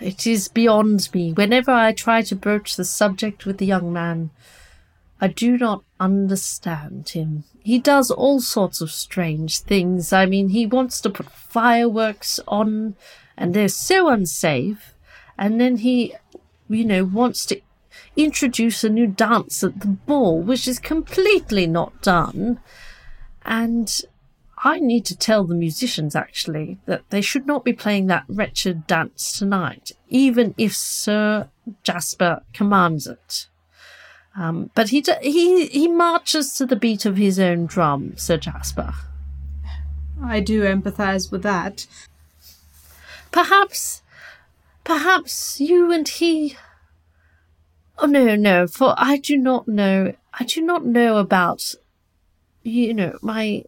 It 0.00 0.26
is 0.26 0.48
beyond 0.48 1.10
me. 1.12 1.32
Whenever 1.32 1.70
I 1.70 1.92
try 1.92 2.22
to 2.22 2.34
broach 2.34 2.76
the 2.76 2.84
subject 2.84 3.44
with 3.44 3.58
the 3.58 3.66
young 3.66 3.92
man, 3.92 4.30
I 5.20 5.28
do 5.28 5.56
not 5.56 5.84
understand 6.00 7.10
him. 7.10 7.44
He 7.62 7.78
does 7.78 8.10
all 8.10 8.40
sorts 8.40 8.80
of 8.80 8.90
strange 8.90 9.60
things. 9.60 10.12
I 10.12 10.26
mean, 10.26 10.50
he 10.50 10.66
wants 10.66 11.00
to 11.02 11.10
put 11.10 11.30
fireworks 11.30 12.40
on, 12.46 12.96
and 13.36 13.54
they're 13.54 13.68
so 13.68 14.08
unsafe. 14.08 14.94
And 15.38 15.60
then 15.60 15.78
he, 15.78 16.14
you 16.68 16.84
know, 16.84 17.04
wants 17.04 17.46
to 17.46 17.60
introduce 18.16 18.84
a 18.84 18.88
new 18.88 19.06
dance 19.06 19.64
at 19.64 19.80
the 19.80 19.86
ball, 19.86 20.40
which 20.42 20.68
is 20.68 20.78
completely 20.78 21.66
not 21.66 22.02
done. 22.02 22.60
And 23.44 24.00
I 24.58 24.78
need 24.78 25.04
to 25.06 25.16
tell 25.16 25.44
the 25.44 25.54
musicians 25.54 26.16
actually 26.16 26.78
that 26.86 27.02
they 27.10 27.20
should 27.20 27.46
not 27.46 27.64
be 27.64 27.72
playing 27.72 28.06
that 28.06 28.24
wretched 28.28 28.86
dance 28.86 29.38
tonight, 29.38 29.92
even 30.08 30.54
if 30.56 30.74
Sir 30.74 31.48
Jasper 31.82 32.42
commands 32.52 33.06
it. 33.06 33.48
Um, 34.36 34.70
but 34.74 34.88
he 34.88 35.04
he 35.22 35.66
he 35.66 35.88
marches 35.88 36.54
to 36.54 36.66
the 36.66 36.76
beat 36.76 37.06
of 37.06 37.16
his 37.16 37.38
own 37.38 37.66
drum, 37.66 38.16
Sir 38.16 38.36
Jasper. 38.36 38.94
I 40.22 40.40
do 40.40 40.62
empathise 40.62 41.30
with 41.30 41.42
that. 41.42 41.86
Perhaps, 43.30 44.02
perhaps 44.82 45.60
you 45.60 45.92
and 45.92 46.08
he. 46.08 46.56
Oh 47.98 48.06
no, 48.06 48.34
no! 48.34 48.66
For 48.66 48.94
I 48.96 49.18
do 49.18 49.36
not 49.36 49.68
know. 49.68 50.14
I 50.32 50.44
do 50.44 50.60
not 50.60 50.84
know 50.84 51.18
about. 51.18 51.74
You 52.62 52.94
know 52.94 53.18
my 53.20 53.64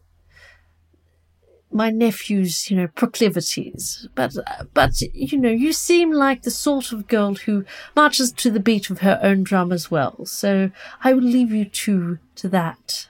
my 1.77 1.91
nephew's, 1.91 2.71
you 2.71 2.77
know, 2.77 2.89
proclivities. 2.89 4.09
But, 4.15 4.35
but, 4.75 5.01
you 5.01 5.39
know, 5.39 5.51
you 5.51 5.73
seem 5.73 6.13
like 6.13 6.43
the 6.43 6.51
sort 6.51 6.93
of 6.93 7.07
girl 7.07 7.35
who 7.35 7.65
marches 7.95 8.33
to 8.33 8.51
the 8.51 8.61
beat 8.61 8.91
of 8.91 9.01
her 9.01 9.21
own 9.23 9.43
drum 9.43 9.73
as 9.73 9.91
well. 9.91 10.25
So 10.25 10.71
I 11.05 11.13
will 11.13 11.23
leave 11.23 11.53
you 11.53 11.67
to, 11.67 12.19
to 12.37 12.49
that. 12.49 13.09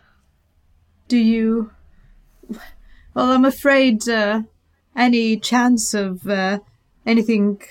Do 1.08 1.16
you? 1.16 1.70
Well, 3.14 3.30
I'm 3.30 3.44
afraid, 3.44 4.08
uh, 4.08 4.42
any 4.94 5.38
chance 5.38 5.94
of, 5.94 6.28
uh, 6.28 6.58
anything 7.06 7.62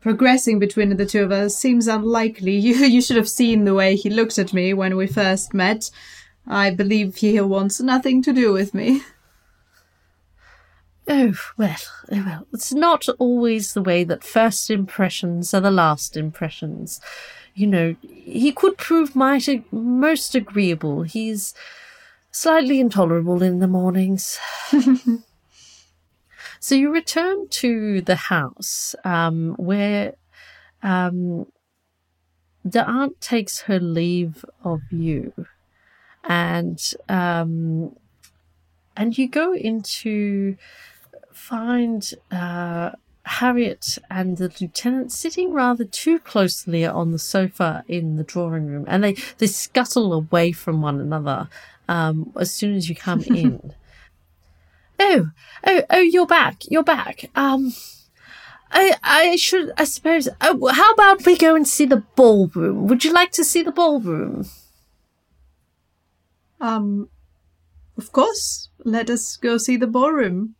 progressing 0.00 0.60
between 0.60 0.96
the 0.96 1.04
two 1.04 1.24
of 1.24 1.32
us 1.32 1.56
seems 1.56 1.88
unlikely. 1.88 2.52
You, 2.66 2.74
you 2.76 3.02
should 3.02 3.16
have 3.16 3.28
seen 3.28 3.64
the 3.64 3.74
way 3.74 3.96
he 3.96 4.08
looked 4.08 4.38
at 4.38 4.52
me 4.52 4.72
when 4.72 4.96
we 4.96 5.08
first 5.08 5.52
met. 5.52 5.90
I 6.46 6.70
believe 6.70 7.16
he 7.16 7.40
wants 7.40 7.80
nothing 7.80 8.22
to 8.22 8.32
do 8.32 8.52
with 8.52 8.72
me. 8.72 9.02
Oh, 11.08 11.34
well, 11.56 11.76
oh, 12.10 12.24
well, 12.26 12.46
it's 12.52 12.72
not 12.72 13.08
always 13.18 13.74
the 13.74 13.82
way 13.82 14.02
that 14.04 14.24
first 14.24 14.70
impressions 14.70 15.54
are 15.54 15.60
the 15.60 15.70
last 15.70 16.16
impressions. 16.16 17.00
You 17.54 17.68
know, 17.68 17.96
he 18.02 18.50
could 18.52 18.76
prove 18.76 19.14
might, 19.14 19.48
most 19.72 20.34
agreeable. 20.34 21.02
He's 21.04 21.54
slightly 22.32 22.80
intolerable 22.80 23.42
in 23.42 23.60
the 23.60 23.68
mornings. 23.68 24.38
so 26.60 26.74
you 26.74 26.92
return 26.92 27.48
to 27.48 28.00
the 28.00 28.16
house 28.16 28.96
um, 29.04 29.54
where 29.58 30.16
um, 30.82 31.46
the 32.64 32.84
aunt 32.84 33.20
takes 33.20 33.60
her 33.62 33.78
leave 33.78 34.44
of 34.64 34.80
you 34.90 35.32
and 36.24 36.92
um, 37.08 37.94
and 38.96 39.16
you 39.16 39.28
go 39.28 39.54
into 39.54 40.56
find 41.46 42.12
uh, 42.32 42.90
Harriet 43.22 43.98
and 44.10 44.36
the 44.36 44.52
lieutenant 44.60 45.12
sitting 45.12 45.52
rather 45.52 45.84
too 45.84 46.18
closely 46.18 46.84
on 46.84 47.12
the 47.12 47.20
sofa 47.20 47.84
in 47.86 48.16
the 48.16 48.24
drawing 48.24 48.66
room, 48.66 48.84
and 48.88 49.04
they, 49.04 49.12
they 49.38 49.46
scuttle 49.46 50.12
away 50.12 50.50
from 50.50 50.82
one 50.82 51.00
another 51.00 51.48
um, 51.88 52.32
as 52.36 52.52
soon 52.52 52.74
as 52.74 52.88
you 52.88 52.96
come 52.96 53.22
in. 53.26 53.74
oh, 54.98 55.30
oh, 55.64 55.82
oh! 55.88 56.00
You're 56.00 56.26
back! 56.26 56.62
You're 56.68 56.82
back! 56.82 57.30
Um, 57.36 57.72
I, 58.72 58.96
I 59.04 59.36
should, 59.36 59.72
I 59.76 59.84
suppose. 59.84 60.28
Oh, 60.40 60.66
how 60.72 60.92
about 60.94 61.24
we 61.24 61.36
go 61.36 61.54
and 61.54 61.66
see 61.66 61.86
the 61.86 62.02
ballroom? 62.16 62.88
Would 62.88 63.04
you 63.04 63.12
like 63.12 63.30
to 63.32 63.44
see 63.44 63.62
the 63.62 63.70
ballroom? 63.70 64.46
Um, 66.60 67.08
of 67.96 68.10
course. 68.10 68.68
Let 68.84 69.10
us 69.10 69.36
go 69.36 69.58
see 69.58 69.76
the 69.76 69.86
ballroom. 69.86 70.56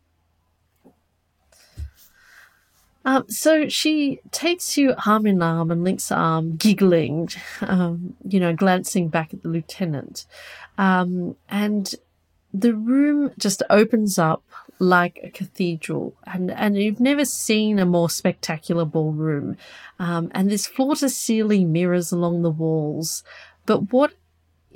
Um, 3.06 3.24
so 3.28 3.68
she 3.68 4.18
takes 4.32 4.76
you 4.76 4.94
arm 5.06 5.26
in 5.26 5.40
arm 5.40 5.70
and 5.70 5.84
links 5.84 6.10
arm, 6.10 6.56
giggling, 6.56 7.28
um, 7.60 8.16
you 8.28 8.40
know, 8.40 8.52
glancing 8.52 9.08
back 9.08 9.32
at 9.32 9.44
the 9.44 9.48
lieutenant. 9.48 10.26
Um, 10.76 11.36
and 11.48 11.94
the 12.52 12.74
room 12.74 13.30
just 13.38 13.62
opens 13.70 14.18
up 14.18 14.42
like 14.80 15.20
a 15.22 15.30
cathedral, 15.30 16.16
and, 16.26 16.50
and 16.50 16.76
you've 16.76 17.00
never 17.00 17.24
seen 17.24 17.78
a 17.78 17.86
more 17.86 18.10
spectacular 18.10 18.84
ballroom. 18.84 19.56
Um, 20.00 20.30
and 20.34 20.50
there's 20.50 20.66
floor 20.66 20.96
to 20.96 21.08
ceiling 21.08 21.72
mirrors 21.72 22.10
along 22.10 22.42
the 22.42 22.50
walls. 22.50 23.22
But 23.66 23.92
what 23.92 24.14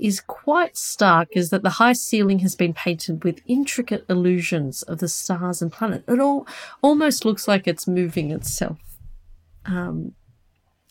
is 0.00 0.20
quite 0.20 0.76
stark 0.76 1.28
is 1.32 1.50
that 1.50 1.62
the 1.62 1.70
high 1.70 1.92
ceiling 1.92 2.40
has 2.40 2.54
been 2.54 2.74
painted 2.74 3.24
with 3.24 3.42
intricate 3.46 4.04
illusions 4.08 4.82
of 4.82 4.98
the 4.98 5.08
stars 5.08 5.62
and 5.62 5.72
planet. 5.72 6.04
It 6.08 6.20
all 6.20 6.46
almost 6.82 7.24
looks 7.24 7.46
like 7.46 7.66
it's 7.66 7.86
moving 7.86 8.30
itself. 8.30 8.78
Um, 9.64 10.14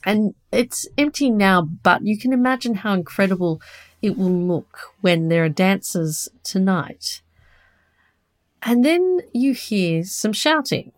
and 0.05 0.33
it's 0.51 0.87
empty 0.97 1.29
now, 1.29 1.61
but 1.61 2.03
you 2.03 2.17
can 2.17 2.31
imagine 2.31 2.75
how 2.75 2.93
incredible 2.93 3.61
it 4.01 4.17
will 4.17 4.31
look 4.31 4.79
when 5.01 5.27
there 5.27 5.43
are 5.43 5.49
dancers 5.49 6.29
tonight. 6.43 7.21
And 8.61 8.83
then 8.85 9.19
you 9.33 9.53
hear 9.53 10.03
some 10.03 10.33
shouting. 10.33 10.91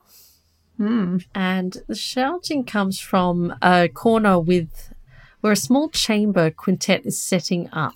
Hmm. 0.77 1.17
And 1.33 1.77
the 1.87 1.95
shouting 1.95 2.63
comes 2.63 2.99
from 2.99 3.55
a 3.61 3.87
corner 3.87 4.39
with 4.39 4.93
where 5.41 5.53
a 5.53 5.57
small 5.57 5.89
chamber 5.89 6.49
quintet 6.51 7.05
is 7.05 7.21
setting 7.21 7.69
up. 7.71 7.95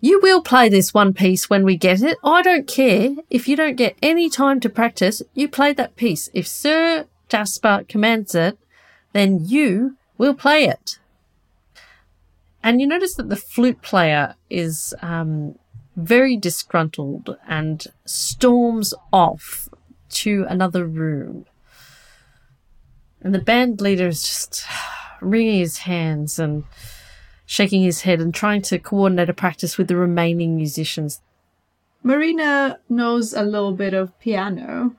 You 0.00 0.20
will 0.20 0.42
play 0.42 0.68
this 0.68 0.94
one 0.94 1.12
piece 1.12 1.50
when 1.50 1.64
we 1.64 1.76
get 1.76 2.02
it. 2.02 2.18
I 2.22 2.42
don't 2.42 2.68
care. 2.68 3.16
If 3.30 3.48
you 3.48 3.56
don't 3.56 3.76
get 3.76 3.96
any 4.00 4.30
time 4.30 4.60
to 4.60 4.68
practice, 4.68 5.22
you 5.34 5.48
play 5.48 5.72
that 5.72 5.96
piece. 5.96 6.30
If 6.32 6.46
Sir 6.46 7.06
Jasper 7.28 7.84
commands 7.88 8.34
it, 8.34 8.58
then 9.12 9.40
you 9.44 9.96
will 10.16 10.34
play 10.34 10.64
it. 10.64 10.98
And 12.62 12.80
you 12.80 12.86
notice 12.86 13.14
that 13.14 13.28
the 13.28 13.36
flute 13.36 13.82
player 13.82 14.34
is 14.50 14.94
um, 15.02 15.56
very 15.96 16.36
disgruntled 16.36 17.36
and 17.48 17.86
storms 18.04 18.94
off 19.12 19.68
to 20.10 20.46
another 20.48 20.86
room. 20.86 21.44
And 23.20 23.34
the 23.34 23.40
band 23.40 23.80
leader 23.80 24.06
is 24.06 24.22
just 24.22 24.64
wringing 25.20 25.58
his 25.58 25.78
hands 25.78 26.38
and 26.38 26.64
shaking 27.48 27.82
his 27.82 28.02
head 28.02 28.20
and 28.20 28.34
trying 28.34 28.60
to 28.60 28.78
coordinate 28.78 29.30
a 29.30 29.32
practice 29.32 29.78
with 29.78 29.88
the 29.88 29.96
remaining 29.96 30.54
musicians. 30.54 31.22
Marina 32.02 32.78
knows 32.90 33.32
a 33.32 33.42
little 33.42 33.72
bit 33.72 33.94
of 33.94 34.16
piano. 34.20 34.94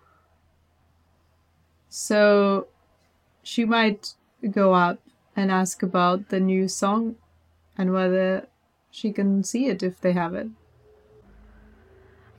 So 1.90 2.66
she 3.44 3.66
might 3.66 4.16
go 4.50 4.74
up 4.74 4.98
and 5.36 5.52
ask 5.52 5.84
about 5.84 6.30
the 6.30 6.40
new 6.40 6.68
song 6.68 7.18
and 7.78 7.94
whether 7.94 8.48
she 8.90 9.12
can 9.12 9.44
see 9.44 9.68
it 9.68 9.84
if 9.84 10.02
they 10.02 10.14
have 10.14 10.34
it. 10.34 10.48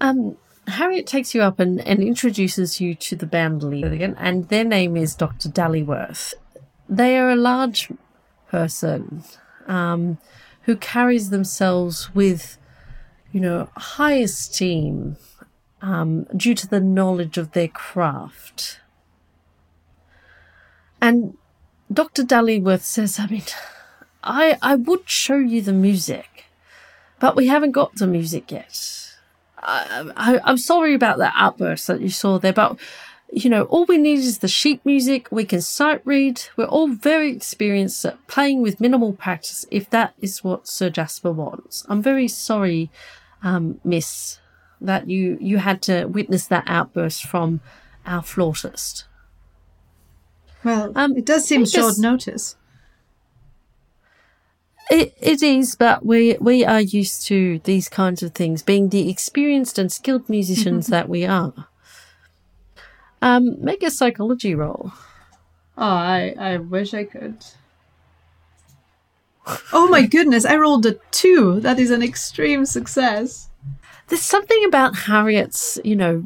Um, 0.00 0.36
Harriet 0.66 1.06
takes 1.06 1.36
you 1.36 1.42
up 1.42 1.60
and, 1.60 1.80
and 1.86 2.02
introduces 2.02 2.80
you 2.80 2.96
to 2.96 3.14
the 3.14 3.26
band 3.26 3.62
leader, 3.62 3.92
again, 3.92 4.16
and 4.18 4.48
their 4.48 4.64
name 4.64 4.96
is 4.96 5.14
Dr. 5.14 5.48
Dallyworth. 5.48 6.34
They 6.88 7.16
are 7.16 7.30
a 7.30 7.36
large 7.36 7.92
person 8.48 9.22
um, 9.66 10.18
who 10.62 10.76
carries 10.76 11.30
themselves 11.30 12.14
with, 12.14 12.58
you 13.32 13.40
know, 13.40 13.68
high 13.76 14.14
esteem 14.14 15.16
um, 15.82 16.24
due 16.36 16.54
to 16.54 16.66
the 16.66 16.80
knowledge 16.80 17.38
of 17.38 17.52
their 17.52 17.68
craft. 17.68 18.80
And 21.00 21.36
Dr. 21.92 22.22
Dallyworth 22.22 22.82
says, 22.82 23.18
I 23.18 23.26
mean, 23.26 23.42
I, 24.22 24.58
I 24.60 24.74
would 24.74 25.08
show 25.08 25.38
you 25.38 25.62
the 25.62 25.72
music, 25.72 26.44
but 27.18 27.36
we 27.36 27.46
haven't 27.46 27.72
got 27.72 27.96
the 27.96 28.06
music 28.06 28.50
yet. 28.52 29.16
I, 29.58 30.10
I, 30.16 30.40
I'm 30.44 30.58
sorry 30.58 30.94
about 30.94 31.18
that 31.18 31.34
outburst 31.36 31.86
that 31.86 32.00
you 32.00 32.10
saw 32.10 32.38
there, 32.38 32.52
but 32.52 32.78
you 33.32 33.48
know, 33.48 33.64
all 33.64 33.84
we 33.84 33.98
need 33.98 34.18
is 34.18 34.38
the 34.38 34.48
sheet 34.48 34.84
music. 34.84 35.28
We 35.30 35.44
can 35.44 35.60
sight 35.60 36.02
read. 36.04 36.42
We're 36.56 36.64
all 36.64 36.88
very 36.88 37.30
experienced 37.30 38.04
at 38.04 38.26
playing 38.26 38.62
with 38.62 38.80
minimal 38.80 39.12
practice 39.12 39.64
if 39.70 39.88
that 39.90 40.14
is 40.20 40.42
what 40.42 40.66
Sir 40.66 40.90
Jasper 40.90 41.32
wants. 41.32 41.84
I'm 41.88 42.02
very 42.02 42.28
sorry, 42.28 42.90
um, 43.42 43.80
Miss, 43.84 44.38
that 44.80 45.08
you, 45.08 45.38
you 45.40 45.58
had 45.58 45.82
to 45.82 46.06
witness 46.06 46.46
that 46.48 46.64
outburst 46.66 47.24
from 47.24 47.60
our 48.04 48.22
flautist. 48.22 49.04
Well, 50.64 50.92
um, 50.94 51.16
it 51.16 51.24
does 51.24 51.46
seem 51.46 51.64
short 51.66 51.98
notice. 51.98 52.56
It, 54.90 55.14
it 55.20 55.40
is, 55.40 55.76
but 55.76 56.04
we 56.04 56.36
we 56.40 56.64
are 56.64 56.80
used 56.80 57.24
to 57.28 57.60
these 57.60 57.88
kinds 57.88 58.24
of 58.24 58.34
things, 58.34 58.60
being 58.60 58.88
the 58.88 59.08
experienced 59.08 59.78
and 59.78 59.90
skilled 59.90 60.28
musicians 60.28 60.86
that 60.88 61.08
we 61.08 61.24
are. 61.24 61.68
Um, 63.22 63.62
make 63.62 63.82
a 63.82 63.90
psychology 63.90 64.54
roll. 64.54 64.92
Oh, 65.76 65.84
I, 65.84 66.34
I 66.38 66.56
wish 66.58 66.94
I 66.94 67.04
could. 67.04 67.44
Oh 69.72 69.88
my 69.88 70.06
goodness, 70.06 70.44
I 70.44 70.56
rolled 70.56 70.86
a 70.86 70.98
two. 71.10 71.60
That 71.60 71.78
is 71.78 71.90
an 71.90 72.02
extreme 72.02 72.66
success. 72.66 73.48
There's 74.08 74.22
something 74.22 74.64
about 74.64 74.96
Harriet's, 74.96 75.78
you 75.84 75.96
know, 75.96 76.24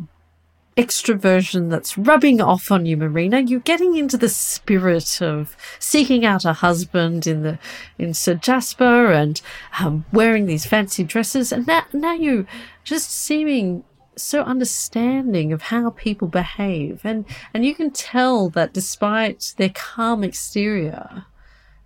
extroversion 0.77 1.71
that's 1.71 1.97
rubbing 1.97 2.41
off 2.41 2.71
on 2.71 2.85
you, 2.87 2.97
Marina. 2.97 3.41
You're 3.41 3.61
getting 3.61 3.97
into 3.97 4.17
the 4.17 4.29
spirit 4.29 5.23
of 5.23 5.57
seeking 5.79 6.25
out 6.25 6.45
a 6.45 6.53
husband 6.55 7.27
in 7.27 7.43
the 7.43 7.59
in 7.99 8.15
Sir 8.15 8.35
Jasper 8.35 9.13
and 9.13 9.41
um, 9.81 10.05
wearing 10.13 10.47
these 10.47 10.67
fancy 10.67 11.05
dresses, 11.05 11.53
and 11.53 11.67
now 11.67 11.85
now 11.93 12.15
you 12.15 12.47
just 12.83 13.11
seeming 13.11 13.85
so 14.17 14.43
understanding 14.43 15.53
of 15.53 15.63
how 15.63 15.91
people 15.91 16.29
behave. 16.29 17.01
And 17.05 17.25
and 17.53 17.65
you 17.65 17.75
can 17.75 17.91
tell 17.91 18.49
that 18.51 18.73
despite 18.73 19.55
their 19.57 19.71
calm 19.71 20.25
exterior 20.25 21.27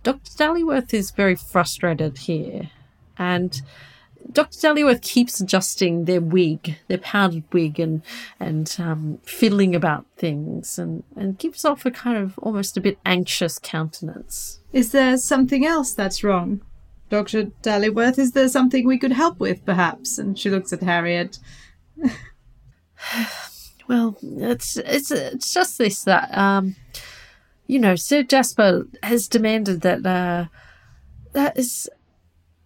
dr 0.03 0.31
dallyworth 0.37 0.93
is 0.93 1.11
very 1.11 1.35
frustrated 1.35 2.19
here. 2.19 2.69
And 3.17 3.61
dr 4.31 4.57
dallyworth 4.57 5.01
keeps 5.01 5.39
adjusting 5.39 6.05
their 6.05 6.21
wig 6.21 6.75
their 6.87 6.97
powdered 6.99 7.43
wig 7.51 7.79
and 7.79 8.01
and 8.39 8.75
um, 8.79 9.19
fiddling 9.23 9.75
about 9.75 10.05
things 10.17 10.77
and 10.77 11.03
and 11.15 11.37
gives 11.37 11.65
off 11.65 11.85
a 11.85 11.91
kind 11.91 12.17
of 12.17 12.37
almost 12.39 12.77
a 12.77 12.81
bit 12.81 12.99
anxious 13.05 13.59
countenance. 13.59 14.59
Is 14.71 14.91
there 14.91 15.17
something 15.17 15.65
else 15.65 15.93
that's 15.93 16.23
wrong? 16.23 16.61
Dr 17.09 17.45
dallyworth 17.63 18.19
is 18.19 18.33
there 18.33 18.49
something 18.49 18.85
we 18.85 18.99
could 18.99 19.13
help 19.13 19.39
with 19.39 19.65
perhaps? 19.65 20.17
And 20.17 20.37
she 20.37 20.49
looks 20.49 20.71
at 20.71 20.83
harriet 20.83 21.39
well, 23.87 24.17
it's 24.21 24.77
it's 24.77 25.11
it's 25.11 25.53
just 25.53 25.77
this 25.77 26.03
that 26.03 26.35
um, 26.37 26.75
you 27.67 27.79
know, 27.79 27.95
Sir 27.95 28.23
Jasper 28.23 28.87
has 29.03 29.27
demanded 29.27 29.81
that 29.81 30.05
uh, 30.05 30.45
that 31.33 31.57
is 31.57 31.89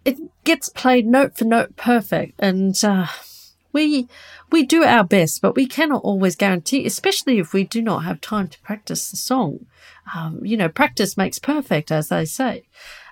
it 0.04 0.18
gets 0.44 0.68
played 0.68 1.06
note 1.06 1.36
for 1.36 1.44
note 1.44 1.76
perfect, 1.76 2.34
and 2.38 2.82
uh, 2.84 3.06
we 3.72 4.08
we 4.50 4.64
do 4.64 4.84
our 4.84 5.04
best, 5.04 5.42
but 5.42 5.56
we 5.56 5.66
cannot 5.66 6.02
always 6.02 6.36
guarantee, 6.36 6.86
especially 6.86 7.38
if 7.38 7.52
we 7.52 7.64
do 7.64 7.82
not 7.82 8.04
have 8.04 8.20
time 8.20 8.48
to 8.48 8.60
practice 8.60 9.10
the 9.10 9.16
song. 9.16 9.66
Um, 10.14 10.40
you 10.44 10.56
know, 10.56 10.68
practice 10.68 11.16
makes 11.16 11.38
perfect, 11.38 11.90
as 11.90 12.08
they 12.08 12.24
say. 12.24 12.64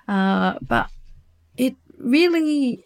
Uh, 0.07 0.55
but 0.61 0.89
it 1.57 1.75
really 1.97 2.85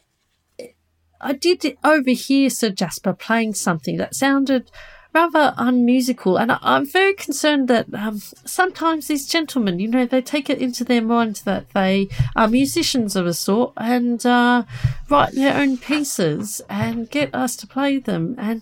I 1.20 1.34
did 1.34 1.78
overhear 1.84 2.50
Sir 2.50 2.70
Jasper 2.70 3.14
playing 3.14 3.56
something 3.56 3.98
that 3.98 4.16
sounded 4.16 4.72
rather 5.14 5.54
unmusical, 5.58 6.38
and 6.38 6.52
I, 6.52 6.60
am 6.64 6.86
very 6.86 7.14
concerned 7.14 7.68
that 7.70 7.88
um, 7.94 8.20
sometimes 8.46 9.08
these 9.08 9.28
gentlemen, 9.28 9.80
you 9.80 9.88
know, 9.88 10.06
they 10.06 10.22
take 10.22 10.50
it 10.50 10.60
into 10.60 10.84
their 10.84 11.02
minds 11.02 11.42
that 11.44 11.70
they 11.74 12.08
are 12.36 12.48
musicians 12.48 13.16
of 13.16 13.26
a 13.26 13.34
sort 13.34 13.74
and 13.78 14.24
uh, 14.26 14.64
write 15.10 15.34
their 15.34 15.58
own 15.58 15.78
pieces 15.78 16.62
and 16.70 17.10
get 17.10 17.34
us 17.34 17.56
to 17.58 17.68
play 17.68 17.98
them, 17.98 18.36
and 18.38 18.62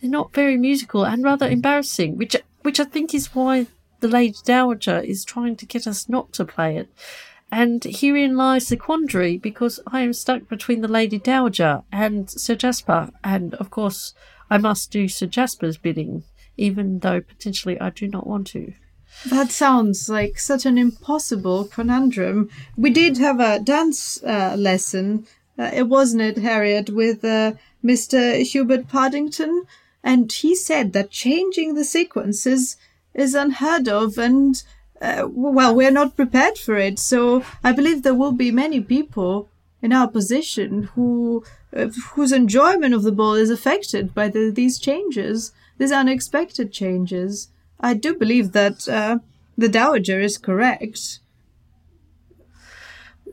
they're 0.00 0.10
not 0.10 0.32
very 0.32 0.56
musical 0.56 1.04
and 1.04 1.24
rather 1.24 1.48
embarrassing, 1.48 2.16
which 2.16 2.36
which 2.62 2.78
I 2.78 2.84
think 2.84 3.14
is 3.14 3.34
why 3.34 3.66
the 4.00 4.08
Lady 4.08 4.36
Dowager 4.44 5.00
is 5.00 5.24
trying 5.24 5.56
to 5.56 5.66
get 5.66 5.86
us 5.86 6.08
not 6.08 6.32
to 6.34 6.44
play 6.44 6.76
it. 6.76 6.88
And 7.50 7.82
herein 7.84 8.36
lies 8.36 8.68
the 8.68 8.76
quandary 8.76 9.38
because 9.38 9.80
I 9.86 10.00
am 10.02 10.12
stuck 10.12 10.48
between 10.48 10.80
the 10.80 10.88
Lady 10.88 11.18
Dowager 11.18 11.82
and 11.90 12.28
Sir 12.30 12.54
Jasper, 12.54 13.10
and 13.24 13.54
of 13.54 13.70
course 13.70 14.14
I 14.50 14.58
must 14.58 14.90
do 14.90 15.08
Sir 15.08 15.26
Jasper's 15.26 15.78
bidding 15.78 16.24
even 16.58 16.98
though 16.98 17.20
potentially 17.20 17.80
I 17.80 17.90
do 17.90 18.08
not 18.08 18.26
want 18.26 18.48
to. 18.48 18.74
That 19.30 19.50
sounds 19.50 20.08
like 20.08 20.38
such 20.38 20.66
an 20.66 20.76
impossible 20.76 21.64
conundrum. 21.64 22.50
We 22.76 22.90
did 22.90 23.16
have 23.18 23.40
a 23.40 23.58
dance 23.60 24.22
uh, 24.22 24.54
lesson, 24.58 25.26
uh, 25.56 25.70
wasn't 25.86 26.22
it, 26.22 26.38
Harriet, 26.38 26.90
with 26.90 27.24
uh, 27.24 27.52
Mr. 27.82 28.42
Hubert 28.42 28.88
Paddington, 28.88 29.64
and 30.04 30.30
he 30.30 30.54
said 30.54 30.92
that 30.92 31.10
changing 31.10 31.74
the 31.74 31.84
sequences 31.84 32.76
is 33.14 33.34
unheard 33.34 33.88
of, 33.88 34.18
and 34.18 34.62
uh, 35.00 35.28
well, 35.30 35.74
we're 35.74 35.90
not 35.90 36.16
prepared 36.16 36.58
for 36.58 36.76
it. 36.76 36.98
So 36.98 37.44
I 37.62 37.72
believe 37.72 38.02
there 38.02 38.14
will 38.14 38.32
be 38.32 38.50
many 38.50 38.80
people 38.80 39.48
in 39.80 39.92
our 39.92 40.08
position 40.08 40.84
who 40.94 41.44
uh, 41.76 41.88
whose 42.14 42.32
enjoyment 42.32 42.94
of 42.94 43.02
the 43.02 43.12
ball 43.12 43.34
is 43.34 43.50
affected 43.50 44.14
by 44.14 44.28
the, 44.28 44.50
these 44.50 44.78
changes, 44.78 45.52
these 45.76 45.92
unexpected 45.92 46.72
changes. 46.72 47.48
I 47.78 47.94
do 47.94 48.14
believe 48.14 48.52
that 48.52 48.88
uh, 48.88 49.18
the 49.56 49.68
dowager 49.68 50.20
is 50.20 50.38
correct. 50.38 51.20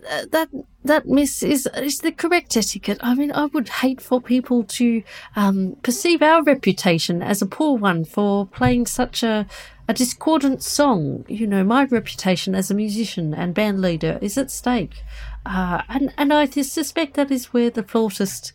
Uh, 0.10 0.26
that 0.32 0.50
that 0.84 1.08
miss 1.08 1.42
is 1.42 1.68
is 1.78 2.00
the 2.00 2.12
correct 2.12 2.56
etiquette. 2.56 3.00
I 3.02 3.16
mean, 3.16 3.32
I 3.32 3.46
would 3.46 3.70
hate 3.70 4.02
for 4.02 4.22
people 4.22 4.64
to 4.64 5.04
um, 5.36 5.78
perceive 5.84 6.22
our 6.22 6.44
reputation 6.44 7.22
as 7.22 7.42
a 7.42 7.46
poor 7.46 7.78
one 7.78 8.06
for 8.06 8.46
playing 8.46 8.86
such 8.86 9.24
a 9.24 9.48
a 9.88 9.94
discordant 9.94 10.64
song. 10.64 11.26
You 11.28 11.48
know, 11.48 11.64
my 11.64 11.86
reputation 11.86 12.56
as 12.56 12.72
a 12.72 12.76
musician 12.76 13.34
and 13.34 13.54
band 13.54 13.82
leader 13.82 14.20
is 14.22 14.38
at 14.38 14.52
stake, 14.52 15.04
uh, 15.46 15.82
and 15.90 16.14
and 16.18 16.34
I 16.34 16.46
suspect 16.46 17.16
that 17.16 17.32
is 17.32 17.54
where 17.54 17.70
the 17.70 17.84
flautist 17.84 18.54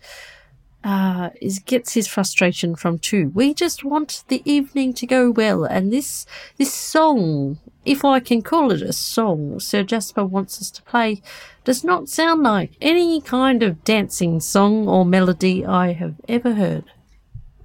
uh, 0.83 1.31
is 1.41 1.59
gets 1.59 1.95
his 1.95 2.07
frustration 2.07 2.75
from 2.75 2.99
too. 2.99 3.31
We 3.35 3.55
just 3.55 3.85
want 3.85 4.25
the 4.29 4.43
evening 4.45 4.95
to 4.95 5.07
go 5.07 5.31
well, 5.31 5.65
and 5.65 5.93
this 5.93 6.27
this 6.57 6.73
song, 6.73 7.59
if 7.85 8.05
I 8.05 8.21
can 8.21 8.43
call 8.43 8.73
it 8.73 8.83
a 8.83 8.93
song, 8.93 9.59
Sir 9.59 9.83
Jasper 9.83 10.25
wants 10.25 10.61
us 10.61 10.71
to 10.73 10.83
play, 10.83 11.23
does 11.65 11.83
not 11.83 12.09
sound 12.09 12.43
like 12.43 12.73
any 12.81 13.21
kind 13.21 13.63
of 13.63 13.85
dancing 13.85 14.41
song 14.41 14.87
or 14.87 15.05
melody 15.05 15.65
I 15.65 15.93
have 15.93 16.17
ever 16.29 16.55
heard. 16.55 16.85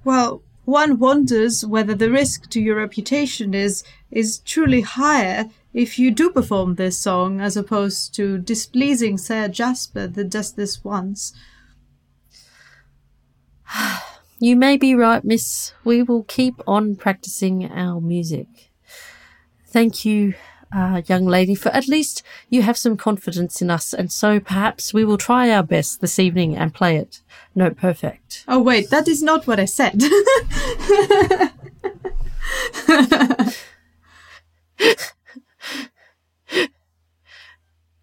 Well, 0.04 0.42
one 0.64 0.98
wonders 0.98 1.64
whether 1.64 1.94
the 1.94 2.10
risk 2.10 2.50
to 2.50 2.60
your 2.60 2.76
reputation 2.76 3.54
is 3.54 3.84
is 4.10 4.38
truly 4.38 4.80
higher 4.80 5.50
if 5.72 5.98
you 5.98 6.10
do 6.10 6.30
perform 6.30 6.74
this 6.74 6.98
song 6.98 7.40
as 7.40 7.56
opposed 7.56 8.14
to 8.14 8.38
displeasing 8.38 9.18
Sir 9.18 9.46
Jasper 9.46 10.06
that 10.06 10.30
does 10.30 10.52
this 10.52 10.84
once. 10.84 11.32
You 14.38 14.54
may 14.54 14.76
be 14.76 14.94
right, 14.94 15.24
miss. 15.24 15.72
We 15.82 16.02
will 16.02 16.22
keep 16.24 16.60
on 16.66 16.96
practicing 16.96 17.64
our 17.70 18.02
music. 18.02 18.65
Thank 19.66 20.04
you, 20.04 20.34
uh, 20.74 21.02
young 21.06 21.26
lady, 21.26 21.54
for 21.54 21.68
at 21.70 21.88
least 21.88 22.22
you 22.48 22.62
have 22.62 22.76
some 22.76 22.96
confidence 22.96 23.60
in 23.60 23.70
us, 23.70 23.92
and 23.92 24.10
so 24.12 24.40
perhaps 24.40 24.94
we 24.94 25.04
will 25.04 25.18
try 25.18 25.50
our 25.50 25.62
best 25.62 26.00
this 26.00 26.18
evening 26.18 26.56
and 26.56 26.72
play 26.72 26.96
it. 26.96 27.20
No, 27.54 27.70
perfect. 27.70 28.44
Oh, 28.48 28.60
wait, 28.60 28.90
that 28.90 29.08
is 29.08 29.22
not 29.22 29.46
what 29.46 29.60
I 29.60 29.64
said. 29.64 30.02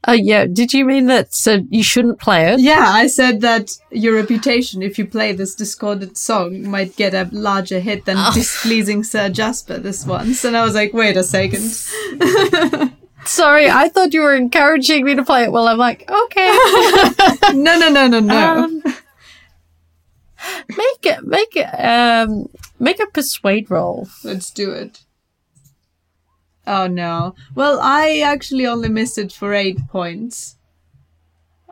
Oh, 0.05 0.11
yeah. 0.13 0.45
Did 0.47 0.73
you 0.73 0.83
mean 0.83 1.05
that 1.05 1.33
so 1.33 1.61
you 1.69 1.81
shouldn't 1.83 2.19
play 2.19 2.51
it? 2.51 2.59
Yeah, 2.59 2.85
I 2.87 3.07
said 3.07 3.39
that 3.41 3.71
your 3.89 4.15
reputation, 4.15 4.81
if 4.81 4.97
you 4.99 5.05
play 5.07 5.31
this 5.31 5.55
discordant 5.55 6.17
song, 6.17 6.67
might 6.69 6.95
get 6.97 7.13
a 7.13 7.29
larger 7.31 7.79
hit 7.79 8.03
than 8.05 8.17
Oh. 8.19 8.31
displeasing 8.33 9.03
Sir 9.05 9.29
Jasper 9.29 9.77
this 9.79 10.05
once. 10.05 10.43
And 10.43 10.57
I 10.57 10.63
was 10.65 10.75
like, 10.75 10.93
wait 10.93 11.15
a 11.15 11.23
second. 11.23 11.61
Sorry, 13.25 13.69
I 13.69 13.87
thought 13.87 14.13
you 14.13 14.19
were 14.21 14.35
encouraging 14.35 15.05
me 15.05 15.15
to 15.15 15.23
play 15.23 15.43
it. 15.43 15.51
Well, 15.53 15.69
I'm 15.69 15.77
like, 15.77 16.09
okay. 16.11 16.47
no, 17.53 17.79
no, 17.79 17.87
no, 17.89 18.07
no, 18.07 18.19
no. 18.19 18.63
Um, 18.65 18.83
make 20.69 21.05
it, 21.05 21.23
make 21.23 21.55
it, 21.55 21.67
um, 21.79 22.47
make 22.79 22.99
a 22.99 23.07
persuade 23.07 23.71
roll. 23.71 24.09
Let's 24.25 24.51
do 24.51 24.71
it. 24.71 24.99
Oh 26.65 26.87
no. 26.87 27.35
Well, 27.55 27.79
I 27.81 28.19
actually 28.19 28.65
only 28.65 28.89
missed 28.89 29.17
it 29.17 29.31
for 29.31 29.53
eight 29.53 29.87
points. 29.89 30.57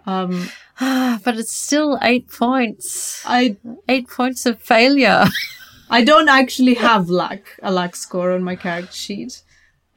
Um, 0.06 0.50
but 0.80 1.38
it's 1.38 1.52
still 1.52 1.98
eight 2.02 2.30
points. 2.30 3.24
I 3.26 3.58
Eight 3.88 4.10
points 4.10 4.46
of 4.46 4.62
failure. 4.62 5.26
I 5.89 6.04
don't 6.12 6.30
actually 6.30 6.76
have 6.76 7.10
luck, 7.10 7.42
a 7.62 7.72
luck 7.72 7.96
score 7.96 8.32
on 8.32 8.44
my 8.44 8.56
character 8.56 8.94
sheet. 8.94 9.44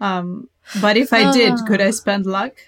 Um, 0.00 0.48
but 0.80 0.96
if 0.96 1.12
I 1.12 1.32
did, 1.32 1.54
could 1.66 1.80
I 1.80 1.90
spend 1.90 2.26
luck? 2.26 2.54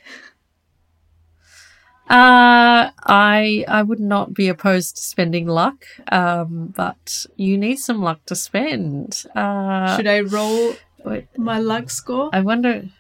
Uh, 2.08 2.90
I 3.04 3.64
I 3.66 3.82
would 3.82 3.98
not 3.98 4.32
be 4.32 4.46
opposed 4.46 4.94
to 4.94 5.02
spending 5.02 5.48
luck, 5.48 5.84
um, 6.12 6.72
but 6.76 7.26
you 7.34 7.58
need 7.58 7.80
some 7.80 8.00
luck 8.00 8.24
to 8.26 8.36
spend. 8.36 9.24
Uh, 9.34 9.96
Should 9.96 10.06
I 10.06 10.20
roll 10.20 10.76
wait, 11.06 11.38
my 11.38 11.58
luck 11.58 11.88
score? 11.88 12.28
I 12.32 12.40
wonder. 12.40 12.90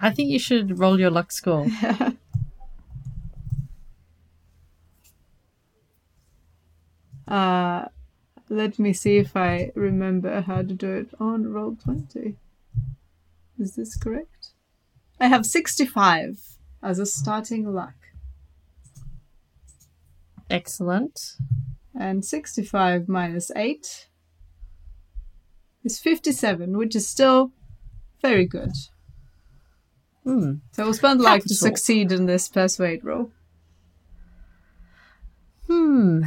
I 0.00 0.10
think 0.10 0.30
you 0.30 0.38
should 0.38 0.78
roll 0.78 0.98
your 0.98 1.10
luck 1.10 1.30
score. 1.30 1.66
Uh, 7.26 7.86
let 8.48 8.78
me 8.78 8.92
see 8.92 9.16
if 9.16 9.36
I 9.36 9.72
remember 9.74 10.42
how 10.42 10.58
to 10.58 10.74
do 10.74 10.92
it 10.92 11.08
on 11.18 11.44
Roll20. 11.44 12.36
Is 13.58 13.76
this 13.76 13.96
correct? 13.96 14.48
I 15.18 15.28
have 15.28 15.46
65 15.46 16.38
as 16.82 16.98
a 16.98 17.06
starting 17.06 17.72
luck. 17.72 17.94
Excellent. 20.50 21.36
And 21.98 22.24
65 22.24 23.08
minus 23.08 23.50
8 23.56 24.08
is 25.84 25.98
57, 25.98 26.76
which 26.76 26.96
is 26.96 27.06
still 27.06 27.52
very 28.22 28.46
good. 28.46 28.72
Hmm. 30.24 30.54
So 30.72 30.84
we'll 30.84 30.94
spend 30.94 31.20
luck 31.20 31.42
to 31.42 31.54
succeed 31.54 32.10
in 32.10 32.26
this 32.26 32.48
persuade 32.48 33.04
roll. 33.04 33.30
Hmm. 35.68 36.22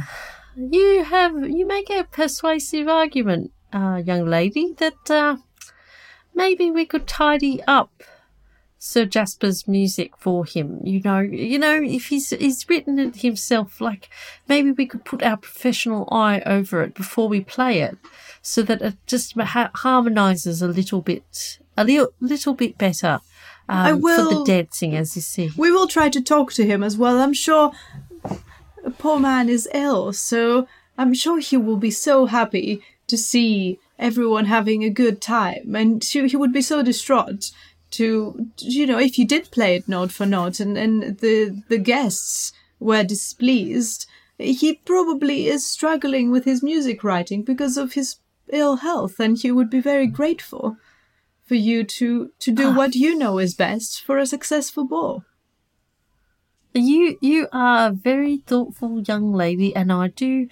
You 0.56 1.04
have 1.04 1.34
you 1.48 1.66
make 1.66 1.90
a 1.90 2.04
persuasive 2.04 2.88
argument, 2.88 3.52
uh, 3.72 4.02
young 4.04 4.26
lady, 4.26 4.74
that 4.78 5.10
uh, 5.10 5.36
maybe 6.34 6.70
we 6.70 6.84
could 6.86 7.06
tidy 7.06 7.62
up 7.66 8.02
Sir 8.78 9.04
Jasper's 9.04 9.66
music 9.66 10.16
for 10.16 10.44
him. 10.44 10.80
You 10.84 11.00
know, 11.04 11.20
you 11.20 11.58
know, 11.58 11.80
if 11.82 12.06
he's 12.06 12.30
he's 12.30 12.68
written 12.68 12.98
it 12.98 13.16
himself, 13.16 13.80
like 13.80 14.08
maybe 14.48 14.70
we 14.70 14.86
could 14.86 15.04
put 15.04 15.22
our 15.22 15.36
professional 15.36 16.08
eye 16.10 16.40
over 16.46 16.82
it 16.82 16.94
before 16.94 17.28
we 17.28 17.40
play 17.40 17.80
it, 17.80 17.98
so 18.48 18.62
that 18.62 18.80
it 18.80 18.94
just 19.06 19.38
ha- 19.38 19.70
harmonizes 19.74 20.62
a 20.62 20.68
little 20.68 21.02
bit, 21.02 21.58
a 21.76 21.84
little 21.84 22.08
little 22.18 22.54
bit 22.54 22.78
better. 22.78 23.20
Um, 23.68 23.86
I 23.86 23.90
for 23.92 24.34
the 24.34 24.44
dancing, 24.46 24.96
as 24.96 25.14
you 25.14 25.20
see. 25.20 25.50
We 25.54 25.70
will 25.70 25.86
try 25.86 26.08
to 26.08 26.22
talk 26.22 26.54
to 26.54 26.64
him 26.64 26.82
as 26.82 26.96
well. 26.96 27.20
I'm 27.20 27.34
sure 27.34 27.72
a 28.82 28.90
poor 28.90 29.20
man 29.20 29.50
is 29.50 29.68
ill, 29.74 30.14
so 30.14 30.66
I'm 30.96 31.12
sure 31.12 31.38
he 31.40 31.58
will 31.58 31.76
be 31.76 31.90
so 31.90 32.24
happy 32.24 32.82
to 33.08 33.18
see 33.18 33.78
everyone 33.98 34.46
having 34.46 34.82
a 34.82 34.98
good 35.02 35.20
time. 35.20 35.74
And 35.74 36.02
he 36.02 36.36
would 36.36 36.52
be 36.52 36.62
so 36.62 36.82
distraught 36.82 37.50
to, 37.90 38.48
you 38.60 38.86
know, 38.86 38.98
if 38.98 39.18
you 39.18 39.26
did 39.26 39.50
play 39.50 39.76
it 39.76 39.88
note 39.88 40.10
for 40.10 40.24
note 40.24 40.58
and, 40.58 40.78
and 40.78 41.18
the, 41.18 41.62
the 41.68 41.78
guests 41.78 42.52
were 42.80 43.04
displeased, 43.04 44.06
he 44.38 44.74
probably 44.86 45.48
is 45.48 45.66
struggling 45.66 46.30
with 46.30 46.44
his 46.46 46.62
music 46.62 47.04
writing 47.04 47.42
because 47.42 47.76
of 47.76 47.92
his 47.92 48.16
ill 48.52 48.76
health, 48.76 49.20
and 49.20 49.38
he 49.38 49.50
would 49.50 49.70
be 49.70 49.80
very 49.80 50.06
grateful 50.06 50.76
for 51.44 51.54
you 51.54 51.82
to, 51.82 52.30
to 52.40 52.52
do 52.52 52.74
what 52.74 52.94
you 52.94 53.16
know 53.16 53.38
is 53.38 53.54
best 53.54 54.04
for 54.04 54.18
a 54.18 54.26
successful 54.26 54.86
ball. 54.86 55.24
You 56.74 57.18
you 57.20 57.48
are 57.52 57.88
a 57.88 57.92
very 57.92 58.38
thoughtful 58.38 59.00
young 59.00 59.32
lady, 59.32 59.74
and 59.74 59.92
I 59.92 60.08
do 60.08 60.48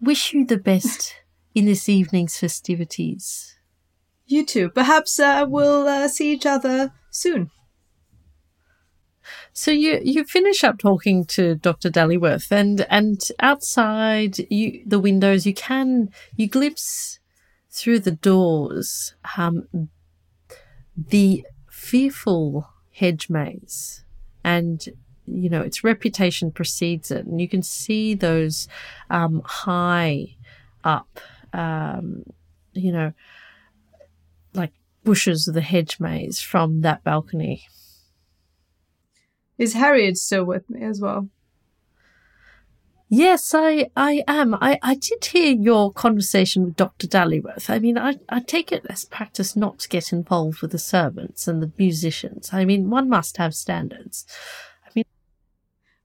wish 0.00 0.32
you 0.32 0.44
the 0.44 0.56
best 0.56 1.14
in 1.54 1.66
this 1.66 1.88
evening's 1.88 2.38
festivities. 2.38 3.56
You 4.26 4.46
too. 4.46 4.70
Perhaps 4.70 5.20
uh, 5.20 5.44
we'll 5.48 5.86
uh, 5.86 6.08
see 6.08 6.32
each 6.32 6.46
other 6.46 6.92
soon. 7.10 7.50
So 9.52 9.70
you 9.70 10.00
you 10.02 10.24
finish 10.24 10.64
up 10.64 10.78
talking 10.78 11.24
to 11.26 11.54
Dr. 11.54 11.90
Dallyworth, 11.90 12.50
and 12.50 12.86
and 12.88 13.20
outside 13.40 14.38
you 14.50 14.82
the 14.86 14.98
windows 14.98 15.46
you 15.46 15.54
can 15.54 16.10
you 16.36 16.48
glimpse 16.48 17.19
through 17.70 18.00
the 18.00 18.10
doors 18.10 19.14
um 19.36 19.88
the 20.96 21.44
fearful 21.70 22.68
hedge 22.92 23.30
maze, 23.30 24.04
and 24.44 24.84
you 25.26 25.48
know 25.48 25.62
its 25.62 25.84
reputation 25.84 26.50
precedes 26.50 27.10
it, 27.10 27.26
and 27.26 27.40
you 27.40 27.48
can 27.48 27.62
see 27.62 28.14
those 28.14 28.68
um 29.08 29.42
high 29.44 30.36
up 30.84 31.20
um 31.52 32.24
you 32.72 32.92
know 32.92 33.12
like 34.54 34.72
bushes 35.04 35.46
of 35.48 35.54
the 35.54 35.60
hedge 35.60 36.00
maze 36.00 36.40
from 36.40 36.80
that 36.82 37.02
balcony. 37.04 37.64
Is 39.58 39.74
Harriet 39.74 40.16
still 40.16 40.44
with 40.44 40.68
me 40.70 40.82
as 40.82 41.00
well? 41.00 41.28
Yes, 43.12 43.52
I, 43.54 43.90
I 43.96 44.22
am. 44.28 44.54
I, 44.54 44.78
I 44.82 44.94
did 44.94 45.24
hear 45.24 45.52
your 45.52 45.92
conversation 45.92 46.64
with 46.64 46.76
Dr. 46.76 47.08
Dallyworth. 47.08 47.68
I 47.68 47.80
mean, 47.80 47.98
I, 47.98 48.20
I 48.28 48.38
take 48.38 48.70
it 48.70 48.86
as 48.88 49.04
practice 49.04 49.56
not 49.56 49.80
to 49.80 49.88
get 49.88 50.12
involved 50.12 50.62
with 50.62 50.70
the 50.70 50.78
servants 50.78 51.48
and 51.48 51.60
the 51.60 51.72
musicians. 51.76 52.50
I 52.52 52.64
mean, 52.64 52.88
one 52.88 53.08
must 53.08 53.36
have 53.38 53.52
standards. 53.52 54.24
I 54.86 54.90
mean, 54.94 55.04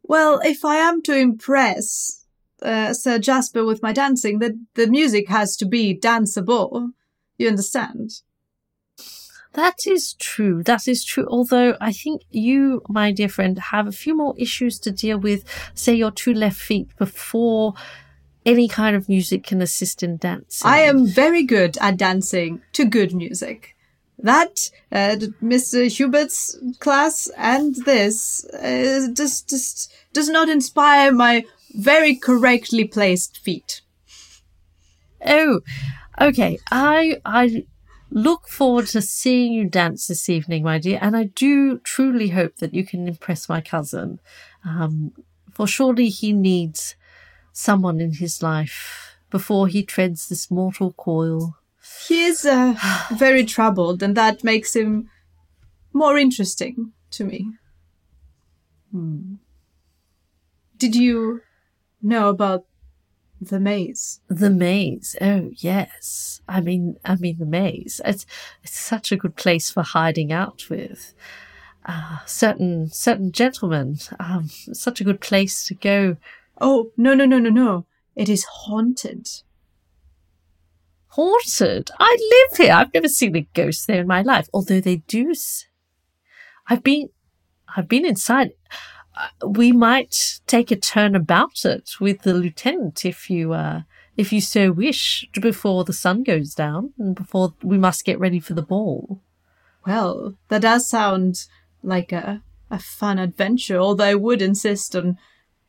Well, 0.02 0.42
if 0.44 0.66
I 0.66 0.78
am 0.78 1.04
to 1.04 1.16
impress 1.16 2.26
uh, 2.64 2.96
Sir 2.96 3.20
Jasper 3.20 3.64
with 3.64 3.84
my 3.84 3.94
dancing, 3.94 4.40
the, 4.40 4.60
the 4.74 4.88
music 4.88 5.30
has 5.30 5.56
to 5.58 5.68
be 5.68 5.96
danceable. 5.96 6.90
You 7.38 7.50
understand? 7.50 8.22
That 9.56 9.88
is 9.88 10.14
true. 10.14 10.64
That 10.64 10.88
is 10.88 11.04
true. 11.04 11.28
Although 11.30 11.76
I 11.82 11.92
think 11.92 12.22
you, 12.30 12.82
my 12.88 13.12
dear 13.12 13.30
friend, 13.30 13.58
have 13.58 13.88
a 13.88 13.92
few 13.92 14.16
more 14.16 14.34
issues 14.38 14.80
to 14.80 14.92
deal 14.92 15.18
with, 15.18 15.44
say 15.74 15.94
your 15.94 16.12
two 16.12 16.34
left 16.34 16.58
feet, 16.58 16.90
before 16.98 17.74
any 18.46 18.68
kind 18.68 18.96
of 18.96 19.10
music 19.10 19.44
can 19.44 19.62
assist 19.62 20.04
in 20.04 20.18
dancing. 20.18 20.70
I 20.70 20.80
am 20.80 21.08
very 21.08 21.44
good 21.44 21.78
at 21.82 21.98
dancing 21.98 22.62
to 22.74 22.86
good 22.86 23.14
music. 23.14 23.76
That, 24.20 24.72
uh, 24.92 25.18
Mr. 25.44 25.90
Hubert's 25.90 26.58
class 26.80 27.30
and 27.38 27.76
this 27.86 28.46
uh, 28.46 29.08
just, 29.14 29.50
just 29.50 29.94
does 30.14 30.30
not 30.30 30.48
inspire 30.48 31.12
my 31.12 31.46
very 31.74 32.16
correctly 32.16 32.86
placed 32.86 33.38
feet. 33.40 33.82
Oh, 35.26 35.62
okay. 36.22 36.60
I 36.72 37.20
I 37.26 37.66
look 38.16 38.48
forward 38.48 38.88
to 38.88 39.02
seeing 39.02 39.52
you 39.52 39.66
dance 39.66 40.08
this 40.08 40.30
evening, 40.30 40.64
my 40.64 40.80
dear, 40.80 40.98
and 41.02 41.16
I 41.18 41.26
do 41.26 41.80
truly 41.80 42.30
hope 42.30 42.56
that 42.56 42.74
you 42.74 42.86
can 42.86 43.08
impress 43.08 43.50
my 43.50 43.60
cousin. 43.60 44.20
Um, 44.64 45.12
for 45.52 45.68
surely 45.68 46.08
he 46.08 46.32
needs 46.32 46.96
someone 47.52 48.00
in 48.00 48.14
his 48.14 48.42
life 48.42 49.18
before 49.30 49.68
he 49.68 49.84
treads 49.84 50.30
this 50.30 50.50
mortal 50.50 50.94
coil. 50.94 51.58
He 52.08 52.24
is 52.24 52.46
uh, 52.46 52.76
very 53.12 53.44
troubled, 53.44 54.02
and 54.02 54.16
that 54.16 54.44
makes 54.46 54.76
him 54.76 55.10
more 55.92 56.18
interesting 56.18 56.94
to 57.12 57.26
me. 57.26 57.52
Did 60.78 60.96
you 60.96 61.42
know 62.02 62.30
about 62.30 62.66
the 63.42 63.60
maze? 63.60 64.22
The 64.28 64.50
maze. 64.50 65.16
Oh 65.22 65.52
yes. 65.56 66.42
I 66.48 66.62
mean, 66.62 66.98
I 67.04 67.16
mean 67.16 67.38
the 67.38 67.46
maze. 67.46 68.02
It's 68.06 68.26
it's 68.64 68.80
such 68.80 69.12
a 69.12 69.18
good 69.18 69.36
place 69.36 69.70
for 69.70 69.84
hiding 69.84 70.32
out 70.32 70.70
with. 70.70 71.14
Uh, 71.86 72.18
certain 72.26 72.90
certain 72.90 73.32
gentlemen. 73.32 73.98
Um, 74.20 74.50
such 74.74 75.02
a 75.02 75.04
good 75.04 75.22
place 75.22 75.68
to 75.68 75.76
go. 75.76 76.18
Oh, 76.60 76.92
no, 76.98 77.14
no, 77.14 77.26
no, 77.26 77.38
no, 77.38 77.50
no. 77.50 77.86
It 78.16 78.30
is 78.30 78.46
haunted. 78.46 79.28
Haunted. 81.10 81.92
I 82.00 82.18
live 82.50 82.58
here. 82.58 82.74
I've 82.74 82.94
never 82.94 83.08
seen 83.08 83.36
a 83.36 83.42
ghost 83.54 83.88
there 83.88 84.02
in 84.02 84.08
my 84.08 84.22
life. 84.22 84.50
Although 84.54 84.80
they 84.80 84.98
do. 84.98 85.32
S- 85.32 85.66
I've 86.68 86.84
been, 86.84 87.10
I've 87.76 87.88
been 87.88 88.06
inside. 88.06 88.52
We 89.46 89.72
might 89.72 90.40
take 90.48 90.72
a 90.72 90.76
turn 90.76 91.16
about 91.16 91.64
it 91.66 91.92
with 92.00 92.22
the 92.24 92.34
lieutenant 92.34 93.06
if 93.06 93.30
you, 93.30 93.54
uh, 93.54 93.82
if 94.18 94.34
you 94.34 94.42
so 94.42 94.72
wish, 94.72 95.28
before 95.42 95.84
the 95.84 95.94
sun 95.94 96.24
goes 96.24 96.54
down 96.54 96.94
and 96.98 97.16
before 97.16 97.54
we 97.64 97.78
must 97.78 98.06
get 98.06 98.20
ready 98.20 98.40
for 98.40 98.54
the 98.54 98.62
ball. 98.62 99.22
Well, 99.86 100.36
that 100.50 100.64
does 100.64 100.88
sound 100.88 101.46
like 101.84 102.12
a, 102.12 102.42
a 102.70 102.80
fun 102.80 103.20
adventure, 103.20 103.78
although 103.78 104.04
I 104.06 104.16
would 104.16 104.42
insist 104.42 104.96
on 104.96 105.18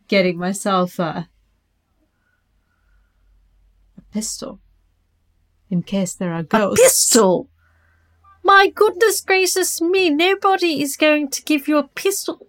getting 0.08 0.38
myself 0.38 0.98
a, 0.98 1.28
a 3.98 4.02
pistol. 4.12 4.60
In 5.68 5.82
case 5.82 6.14
there 6.14 6.32
are 6.32 6.40
A 6.40 6.44
ghosts. 6.44 6.82
pistol. 6.82 7.48
My 8.42 8.70
goodness 8.72 9.20
gracious 9.20 9.80
me! 9.80 10.10
Nobody 10.10 10.80
is 10.80 10.96
going 10.96 11.28
to 11.30 11.42
give 11.42 11.66
you 11.66 11.78
a 11.78 11.88
pistol. 11.88 12.46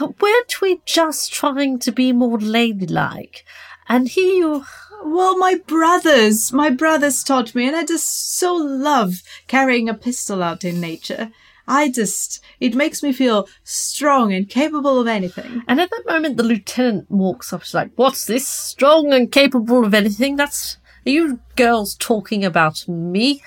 Weren't 0.00 0.60
we 0.60 0.80
just 0.86 1.32
trying 1.32 1.78
to 1.80 1.92
be 1.92 2.12
more 2.12 2.38
ladylike? 2.38 3.44
And 3.88 4.08
here 4.08 4.34
you 4.34 4.64
Well, 5.04 5.36
my 5.36 5.56
brothers, 5.66 6.52
my 6.52 6.70
brothers 6.70 7.22
taught 7.24 7.54
me, 7.54 7.66
and 7.66 7.76
I 7.76 7.84
just 7.84 8.38
so 8.38 8.54
love 8.54 9.22
carrying 9.48 9.88
a 9.88 9.94
pistol 9.94 10.42
out 10.42 10.64
in 10.64 10.80
nature. 10.80 11.30
I 11.66 11.90
just, 11.90 12.40
it 12.60 12.74
makes 12.74 13.02
me 13.02 13.12
feel 13.12 13.48
strong 13.64 14.32
and 14.32 14.48
capable 14.48 15.00
of 15.00 15.06
anything. 15.06 15.62
And 15.68 15.80
at 15.80 15.90
that 15.90 16.06
moment, 16.06 16.36
the 16.36 16.42
lieutenant 16.42 17.10
walks 17.10 17.52
up. 17.52 17.62
She's 17.62 17.74
like, 17.74 17.90
"What's 17.96 18.24
this? 18.24 18.46
Strong 18.46 19.12
and 19.12 19.30
capable 19.30 19.84
of 19.84 19.94
anything? 19.94 20.36
That's 20.36 20.78
are 21.06 21.10
you 21.10 21.40
girls 21.56 21.94
talking 21.96 22.44
about 22.44 22.86
me?" 22.88 23.42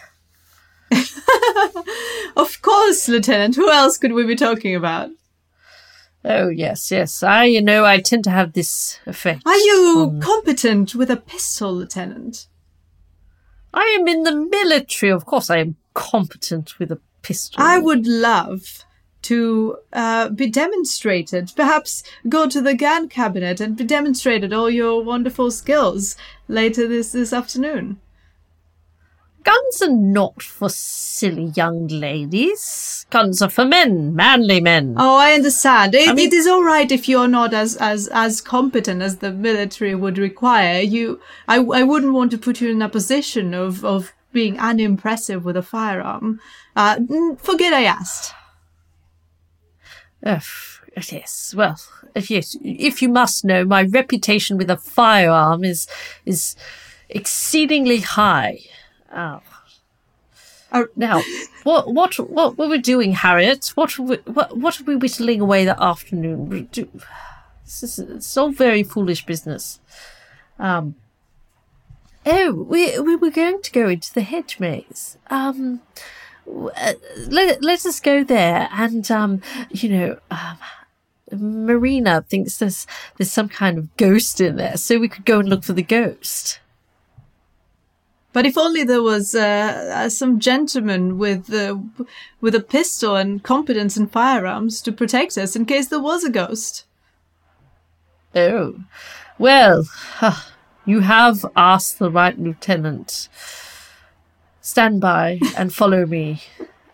Of 2.35 2.61
course, 2.61 3.07
Lieutenant, 3.07 3.55
who 3.55 3.71
else 3.71 3.97
could 3.97 4.11
we 4.11 4.25
be 4.25 4.35
talking 4.35 4.75
about? 4.75 5.09
Oh 6.27 6.49
yes, 6.49 6.89
yes. 6.89 7.21
I, 7.21 7.45
you 7.45 7.61
know, 7.61 7.85
I 7.85 7.99
tend 8.01 8.23
to 8.23 8.31
have 8.31 8.53
this 8.53 8.99
effect. 9.05 9.43
Are 9.45 9.55
you 9.55 10.09
on- 10.11 10.21
competent 10.21 10.95
with 10.95 11.11
a 11.11 11.17
pistol, 11.17 11.73
Lieutenant? 11.75 12.47
I 13.73 13.95
am 13.99 14.07
in 14.07 14.23
the 14.23 14.35
military. 14.35 15.11
Of 15.11 15.25
course, 15.25 15.49
I 15.49 15.57
am 15.57 15.75
competent 15.93 16.79
with 16.79 16.91
a 16.91 16.99
pistol. 17.21 17.61
I 17.61 17.77
would 17.77 18.07
love 18.07 18.85
to 19.23 19.77
uh, 19.93 20.29
be 20.29 20.49
demonstrated. 20.49 21.51
Perhaps 21.55 22.03
go 22.27 22.47
to 22.47 22.61
the 22.61 22.73
GAN 22.75 23.09
cabinet 23.09 23.59
and 23.59 23.75
be 23.75 23.83
demonstrated 23.83 24.53
all 24.53 24.69
your 24.69 25.03
wonderful 25.03 25.51
skills 25.51 26.15
later 26.47 26.87
this, 26.87 27.11
this 27.11 27.33
afternoon. 27.33 27.99
Guns 29.45 29.81
are 29.83 29.91
not 29.91 30.41
for 30.41 30.69
silly 30.69 31.51
young 31.55 31.87
ladies. 31.87 33.05
Guns 33.11 33.41
are 33.43 33.49
for 33.49 33.63
men, 33.63 34.15
manly 34.15 34.59
men. 34.59 34.95
Oh, 34.97 35.15
I 35.15 35.33
understand. 35.33 35.93
It, 35.93 36.15
mean- 36.15 36.27
it 36.27 36.33
is 36.33 36.47
all 36.47 36.63
right 36.63 36.91
if 36.91 37.07
you're 37.07 37.27
not 37.27 37.53
as, 37.53 37.77
as, 37.77 38.09
as 38.11 38.41
competent 38.41 39.01
as 39.03 39.17
the 39.17 39.31
military 39.31 39.93
would 39.93 40.17
require. 40.17 40.81
You, 40.81 41.21
I, 41.47 41.57
I 41.57 41.83
wouldn't 41.83 42.13
want 42.13 42.31
to 42.31 42.39
put 42.39 42.59
you 42.59 42.71
in 42.71 42.81
a 42.81 42.89
position 42.89 43.53
of, 43.53 43.85
of 43.85 44.13
being 44.33 44.59
unimpressive 44.59 45.45
with 45.45 45.55
a 45.55 45.61
firearm. 45.63 46.41
Uh, 46.75 46.99
forget 47.37 47.71
I 47.71 47.83
asked. 47.83 48.33
Yes, 51.11 51.53
well, 51.55 51.79
if 52.15 52.31
yes, 52.31 52.57
if 52.63 53.01
you 53.01 53.09
must 53.09 53.45
know, 53.45 53.63
my 53.65 53.83
reputation 53.83 54.57
with 54.57 54.69
a 54.69 54.77
firearm 54.77 55.63
is 55.63 55.87
is 56.25 56.55
exceedingly 57.09 57.99
high. 57.99 58.59
Oh. 59.15 59.41
Uh, 60.71 60.83
Now, 60.95 61.21
what 61.63 61.93
what 61.93 62.19
what 62.29 62.57
were 62.57 62.67
we 62.67 62.79
doing, 62.79 63.13
Harriet? 63.13 63.71
What 63.75 63.97
were 63.97 64.05
we, 64.05 64.15
what 64.25 64.57
what 64.57 64.79
are 64.79 64.83
we 64.83 64.95
whittling 64.95 65.39
away 65.39 65.63
that 65.65 65.81
afternoon? 65.81 66.69
This 67.63 67.83
is 67.83 67.99
it's 67.99 68.37
all 68.37 68.51
very 68.51 68.83
foolish 68.83 69.25
business. 69.25 69.79
Um. 70.59 70.95
Oh, 72.25 72.51
we 72.53 72.99
we 72.99 73.15
were 73.15 73.29
going 73.29 73.61
to 73.61 73.71
go 73.71 73.87
into 73.87 74.13
the 74.13 74.21
hedge 74.21 74.59
maze. 74.59 75.17
Um, 75.29 75.81
uh, 76.47 76.93
let 77.27 77.63
let 77.63 77.85
us 77.85 77.99
go 77.99 78.23
there, 78.23 78.67
and 78.71 79.09
um, 79.11 79.41
you 79.69 79.89
know, 79.89 80.19
um, 80.31 80.57
Marina 81.31 82.23
thinks 82.27 82.57
there's 82.57 82.87
there's 83.17 83.31
some 83.31 83.49
kind 83.49 83.77
of 83.77 83.95
ghost 83.97 84.41
in 84.41 84.55
there, 84.55 84.77
so 84.77 84.99
we 84.99 85.07
could 85.07 85.25
go 85.25 85.39
and 85.39 85.47
look 85.47 85.63
for 85.63 85.73
the 85.73 85.83
ghost. 85.83 86.59
But 88.35 88.45
if 88.45 88.57
only 88.57 88.83
there 88.83 89.01
was 89.01 89.33
uh, 89.33 89.93
uh, 89.95 90.09
some 90.09 90.41
gentleman 90.41 91.17
with 91.17 91.53
uh, 91.53 91.77
with 92.41 92.53
a 92.53 92.59
pistol 92.59 93.15
and 93.15 93.41
competence 93.41 93.95
in 93.95 94.07
firearms 94.07 94.81
to 94.81 94.91
protect 94.91 95.37
us 95.37 95.55
in 95.55 95.63
case 95.63 95.87
there 95.87 96.01
was 96.01 96.25
a 96.25 96.29
ghost. 96.29 96.83
Oh, 98.35 98.75
well, 99.39 99.85
you 100.85 100.99
have 100.99 101.45
asked 101.55 101.97
the 101.97 102.11
right 102.11 102.37
lieutenant. 102.37 103.29
Stand 104.59 104.99
by 104.99 105.39
and 105.55 105.73
follow 105.73 106.05
me. 106.05 106.43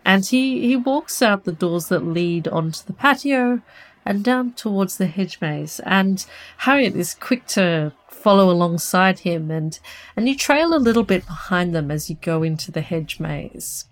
And 0.04 0.24
he, 0.24 0.60
he 0.68 0.76
walks 0.76 1.22
out 1.22 1.42
the 1.42 1.50
doors 1.50 1.88
that 1.88 2.06
lead 2.06 2.46
onto 2.46 2.84
the 2.84 2.92
patio 2.92 3.62
and 4.04 4.24
down 4.24 4.52
towards 4.52 4.96
the 4.96 5.06
hedge 5.06 5.40
maze. 5.40 5.80
And 5.84 6.24
Harriet 6.58 6.96
is 6.96 7.14
quick 7.14 7.46
to 7.48 7.92
follow 8.08 8.50
alongside 8.50 9.20
him 9.20 9.50
and, 9.50 9.78
and 10.16 10.28
you 10.28 10.36
trail 10.36 10.74
a 10.74 10.78
little 10.78 11.02
bit 11.02 11.26
behind 11.26 11.74
them 11.74 11.90
as 11.90 12.08
you 12.08 12.16
go 12.20 12.42
into 12.42 12.70
the 12.70 12.80
hedge 12.80 13.18
maze. 13.18 13.86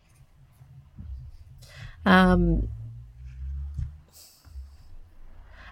Um, 2.07 2.69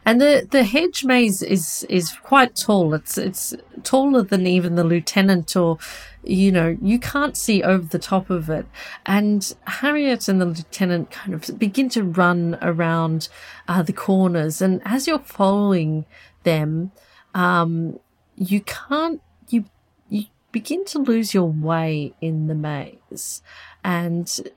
And 0.09 0.23
the, 0.23 0.49
the 0.51 0.63
hedge 0.63 1.05
maze 1.05 1.43
is 1.43 1.85
is 1.91 2.13
quite 2.23 2.57
tall. 2.57 2.95
It's 2.95 3.19
it's 3.19 3.55
taller 3.83 4.23
than 4.23 4.47
even 4.47 4.75
the 4.75 4.83
lieutenant 4.83 5.55
or 5.55 5.77
you 6.23 6.51
know, 6.51 6.79
you 6.81 6.99
can't 6.99 7.37
see 7.37 7.63
over 7.63 7.87
the 7.87 7.99
top 7.99 8.31
of 8.31 8.49
it. 8.49 8.65
And 9.05 9.55
Harriet 9.67 10.27
and 10.27 10.41
the 10.41 10.47
lieutenant 10.47 11.11
kind 11.11 11.35
of 11.35 11.59
begin 11.59 11.91
to 11.91 12.03
run 12.03 12.57
around 12.63 13.29
uh, 13.69 13.83
the 13.83 13.93
corners. 13.93 14.63
And 14.63 14.81
as 14.87 15.07
you're 15.07 15.19
following 15.19 16.07
them, 16.43 16.93
um, 17.35 18.01
you 18.35 18.63
can't, 18.63 19.21
you, 19.51 19.67
you 20.09 20.25
begin 20.53 20.87
to 20.87 21.01
lose 21.01 21.35
your 21.35 21.51
way 21.51 22.15
in 22.23 22.47
the 22.47 22.55
maze. 22.55 23.43
And 23.85 24.51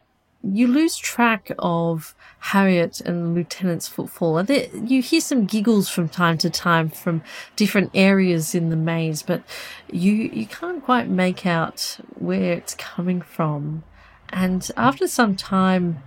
you 0.43 0.67
lose 0.67 0.97
track 0.97 1.51
of 1.59 2.15
Harriet 2.39 2.99
and 3.01 3.23
the 3.23 3.29
lieutenant's 3.29 3.87
footfall. 3.87 4.39
And 4.39 4.47
there, 4.47 4.67
you 4.75 5.01
hear 5.01 5.21
some 5.21 5.45
giggles 5.45 5.87
from 5.89 6.09
time 6.09 6.37
to 6.39 6.49
time 6.49 6.89
from 6.89 7.21
different 7.55 7.91
areas 7.93 8.55
in 8.55 8.69
the 8.69 8.75
maze, 8.75 9.21
but 9.21 9.43
you 9.91 10.13
you 10.13 10.47
can't 10.47 10.83
quite 10.83 11.07
make 11.07 11.45
out 11.45 11.97
where 12.15 12.53
it's 12.53 12.73
coming 12.75 13.21
from. 13.21 13.83
And 14.29 14.69
after 14.77 15.07
some 15.07 15.35
time, 15.35 16.01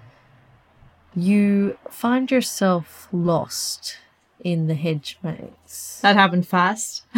you 1.14 1.78
find 1.88 2.30
yourself 2.30 3.08
lost 3.12 3.98
in 4.40 4.66
the 4.66 4.74
hedge 4.74 5.18
maze. 5.22 6.00
That 6.02 6.16
happened 6.16 6.48
fast. 6.48 7.04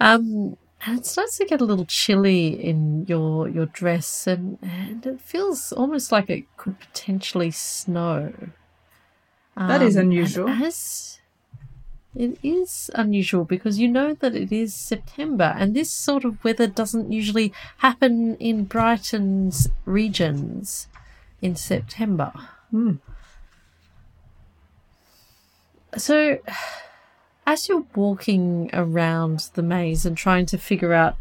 um 0.00 0.56
and 0.86 0.98
it 0.98 1.06
starts 1.06 1.36
to 1.38 1.44
get 1.44 1.60
a 1.60 1.64
little 1.64 1.84
chilly 1.86 2.48
in 2.48 3.04
your 3.06 3.48
your 3.48 3.66
dress 3.66 4.26
and, 4.26 4.58
and 4.62 5.04
it 5.06 5.20
feels 5.20 5.72
almost 5.72 6.12
like 6.12 6.30
it 6.30 6.44
could 6.56 6.78
potentially 6.78 7.50
snow 7.50 8.32
that 9.56 9.82
is 9.82 9.96
Um, 9.96 10.02
unusual. 10.02 10.48
as 10.48 11.18
it 12.14 12.38
is 12.42 12.90
unusual 12.94 13.44
because 13.44 13.78
you 13.78 13.88
know 13.88 14.14
that 14.14 14.34
it 14.34 14.50
is 14.52 14.72
September 14.74 15.54
and 15.58 15.74
this 15.74 15.90
sort 15.90 16.24
of 16.24 16.42
weather 16.44 16.66
doesn't 16.66 17.10
usually 17.12 17.52
happen 17.78 18.36
in 18.36 18.64
Brighton's 18.64 19.68
regions 19.84 20.86
in 21.42 21.54
September. 21.56 22.32
Hmm. 22.70 22.94
So 25.96 26.38
as 27.48 27.66
you're 27.66 27.86
walking 27.94 28.68
around 28.74 29.48
the 29.54 29.62
maze 29.62 30.04
and 30.04 30.18
trying 30.18 30.44
to 30.44 30.58
figure 30.58 30.92
out 30.92 31.16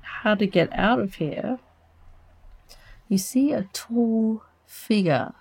how 0.00 0.32
to 0.32 0.46
get 0.46 0.72
out 0.72 1.00
of 1.00 1.14
here, 1.14 1.58
you 3.08 3.18
see 3.18 3.52
a 3.52 3.64
tall 3.72 4.44
figure 4.64 5.32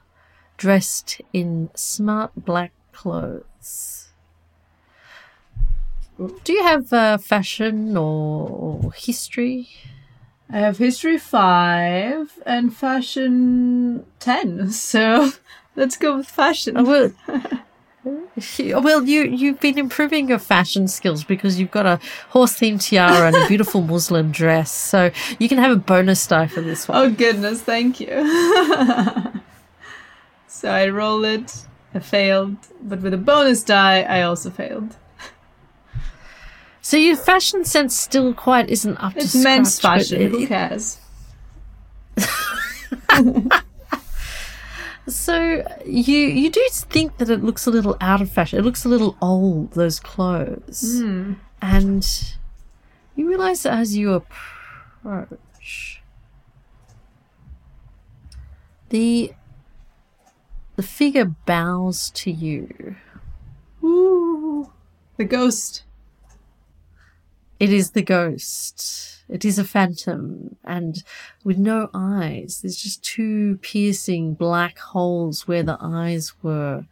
dressed 0.57 1.21
in 1.31 1.69
smart 1.75 2.31
black 2.35 2.71
clothes. 2.91 4.09
Do 6.17 6.53
you 6.53 6.63
have 6.63 6.91
uh, 6.91 7.19
fashion 7.19 7.95
or, 7.95 8.49
or 8.49 8.93
history? 8.93 9.69
I 10.49 10.57
have 10.57 10.79
history 10.79 11.19
five 11.19 12.39
and 12.47 12.75
fashion 12.75 14.07
ten, 14.17 14.71
so 14.93 15.33
let's 15.75 15.97
go 15.97 16.17
with 16.17 16.27
fashion. 16.27 16.77
Oh, 16.77 16.83
well, 16.83 17.11
well, 18.03 19.03
you 19.03 19.23
you've 19.23 19.59
been 19.59 19.77
improving 19.77 20.27
your 20.29 20.39
fashion 20.39 20.87
skills 20.87 21.23
because 21.23 21.59
you've 21.59 21.69
got 21.71 21.85
a 21.85 21.99
horse 22.29 22.53
themed 22.59 22.81
tiara 22.87 23.27
and 23.27 23.35
a 23.35 23.47
beautiful 23.47 23.81
muslin 23.81 24.31
dress, 24.31 24.71
so 24.71 25.11
you 25.39 25.47
can 25.47 25.57
have 25.59 25.71
a 25.71 25.75
bonus 25.75 26.25
die 26.25 26.47
for 26.47 26.61
this 26.61 26.87
one. 26.87 26.97
Oh 26.97 27.09
goodness, 27.11 27.61
thank 27.61 27.99
you. 27.99 28.07
so 30.47 30.71
I 30.71 30.87
roll 30.89 31.23
it, 31.25 31.65
I 31.93 31.99
failed, 31.99 32.57
but 32.81 33.01
with 33.01 33.13
a 33.13 33.17
bonus 33.17 33.63
die, 33.63 34.01
I 34.01 34.23
also 34.23 34.49
failed. 34.49 34.95
So 36.81 36.97
your 36.97 37.15
fashion 37.15 37.63
sense 37.63 37.95
still 37.95 38.33
quite 38.33 38.69
isn't 38.71 38.97
up 38.97 39.15
It's 39.15 39.33
to 39.33 39.43
men's 39.43 39.75
scratch, 39.75 40.09
but 40.09 40.19
fashion. 40.19 40.21
it- 40.23 40.31
Who 40.31 40.47
cares? 40.47 40.97
So 45.11 45.65
you 45.85 46.17
you 46.17 46.49
do 46.49 46.65
think 46.71 47.17
that 47.17 47.29
it 47.29 47.43
looks 47.43 47.65
a 47.67 47.69
little 47.71 47.97
out 47.99 48.21
of 48.21 48.31
fashion. 48.31 48.57
It 48.59 48.63
looks 48.63 48.85
a 48.85 48.89
little 48.89 49.17
old. 49.21 49.73
Those 49.73 49.99
clothes, 49.99 50.99
Hmm. 51.01 51.33
and 51.61 52.07
you 53.15 53.27
realize 53.27 53.63
that 53.63 53.73
as 53.73 53.95
you 53.97 54.13
approach, 54.13 56.01
the 58.89 59.33
the 60.77 60.83
figure 60.83 61.25
bows 61.25 62.09
to 62.11 62.31
you. 62.31 62.95
Ooh, 63.83 64.71
the 65.17 65.25
ghost. 65.25 65.83
It 67.59 67.71
is 67.71 67.91
the 67.91 68.01
ghost. 68.01 69.10
It 69.31 69.45
is 69.45 69.57
a 69.57 69.63
phantom, 69.63 70.57
and 70.65 71.01
with 71.45 71.57
no 71.57 71.89
eyes. 71.93 72.59
There's 72.61 72.75
just 72.75 73.01
two 73.01 73.59
piercing 73.61 74.33
black 74.33 74.77
holes 74.77 75.47
where 75.47 75.63
the 75.63 75.77
eyes 75.79 76.33
were, 76.43 76.85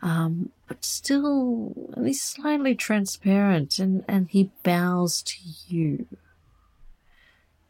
um, 0.00 0.50
but 0.68 0.84
still 0.84 1.90
at 1.92 2.04
least 2.04 2.22
slightly 2.22 2.76
transparent. 2.76 3.80
And, 3.80 4.04
and 4.06 4.28
he 4.30 4.52
bows 4.62 5.22
to 5.22 5.36
you 5.66 6.06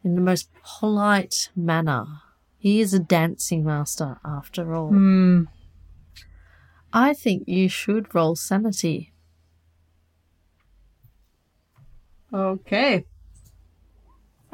in 0.03 0.13
the 0.13 0.21
most 0.21 0.47
polite 0.63 1.49
manner. 1.55 2.05
He 2.59 2.81
is 2.81 2.93
a 2.93 2.99
dancing 2.99 3.65
master, 3.65 4.19
after 4.23 4.75
all. 4.75 4.89
Hmm. 4.89 5.45
I 6.93 7.15
think 7.15 7.47
you 7.47 7.67
should 7.67 8.13
roll 8.13 8.35
sanity. 8.35 9.11
Okay. 12.31 13.05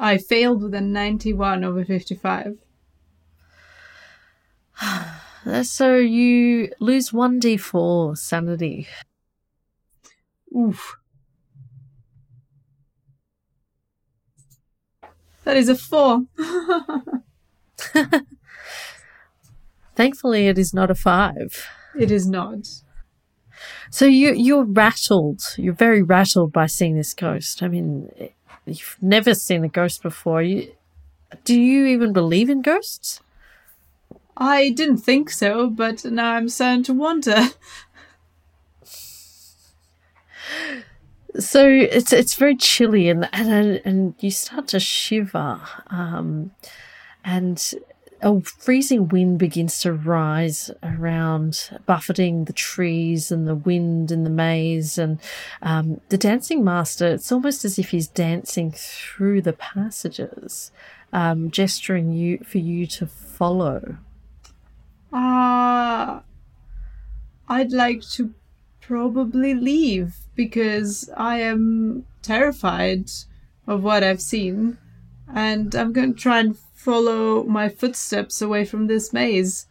I 0.00 0.16
failed 0.16 0.62
with 0.62 0.74
a 0.74 0.80
91 0.80 1.62
over 1.62 1.84
55. 1.84 2.56
Uh, 4.80 5.14
So 5.62 5.96
you 5.96 6.70
lose 6.80 7.10
1d4 7.10 8.16
sanity. 8.16 8.88
Oof. 10.56 10.96
That 15.44 15.56
is 15.56 15.68
a 15.68 15.76
4. 15.76 16.22
Thankfully, 19.96 20.48
it 20.48 20.58
is 20.58 20.72
not 20.72 20.90
a 20.90 20.94
5. 20.94 21.68
It 21.98 22.10
is 22.10 22.26
not. 22.26 22.66
So 23.90 24.06
you 24.06 24.32
you're 24.32 24.64
rattled. 24.64 25.42
You're 25.58 25.74
very 25.74 26.02
rattled 26.02 26.52
by 26.52 26.66
seeing 26.66 26.96
this 26.96 27.12
ghost. 27.12 27.62
I 27.62 27.68
mean, 27.68 28.10
you've 28.66 28.96
never 29.00 29.34
seen 29.34 29.64
a 29.64 29.68
ghost 29.68 30.02
before. 30.02 30.42
You, 30.42 30.72
do 31.44 31.58
you 31.58 31.86
even 31.86 32.12
believe 32.12 32.50
in 32.50 32.62
ghosts? 32.62 33.20
I 34.36 34.70
didn't 34.70 34.98
think 34.98 35.30
so, 35.30 35.68
but 35.68 36.04
now 36.04 36.34
I'm 36.34 36.48
starting 36.48 36.82
to 36.84 36.94
wonder. 36.94 37.48
So 41.38 41.64
it's 41.64 42.12
it's 42.12 42.34
very 42.34 42.56
chilly 42.56 43.08
and 43.08 43.28
and 43.32 43.80
and 43.84 44.14
you 44.18 44.32
start 44.32 44.66
to 44.68 44.80
shiver, 44.80 45.60
um, 45.86 46.50
and 47.24 47.72
a 48.22 48.40
freezing 48.40 49.08
wind 49.08 49.38
begins 49.38 49.80
to 49.80 49.92
rise 49.92 50.70
around, 50.82 51.70
buffeting 51.86 52.44
the 52.44 52.52
trees 52.52 53.32
and 53.32 53.46
the 53.46 53.54
wind 53.54 54.10
in 54.10 54.24
the 54.24 54.30
maze. 54.30 54.98
And 54.98 55.18
um, 55.62 56.00
the 56.10 56.18
dancing 56.18 56.62
master, 56.62 57.06
it's 57.08 57.32
almost 57.32 57.64
as 57.64 57.78
if 57.78 57.90
he's 57.90 58.08
dancing 58.08 58.72
through 58.72 59.42
the 59.42 59.52
passages, 59.52 60.70
um, 61.12 61.50
gesturing 61.50 62.12
you 62.12 62.38
for 62.44 62.58
you 62.58 62.86
to 62.88 63.06
follow. 63.06 63.96
Ah, 65.12 66.22
I'd 67.48 67.72
like 67.72 68.02
to 68.12 68.34
probably 68.80 69.54
leave 69.54 70.16
because 70.34 71.08
I 71.16 71.40
am 71.40 72.04
terrified 72.22 73.10
of 73.66 73.82
what 73.82 74.04
I've 74.04 74.20
seen, 74.20 74.78
and 75.32 75.74
I'm 75.74 75.92
going 75.92 76.14
to 76.14 76.20
try 76.20 76.40
and 76.40 76.56
follow 76.84 77.44
my 77.44 77.68
footsteps 77.68 78.40
away 78.40 78.64
from 78.64 78.86
this 78.86 79.12
maze. 79.12 79.66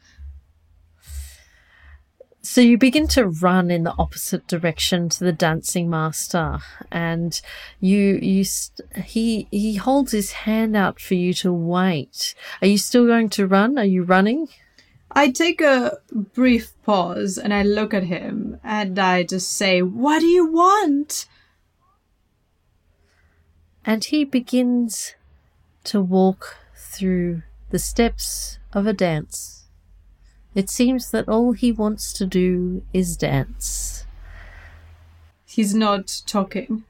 So 2.42 2.62
you 2.62 2.78
begin 2.78 3.08
to 3.10 3.28
run 3.28 3.70
in 3.70 3.84
the 3.84 3.96
opposite 3.98 4.48
direction 4.48 5.10
to 5.10 5.24
the 5.24 5.34
dancing 5.34 5.90
master, 5.90 6.60
and 6.92 7.40
you 7.80 8.18
you 8.22 8.44
st- 8.44 9.06
he 9.06 9.48
he 9.52 9.76
holds 9.76 10.12
his 10.14 10.32
hand 10.32 10.76
out 10.76 11.00
for 11.00 11.16
you 11.16 11.34
to 11.36 11.52
wait. 11.52 12.34
Are 12.62 12.68
you 12.68 12.78
still 12.78 13.06
going 13.06 13.30
to 13.30 13.46
run? 13.46 13.78
Are 13.78 13.86
you 13.86 14.04
running? 14.04 14.48
I 15.12 15.32
take 15.32 15.60
a 15.60 15.98
brief 16.12 16.72
pause 16.84 17.38
and 17.38 17.54
I 17.54 17.64
look 17.64 17.94
at 17.94 18.04
him 18.04 18.60
and 18.64 19.00
I 19.00 19.24
just 19.24 19.52
say, 19.52 19.82
What 19.82 20.20
do 20.20 20.28
you 20.28 20.52
want? 20.52 21.26
And 23.84 24.06
he 24.06 24.24
begins 24.24 25.16
to 25.86 26.00
walk 26.00 26.59
through 26.90 27.44
the 27.70 27.80
steps 27.80 28.58
of 28.74 28.88
a 28.88 28.94
dance. 28.94 29.68
It 30.56 30.70
seems 30.70 31.12
that 31.12 31.30
all 31.30 31.52
he 31.52 31.72
wants 31.72 32.12
to 32.14 32.26
do 32.26 32.84
is 32.94 33.16
dance. 33.16 34.06
He's 35.46 35.74
not 35.76 36.22
talking. 36.26 36.84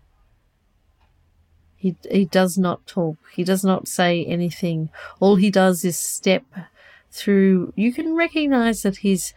He, 1.75 1.95
he 2.09 2.25
does 2.25 2.57
not 2.57 2.85
talk. 2.87 3.17
He 3.33 3.43
does 3.43 3.63
not 3.63 3.87
say 3.87 4.25
anything. 4.25 4.89
All 5.19 5.35
he 5.35 5.49
does 5.51 5.85
is 5.85 5.97
step 5.97 6.43
through. 7.11 7.73
You 7.75 7.93
can 7.93 8.15
recognize 8.15 8.81
that 8.81 8.97
he's 8.97 9.33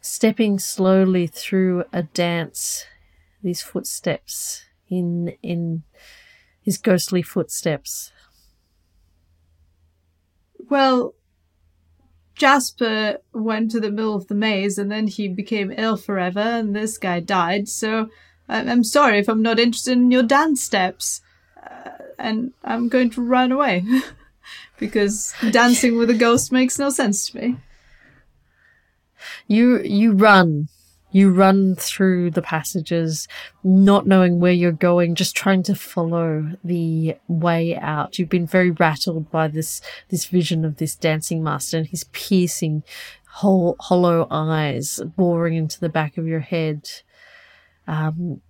stepping 0.00 0.58
slowly 0.58 1.26
through 1.26 1.84
a 1.92 2.02
dance. 2.02 2.84
These 3.42 3.62
footsteps 3.62 4.64
in 4.88 5.34
in 5.42 5.82
his 6.62 6.78
ghostly 6.78 7.22
footsteps. 7.22 8.12
Well, 10.68 11.14
Jasper 12.34 13.18
went 13.32 13.70
to 13.70 13.80
the 13.80 13.90
middle 13.90 14.14
of 14.14 14.26
the 14.28 14.34
maze 14.34 14.78
and 14.78 14.90
then 14.90 15.06
he 15.06 15.28
became 15.28 15.72
ill 15.76 15.96
forever, 15.96 16.40
and 16.40 16.74
this 16.74 16.98
guy 16.98 17.20
died. 17.20 17.68
So 17.68 18.08
I'm 18.48 18.84
sorry 18.84 19.18
if 19.18 19.28
I'm 19.28 19.42
not 19.42 19.58
interested 19.58 19.92
in 19.92 20.10
your 20.10 20.22
dance 20.22 20.62
steps. 20.62 21.20
Uh, 21.62 21.90
and 22.18 22.52
I'm 22.62 22.88
going 22.88 23.10
to 23.10 23.22
run 23.22 23.52
away 23.52 23.84
because 24.78 25.34
dancing 25.50 25.96
with 25.96 26.10
a 26.10 26.14
ghost 26.14 26.52
makes 26.52 26.78
no 26.78 26.90
sense 26.90 27.30
to 27.30 27.38
me. 27.38 27.56
You 29.46 29.80
you 29.82 30.12
run. 30.12 30.68
You 31.14 31.30
run 31.30 31.76
through 31.76 32.32
the 32.32 32.42
passages, 32.42 33.28
not 33.62 34.04
knowing 34.04 34.40
where 34.40 34.50
you're 34.50 34.72
going, 34.72 35.14
just 35.14 35.36
trying 35.36 35.62
to 35.62 35.76
follow 35.76 36.56
the 36.64 37.16
way 37.28 37.76
out. 37.76 38.18
You've 38.18 38.28
been 38.28 38.48
very 38.48 38.72
rattled 38.72 39.30
by 39.30 39.46
this 39.46 39.80
this 40.08 40.24
vision 40.24 40.64
of 40.64 40.78
this 40.78 40.96
dancing 40.96 41.40
master 41.40 41.78
and 41.78 41.86
his 41.86 42.02
piercing, 42.10 42.82
hol- 43.28 43.76
hollow 43.78 44.26
eyes 44.28 45.00
boring 45.16 45.54
into 45.54 45.78
the 45.78 45.88
back 45.88 46.18
of 46.18 46.26
your 46.26 46.40
head. 46.40 46.90
Um, 47.86 48.40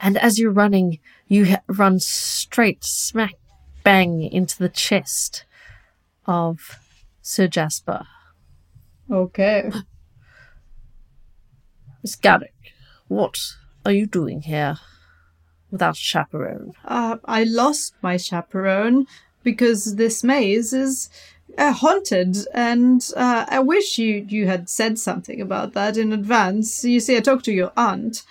and 0.00 0.18
as 0.18 0.40
you're 0.40 0.50
running, 0.50 0.98
you 1.28 1.46
ha- 1.46 1.62
run 1.68 2.00
straight 2.00 2.82
smack 2.82 3.34
bang 3.84 4.20
into 4.20 4.58
the 4.58 4.68
chest 4.68 5.44
of 6.26 6.80
Sir 7.22 7.46
Jasper. 7.46 8.04
Okay. 9.08 9.70
Miss 12.06 12.14
Garrick, 12.14 12.72
what 13.08 13.36
are 13.84 13.90
you 13.90 14.06
doing 14.06 14.42
here 14.42 14.76
without 15.72 15.96
a 15.96 15.98
chaperone? 15.98 16.72
Uh, 16.84 17.16
I 17.24 17.42
lost 17.42 17.94
my 18.00 18.16
chaperone 18.16 19.08
because 19.42 19.96
this 19.96 20.22
maze 20.22 20.72
is 20.72 21.10
uh, 21.58 21.72
haunted, 21.72 22.36
and 22.54 23.10
uh, 23.16 23.46
I 23.48 23.58
wish 23.58 23.98
you 23.98 24.24
you 24.28 24.46
had 24.46 24.68
said 24.68 25.00
something 25.00 25.40
about 25.40 25.72
that 25.72 25.96
in 25.96 26.12
advance. 26.12 26.84
You 26.84 27.00
see, 27.00 27.16
I 27.16 27.20
talked 27.20 27.44
to 27.46 27.52
your 27.52 27.72
aunt, 27.76 28.22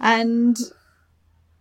and 0.00 0.56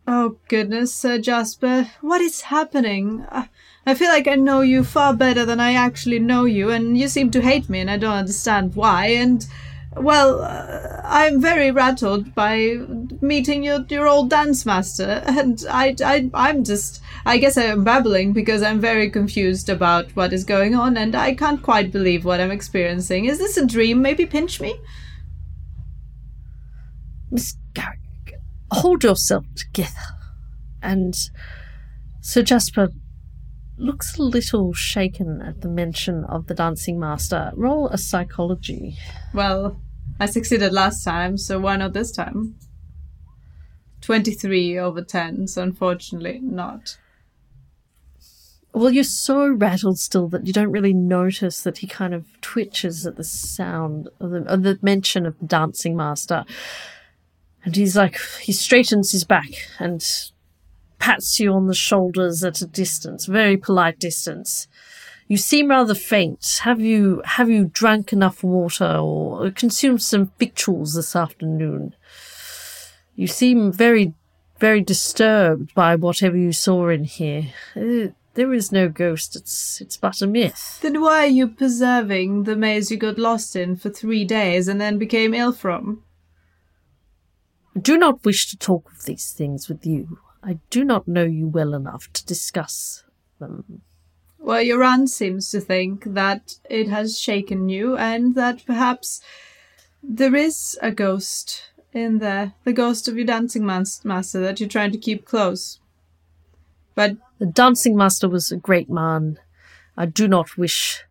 oh 0.08 0.38
goodness, 0.48 0.96
Sir 0.96 1.18
Jasper, 1.18 1.92
what 2.00 2.22
is 2.22 2.44
happening? 2.44 3.26
Uh, 3.30 3.48
I 3.86 3.94
feel 3.94 4.08
like 4.08 4.30
I 4.30 4.36
know 4.36 4.62
you 4.62 4.86
far 4.86 5.14
better 5.14 5.44
than 5.44 5.60
I 5.60 5.74
actually 5.74 6.20
know 6.20 6.46
you, 6.46 6.70
and 6.70 6.98
you 6.98 7.10
seem 7.10 7.30
to 7.32 7.42
hate 7.42 7.68
me, 7.68 7.82
and 7.82 7.92
I 7.92 7.98
don't 7.98 8.24
understand 8.24 8.74
why. 8.74 9.08
And 9.08 9.46
well, 10.02 10.42
uh, 10.42 11.02
I'm 11.04 11.42
very 11.42 11.72
rattled 11.72 12.34
by 12.36 12.78
meeting 13.22 13.64
your 13.64 13.86
your 13.90 14.08
old 14.08 14.30
dance 14.30 14.66
master, 14.66 15.24
and 15.26 15.64
I, 15.70 15.96
I 16.04 16.30
I'm 16.34 16.64
just 16.64 17.02
I 17.26 17.38
guess 17.38 17.58
I'm 17.58 17.84
babbling 17.84 18.34
because 18.34 18.62
I'm 18.62 18.80
very 18.80 19.10
confused 19.10 19.70
about 19.70 20.12
what 20.16 20.34
is 20.34 20.44
going 20.44 20.76
on, 20.76 20.98
and 20.98 21.16
I 21.16 21.34
can't 21.34 21.62
quite 21.62 21.92
believe 21.92 22.26
what 22.26 22.40
I'm 22.40 22.52
experiencing. 22.52 23.26
Is 23.26 23.40
this 23.40 23.58
a 23.58 23.66
dream? 23.66 24.02
Maybe 24.02 24.26
pinch 24.26 24.60
me. 24.62 24.80
Miss 27.32 27.58
Garrick, 27.74 28.40
hold 28.72 29.04
yourself 29.04 29.46
together. 29.56 29.92
And 30.82 31.14
Sir 32.22 32.42
Jasper 32.42 32.90
looks 33.78 34.18
a 34.18 34.24
little 34.24 34.74
shaken 34.74 35.42
at 35.42 35.62
the 35.62 35.70
mention 35.70 36.24
of 36.26 36.48
the 36.48 36.54
dancing 36.54 37.00
master. 37.00 37.52
Roll 37.56 37.90
a 37.90 37.98
psychology. 37.98 38.98
Well, 39.34 39.82
I 40.20 40.26
succeeded 40.26 40.74
last 40.74 41.04
time, 41.04 41.38
so 41.38 41.60
why 41.60 41.78
not 41.78 41.94
this 41.94 42.12
time? 42.12 42.56
Twenty-three 44.02 44.78
over 44.78 45.02
ten, 45.02 45.48
so 45.48 45.62
unfortunately 45.62 46.40
not. 46.42 46.98
Well, 48.74 48.92
you're 48.92 49.04
so 49.04 49.48
rattled 49.48 49.98
still 49.98 50.28
that 50.30 50.46
you 50.46 50.54
don't 50.54 50.72
really 50.72 50.94
notice 50.94 51.64
that 51.64 51.80
he 51.80 51.88
kind 51.88 52.14
of 52.14 52.26
twitches 52.42 53.08
at 53.08 53.16
the 53.16 53.24
sound 53.24 54.10
of 54.20 54.30
the, 54.30 54.44
of 54.44 54.62
the 54.64 54.78
mention 54.82 55.26
of 55.26 55.38
the 55.40 55.46
dancing 55.46 55.96
master. 55.96 56.46
And 57.64 57.76
he's 57.76 57.98
like, 57.98 58.20
he 58.40 58.52
straightens 58.52 59.12
his 59.12 59.24
back 59.24 59.50
and 59.80 60.06
pats 61.00 61.40
you 61.40 61.54
on 61.54 61.68
the 61.68 61.74
shoulders 61.74 62.44
at 62.44 62.62
a 62.62 62.68
distance, 62.68 63.26
very 63.26 63.58
polite 63.58 64.00
distance. 64.00 64.68
You 65.28 65.36
seem 65.38 65.70
rather 65.70 65.94
faint. 65.94 66.60
Have 66.64 66.80
you 66.80 67.22
have 67.26 67.50
you 67.50 67.66
drank 67.66 68.14
enough 68.14 68.44
water 68.44 68.98
or 68.98 69.52
consumed 69.52 70.02
some 70.02 70.32
victuals 70.40 70.94
this 70.94 71.16
afternoon? 71.16 71.96
You 73.16 73.28
seem 73.28 73.72
very, 73.72 74.14
very 74.60 74.82
disturbed 74.82 75.74
by 75.74 75.96
whatever 75.96 76.38
you 76.38 76.54
saw 76.54 76.88
in 76.90 77.04
here. 77.04 77.52
Uh, 77.76 78.14
there 78.36 78.54
is 78.54 78.72
no 78.72 78.88
ghost. 78.88 79.36
It's 79.36 79.82
it's 79.82 79.98
but 79.98 80.22
a 80.22 80.28
myth. 80.28 80.80
Then 80.82 81.02
why 81.02 81.26
are 81.26 81.36
you 81.40 81.48
preserving 81.48 82.44
the 82.44 82.56
maze 82.56 82.90
you 82.90 82.98
got 82.98 83.18
lost 83.18 83.56
in 83.56 83.76
for 83.76 83.90
three 83.90 84.24
days 84.24 84.68
and 84.68 84.80
then 84.80 84.98
became 84.98 85.34
ill 85.34 85.52
from? 85.52 86.04
I 87.76 87.80
do 87.80 87.98
not 87.98 88.24
wish 88.24 88.50
to 88.52 88.58
talk 88.58 88.90
of 88.92 89.04
these 89.04 89.32
things 89.32 89.68
with 89.68 89.86
you. 89.86 90.20
I 90.42 90.60
do 90.70 90.86
not 90.86 91.08
know 91.08 91.26
you 91.26 91.48
well 91.48 91.74
enough 91.74 92.14
to 92.14 92.26
discuss 92.26 93.04
them. 93.40 93.82
Well, 94.40 94.62
your 94.62 94.84
aunt 94.84 95.10
seems 95.10 95.50
to 95.52 95.60
think 95.60 96.04
that 96.06 96.56
it 96.70 96.88
has 96.90 97.20
shaken 97.20 97.70
you 97.70 97.98
and 97.98 98.36
that 98.36 98.66
perhaps 98.66 99.22
there 100.02 100.36
is 100.36 100.78
a 100.82 100.92
ghost 100.92 101.64
in 101.92 102.20
there, 102.20 102.54
the 102.64 102.74
ghost 102.74 103.08
of 103.08 103.18
your 103.18 103.26
dancing 103.26 103.66
mas- 103.66 104.06
master 104.06 104.40
that 104.42 104.60
you're 104.60 104.70
trying 104.70 104.92
to 104.92 104.98
keep 104.98 105.26
close. 105.26 105.80
But 106.96 107.18
The 107.40 107.46
dancing 107.46 107.96
master 107.96 108.30
was 108.30 108.52
a 108.52 108.58
great 108.58 108.90
man. 108.90 109.40
I 109.96 110.06
do 110.06 110.28
not 110.28 110.58
wish 110.58 111.04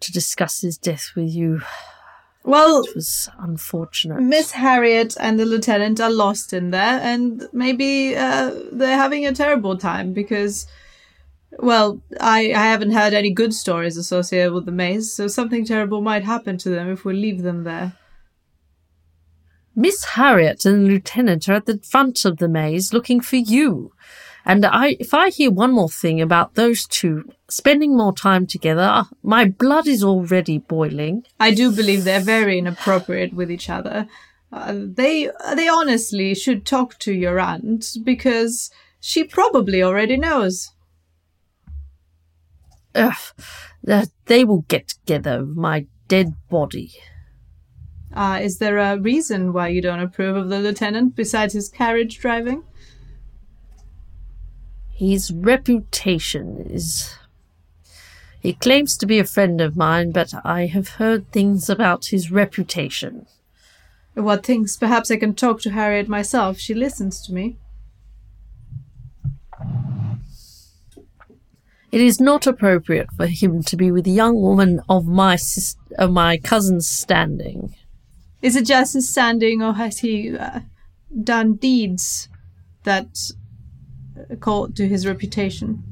to 0.00 0.12
discuss 0.12 0.60
his 0.62 0.76
death 0.78 1.12
with 1.14 1.30
you. 1.30 1.60
well, 2.44 2.82
It 2.84 2.94
was 2.94 3.28
unfortunate. 3.38 4.20
Miss 4.22 4.52
Harriet 4.52 5.16
and 5.20 5.38
the 5.38 5.44
lieutenant 5.46 6.00
are 6.00 6.10
lost 6.10 6.52
in 6.52 6.70
there, 6.70 7.00
and 7.02 7.48
maybe 7.52 8.16
uh, 8.16 8.52
they're 8.72 8.96
having 8.96 9.26
a 9.26 9.32
terrible 9.34 9.76
time 9.76 10.12
because, 10.12 10.66
well, 11.58 12.00
I, 12.20 12.52
I 12.52 12.64
haven't 12.64 12.92
heard 12.92 13.14
any 13.14 13.30
good 13.30 13.54
stories 13.54 13.96
associated 13.96 14.52
with 14.52 14.66
the 14.66 14.72
maze, 14.72 15.12
so 15.12 15.28
something 15.28 15.64
terrible 15.64 16.00
might 16.00 16.24
happen 16.24 16.58
to 16.58 16.70
them 16.70 16.90
if 16.90 17.04
we 17.04 17.14
leave 17.14 17.42
them 17.42 17.64
there. 17.64 17.94
Miss 19.74 20.04
Harriet 20.04 20.64
and 20.64 20.86
the 20.86 20.88
lieutenant 20.88 21.48
are 21.48 21.54
at 21.54 21.66
the 21.66 21.78
front 21.78 22.24
of 22.24 22.38
the 22.38 22.48
maze 22.48 22.94
looking 22.94 23.20
for 23.20 23.36
you. 23.36 23.92
And 24.46 24.64
I, 24.64 24.96
if 25.00 25.12
I 25.12 25.30
hear 25.30 25.50
one 25.50 25.72
more 25.72 25.88
thing 25.90 26.20
about 26.20 26.54
those 26.54 26.86
two 26.86 27.28
spending 27.48 27.96
more 27.96 28.14
time 28.14 28.46
together, 28.46 29.04
my 29.22 29.44
blood 29.44 29.88
is 29.88 30.04
already 30.04 30.58
boiling. 30.58 31.24
I 31.40 31.52
do 31.52 31.72
believe 31.72 32.04
they're 32.04 32.20
very 32.20 32.58
inappropriate 32.58 33.34
with 33.34 33.50
each 33.50 33.68
other. 33.68 34.06
Uh, 34.52 34.72
they 34.76 35.30
they 35.54 35.68
honestly 35.68 36.34
should 36.34 36.64
talk 36.64 36.98
to 37.00 37.12
your 37.12 37.40
aunt 37.40 37.96
because 38.04 38.70
she 39.00 39.24
probably 39.24 39.82
already 39.82 40.16
knows. 40.16 40.70
Ugh, 42.96 43.16
that 43.82 44.08
they 44.24 44.44
will 44.44 44.62
get 44.62 44.88
together 44.88 45.44
with 45.44 45.56
my 45.56 45.86
dead 46.08 46.34
body. 46.48 46.92
Uh, 48.12 48.38
is 48.40 48.58
there 48.58 48.78
a 48.78 48.98
reason 48.98 49.52
why 49.52 49.68
you 49.68 49.82
don't 49.82 50.00
approve 50.00 50.36
of 50.36 50.48
the 50.48 50.58
lieutenant 50.58 51.14
besides 51.14 51.52
his 51.52 51.68
carriage 51.68 52.18
driving? 52.18 52.64
His 54.88 55.30
reputation 55.30 56.56
is. 56.70 57.14
He 58.40 58.54
claims 58.54 58.96
to 58.96 59.06
be 59.06 59.18
a 59.18 59.24
friend 59.24 59.60
of 59.60 59.76
mine, 59.76 60.12
but 60.12 60.32
I 60.44 60.66
have 60.66 60.88
heard 61.00 61.30
things 61.30 61.68
about 61.68 62.06
his 62.06 62.30
reputation. 62.30 63.26
What 64.14 64.46
things? 64.46 64.78
Perhaps 64.78 65.10
I 65.10 65.16
can 65.16 65.34
talk 65.34 65.60
to 65.62 65.72
Harriet 65.72 66.08
myself. 66.08 66.58
She 66.58 66.72
listens 66.72 67.20
to 67.26 67.34
me. 67.34 67.58
It 71.92 72.00
is 72.00 72.20
not 72.20 72.46
appropriate 72.46 73.08
for 73.16 73.26
him 73.26 73.62
to 73.64 73.76
be 73.76 73.90
with 73.90 74.06
a 74.06 74.10
young 74.10 74.40
woman 74.40 74.80
of 74.88 75.06
my 75.06 75.36
sis- 75.36 75.76
of 75.98 76.10
my 76.10 76.36
cousin's 76.36 76.88
standing. 76.88 77.74
Is 78.42 78.56
it 78.56 78.66
just 78.66 78.94
his 78.94 79.08
standing, 79.08 79.62
or 79.62 79.72
has 79.74 80.00
he 80.00 80.36
uh, 80.36 80.60
done 81.22 81.54
deeds 81.54 82.28
that 82.84 83.18
uh, 84.18 84.36
call 84.36 84.68
to 84.68 84.86
his 84.86 85.06
reputation? 85.06 85.82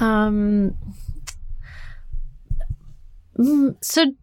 Um, 0.00 0.76
Mm, 3.38 3.76
so 3.82 4.14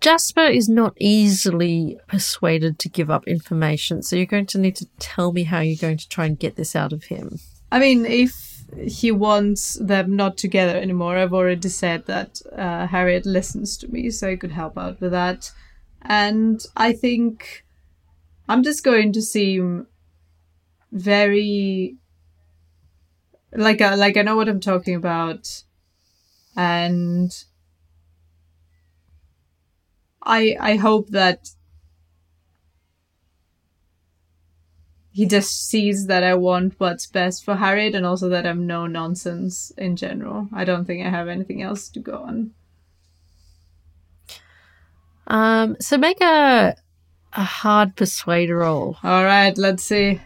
Jasper 0.00 0.44
is 0.44 0.68
not 0.68 0.94
easily 0.98 1.98
persuaded 2.08 2.78
to 2.80 2.88
give 2.88 3.10
up 3.10 3.26
information, 3.28 4.02
so 4.02 4.16
you're 4.16 4.26
going 4.26 4.46
to 4.46 4.58
need 4.58 4.76
to 4.76 4.86
tell 4.98 5.32
me 5.32 5.44
how 5.44 5.60
you're 5.60 5.76
going 5.76 5.98
to 5.98 6.08
try 6.08 6.26
and 6.26 6.38
get 6.38 6.56
this 6.56 6.74
out 6.74 6.92
of 6.92 7.04
him. 7.04 7.38
I 7.70 7.78
mean, 7.78 8.06
if 8.06 8.49
he 8.78 9.10
wants 9.12 9.74
them 9.74 10.16
not 10.16 10.36
together 10.38 10.76
anymore, 10.76 11.16
I've 11.16 11.34
already 11.34 11.68
said 11.68 12.06
that 12.06 12.40
uh, 12.56 12.86
Harriet 12.86 13.26
listens 13.26 13.76
to 13.78 13.88
me, 13.88 14.10
so 14.10 14.28
I 14.28 14.36
could 14.36 14.52
help 14.52 14.78
out 14.78 15.00
with 15.00 15.12
that. 15.12 15.52
And 16.02 16.64
I 16.76 16.92
think 16.92 17.64
I'm 18.48 18.62
just 18.62 18.84
going 18.84 19.12
to 19.12 19.22
seem 19.22 19.86
very 20.92 21.96
like 23.52 23.80
uh, 23.80 23.96
like 23.96 24.16
I 24.16 24.22
know 24.22 24.36
what 24.36 24.48
I'm 24.48 24.60
talking 24.60 24.94
about, 24.94 25.64
and 26.56 27.32
I 30.22 30.56
I 30.60 30.76
hope 30.76 31.08
that 31.10 31.50
he 35.20 35.26
just 35.26 35.68
sees 35.68 36.06
that 36.06 36.24
I 36.24 36.32
want 36.32 36.76
what's 36.78 37.06
best 37.06 37.44
for 37.44 37.56
Harriet 37.56 37.94
and 37.94 38.06
also 38.06 38.30
that 38.30 38.46
I'm 38.46 38.66
no 38.66 38.86
nonsense 38.86 39.70
in 39.76 39.94
general. 39.94 40.48
I 40.50 40.64
don't 40.64 40.86
think 40.86 41.04
I 41.04 41.10
have 41.10 41.28
anything 41.28 41.60
else 41.60 41.90
to 41.90 42.00
go 42.00 42.22
on. 42.22 42.52
Um, 45.26 45.76
so 45.78 45.98
make 45.98 46.22
a 46.22 46.74
a 47.34 47.44
hard 47.44 47.96
persuader 47.96 48.56
roll. 48.56 48.96
All 49.02 49.22
right, 49.22 49.58
let's 49.58 49.84
see. 49.84 50.22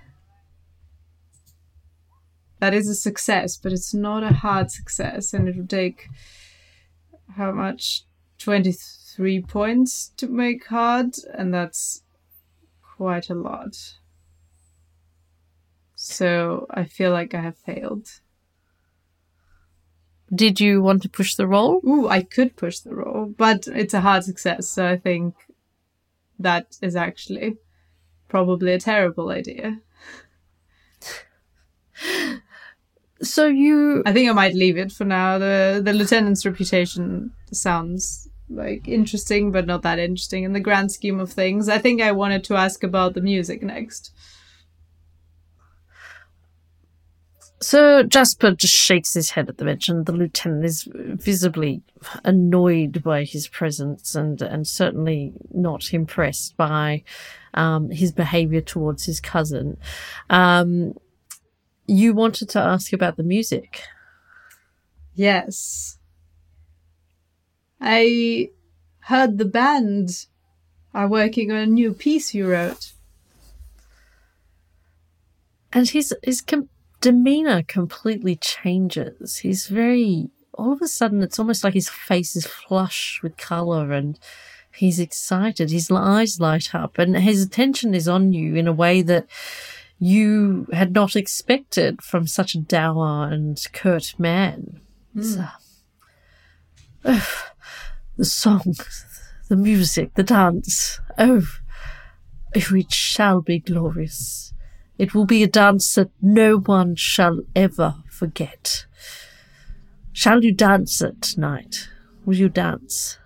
That 2.60 2.72
is 2.72 2.88
a 2.88 2.94
success, 2.94 3.56
but 3.56 3.72
it's 3.72 3.94
not 3.94 4.22
a 4.22 4.32
hard 4.32 4.70
success, 4.70 5.34
and 5.34 5.48
it 5.48 5.56
will 5.56 5.66
take 5.66 6.06
how 7.36 7.50
much? 7.50 8.04
23 8.38 9.42
points 9.42 10.12
to 10.18 10.28
make 10.28 10.68
hard, 10.68 11.16
and 11.36 11.52
that's 11.52 12.04
quite 12.96 13.28
a 13.28 13.34
lot. 13.34 13.74
So 16.06 16.66
I 16.68 16.84
feel 16.84 17.12
like 17.12 17.32
I 17.32 17.40
have 17.40 17.56
failed. 17.56 18.20
Did 20.34 20.60
you 20.60 20.82
want 20.82 21.00
to 21.02 21.08
push 21.08 21.34
the 21.34 21.46
roll? 21.46 21.80
Ooh, 21.82 22.08
I 22.08 22.22
could 22.22 22.56
push 22.56 22.80
the 22.80 22.94
roll, 22.94 23.32
but 23.38 23.66
it's 23.68 23.94
a 23.94 24.02
hard 24.02 24.22
success, 24.22 24.68
so 24.68 24.86
I 24.86 24.98
think 24.98 25.34
that 26.38 26.76
is 26.82 26.94
actually 26.94 27.56
probably 28.28 28.74
a 28.74 28.78
terrible 28.78 29.30
idea. 29.30 29.80
So 33.22 33.46
you 33.46 34.02
I 34.04 34.12
think 34.12 34.28
I 34.28 34.34
might 34.34 34.54
leave 34.54 34.76
it 34.76 34.92
for 34.92 35.04
now. 35.04 35.38
The 35.38 35.80
the 35.82 35.94
lieutenant's 35.94 36.44
reputation 36.44 37.30
sounds 37.52 38.28
like 38.50 38.86
interesting, 38.86 39.52
but 39.52 39.66
not 39.66 39.82
that 39.82 39.98
interesting 39.98 40.44
in 40.44 40.52
the 40.52 40.60
grand 40.60 40.92
scheme 40.92 41.20
of 41.20 41.32
things. 41.32 41.68
I 41.68 41.78
think 41.78 42.02
I 42.02 42.12
wanted 42.12 42.44
to 42.44 42.56
ask 42.56 42.82
about 42.82 43.14
the 43.14 43.22
music 43.22 43.62
next. 43.62 44.12
So 47.60 48.02
Jasper 48.02 48.52
just 48.52 48.74
shakes 48.74 49.14
his 49.14 49.30
head 49.30 49.48
at 49.48 49.58
the 49.58 49.64
mention. 49.64 50.04
The 50.04 50.12
lieutenant 50.12 50.64
is 50.64 50.86
visibly 50.92 51.82
annoyed 52.24 53.02
by 53.02 53.24
his 53.24 53.48
presence 53.48 54.14
and, 54.14 54.42
and 54.42 54.66
certainly 54.66 55.32
not 55.52 55.94
impressed 55.94 56.56
by 56.56 57.04
um, 57.54 57.90
his 57.90 58.12
behavior 58.12 58.60
towards 58.60 59.06
his 59.06 59.20
cousin. 59.20 59.78
Um, 60.28 60.94
you 61.86 62.12
wanted 62.12 62.48
to 62.50 62.60
ask 62.60 62.92
about 62.92 63.16
the 63.16 63.22
music. 63.22 63.82
Yes. 65.14 65.98
I 67.80 68.50
heard 69.00 69.38
the 69.38 69.44
band 69.44 70.26
are 70.92 71.08
working 71.08 71.50
on 71.50 71.58
a 71.58 71.66
new 71.66 71.92
piece 71.92 72.34
you 72.34 72.50
wrote. 72.50 72.92
And 75.72 75.88
his 75.88 76.14
his 76.22 76.40
com- 76.40 76.68
demeanor 77.04 77.62
completely 77.62 78.34
changes. 78.34 79.36
He's 79.36 79.66
very 79.66 80.30
all 80.54 80.72
of 80.72 80.80
a 80.80 80.88
sudden 80.88 81.22
it's 81.22 81.38
almost 81.38 81.62
like 81.62 81.74
his 81.74 81.90
face 81.90 82.34
is 82.34 82.46
flush 82.46 83.20
with 83.22 83.36
color 83.36 83.92
and 83.92 84.18
he's 84.74 84.98
excited. 84.98 85.70
His 85.70 85.90
eyes 85.90 86.40
light 86.40 86.74
up 86.74 86.98
and 86.98 87.14
his 87.14 87.42
attention 87.42 87.94
is 87.94 88.08
on 88.08 88.32
you 88.32 88.54
in 88.54 88.66
a 88.66 88.72
way 88.72 89.02
that 89.02 89.26
you 89.98 90.66
had 90.72 90.94
not 90.94 91.14
expected 91.14 92.00
from 92.00 92.26
such 92.26 92.54
a 92.54 92.60
dour 92.60 93.28
and 93.30 93.62
curt 93.74 94.14
man. 94.18 94.80
Hmm. 95.12 95.22
So, 95.22 95.46
oh, 97.04 97.44
the 98.16 98.24
song, 98.24 98.76
the 99.50 99.56
music, 99.56 100.14
the 100.14 100.22
dance. 100.22 101.00
Oh, 101.18 101.46
it 102.54 102.90
shall 102.90 103.42
be 103.42 103.58
glorious. 103.58 104.53
It 104.98 105.14
will 105.14 105.24
be 105.24 105.42
a 105.42 105.48
dance 105.48 105.94
that 105.94 106.10
no 106.22 106.58
one 106.58 106.94
shall 106.96 107.40
ever 107.54 107.96
forget. 108.08 108.86
Shall 110.12 110.44
you 110.44 110.52
dance 110.52 111.02
it 111.02 111.20
tonight? 111.22 111.88
Will 112.24 112.36
you 112.36 112.48
dance? 112.48 113.18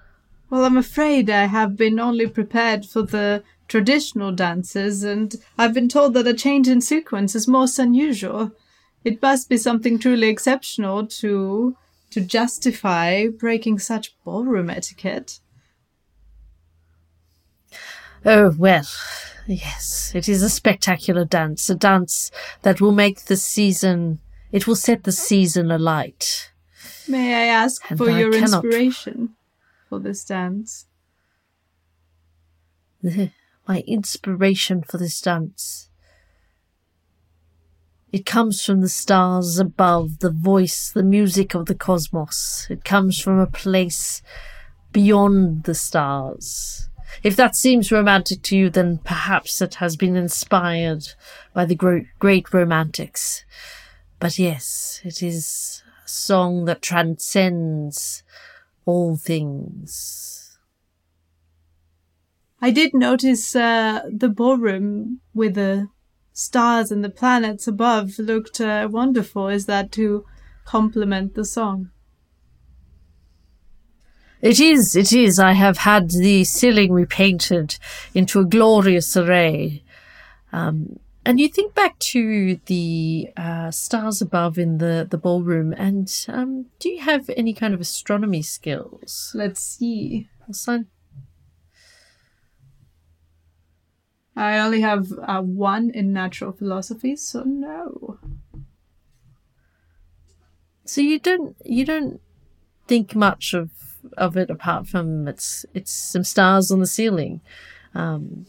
Well, 0.50 0.64
I'm 0.64 0.78
afraid 0.78 1.28
I 1.28 1.44
have 1.44 1.76
been 1.76 2.00
only 2.00 2.26
prepared 2.26 2.86
for 2.86 3.02
the 3.02 3.42
traditional 3.68 4.32
dances, 4.32 5.04
and 5.04 5.36
I've 5.58 5.74
been 5.74 5.88
told 5.88 6.14
that 6.14 6.26
a 6.26 6.32
change 6.32 6.68
in 6.68 6.80
sequence 6.80 7.34
is 7.34 7.46
most 7.46 7.78
unusual. 7.78 8.52
It 9.04 9.20
must 9.20 9.50
be 9.50 9.58
something 9.58 9.98
truly 9.98 10.28
exceptional 10.28 11.06
to 11.06 11.76
to 12.10 12.20
justify 12.22 13.26
breaking 13.28 13.78
such 13.78 14.16
ballroom 14.24 14.70
etiquette. 14.70 15.40
Oh, 18.24 18.54
well, 18.56 18.86
yes, 19.48 20.12
it 20.14 20.28
is 20.28 20.42
a 20.42 20.48
spectacular 20.50 21.24
dance, 21.24 21.68
a 21.70 21.74
dance 21.74 22.30
that 22.62 22.80
will 22.80 22.92
make 22.92 23.22
the 23.24 23.36
season, 23.36 24.20
it 24.52 24.66
will 24.66 24.76
set 24.76 25.04
the 25.04 25.12
season 25.12 25.70
alight. 25.70 26.52
May 27.08 27.34
I 27.34 27.46
ask 27.46 27.82
And 27.90 27.98
for 27.98 28.10
I 28.10 28.20
your 28.20 28.32
cannot- 28.32 28.64
inspiration 28.64 29.34
for 29.88 29.98
this 29.98 30.24
dance? 30.24 30.86
My 33.68 33.80
inspiration 33.86 34.82
for 34.82 34.98
this 34.98 35.20
dance. 35.20 35.88
It 38.10 38.24
comes 38.24 38.64
from 38.64 38.80
the 38.80 38.88
stars 38.88 39.58
above, 39.58 40.20
the 40.20 40.30
voice, 40.30 40.90
the 40.90 41.02
music 41.02 41.54
of 41.54 41.66
the 41.66 41.74
cosmos. 41.74 42.66
It 42.70 42.82
comes 42.82 43.20
from 43.20 43.38
a 43.38 43.46
place 43.46 44.22
beyond 44.92 45.64
the 45.64 45.74
stars. 45.74 46.88
If 47.22 47.36
that 47.36 47.56
seems 47.56 47.92
romantic 47.92 48.42
to 48.44 48.56
you, 48.56 48.70
then 48.70 48.98
perhaps 48.98 49.60
it 49.60 49.76
has 49.76 49.96
been 49.96 50.16
inspired 50.16 51.04
by 51.52 51.64
the 51.64 51.74
great, 51.74 52.06
great 52.18 52.52
romantics. 52.52 53.44
But 54.18 54.38
yes, 54.38 55.00
it 55.04 55.22
is 55.22 55.82
a 56.04 56.08
song 56.08 56.64
that 56.66 56.82
transcends 56.82 58.22
all 58.84 59.16
things. 59.16 60.58
I 62.60 62.70
did 62.70 62.92
notice 62.92 63.54
uh, 63.54 64.00
the 64.10 64.28
ballroom 64.28 65.20
with 65.32 65.54
the 65.54 65.88
stars 66.32 66.90
and 66.90 67.04
the 67.04 67.10
planets 67.10 67.68
above 67.68 68.18
looked 68.18 68.60
uh, 68.60 68.88
wonderful. 68.90 69.48
Is 69.48 69.66
that 69.66 69.92
to 69.92 70.24
complement 70.64 71.34
the 71.34 71.44
song? 71.44 71.90
It 74.40 74.60
is, 74.60 74.94
it 74.94 75.12
is. 75.12 75.38
I 75.38 75.52
have 75.52 75.78
had 75.78 76.10
the 76.10 76.44
ceiling 76.44 76.92
repainted 76.92 77.78
into 78.14 78.40
a 78.40 78.44
glorious 78.44 79.16
array. 79.16 79.82
Um, 80.52 81.00
and 81.24 81.40
you 81.40 81.48
think 81.48 81.74
back 81.74 81.98
to 81.98 82.58
the 82.66 83.30
uh, 83.36 83.70
stars 83.70 84.22
above 84.22 84.56
in 84.56 84.78
the, 84.78 85.06
the 85.08 85.18
ballroom, 85.18 85.74
and 85.76 86.10
um, 86.28 86.66
do 86.78 86.88
you 86.88 87.00
have 87.00 87.28
any 87.36 87.52
kind 87.52 87.74
of 87.74 87.80
astronomy 87.80 88.40
skills? 88.40 89.32
Let's 89.34 89.60
see. 89.60 90.28
Son? 90.50 90.86
I 94.34 94.58
only 94.58 94.80
have 94.80 95.12
uh, 95.26 95.42
one 95.42 95.90
in 95.90 96.12
natural 96.12 96.52
philosophy, 96.52 97.16
so 97.16 97.42
no. 97.42 98.18
So 100.84 101.00
you 101.00 101.18
don't 101.18 101.56
you 101.64 101.84
don't 101.84 102.20
think 102.86 103.14
much 103.14 103.52
of 103.52 103.70
of 104.16 104.36
it 104.36 104.50
apart 104.50 104.86
from 104.86 105.28
it's 105.28 105.66
it's 105.74 105.92
some 105.92 106.24
stars 106.24 106.70
on 106.70 106.80
the 106.80 106.86
ceiling. 106.86 107.40
Um, 107.94 108.46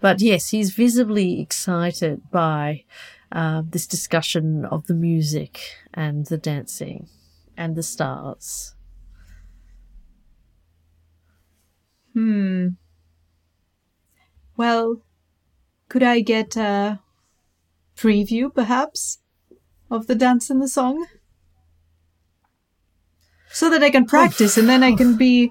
but 0.00 0.20
yes, 0.20 0.50
he's 0.50 0.70
visibly 0.70 1.40
excited 1.40 2.30
by 2.30 2.84
uh, 3.32 3.62
this 3.68 3.86
discussion 3.86 4.64
of 4.64 4.86
the 4.86 4.94
music 4.94 5.60
and 5.92 6.26
the 6.26 6.38
dancing 6.38 7.08
and 7.56 7.74
the 7.76 7.82
stars. 7.82 8.74
Hmm. 12.14 12.68
Well, 14.56 15.02
could 15.88 16.02
I 16.02 16.20
get 16.20 16.56
a 16.56 17.00
preview, 17.96 18.52
perhaps, 18.52 19.18
of 19.90 20.06
the 20.06 20.14
dance 20.14 20.50
and 20.50 20.60
the 20.60 20.68
song? 20.68 21.06
So 23.50 23.70
that 23.70 23.82
I 23.82 23.90
can 23.90 24.06
practice 24.06 24.56
and 24.56 24.68
then 24.68 24.82
I 24.82 24.94
can 24.94 25.16
be 25.16 25.50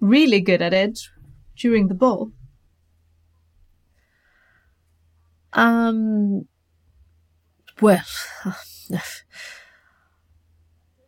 really 0.00 0.40
good 0.40 0.60
at 0.60 0.74
it 0.74 1.00
during 1.56 1.88
the 1.88 1.94
ball? 1.94 2.32
Um, 5.52 6.46
well, 7.80 8.04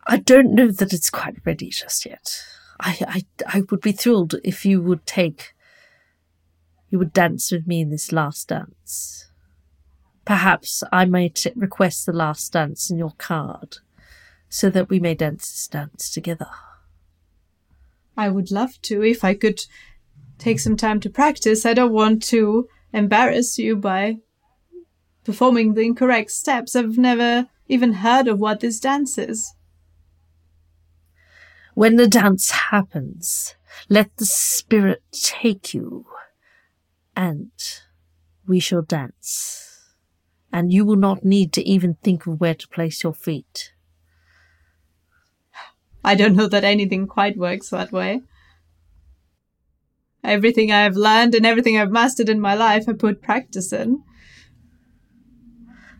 I 0.06 0.18
don't 0.18 0.54
know 0.54 0.70
that 0.70 0.92
it's 0.92 1.10
quite 1.10 1.36
ready 1.44 1.68
just 1.70 2.06
yet. 2.06 2.44
I, 2.78 2.98
I, 3.08 3.22
I 3.58 3.62
would 3.70 3.80
be 3.80 3.92
thrilled 3.92 4.36
if 4.44 4.64
you 4.64 4.80
would 4.82 5.04
take, 5.06 5.54
you 6.90 6.98
would 6.98 7.12
dance 7.12 7.50
with 7.50 7.66
me 7.66 7.80
in 7.80 7.90
this 7.90 8.12
last 8.12 8.48
dance. 8.48 9.30
Perhaps 10.24 10.84
I 10.92 11.04
might 11.06 11.46
request 11.56 12.06
the 12.06 12.12
last 12.12 12.52
dance 12.52 12.90
in 12.90 12.98
your 12.98 13.14
card 13.18 13.78
so 14.48 14.70
that 14.70 14.88
we 14.88 15.00
may 15.00 15.14
dance 15.14 15.50
this 15.50 15.68
dance 15.68 16.10
together. 16.10 16.48
I 18.16 18.28
would 18.28 18.50
love 18.50 18.80
to 18.82 19.02
if 19.02 19.24
I 19.24 19.34
could 19.34 19.60
take 20.38 20.60
some 20.60 20.76
time 20.76 21.00
to 21.00 21.10
practice. 21.10 21.66
I 21.66 21.74
don't 21.74 21.92
want 21.92 22.22
to 22.24 22.68
embarrass 22.92 23.58
you 23.58 23.76
by 23.76 24.18
performing 25.24 25.74
the 25.74 25.82
incorrect 25.82 26.30
steps. 26.30 26.74
I've 26.74 26.96
never 26.96 27.48
even 27.68 27.94
heard 27.94 28.28
of 28.28 28.38
what 28.38 28.60
this 28.60 28.80
dance 28.80 29.18
is. 29.18 29.54
When 31.74 31.96
the 31.96 32.08
dance 32.08 32.50
happens, 32.50 33.54
let 33.90 34.16
the 34.16 34.24
spirit 34.24 35.02
take 35.12 35.74
you, 35.74 36.06
and 37.14 37.50
we 38.46 38.60
shall 38.60 38.80
dance. 38.80 39.92
And 40.50 40.72
you 40.72 40.86
will 40.86 40.96
not 40.96 41.22
need 41.22 41.52
to 41.52 41.68
even 41.68 41.96
think 42.02 42.26
of 42.26 42.40
where 42.40 42.54
to 42.54 42.68
place 42.68 43.02
your 43.02 43.12
feet. 43.12 43.72
I 46.06 46.14
don't 46.14 46.36
know 46.36 46.46
that 46.46 46.62
anything 46.62 47.08
quite 47.08 47.36
works 47.36 47.70
that 47.70 47.90
way. 47.90 48.22
Everything 50.22 50.70
I've 50.70 50.94
learned 50.94 51.34
and 51.34 51.44
everything 51.44 51.76
I've 51.76 51.90
mastered 51.90 52.28
in 52.28 52.40
my 52.40 52.54
life, 52.54 52.88
I 52.88 52.92
put 52.92 53.20
practice 53.20 53.72
in. 53.72 54.04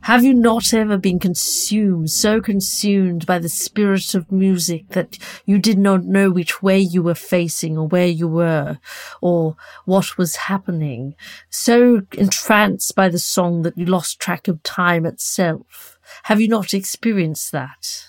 Have 0.03 0.23
you 0.23 0.33
not 0.33 0.73
ever 0.73 0.97
been 0.97 1.19
consumed, 1.19 2.13
so 2.13 2.41
consumed 2.41 3.27
by 3.27 3.41
the 3.41 3.49
spirit 3.49 4.15
of 4.15 4.31
music 4.31 4.91
that 4.91 5.19
you 5.45 5.59
did 5.59 5.77
not 5.77 6.05
know 6.05 6.31
which 6.31 6.63
way 6.63 6.79
you 6.79 7.03
were 7.03 7.17
facing 7.17 7.77
or 7.77 7.89
where 7.89 8.07
you 8.07 8.29
were 8.29 8.79
or 9.21 9.57
what 9.87 10.17
was 10.17 10.37
happening? 10.37 11.17
So 11.51 12.03
entranced 12.13 12.95
by 12.95 13.09
the 13.09 13.19
song 13.19 13.63
that 13.63 13.77
you 13.77 13.87
lost 13.87 14.21
track 14.21 14.47
of 14.47 14.63
time 14.63 15.05
itself? 15.05 15.99
Have 16.25 16.41
you 16.41 16.47
not 16.47 16.73
experienced 16.73 17.51
that? 17.51 18.07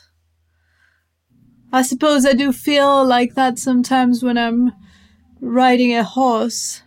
I 1.71 1.81
suppose 1.81 2.25
I 2.25 2.33
do 2.33 2.53
feel 2.53 3.05
like 3.05 3.35
that 3.35 3.59
sometimes 3.59 4.23
when 4.23 4.37
I'm 4.37 4.71
riding 5.41 5.93
a 5.93 6.03
horse. 6.03 6.81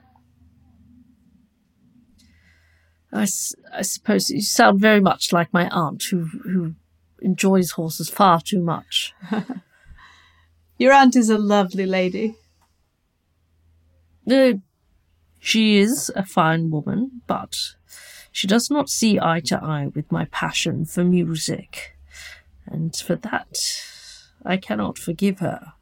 I, 3.12 3.26
I 3.72 3.82
suppose 3.82 4.30
you 4.30 4.40
sound 4.40 4.80
very 4.80 5.00
much 5.00 5.32
like 5.32 5.52
my 5.52 5.68
aunt, 5.68 6.04
who 6.04 6.26
who 6.44 6.74
enjoys 7.20 7.72
horses 7.72 8.08
far 8.08 8.40
too 8.40 8.62
much. 8.62 9.12
Your 10.78 10.92
aunt 10.92 11.16
is 11.16 11.28
a 11.28 11.36
lovely 11.36 11.84
lady. 11.84 12.36
Uh, 14.30 14.52
she 15.38 15.78
is 15.78 16.10
a 16.14 16.24
fine 16.24 16.70
woman, 16.70 17.22
but 17.26 17.74
she 18.32 18.46
does 18.46 18.70
not 18.70 18.88
see 18.88 19.18
eye 19.20 19.40
to 19.46 19.62
eye 19.62 19.88
with 19.94 20.10
my 20.10 20.26
passion 20.26 20.86
for 20.86 21.04
music, 21.04 21.96
and 22.66 22.94
for 22.96 23.16
that 23.16 23.58
I 24.44 24.56
cannot 24.56 24.98
forgive 24.98 25.40
her. 25.40 25.72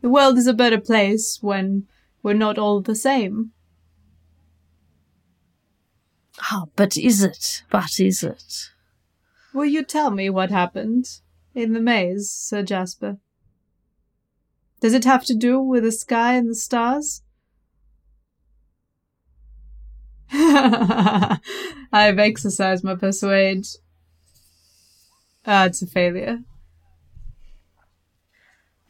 The 0.00 0.08
world 0.08 0.38
is 0.38 0.46
a 0.46 0.54
better 0.54 0.80
place 0.80 1.38
when 1.40 1.86
we're 2.22 2.34
not 2.34 2.58
all 2.58 2.80
the 2.80 2.94
same. 2.94 3.52
Ah, 6.40 6.64
but 6.76 6.96
is 6.96 7.22
it? 7.22 7.62
But 7.70 8.00
is 8.00 8.22
it? 8.22 8.70
Will 9.52 9.66
you 9.66 9.84
tell 9.84 10.10
me 10.10 10.30
what 10.30 10.50
happened 10.50 11.20
in 11.54 11.72
the 11.72 11.80
maze, 11.80 12.30
Sir 12.30 12.62
Jasper? 12.62 13.18
Does 14.80 14.94
it 14.94 15.04
have 15.04 15.24
to 15.26 15.34
do 15.34 15.60
with 15.60 15.82
the 15.82 15.92
sky 15.92 16.34
and 16.34 16.48
the 16.48 16.54
stars? 16.54 17.22
I've 21.92 22.18
exercised 22.18 22.84
my 22.84 22.94
persuade. 22.94 23.66
Ah, 25.46 25.66
it's 25.66 25.82
a 25.82 25.86
failure. 25.86 26.40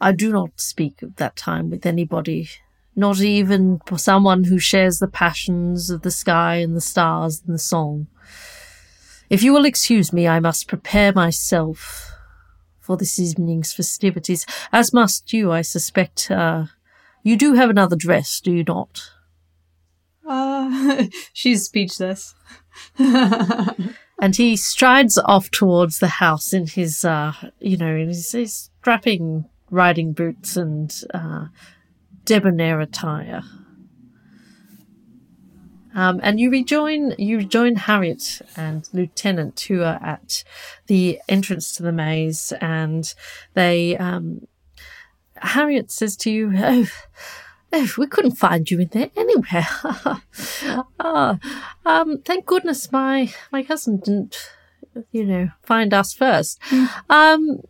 I 0.00 0.12
do 0.12 0.32
not 0.32 0.60
speak 0.60 1.02
of 1.02 1.16
that 1.16 1.36
time 1.36 1.70
with 1.70 1.84
anybody 1.84 2.48
not 2.96 3.20
even 3.20 3.80
for 3.86 3.98
someone 3.98 4.44
who 4.44 4.58
shares 4.58 4.98
the 4.98 5.08
passions 5.08 5.90
of 5.90 6.02
the 6.02 6.10
sky 6.10 6.56
and 6.56 6.76
the 6.76 6.80
stars 6.80 7.42
and 7.44 7.54
the 7.54 7.58
song. 7.58 8.06
If 9.28 9.42
you 9.42 9.52
will 9.52 9.64
excuse 9.64 10.12
me, 10.12 10.26
I 10.26 10.40
must 10.40 10.68
prepare 10.68 11.12
myself 11.12 12.12
for 12.80 12.96
this 12.96 13.18
evening's 13.18 13.72
festivities, 13.72 14.44
as 14.72 14.92
must 14.92 15.32
you, 15.32 15.52
I 15.52 15.62
suspect. 15.62 16.30
Uh, 16.30 16.66
you 17.22 17.36
do 17.36 17.54
have 17.54 17.70
another 17.70 17.96
dress, 17.96 18.40
do 18.40 18.52
you 18.52 18.64
not? 18.64 19.10
Uh, 20.26 21.04
she's 21.32 21.64
speechless. 21.64 22.34
and 24.20 24.36
he 24.36 24.54
strides 24.54 25.18
off 25.18 25.50
towards 25.50 25.98
the 25.98 26.08
house 26.08 26.52
in 26.52 26.66
his, 26.66 27.04
uh, 27.04 27.32
you 27.58 27.78
know, 27.78 27.96
in 27.96 28.08
his, 28.08 28.30
his 28.32 28.70
strapping 28.80 29.46
riding 29.70 30.12
boots 30.12 30.56
and 30.56 31.02
uh, 31.14 31.46
debonair 32.26 32.80
attire. 32.80 33.42
Um, 35.94 36.20
and 36.22 36.38
you 36.38 36.50
rejoin 36.50 37.14
you 37.18 37.38
rejoin 37.38 37.74
Harriet 37.74 38.42
and 38.56 38.88
Lieutenant 38.92 39.58
who 39.62 39.82
are 39.82 39.98
at 40.00 40.44
the 40.86 41.18
entrance 41.28 41.72
to 41.72 41.82
the 41.82 41.90
maze, 41.90 42.52
and 42.60 43.12
they 43.54 43.96
um, 43.96 44.46
Harriet 45.36 45.90
says 45.90 46.16
to 46.18 46.30
you, 46.30 46.52
"Oh, 46.56 46.86
we 47.72 48.06
couldn't 48.06 48.36
find 48.36 48.70
you 48.70 48.80
in 48.80 48.88
there 48.88 49.10
anywhere. 49.16 49.66
oh, 51.00 51.38
um, 51.86 52.18
thank 52.22 52.46
goodness 52.46 52.90
my 52.92 53.32
my 53.52 53.62
cousin 53.62 53.98
didn't, 53.98 54.50
you 55.12 55.24
know, 55.24 55.50
find 55.62 55.94
us 55.94 56.12
first. 56.12 56.60
Mm. 56.62 56.88
Um, 57.08 57.60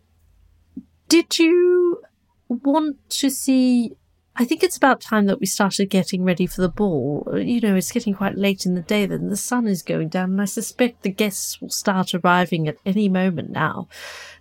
did 1.07 1.39
you 1.39 2.01
want 2.47 2.97
to 3.09 3.29
see 3.29 3.95
I 4.35 4.45
think 4.45 4.63
it's 4.63 4.77
about 4.77 5.01
time 5.01 5.25
that 5.25 5.41
we 5.41 5.45
started 5.45 5.89
getting 5.89 6.23
ready 6.23 6.47
for 6.47 6.61
the 6.61 6.69
ball. 6.69 7.27
You 7.35 7.59
know, 7.59 7.75
it's 7.75 7.91
getting 7.91 8.13
quite 8.13 8.37
late 8.37 8.65
in 8.65 8.75
the 8.75 8.81
day 8.81 9.05
then. 9.05 9.27
The 9.27 9.35
sun 9.35 9.67
is 9.67 9.83
going 9.83 10.07
down, 10.07 10.31
and 10.31 10.41
I 10.41 10.45
suspect 10.45 11.03
the 11.03 11.09
guests 11.09 11.59
will 11.59 11.69
start 11.69 12.13
arriving 12.13 12.67
at 12.67 12.77
any 12.85 13.09
moment 13.09 13.49
now. 13.49 13.89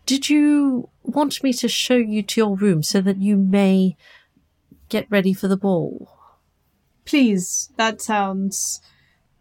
Did 0.07 0.31
you 0.31 0.89
want 1.03 1.43
me 1.43 1.53
to 1.55 1.69
show 1.69 1.97
you 1.97 2.23
to 2.23 2.41
your 2.41 2.57
room 2.57 2.83
so 2.83 3.01
that 3.01 3.19
you 3.19 3.37
may 3.37 3.97
get 4.91 5.11
ready 5.11 5.33
for 5.33 5.49
the 5.49 5.57
ball? 5.57 6.11
Please, 7.05 7.71
that 7.77 8.03
sounds. 8.03 8.81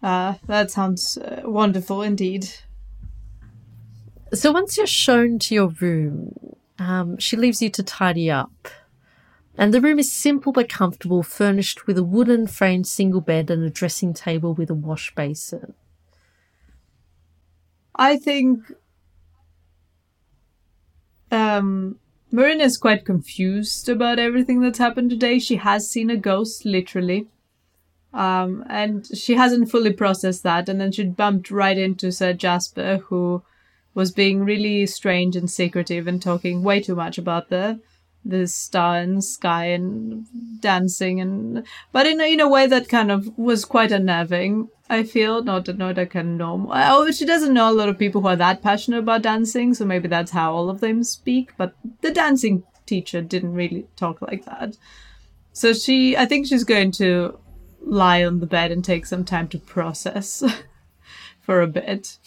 Uh, 0.01 0.35
that 0.47 0.71
sounds 0.71 1.17
uh, 1.17 1.41
wonderful 1.43 2.01
indeed. 2.01 2.49
So 4.33 4.53
once 4.53 4.77
you're 4.77 4.87
shown 4.87 5.39
to 5.39 5.55
your 5.55 5.67
room, 5.67 6.55
um, 6.77 7.17
she 7.17 7.35
leaves 7.35 7.61
you 7.61 7.69
to 7.71 7.83
tidy 7.83 8.31
up 8.31 8.69
and 9.59 9.73
the 9.73 9.81
room 9.81 9.99
is 9.99 10.09
simple 10.09 10.53
but 10.53 10.69
comfortable, 10.69 11.21
furnished 11.21 11.85
with 11.85 11.97
a 11.97 12.03
wooden 12.03 12.47
framed 12.47 12.87
single 12.87 13.19
bed 13.19 13.51
and 13.51 13.61
a 13.61 13.69
dressing 13.69 14.13
table 14.13 14.53
with 14.53 14.69
a 14.69 14.73
wash 14.73 15.13
basin. 15.15 15.73
I 17.93 18.15
think 18.15 18.71
um, 21.29 21.99
Marina 22.31 22.63
is 22.63 22.77
quite 22.77 23.05
confused 23.05 23.89
about 23.89 24.19
everything 24.19 24.61
that's 24.61 24.77
happened 24.77 25.09
today. 25.09 25.39
She 25.39 25.55
has 25.55 25.89
seen 25.89 26.09
a 26.09 26.17
ghost, 26.17 26.63
literally. 26.65 27.27
Um, 28.13 28.63
and 28.69 29.07
she 29.17 29.35
hasn't 29.35 29.71
fully 29.71 29.93
processed 29.93 30.43
that. 30.43 30.69
And 30.69 30.79
then 30.79 30.91
she 30.91 31.05
bumped 31.05 31.49
right 31.49 31.77
into 31.77 32.11
Sir 32.11 32.33
Jasper, 32.33 32.97
who 33.07 33.43
was 33.93 34.11
being 34.11 34.43
really 34.43 34.85
strange 34.85 35.35
and 35.35 35.49
secretive 35.49 36.07
and 36.07 36.21
talking 36.21 36.63
way 36.63 36.81
too 36.81 36.95
much 36.95 37.17
about 37.17 37.49
the 37.49 37.79
the 38.29 38.47
star 38.47 38.97
and 38.97 39.23
sky 39.23 39.65
and 39.65 40.25
dancing 40.61 41.19
and 41.19 41.65
but 41.91 42.05
in 42.05 42.19
a, 42.21 42.33
in 42.33 42.39
a 42.39 42.49
way 42.49 42.67
that 42.67 42.89
kind 42.89 43.11
of 43.11 43.37
was 43.37 43.65
quite 43.65 43.91
unnerving 43.91 44.69
i 44.89 45.03
feel. 45.03 45.43
Not 45.43 45.67
not 45.77 45.97
a 45.97 46.05
kind 46.05 46.29
of 46.29 46.37
normal 46.37 46.71
oh 46.73 47.11
she 47.11 47.25
doesn't 47.25 47.53
know 47.53 47.69
a 47.69 47.79
lot 47.79 47.89
of 47.89 47.99
people 47.99 48.21
who 48.21 48.27
are 48.27 48.35
that 48.35 48.61
passionate 48.61 48.99
about 48.99 49.21
dancing 49.21 49.73
so 49.73 49.85
maybe 49.85 50.07
that's 50.07 50.31
how 50.31 50.53
all 50.53 50.69
of 50.69 50.79
them 50.79 51.03
speak 51.03 51.51
but 51.57 51.73
the 52.01 52.11
dancing 52.11 52.63
teacher 52.89 53.21
didn't 53.21 53.53
really 53.53 53.85
talk 53.95 54.19
like 54.21 54.45
that. 54.45 54.75
So 55.53 55.73
she 55.73 56.17
i 56.17 56.25
think 56.25 56.47
she's 56.47 56.63
going 56.63 56.91
to 57.03 57.37
lie 57.81 58.23
on 58.23 58.39
the 58.39 58.45
bed 58.45 58.71
and 58.71 58.83
take 58.83 59.05
some 59.05 59.23
time 59.23 59.47
to 59.49 59.59
process 59.59 60.43
for 61.41 61.61
a 61.61 61.67
bit 61.67 62.17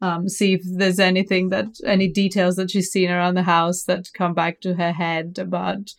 um, 0.00 0.28
see 0.28 0.54
if 0.54 0.62
there's 0.64 0.98
anything 1.00 1.48
that 1.50 1.66
any 1.84 2.08
details 2.08 2.56
that 2.56 2.70
she's 2.70 2.90
seen 2.90 3.10
around 3.10 3.34
the 3.34 3.42
house 3.42 3.82
that 3.84 4.12
come 4.14 4.34
back 4.34 4.60
to 4.60 4.74
her 4.74 4.92
head 4.92 5.38
about 5.38 5.90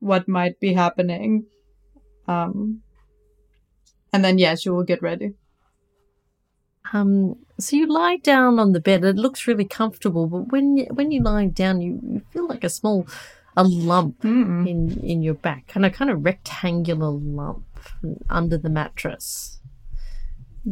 what 0.00 0.28
might 0.28 0.58
be 0.60 0.74
happening. 0.74 1.46
Um, 2.28 2.82
and 4.12 4.24
then 4.24 4.38
yeah, 4.38 4.54
she 4.54 4.68
will 4.70 4.84
get 4.84 5.02
ready. 5.02 5.32
Um, 6.92 7.36
so 7.58 7.76
you 7.76 7.86
lie 7.86 8.16
down 8.16 8.58
on 8.58 8.72
the 8.72 8.80
bed. 8.80 9.04
It 9.04 9.16
looks 9.16 9.46
really 9.46 9.64
comfortable, 9.64 10.26
but 10.26 10.52
when 10.52 10.76
you, 10.76 10.86
when 10.92 11.10
you 11.10 11.22
lie 11.22 11.46
down, 11.46 11.80
you, 11.80 12.00
you 12.02 12.22
feel 12.32 12.46
like 12.46 12.64
a 12.64 12.68
small 12.68 13.06
a 13.54 13.64
lump 13.64 14.22
Mm. 14.22 14.66
in 14.68 15.00
in 15.00 15.22
your 15.22 15.34
back, 15.34 15.72
and 15.74 15.84
a 15.84 15.90
kind 15.90 16.10
of 16.10 16.24
rectangular 16.24 17.10
lump 17.10 17.66
under 18.30 18.56
the 18.56 18.70
mattress. 18.70 19.60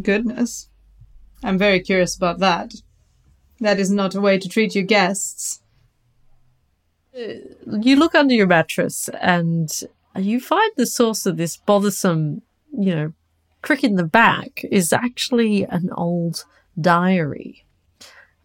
Goodness. 0.01 0.70
I'm 1.43 1.59
very 1.59 1.81
curious 1.81 2.17
about 2.17 2.39
that. 2.39 2.75
That 3.61 3.79
is 3.79 3.91
not 3.91 4.15
a 4.15 4.21
way 4.21 4.39
to 4.39 4.49
treat 4.49 4.75
your 4.75 4.85
guests. 4.85 5.63
You 7.15 7.97
look 7.97 8.15
under 8.15 8.35
your 8.35 8.47
mattress, 8.47 9.09
and 9.21 9.71
you 10.17 10.41
find 10.41 10.73
the 10.77 10.87
source 10.87 11.27
of 11.27 11.37
this 11.37 11.57
bothersome, 11.57 12.43
you 12.73 12.95
know, 12.95 13.13
crick 13.63 13.85
in 13.85 13.97
the 13.97 14.05
back 14.05 14.65
is 14.71 14.93
actually 14.93 15.65
an 15.65 15.91
old 15.97 16.45
diary. 16.81 17.65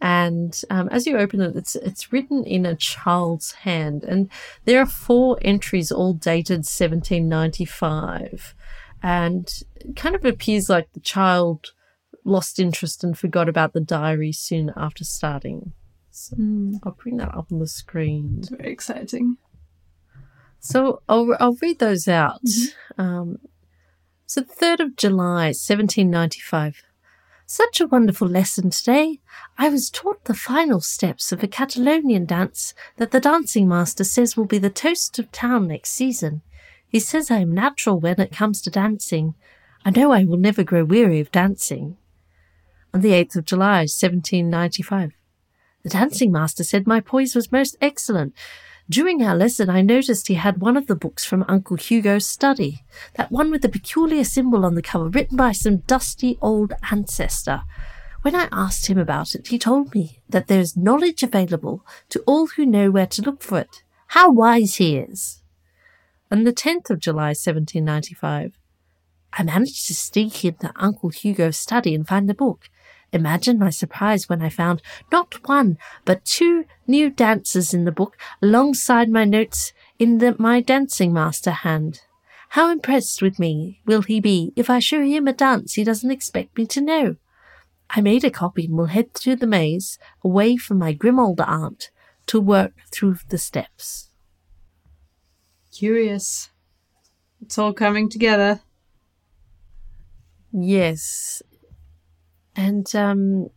And 0.00 0.60
um, 0.68 0.88
as 0.90 1.06
you 1.06 1.16
open 1.16 1.40
it, 1.40 1.56
it's 1.56 1.74
it's 1.74 2.12
written 2.12 2.44
in 2.44 2.66
a 2.66 2.76
child's 2.76 3.52
hand, 3.52 4.04
and 4.04 4.28
there 4.66 4.80
are 4.80 4.86
four 4.86 5.38
entries, 5.40 5.90
all 5.90 6.12
dated 6.12 6.66
1795, 6.66 8.54
and 9.02 9.62
kind 9.96 10.14
of 10.14 10.24
appears 10.26 10.68
like 10.68 10.92
the 10.92 11.00
child 11.00 11.72
lost 12.26 12.58
interest 12.58 13.04
and 13.04 13.16
forgot 13.16 13.48
about 13.48 13.72
the 13.72 13.80
diary 13.80 14.32
soon 14.32 14.72
after 14.76 15.04
starting. 15.04 15.72
So 16.10 16.36
I'll 16.82 16.96
bring 17.02 17.18
that 17.18 17.34
up 17.34 17.52
on 17.52 17.58
the 17.58 17.66
screen. 17.66 18.36
It's 18.38 18.48
very 18.48 18.72
exciting. 18.72 19.36
So 20.58 21.02
I'll, 21.08 21.36
I'll 21.38 21.56
read 21.60 21.78
those 21.78 22.08
out. 22.08 22.40
Um, 22.98 23.38
so, 24.28 24.40
the 24.40 24.54
3rd 24.54 24.80
of 24.80 24.96
July, 24.96 25.46
1795. 25.54 26.82
Such 27.46 27.80
a 27.80 27.86
wonderful 27.86 28.26
lesson 28.26 28.70
today. 28.70 29.20
I 29.56 29.68
was 29.68 29.88
taught 29.88 30.24
the 30.24 30.34
final 30.34 30.80
steps 30.80 31.30
of 31.30 31.44
a 31.44 31.46
Catalonian 31.46 32.26
dance 32.26 32.74
that 32.96 33.12
the 33.12 33.20
dancing 33.20 33.68
master 33.68 34.02
says 34.02 34.36
will 34.36 34.46
be 34.46 34.58
the 34.58 34.68
toast 34.68 35.20
of 35.20 35.30
town 35.30 35.68
next 35.68 35.90
season. 35.90 36.42
He 36.88 36.98
says 36.98 37.30
I 37.30 37.38
am 37.38 37.54
natural 37.54 38.00
when 38.00 38.20
it 38.20 38.32
comes 38.32 38.60
to 38.62 38.70
dancing. 38.70 39.36
I 39.84 39.90
know 39.90 40.10
I 40.10 40.24
will 40.24 40.38
never 40.38 40.64
grow 40.64 40.82
weary 40.82 41.20
of 41.20 41.30
dancing. 41.30 41.96
On 42.94 43.00
the 43.00 43.10
8th 43.10 43.36
of 43.36 43.44
July, 43.44 43.80
1795. 43.80 45.12
The 45.82 45.90
dancing 45.90 46.32
master 46.32 46.64
said 46.64 46.86
my 46.86 47.00
poise 47.00 47.34
was 47.34 47.52
most 47.52 47.76
excellent. 47.80 48.34
During 48.88 49.22
our 49.22 49.36
lesson, 49.36 49.68
I 49.68 49.82
noticed 49.82 50.28
he 50.28 50.34
had 50.34 50.60
one 50.60 50.76
of 50.76 50.86
the 50.86 50.94
books 50.94 51.24
from 51.24 51.44
Uncle 51.48 51.76
Hugo's 51.76 52.26
study, 52.26 52.84
that 53.14 53.32
one 53.32 53.50
with 53.50 53.62
the 53.62 53.68
peculiar 53.68 54.24
symbol 54.24 54.64
on 54.64 54.76
the 54.76 54.82
cover 54.82 55.08
written 55.08 55.36
by 55.36 55.52
some 55.52 55.78
dusty 55.78 56.38
old 56.40 56.72
ancestor. 56.90 57.62
When 58.22 58.34
I 58.34 58.48
asked 58.50 58.86
him 58.86 58.98
about 58.98 59.34
it, 59.34 59.48
he 59.48 59.58
told 59.58 59.94
me 59.94 60.20
that 60.28 60.46
there 60.46 60.60
is 60.60 60.76
knowledge 60.76 61.22
available 61.22 61.84
to 62.08 62.20
all 62.26 62.46
who 62.46 62.64
know 62.66 62.90
where 62.90 63.06
to 63.06 63.22
look 63.22 63.42
for 63.42 63.58
it. 63.58 63.82
How 64.08 64.30
wise 64.30 64.76
he 64.76 64.96
is! 64.96 65.42
On 66.30 66.44
the 66.44 66.52
10th 66.52 66.90
of 66.90 66.98
July, 66.98 67.28
1795, 67.28 68.58
I 69.32 69.42
managed 69.42 69.86
to 69.86 69.94
sneak 69.94 70.44
into 70.44 70.72
Uncle 70.74 71.10
Hugo's 71.10 71.58
study 71.58 71.94
and 71.94 72.06
find 72.06 72.28
the 72.28 72.34
book. 72.34 72.68
Imagine 73.16 73.58
my 73.58 73.70
surprise 73.70 74.28
when 74.28 74.42
I 74.42 74.50
found 74.50 74.82
not 75.10 75.48
one, 75.48 75.78
but 76.04 76.26
two 76.26 76.66
new 76.86 77.08
dances 77.08 77.72
in 77.72 77.86
the 77.86 77.90
book 77.90 78.14
alongside 78.42 79.08
my 79.08 79.24
notes 79.24 79.72
in 79.98 80.18
the 80.18 80.36
My 80.38 80.60
Dancing 80.60 81.14
Master 81.14 81.50
hand. 81.50 82.02
How 82.50 82.70
impressed 82.70 83.22
with 83.22 83.38
me 83.38 83.80
will 83.86 84.02
he 84.02 84.20
be 84.20 84.52
if 84.54 84.68
I 84.68 84.80
show 84.80 85.02
him 85.02 85.26
a 85.26 85.32
dance 85.32 85.72
he 85.72 85.82
doesn't 85.82 86.10
expect 86.10 86.58
me 86.58 86.66
to 86.66 86.82
know? 86.82 87.16
I 87.88 88.02
made 88.02 88.22
a 88.22 88.30
copy 88.30 88.66
and 88.66 88.76
will 88.76 88.86
head 88.86 89.14
through 89.14 89.36
the 89.36 89.46
maze, 89.46 89.98
away 90.22 90.58
from 90.58 90.76
my 90.76 90.92
grim 90.92 91.18
old 91.18 91.40
aunt, 91.40 91.90
to 92.26 92.38
work 92.38 92.74
through 92.92 93.16
the 93.30 93.38
steps. 93.38 94.10
Curious. 95.72 96.50
It's 97.40 97.56
all 97.56 97.72
coming 97.72 98.10
together. 98.10 98.60
Yes. 100.52 101.40
And 102.56 102.92
um 102.94 103.50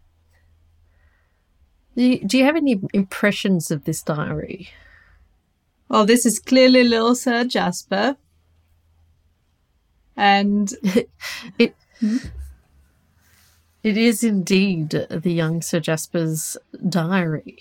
do 1.95 2.03
you, 2.03 2.25
do 2.25 2.37
you 2.37 2.45
have 2.45 2.55
any 2.55 2.79
impressions 2.93 3.71
of 3.71 3.83
this 3.83 4.01
diary? 4.01 4.69
Well, 5.89 6.05
this 6.05 6.25
is 6.25 6.39
clearly 6.39 6.83
little 6.83 7.15
Sir 7.15 7.43
Jasper. 7.43 8.15
And 10.15 10.73
It 11.57 11.75
it 13.81 13.97
is 13.97 14.23
indeed 14.23 14.89
the 15.09 15.31
young 15.31 15.61
Sir 15.61 15.79
Jasper's 15.79 16.57
diary. 16.87 17.57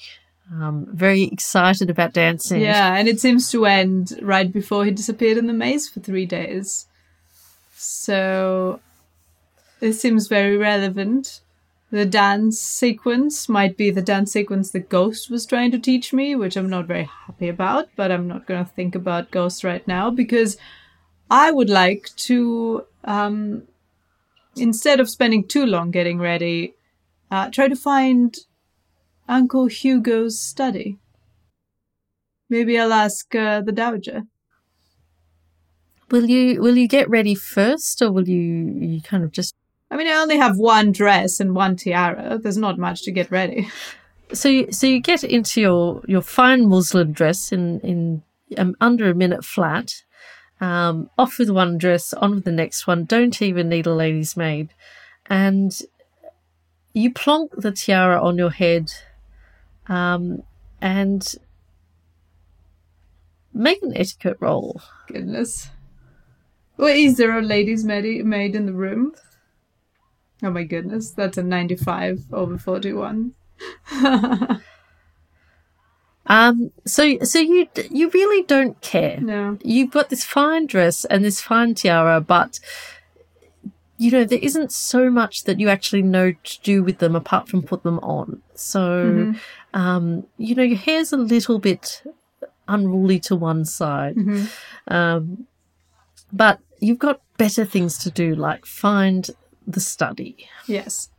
Um, 0.52 0.86
very 0.92 1.24
excited 1.24 1.90
about 1.90 2.12
dancing. 2.12 2.60
yeah, 2.60 2.96
and 2.96 3.06
it 3.08 3.20
seems 3.20 3.50
to 3.50 3.66
end 3.66 4.18
right 4.22 4.50
before 4.52 4.84
he 4.84 4.90
disappeared 4.90 5.36
in 5.38 5.46
the 5.46 5.52
maze 5.52 5.88
for 5.88 6.00
three 6.00 6.26
days. 6.26 6.86
So 7.76 8.80
this 9.80 10.00
seems 10.00 10.28
very 10.28 10.56
relevant. 10.56 11.40
The 11.90 12.04
dance 12.04 12.60
sequence 12.60 13.48
might 13.48 13.76
be 13.76 13.90
the 13.90 14.02
dance 14.02 14.32
sequence 14.32 14.70
the 14.70 14.80
ghost 14.80 15.30
was 15.30 15.46
trying 15.46 15.70
to 15.70 15.78
teach 15.78 16.12
me, 16.12 16.34
which 16.34 16.56
I'm 16.56 16.68
not 16.68 16.86
very 16.86 17.04
happy 17.26 17.48
about, 17.48 17.88
but 17.96 18.12
I'm 18.12 18.28
not 18.28 18.46
going 18.46 18.62
to 18.64 18.70
think 18.70 18.94
about 18.94 19.30
ghosts 19.30 19.64
right 19.64 19.86
now 19.88 20.10
because 20.10 20.58
I 21.30 21.50
would 21.50 21.70
like 21.70 22.10
to, 22.28 22.84
um, 23.04 23.62
instead 24.56 25.00
of 25.00 25.08
spending 25.08 25.46
too 25.46 25.64
long 25.64 25.90
getting 25.90 26.18
ready, 26.18 26.74
uh, 27.30 27.48
try 27.50 27.68
to 27.68 27.76
find 27.76 28.36
Uncle 29.28 29.66
Hugo's 29.66 30.38
study. 30.38 30.98
Maybe 32.50 32.78
I'll 32.78 32.92
ask 32.92 33.34
uh, 33.34 33.60
the 33.60 33.72
Dowager. 33.72 34.22
Will 36.10 36.24
you 36.24 36.60
will 36.62 36.78
you 36.78 36.88
get 36.88 37.10
ready 37.10 37.34
first, 37.34 38.00
or 38.00 38.10
will 38.10 38.26
you 38.26 38.40
you 38.80 39.02
kind 39.02 39.22
of 39.22 39.30
just 39.30 39.54
I 39.90 39.96
mean, 39.96 40.06
I 40.06 40.16
only 40.16 40.36
have 40.36 40.58
one 40.58 40.92
dress 40.92 41.40
and 41.40 41.54
one 41.54 41.76
tiara. 41.76 42.38
There's 42.38 42.58
not 42.58 42.78
much 42.78 43.02
to 43.04 43.10
get 43.12 43.30
ready. 43.30 43.68
so 44.32 44.48
you, 44.48 44.72
so 44.72 44.86
you 44.86 45.00
get 45.00 45.24
into 45.24 45.60
your 45.60 46.02
your 46.06 46.22
fine 46.22 46.68
muslin 46.68 47.12
dress 47.12 47.52
in 47.52 47.80
in 47.80 48.22
um, 48.56 48.76
under 48.80 49.10
a 49.10 49.14
minute 49.14 49.44
flat. 49.44 50.02
Um, 50.60 51.08
off 51.16 51.38
with 51.38 51.50
one 51.50 51.78
dress, 51.78 52.12
on 52.12 52.34
with 52.34 52.44
the 52.44 52.50
next 52.50 52.86
one. 52.86 53.04
Don't 53.04 53.40
even 53.40 53.68
need 53.68 53.86
a 53.86 53.94
lady's 53.94 54.36
maid, 54.36 54.74
and 55.26 55.72
you 56.92 57.12
plonk 57.12 57.52
the 57.56 57.70
tiara 57.70 58.20
on 58.20 58.36
your 58.38 58.50
head, 58.50 58.90
um, 59.86 60.42
and 60.80 61.36
make 63.54 63.80
an 63.82 63.96
etiquette 63.96 64.38
roll. 64.40 64.80
Goodness. 65.06 65.68
Well, 66.76 66.88
is 66.88 67.16
there 67.16 67.38
a 67.38 67.42
lady's 67.42 67.84
maid 67.84 68.24
maid 68.24 68.56
in 68.56 68.66
the 68.66 68.72
room? 68.72 69.12
Oh 70.42 70.50
my 70.50 70.64
goodness, 70.64 71.10
that's 71.10 71.38
a 71.38 71.42
95 71.42 72.26
over 72.32 72.58
41. 72.58 73.32
Um, 76.28 76.72
so 76.84 77.18
so 77.20 77.38
you 77.38 77.68
you 77.90 78.10
really 78.10 78.44
don't 78.44 78.80
care. 78.82 79.18
No. 79.18 79.58
You've 79.62 79.90
got 79.90 80.10
this 80.10 80.24
fine 80.24 80.66
dress 80.66 81.04
and 81.06 81.24
this 81.24 81.40
fine 81.40 81.74
tiara, 81.74 82.20
but 82.20 82.60
you 83.96 84.10
know 84.10 84.24
there 84.24 84.38
isn't 84.38 84.70
so 84.70 85.10
much 85.10 85.44
that 85.44 85.58
you 85.58 85.70
actually 85.70 86.02
know 86.02 86.32
to 86.32 86.60
do 86.62 86.84
with 86.84 86.98
them 86.98 87.16
apart 87.16 87.48
from 87.48 87.62
put 87.62 87.82
them 87.82 87.98
on. 88.00 88.42
So, 88.54 89.34
um, 89.72 90.26
you 90.36 90.54
know, 90.54 90.62
your 90.62 90.76
hair's 90.76 91.12
a 91.12 91.16
little 91.16 91.58
bit 91.58 92.02
unruly 92.68 93.18
to 93.20 93.34
one 93.34 93.64
side, 93.64 94.16
um, 94.88 95.46
but 96.30 96.60
you've 96.78 96.98
got 96.98 97.22
better 97.38 97.64
things 97.64 97.96
to 97.98 98.10
do, 98.10 98.34
like 98.34 98.66
find 98.66 99.30
the 99.72 99.80
study. 99.80 100.48
Yes. 100.66 101.10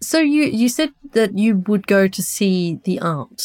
So 0.00 0.18
you 0.20 0.44
you 0.44 0.68
said 0.68 0.90
that 1.12 1.36
you 1.38 1.62
would 1.66 1.86
go 1.86 2.06
to 2.08 2.22
see 2.22 2.80
the 2.84 3.00
aunt. 3.00 3.42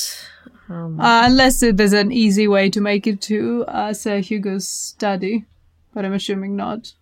Um, 0.69 0.99
Uh, 0.99 1.23
unless 1.25 1.63
it- 1.63 1.77
there's 1.77 1.93
an 1.93 2.11
easy 2.11 2.47
way 2.47 2.69
to 2.69 2.79
make 2.81 3.07
it 3.07 3.21
to 3.29 3.65
uh, 3.67 3.93
Sir 3.93 4.19
Hugo's 4.19 4.67
study, 4.67 5.45
but 5.93 6.05
I'm 6.05 6.13
assuming 6.13 6.55
not. 6.55 6.93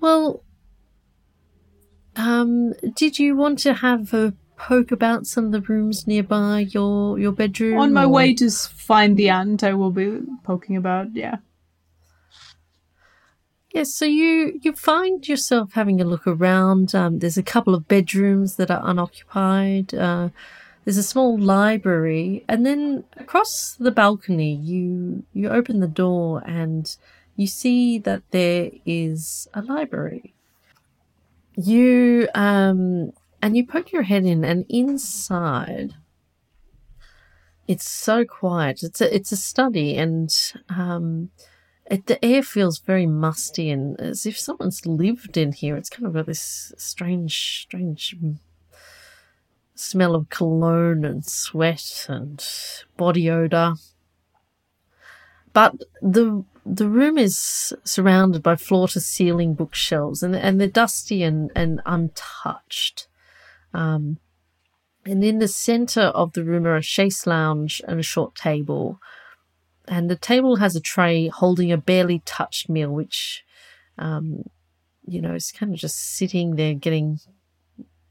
Well, 0.00 0.42
um, 2.16 2.72
did 2.96 3.18
you 3.18 3.36
want 3.36 3.58
to 3.60 3.74
have 3.74 4.12
a 4.14 4.34
poke 4.56 4.90
about 4.92 5.26
some 5.26 5.46
of 5.46 5.52
the 5.52 5.60
rooms 5.60 6.06
nearby 6.06 6.66
your 6.70 7.18
your 7.18 7.32
bedroom? 7.32 7.78
On 7.78 7.92
my 7.92 8.04
or- 8.04 8.08
way 8.08 8.34
to 8.34 8.50
find 8.50 9.16
the 9.16 9.30
aunt, 9.30 9.62
I 9.62 9.74
will 9.74 9.92
be 9.92 10.20
poking 10.42 10.76
about, 10.76 11.14
yeah. 11.14 11.36
Yes, 13.72 13.94
so 13.94 14.04
you 14.04 14.58
you 14.62 14.72
find 14.72 15.26
yourself 15.28 15.74
having 15.74 16.00
a 16.00 16.04
look 16.04 16.26
around. 16.26 16.92
Um, 16.94 17.20
there's 17.20 17.38
a 17.38 17.42
couple 17.42 17.74
of 17.74 17.86
bedrooms 17.86 18.56
that 18.56 18.70
are 18.70 18.82
unoccupied. 18.82 19.94
Uh, 19.94 20.30
there's 20.84 20.96
a 20.96 21.04
small 21.04 21.38
library, 21.38 22.44
and 22.48 22.66
then 22.66 23.04
across 23.16 23.76
the 23.78 23.92
balcony, 23.92 24.52
you 24.52 25.22
you 25.32 25.48
open 25.50 25.78
the 25.78 25.86
door 25.86 26.42
and 26.44 26.96
you 27.36 27.46
see 27.46 27.98
that 27.98 28.22
there 28.32 28.70
is 28.84 29.46
a 29.54 29.62
library. 29.62 30.34
You 31.54 32.28
um, 32.34 33.12
and 33.40 33.56
you 33.56 33.64
poke 33.64 33.92
your 33.92 34.02
head 34.02 34.24
in, 34.24 34.44
and 34.44 34.66
inside, 34.68 35.94
it's 37.68 37.88
so 37.88 38.24
quiet. 38.24 38.82
It's 38.82 39.00
a 39.00 39.14
it's 39.14 39.30
a 39.30 39.36
study, 39.36 39.96
and 39.96 40.28
um, 40.68 41.30
it, 41.90 42.06
the 42.06 42.24
air 42.24 42.42
feels 42.42 42.78
very 42.78 43.04
musty 43.06 43.68
and 43.68 44.00
as 44.00 44.24
if 44.24 44.38
someone's 44.38 44.86
lived 44.86 45.36
in 45.36 45.52
here. 45.52 45.76
It's 45.76 45.90
kind 45.90 46.06
of 46.06 46.14
got 46.14 46.26
this 46.26 46.72
strange, 46.78 47.62
strange 47.62 48.14
smell 49.74 50.14
of 50.14 50.28
cologne 50.28 51.04
and 51.04 51.26
sweat 51.26 52.06
and 52.08 52.46
body 52.96 53.28
odor. 53.28 53.74
But 55.52 55.82
the 56.00 56.44
the 56.64 56.88
room 56.88 57.18
is 57.18 57.72
surrounded 57.82 58.42
by 58.42 58.54
floor 58.54 58.86
to 58.88 59.00
ceiling 59.00 59.54
bookshelves 59.54 60.22
and 60.22 60.36
and 60.36 60.60
they're 60.60 60.68
dusty 60.68 61.24
and, 61.24 61.50
and 61.56 61.80
untouched. 61.84 63.08
Um, 63.74 64.18
and 65.04 65.24
in 65.24 65.40
the 65.40 65.48
center 65.48 66.02
of 66.02 66.34
the 66.34 66.44
room 66.44 66.66
are 66.66 66.76
a 66.76 66.82
chaise 66.82 67.26
lounge 67.26 67.82
and 67.88 67.98
a 67.98 68.04
short 68.04 68.36
table 68.36 69.00
and 69.90 70.08
the 70.08 70.16
table 70.16 70.56
has 70.56 70.76
a 70.76 70.80
tray 70.80 71.26
holding 71.26 71.72
a 71.72 71.76
barely 71.76 72.22
touched 72.24 72.68
meal, 72.68 72.90
which, 72.90 73.44
um, 73.98 74.44
you 75.04 75.20
know, 75.20 75.34
is 75.34 75.50
kind 75.50 75.74
of 75.74 75.80
just 75.80 76.16
sitting 76.16 76.54
there 76.54 76.74
getting 76.74 77.18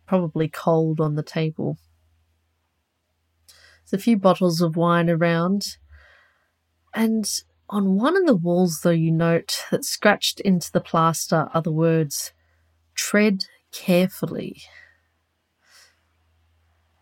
probably 0.06 0.50
cold 0.50 1.00
on 1.00 1.16
the 1.16 1.24
table. 1.24 1.78
There's 3.86 4.02
a 4.02 4.04
few 4.04 4.18
bottles 4.18 4.60
of 4.60 4.76
wine 4.76 5.10
around. 5.10 5.78
And 6.94 7.26
on 7.70 7.96
one 7.96 8.18
of 8.18 8.26
the 8.26 8.36
walls, 8.36 8.82
though, 8.84 8.90
you 8.90 9.12
note 9.12 9.64
that 9.72 9.86
scratched 9.86 10.42
into 10.42 10.70
the 10.74 10.82
plaster 10.82 11.48
are 11.54 11.62
the 11.62 11.72
words, 11.72 12.34
tread 12.94 13.46
carefully. 13.72 14.64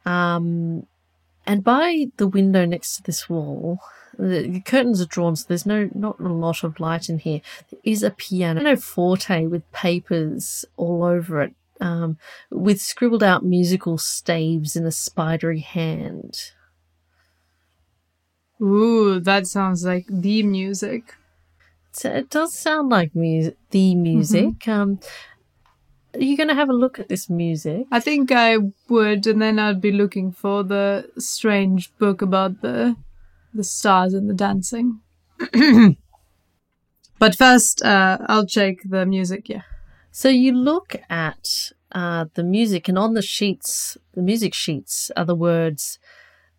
Um, 0.05 0.85
and 1.47 1.63
by 1.63 2.07
the 2.17 2.27
window 2.27 2.65
next 2.65 2.97
to 2.97 3.03
this 3.03 3.29
wall, 3.29 3.79
the 4.19 4.61
curtains 4.65 5.01
are 5.01 5.05
drawn, 5.05 5.35
so 5.35 5.45
there's 5.47 5.65
no 5.65 5.89
not 5.93 6.19
a 6.19 6.27
lot 6.27 6.63
of 6.63 6.79
light 6.79 7.09
in 7.09 7.19
here. 7.19 7.41
There 7.71 7.79
is 7.83 8.03
a 8.03 8.11
piano 8.11 8.75
forte 8.75 9.45
with 9.47 9.71
papers 9.71 10.65
all 10.75 11.03
over 11.03 11.41
it, 11.41 11.55
um, 11.79 12.17
with 12.51 12.81
scribbled 12.81 13.23
out 13.23 13.45
musical 13.45 13.97
staves 13.97 14.75
in 14.75 14.85
a 14.85 14.91
spidery 14.91 15.59
hand. 15.59 16.51
Ooh, 18.61 19.19
that 19.19 19.47
sounds 19.47 19.85
like 19.85 20.05
the 20.09 20.43
music. 20.43 21.15
So 21.91 22.11
it 22.11 22.29
does 22.29 22.53
sound 22.53 22.89
like 22.89 23.15
mu- 23.15 23.51
the 23.71 23.95
music. 23.95 24.59
Mm-hmm. 24.59 24.71
Um, 24.71 24.99
are 26.17 26.23
you 26.23 26.35
going 26.35 26.49
to 26.49 26.55
have 26.55 26.69
a 26.69 26.73
look 26.73 26.99
at 26.99 27.09
this 27.09 27.29
music? 27.29 27.85
I 27.91 27.99
think 27.99 28.31
I 28.31 28.57
would, 28.89 29.27
and 29.27 29.41
then 29.41 29.59
I'd 29.59 29.81
be 29.81 29.91
looking 29.91 30.31
for 30.31 30.63
the 30.63 31.09
strange 31.17 31.95
book 31.97 32.21
about 32.21 32.61
the 32.61 32.95
the 33.53 33.63
stars 33.63 34.13
and 34.13 34.29
the 34.29 34.33
dancing. 34.33 34.99
but 37.19 37.35
first, 37.35 37.81
uh, 37.83 38.17
I'll 38.27 38.45
check 38.45 38.77
the 38.85 39.05
music. 39.05 39.49
Yeah. 39.49 39.61
So 40.11 40.29
you 40.29 40.53
look 40.53 40.95
at 41.09 41.71
uh, 41.91 42.25
the 42.33 42.43
music, 42.43 42.87
and 42.87 42.97
on 42.97 43.13
the 43.13 43.21
sheets, 43.21 43.97
the 44.13 44.21
music 44.21 44.53
sheets, 44.53 45.11
are 45.15 45.25
the 45.25 45.35
words. 45.35 45.99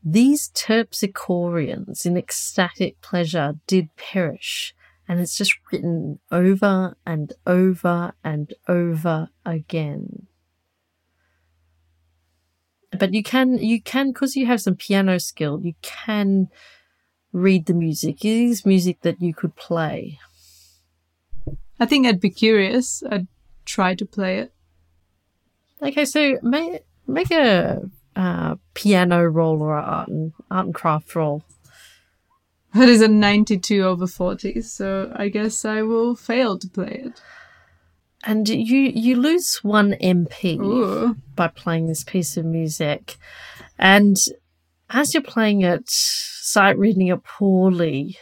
These 0.05 0.51
terpsichoreans 0.51 2.07
in 2.07 2.17
ecstatic 2.17 3.01
pleasure 3.01 3.57
did 3.67 3.95
perish, 3.97 4.75
and 5.09 5.21
it's 5.21 5.37
just 5.37 5.57
written 5.73 6.19
over 6.31 6.97
and 7.07 7.33
over 7.47 8.13
and 8.23 8.55
over 8.69 9.29
again 9.45 10.27
but 12.99 13.15
you 13.15 13.23
can 13.23 13.59
you 13.59 13.81
can 13.83 14.13
because 14.13 14.37
you 14.37 14.47
have 14.47 14.61
some 14.61 14.77
piano 14.77 15.19
skill 15.19 15.61
you 15.63 15.75
can 15.83 16.49
read 17.33 17.67
the 17.67 17.75
music? 17.75 18.25
Is 18.25 18.67
music 18.67 19.03
that 19.03 19.21
you 19.21 19.35
could 19.35 19.57
play? 19.57 20.19
I 21.81 21.87
think 21.87 22.07
I'd 22.07 22.21
be 22.21 22.31
curious. 22.31 23.03
I'd 23.11 23.29
try 23.65 23.95
to 23.95 24.05
play 24.05 24.39
it. 24.39 24.53
Okay, 25.81 26.05
so 26.05 26.39
make 26.43 26.85
make 27.07 27.31
a 27.31 27.83
uh, 28.17 28.57
piano 28.75 29.25
roll 29.25 29.63
or 29.63 29.75
art 29.75 30.09
and 30.09 30.33
art 30.51 30.67
and 30.67 30.75
craft 30.75 31.15
roll. 31.15 31.45
That 32.74 32.89
is 32.89 33.01
a 33.01 33.09
ninety-two 33.09 33.82
over 33.82 34.07
forty, 34.07 34.61
so 34.61 35.11
I 35.16 35.28
guess 35.31 35.65
I 35.65 35.82
will 35.82 36.15
fail 36.15 36.59
to 36.59 36.69
play 36.69 37.03
it. 37.07 37.23
And 38.24 38.47
you 38.49 38.81
you 38.95 39.16
lose 39.16 39.61
one 39.62 39.93
MP 40.03 40.61
Ooh. 40.61 41.16
by 41.35 41.49
playing 41.49 41.86
this 41.86 42.05
piece 42.05 42.36
of 42.36 42.45
music, 42.45 43.16
and 43.78 44.16
as 44.90 45.15
you're 45.15 45.23
playing 45.23 45.62
it, 45.62 45.89
sight 45.89 46.78
reading 46.78 47.07
it 47.09 47.24
poorly, 47.24 48.19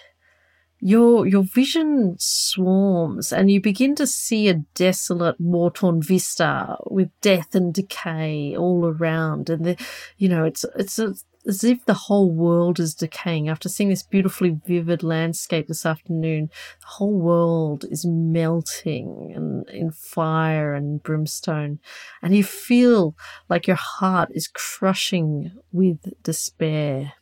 your 0.80 1.26
your 1.26 1.42
vision 1.42 2.16
swarms 2.18 3.32
and 3.32 3.50
you 3.50 3.60
begin 3.60 3.94
to 3.94 4.06
see 4.06 4.48
a 4.48 4.62
desolate 4.74 5.40
war-torn 5.40 6.02
vista 6.02 6.76
with 6.86 7.08
death 7.22 7.54
and 7.54 7.72
decay 7.72 8.54
all 8.56 8.86
around 8.86 9.48
and 9.48 9.64
the 9.64 9.86
you 10.18 10.28
know 10.28 10.44
it's 10.44 10.64
it's 10.76 10.98
a, 10.98 11.14
as 11.46 11.62
if 11.62 11.84
the 11.84 11.94
whole 11.94 12.30
world 12.30 12.80
is 12.80 12.94
decaying. 12.94 13.48
After 13.48 13.68
seeing 13.68 13.88
this 13.88 14.02
beautifully 14.02 14.58
vivid 14.66 15.02
landscape 15.02 15.68
this 15.68 15.86
afternoon, 15.86 16.50
the 16.80 16.86
whole 16.86 17.18
world 17.18 17.84
is 17.90 18.04
melting 18.04 19.32
and 19.34 19.68
in 19.70 19.92
fire 19.92 20.74
and 20.74 21.02
brimstone. 21.02 21.78
And 22.22 22.34
you 22.34 22.44
feel 22.44 23.14
like 23.48 23.66
your 23.66 23.76
heart 23.76 24.30
is 24.32 24.48
crushing 24.48 25.52
with 25.72 25.98
despair. 26.22 27.12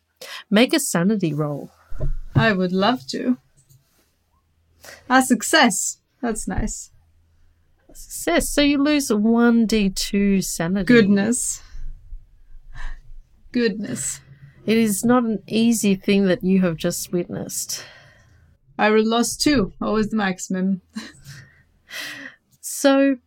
Make 0.50 0.72
a 0.72 0.80
sanity 0.80 1.34
roll. 1.34 1.70
I 2.34 2.52
would 2.52 2.72
love 2.72 3.06
to. 3.08 3.38
A 5.08 5.22
success. 5.22 5.98
That's 6.20 6.48
nice. 6.48 6.90
Success. 7.92 8.48
So 8.48 8.60
you 8.60 8.82
lose 8.82 9.08
1d2 9.08 10.42
sanity. 10.42 10.84
Goodness 10.84 11.62
goodness. 13.54 14.20
It 14.66 14.76
is 14.76 15.04
not 15.04 15.22
an 15.22 15.42
easy 15.46 15.94
thing 15.94 16.26
that 16.26 16.42
you 16.42 16.60
have 16.62 16.76
just 16.76 17.12
witnessed. 17.12 17.84
I 18.76 18.88
lost 18.88 19.40
two, 19.40 19.72
always 19.80 20.08
the 20.08 20.16
maximum. 20.16 20.80
so, 22.60 23.18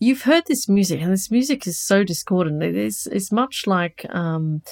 you've 0.00 0.22
heard 0.22 0.44
this 0.48 0.68
music, 0.68 1.00
and 1.00 1.12
this 1.12 1.30
music 1.30 1.68
is 1.68 1.78
so 1.78 2.02
discordant. 2.02 2.64
It 2.64 2.74
is 2.74 3.06
it's 3.12 3.30
much 3.30 3.68
like 3.68 4.04
um, 4.10 4.62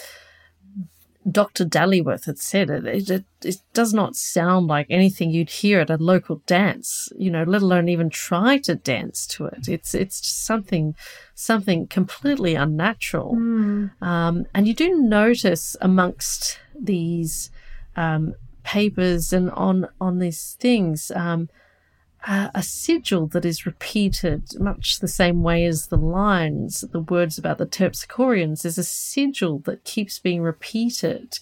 Dr. 1.30 1.64
Dallyworth 1.64 2.26
had 2.26 2.38
said 2.38 2.70
it, 2.70 2.86
it, 2.86 3.10
it, 3.10 3.24
it, 3.44 3.56
does 3.72 3.92
not 3.92 4.14
sound 4.14 4.68
like 4.68 4.86
anything 4.88 5.30
you'd 5.30 5.50
hear 5.50 5.80
at 5.80 5.90
a 5.90 5.96
local 5.96 6.36
dance, 6.46 7.08
you 7.16 7.30
know, 7.30 7.42
let 7.42 7.62
alone 7.62 7.88
even 7.88 8.10
try 8.10 8.58
to 8.58 8.76
dance 8.76 9.26
to 9.28 9.46
it. 9.46 9.68
It's, 9.68 9.94
it's 9.94 10.20
just 10.20 10.44
something, 10.44 10.94
something 11.34 11.88
completely 11.88 12.54
unnatural. 12.54 13.34
Mm. 13.34 14.02
Um, 14.02 14.46
and 14.54 14.68
you 14.68 14.74
do 14.74 14.96
notice 15.00 15.76
amongst 15.80 16.60
these, 16.78 17.50
um, 17.96 18.34
papers 18.62 19.32
and 19.32 19.50
on, 19.50 19.88
on 20.00 20.18
these 20.18 20.56
things, 20.60 21.10
um, 21.14 21.48
uh, 22.26 22.48
a 22.56 22.62
sigil 22.62 23.28
that 23.28 23.44
is 23.44 23.66
repeated 23.66 24.42
much 24.58 24.98
the 24.98 25.06
same 25.06 25.44
way 25.44 25.64
as 25.64 25.86
the 25.86 25.96
lines, 25.96 26.84
the 26.90 27.00
words 27.00 27.38
about 27.38 27.58
the 27.58 27.66
Terpsichoreans. 27.66 28.62
There's 28.62 28.78
a 28.78 28.84
sigil 28.84 29.60
that 29.60 29.84
keeps 29.84 30.18
being 30.18 30.42
repeated. 30.42 31.38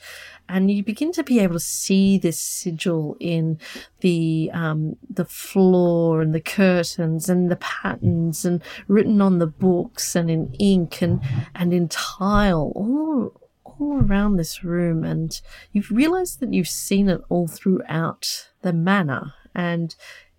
And 0.47 0.71
you 0.71 0.85
begin 0.85 1.11
to 1.13 1.23
be 1.23 1.39
able 1.39 1.55
to 1.55 1.61
see 1.61 2.19
this 2.19 2.39
sigil 2.39 3.17
in 3.19 3.59
the 4.01 4.51
um, 4.53 4.97
the 5.09 5.25
floor 5.25 6.21
and 6.21 6.35
the 6.35 6.41
curtains 6.41 7.31
and 7.31 7.51
the 7.51 7.57
patterns 7.57 8.45
and 8.45 8.63
written 8.87 9.23
on 9.23 9.39
the 9.39 9.47
books 9.47 10.15
and 10.15 10.31
in 10.31 10.53
ink 10.59 11.01
and, 11.01 11.23
and 11.55 11.73
in 11.73 11.89
tile 11.89 12.73
all 12.75 13.41
all 13.65 14.03
around 14.03 14.37
this 14.37 14.63
room 14.63 15.03
and 15.03 15.41
you've 15.73 15.91
realized 15.91 16.39
that 16.41 16.53
you've 16.53 16.69
seen 16.69 17.09
it 17.09 17.21
all 17.29 17.49
throughout 17.49 18.51
the 18.61 18.73
manor 18.73 19.33
and 19.55 19.95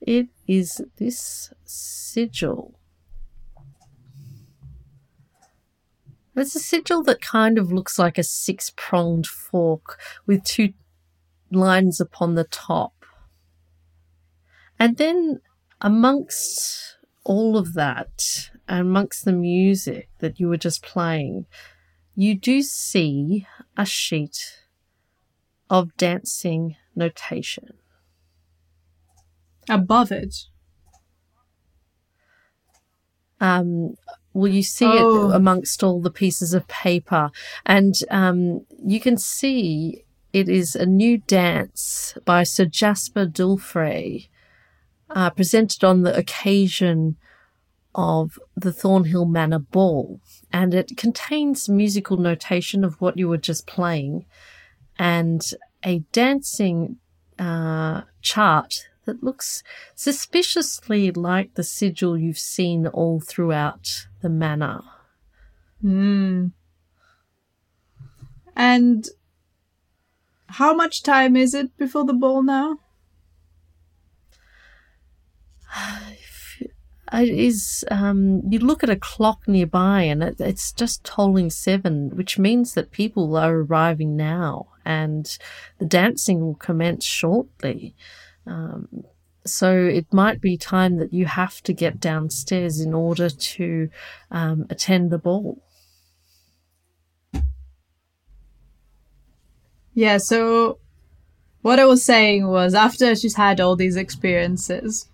it 0.06 0.28
is 0.48 0.82
this 0.98 1.52
sigil. 1.66 2.80
It's 6.36 6.56
a 6.56 6.60
sigil 6.60 7.02
that 7.04 7.22
kind 7.22 7.58
of 7.58 7.72
looks 7.72 7.98
like 7.98 8.18
a 8.18 8.24
six 8.24 8.72
pronged 8.76 9.26
fork 9.26 10.00
with 10.28 10.44
two 10.44 10.74
lines 11.50 12.00
upon 12.00 12.36
the 12.36 12.44
top. 12.44 12.94
And 14.78 14.98
then 14.98 15.42
amongst 15.82 16.98
all 17.24 17.58
of 17.58 17.74
that, 17.74 18.52
amongst 18.68 19.26
the 19.26 19.34
music 19.34 20.10
that 20.20 20.40
you 20.40 20.50
were 20.50 20.58
just 20.58 20.84
playing, 20.84 21.48
you 22.16 22.36
do 22.36 22.62
see 22.62 23.48
a 23.76 23.86
sheet 23.86 24.60
of 25.70 25.98
dancing 25.98 26.76
notation. 26.96 27.74
Above 29.70 30.12
it. 30.12 30.36
Um, 33.40 33.96
well, 34.34 34.52
you 34.52 34.64
see 34.64 34.86
Oh. 34.86 35.30
it 35.30 35.36
amongst 35.36 35.84
all 35.84 36.02
the 36.02 36.12
pieces 36.12 36.54
of 36.54 36.68
paper, 36.68 37.32
and 37.66 37.96
um, 38.10 38.66
you 38.86 39.00
can 39.00 39.18
see 39.18 40.04
it 40.34 40.50
is 40.50 40.76
a 40.76 40.86
new 40.86 41.18
dance 41.18 42.18
by 42.26 42.44
Sir 42.44 42.66
Jasper 42.66 43.26
d'Ulfrey, 43.26 44.30
uh, 45.10 45.30
presented 45.30 45.84
on 45.84 46.04
the 46.04 46.16
occasion 46.16 47.18
of 47.94 48.38
the 48.58 48.74
Thornhill 48.74 49.26
Manor 49.26 49.60
Ball, 49.60 50.20
and 50.52 50.74
it 50.74 50.98
contains 50.98 51.70
musical 51.70 52.18
notation 52.18 52.84
of 52.84 53.00
what 53.00 53.18
you 53.18 53.30
were 53.30 53.38
just 53.38 53.66
playing, 53.68 54.26
and 55.00 55.42
a 55.84 56.00
dancing 56.12 56.98
uh, 57.40 58.02
chart 58.22 58.88
that 59.06 59.24
looks 59.24 59.64
suspiciously 59.96 61.12
like 61.12 61.56
the 61.56 61.64
sigil 61.64 62.18
you've 62.18 62.38
seen 62.38 62.88
all 62.88 63.20
throughout 63.20 64.08
the 64.22 64.30
manor. 64.30 64.82
Hmm. 65.82 66.48
And 68.56 69.08
how 70.48 70.74
much 70.74 71.04
time 71.04 71.36
is 71.36 71.54
it 71.54 71.76
before 71.78 72.06
the 72.06 72.14
ball 72.14 72.44
now? 72.44 72.80
It 77.14 77.30
is, 77.30 77.86
um, 77.92 78.42
you 78.50 78.58
look 78.58 78.84
at 78.84 78.90
a 78.90 78.96
clock 78.96 79.48
nearby 79.48 80.02
and 80.02 80.24
it, 80.24 80.42
it's 80.42 80.72
just 80.74 81.04
tolling 81.04 81.52
seven, 81.52 82.10
which 82.16 82.40
means 82.40 82.74
that 82.74 82.92
people 82.92 83.38
are 83.38 83.58
arriving 83.58 84.18
now 84.18 84.70
and 84.84 85.38
the 85.78 85.86
dancing 85.86 86.42
will 86.42 86.56
commence 86.56 87.06
shortly. 87.06 87.96
Um, 88.48 89.06
so 89.46 89.74
it 89.74 90.12
might 90.12 90.42
be 90.42 90.58
time 90.58 90.98
that 90.98 91.14
you 91.14 91.26
have 91.26 91.62
to 91.64 91.74
get 91.74 92.00
downstairs 92.00 92.80
in 92.80 92.94
order 92.94 93.30
to 93.30 93.90
um, 94.32 94.66
attend 94.70 95.12
the 95.12 95.20
ball. 95.20 95.62
Yeah, 99.94 100.18
so 100.18 100.80
what 101.62 101.80
I 101.80 101.86
was 101.86 102.04
saying 102.04 102.48
was 102.48 102.74
after 102.74 103.16
she's 103.16 103.36
had 103.36 103.62
all 103.62 103.76
these 103.76 103.96
experiences 103.96 105.08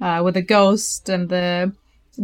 uh, 0.00 0.22
with 0.24 0.34
the 0.34 0.42
ghost 0.42 1.08
and 1.08 1.28
the 1.28 1.72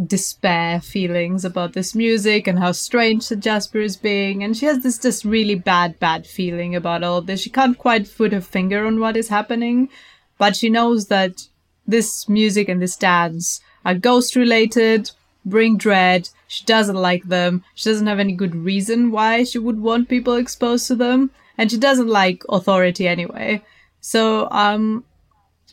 despair 0.05 0.81
feelings 0.81 1.45
about 1.45 1.73
this 1.73 1.95
music 1.95 2.47
and 2.47 2.59
how 2.59 2.71
strange 2.71 3.23
Sir 3.23 3.35
Jasper 3.35 3.79
is 3.79 3.97
being, 3.97 4.43
and 4.43 4.55
she 4.55 4.65
has 4.65 4.79
this 4.79 4.97
just 4.97 5.23
really 5.23 5.55
bad, 5.55 5.99
bad 5.99 6.25
feeling 6.25 6.75
about 6.75 7.03
all 7.03 7.21
this. 7.21 7.41
She 7.41 7.49
can't 7.49 7.77
quite 7.77 8.11
put 8.15 8.33
her 8.33 8.41
finger 8.41 8.85
on 8.85 8.99
what 8.99 9.17
is 9.17 9.29
happening, 9.29 9.89
but 10.37 10.55
she 10.55 10.69
knows 10.69 11.07
that 11.07 11.47
this 11.85 12.27
music 12.27 12.67
and 12.69 12.81
this 12.81 12.97
dance 12.97 13.61
are 13.85 13.95
ghost 13.95 14.35
related, 14.35 15.11
bring 15.45 15.77
dread. 15.77 16.29
She 16.47 16.65
doesn't 16.65 16.95
like 16.95 17.23
them. 17.23 17.63
She 17.75 17.89
doesn't 17.89 18.07
have 18.07 18.19
any 18.19 18.33
good 18.33 18.55
reason 18.55 19.11
why 19.11 19.43
she 19.43 19.59
would 19.59 19.79
want 19.79 20.09
people 20.09 20.35
exposed 20.35 20.87
to 20.87 20.95
them. 20.95 21.31
And 21.57 21.71
she 21.71 21.77
doesn't 21.77 22.07
like 22.07 22.43
authority 22.49 23.07
anyway. 23.07 23.63
So, 24.01 24.47
um, 24.51 25.05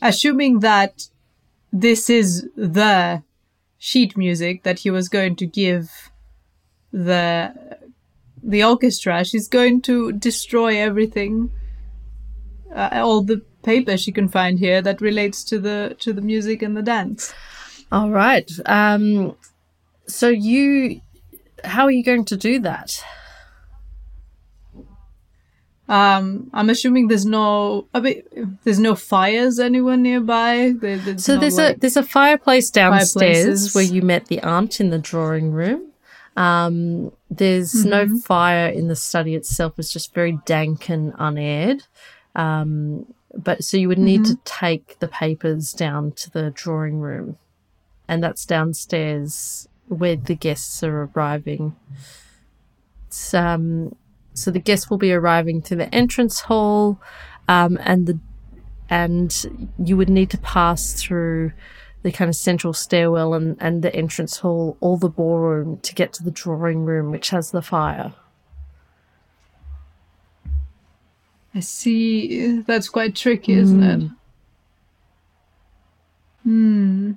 assuming 0.01 0.61
that 0.61 1.07
this 1.71 2.09
is 2.09 2.47
the 2.55 3.23
sheet 3.77 4.17
music 4.17 4.63
that 4.63 4.79
he 4.79 4.89
was 4.89 5.09
going 5.09 5.35
to 5.35 5.45
give 5.45 6.09
the 6.91 7.53
the 8.41 8.63
orchestra, 8.63 9.25
she's 9.25 9.47
going 9.47 9.81
to 9.81 10.11
destroy 10.11 10.77
everything, 10.77 11.51
uh, 12.73 12.89
all 12.93 13.21
the 13.21 13.41
paper 13.65 13.97
she 13.97 14.11
can 14.11 14.27
find 14.29 14.59
here 14.59 14.81
that 14.81 15.01
relates 15.01 15.43
to 15.45 15.59
the 15.59 15.95
to 15.99 16.13
the 16.13 16.21
music 16.21 16.61
and 16.61 16.77
the 16.77 16.81
dance. 16.83 17.33
All 17.91 18.09
right. 18.09 18.49
Um, 18.65 19.35
so 20.07 20.29
you, 20.29 21.01
how 21.63 21.83
are 21.85 21.91
you 21.91 22.03
going 22.03 22.25
to 22.25 22.37
do 22.37 22.59
that? 22.59 23.03
Um, 25.87 26.49
I'm 26.51 26.69
assuming 26.71 27.09
there's 27.09 27.27
no, 27.27 27.87
I 27.93 27.99
mean, 27.99 28.57
there's 28.63 28.79
no 28.79 28.95
fires 28.95 29.59
anywhere 29.59 29.97
nearby. 29.97 30.73
There, 30.75 30.97
there's 30.97 31.23
So 31.23 31.35
no, 31.35 31.39
there's 31.41 31.57
like- 31.57 31.77
a 31.77 31.79
there's 31.79 31.97
a 31.97 32.03
fireplace 32.03 32.71
downstairs 32.71 33.13
fireplaces. 33.13 33.75
where 33.75 33.83
you 33.83 34.01
met 34.01 34.25
the 34.27 34.39
aunt 34.41 34.79
in 34.81 34.89
the 34.89 34.97
drawing 34.97 35.51
room. 35.51 35.91
Um, 36.35 37.11
there's 37.29 37.85
no 37.85 38.17
fire 38.19 38.67
in 38.67 38.87
the 38.87 38.95
study 38.95 39.35
itself. 39.35 39.77
It's 39.77 39.93
just 39.93 40.13
very 40.13 40.39
dank 40.45 40.89
and 40.89 41.13
unaired. 41.19 41.83
Um, 42.35 43.13
but 43.35 43.63
so 43.63 43.77
you 43.77 43.87
would 43.87 43.97
need 43.97 44.25
to 44.25 44.37
take 44.45 44.99
the 44.99 45.07
papers 45.07 45.73
down 45.73 46.11
to 46.13 46.29
the 46.29 46.51
drawing 46.51 46.99
room, 46.99 47.37
and 48.07 48.23
that's 48.23 48.45
downstairs 48.45 49.67
where 49.87 50.15
the 50.15 50.35
guests 50.35 50.83
are 50.83 51.09
arriving. 51.15 51.75
It's, 53.07 53.33
um, 53.33 53.95
so 54.33 54.51
the 54.51 54.59
guests 54.59 54.89
will 54.89 54.97
be 54.97 55.13
arriving 55.13 55.61
through 55.61 55.77
the 55.77 55.93
entrance 55.93 56.41
hall, 56.41 56.99
um, 57.47 57.77
and 57.81 58.07
the 58.07 58.19
and 58.89 59.73
you 59.83 59.97
would 59.97 60.09
need 60.09 60.29
to 60.29 60.37
pass 60.37 60.93
through 60.93 61.51
the 62.03 62.11
kind 62.11 62.29
of 62.29 62.35
central 62.35 62.71
stairwell 62.71 63.33
and, 63.33 63.57
and 63.59 63.81
the 63.81 63.93
entrance 63.95 64.37
hall, 64.37 64.77
all 64.79 64.95
the 64.95 65.09
ballroom 65.09 65.79
to 65.79 65.95
get 65.95 66.13
to 66.13 66.23
the 66.23 66.29
drawing 66.29 66.85
room, 66.85 67.09
which 67.09 67.31
has 67.31 67.49
the 67.49 67.63
fire. 67.63 68.13
I 71.55 71.61
see. 71.61 72.59
That's 72.67 72.89
quite 72.89 73.15
tricky, 73.15 73.53
isn't 73.53 73.83
it? 73.83 74.09
Hmm. 76.43 77.11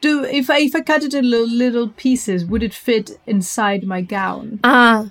Do 0.00 0.24
if 0.24 0.48
I 0.48 0.60
if 0.60 0.74
I 0.76 0.80
cut 0.82 1.02
it 1.02 1.14
in 1.14 1.28
little, 1.28 1.48
little 1.48 1.88
pieces, 1.88 2.44
would 2.44 2.62
it 2.62 2.72
fit 2.72 3.18
inside 3.26 3.84
my 3.84 4.02
gown? 4.02 4.60
Ah, 4.62 5.10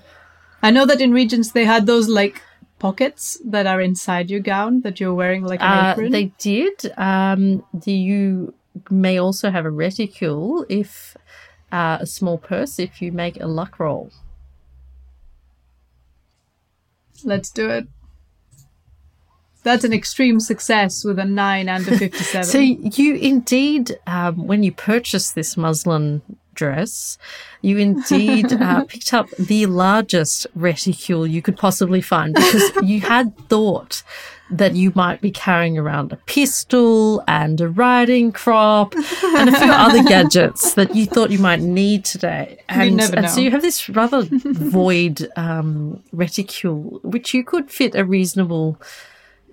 I 0.64 0.72
know 0.72 0.86
that 0.86 1.02
in 1.02 1.12
Regents 1.12 1.52
they 1.52 1.66
had 1.66 1.86
those 1.86 2.08
like 2.08 2.42
pockets 2.80 3.38
that 3.44 3.68
are 3.68 3.82
inside 3.82 4.30
your 4.30 4.40
gown 4.40 4.82
that 4.82 5.00
you're 5.00 5.14
wearing 5.14 5.44
like 5.44 5.62
an 5.62 5.86
uh, 5.86 5.92
apron. 5.92 6.12
they 6.12 6.32
did. 6.38 6.94
Um, 6.98 7.66
you 7.86 8.54
may 8.90 9.18
also 9.18 9.52
have 9.52 9.66
a 9.66 9.72
reticule 9.72 10.66
if 10.70 11.18
uh, 11.72 11.98
a 12.00 12.06
small 12.06 12.38
purse 12.38 12.80
if 12.80 13.02
you 13.02 13.12
make 13.12 13.40
a 13.42 13.48
luck 13.48 13.80
roll. 13.80 14.12
Let's 17.24 17.50
do 17.50 17.70
it. 17.70 17.88
That's 19.66 19.84
an 19.84 19.94
extreme 19.94 20.40
success 20.40 21.04
with 21.04 21.20
a 21.20 21.26
nine 21.26 21.68
and 21.68 21.86
a 21.88 21.98
fifty-seven. 21.98 22.46
So 22.46 22.60
you 22.60 23.16
indeed, 23.16 24.00
um, 24.08 24.48
when 24.48 24.64
you 24.64 24.72
purchased 24.72 25.36
this 25.36 25.58
muslin 25.58 26.22
dress, 26.54 27.18
you 27.62 27.78
indeed 27.78 28.54
uh, 28.54 28.84
picked 28.88 29.14
up 29.14 29.30
the 29.32 29.66
largest 29.66 30.48
reticule 30.56 31.28
you 31.28 31.42
could 31.42 31.58
possibly 31.58 32.02
find 32.02 32.34
because 32.34 32.72
you 32.84 33.02
had 33.02 33.38
thought 33.50 34.04
that 34.52 34.76
you 34.76 34.92
might 34.94 35.22
be 35.22 35.32
carrying 35.32 35.78
around 35.78 36.14
a 36.14 36.18
pistol 36.28 37.24
and 37.28 37.60
a 37.60 37.68
riding 37.68 38.32
crop 38.32 38.94
and 38.96 39.50
a 39.50 39.60
few 39.60 39.72
other 39.72 40.04
gadgets 40.04 40.76
that 40.76 40.96
you 40.96 41.08
thought 41.08 41.32
you 41.32 41.40
might 41.40 41.62
need 41.62 42.06
today. 42.06 42.60
And, 42.70 43.02
and 43.02 43.30
so 43.30 43.42
you 43.42 43.50
have 43.50 43.64
this 43.64 43.90
rather 43.90 44.28
void 44.30 45.28
um, 45.36 46.04
reticule, 46.12 47.00
which 47.04 47.34
you 47.34 47.44
could 47.44 47.72
fit 47.72 47.96
a 47.96 48.06
reasonable 48.06 48.80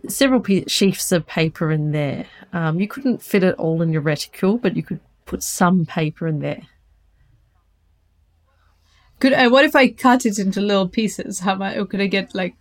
several 0.09 0.41
pe- 0.41 0.65
sheafs 0.65 1.13
of 1.13 1.27
paper 1.27 1.71
in 1.71 1.93
there. 1.93 2.27
Um, 2.53 2.81
you 2.81 2.89
couldn't 2.89 3.23
fit 3.23 3.43
it 3.43 3.55
all 3.57 3.83
in 3.83 3.93
your 3.93 4.03
reticule, 4.03 4.59
but 4.59 4.77
you 4.77 4.83
could 4.83 5.01
put 5.27 5.43
some 5.43 5.87
paper 5.87 6.27
in 6.27 6.41
there. 6.41 6.63
Could 9.21 9.33
uh, 9.33 9.49
what 9.51 9.65
if 9.65 9.77
I 9.77 9.89
cut 9.89 10.27
it 10.27 10.39
into 10.39 10.61
little 10.61 10.89
pieces? 10.89 11.41
How 11.41 11.55
much 11.55 11.77
could 11.89 12.01
I 12.01 12.09
get 12.09 12.35
like? 12.35 12.57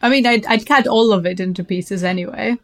I 0.00 0.08
mean, 0.08 0.26
I'd 0.26 0.46
I'd 0.46 0.66
cut 0.66 0.86
all 0.86 1.12
of 1.12 1.26
it 1.26 1.40
into 1.40 1.62
pieces 1.62 2.02
anyway, 2.02 2.56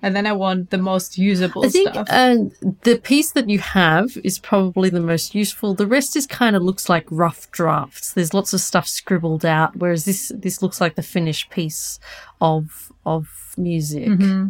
and 0.00 0.14
then 0.14 0.26
I 0.26 0.32
want 0.32 0.70
the 0.70 0.78
most 0.78 1.18
usable 1.18 1.64
I 1.64 1.68
think 1.70 1.90
stuff. 1.90 2.06
uh, 2.08 2.36
the 2.82 3.00
piece 3.02 3.32
that 3.32 3.50
you 3.50 3.58
have 3.58 4.16
is 4.22 4.38
probably 4.38 4.90
the 4.90 5.00
most 5.00 5.34
useful. 5.34 5.74
The 5.74 5.88
rest 5.88 6.14
is 6.14 6.26
kind 6.26 6.54
of 6.54 6.62
looks 6.62 6.88
like 6.88 7.06
rough 7.10 7.50
drafts. 7.50 8.12
There's 8.12 8.32
lots 8.32 8.52
of 8.52 8.60
stuff 8.60 8.86
scribbled 8.86 9.44
out, 9.44 9.76
whereas 9.76 10.04
this 10.04 10.30
this 10.34 10.62
looks 10.62 10.80
like 10.80 10.94
the 10.94 11.02
finished 11.02 11.50
piece 11.50 11.98
of 12.40 12.92
of 13.04 13.49
music. 13.62 14.06
Mm-hmm. 14.06 14.48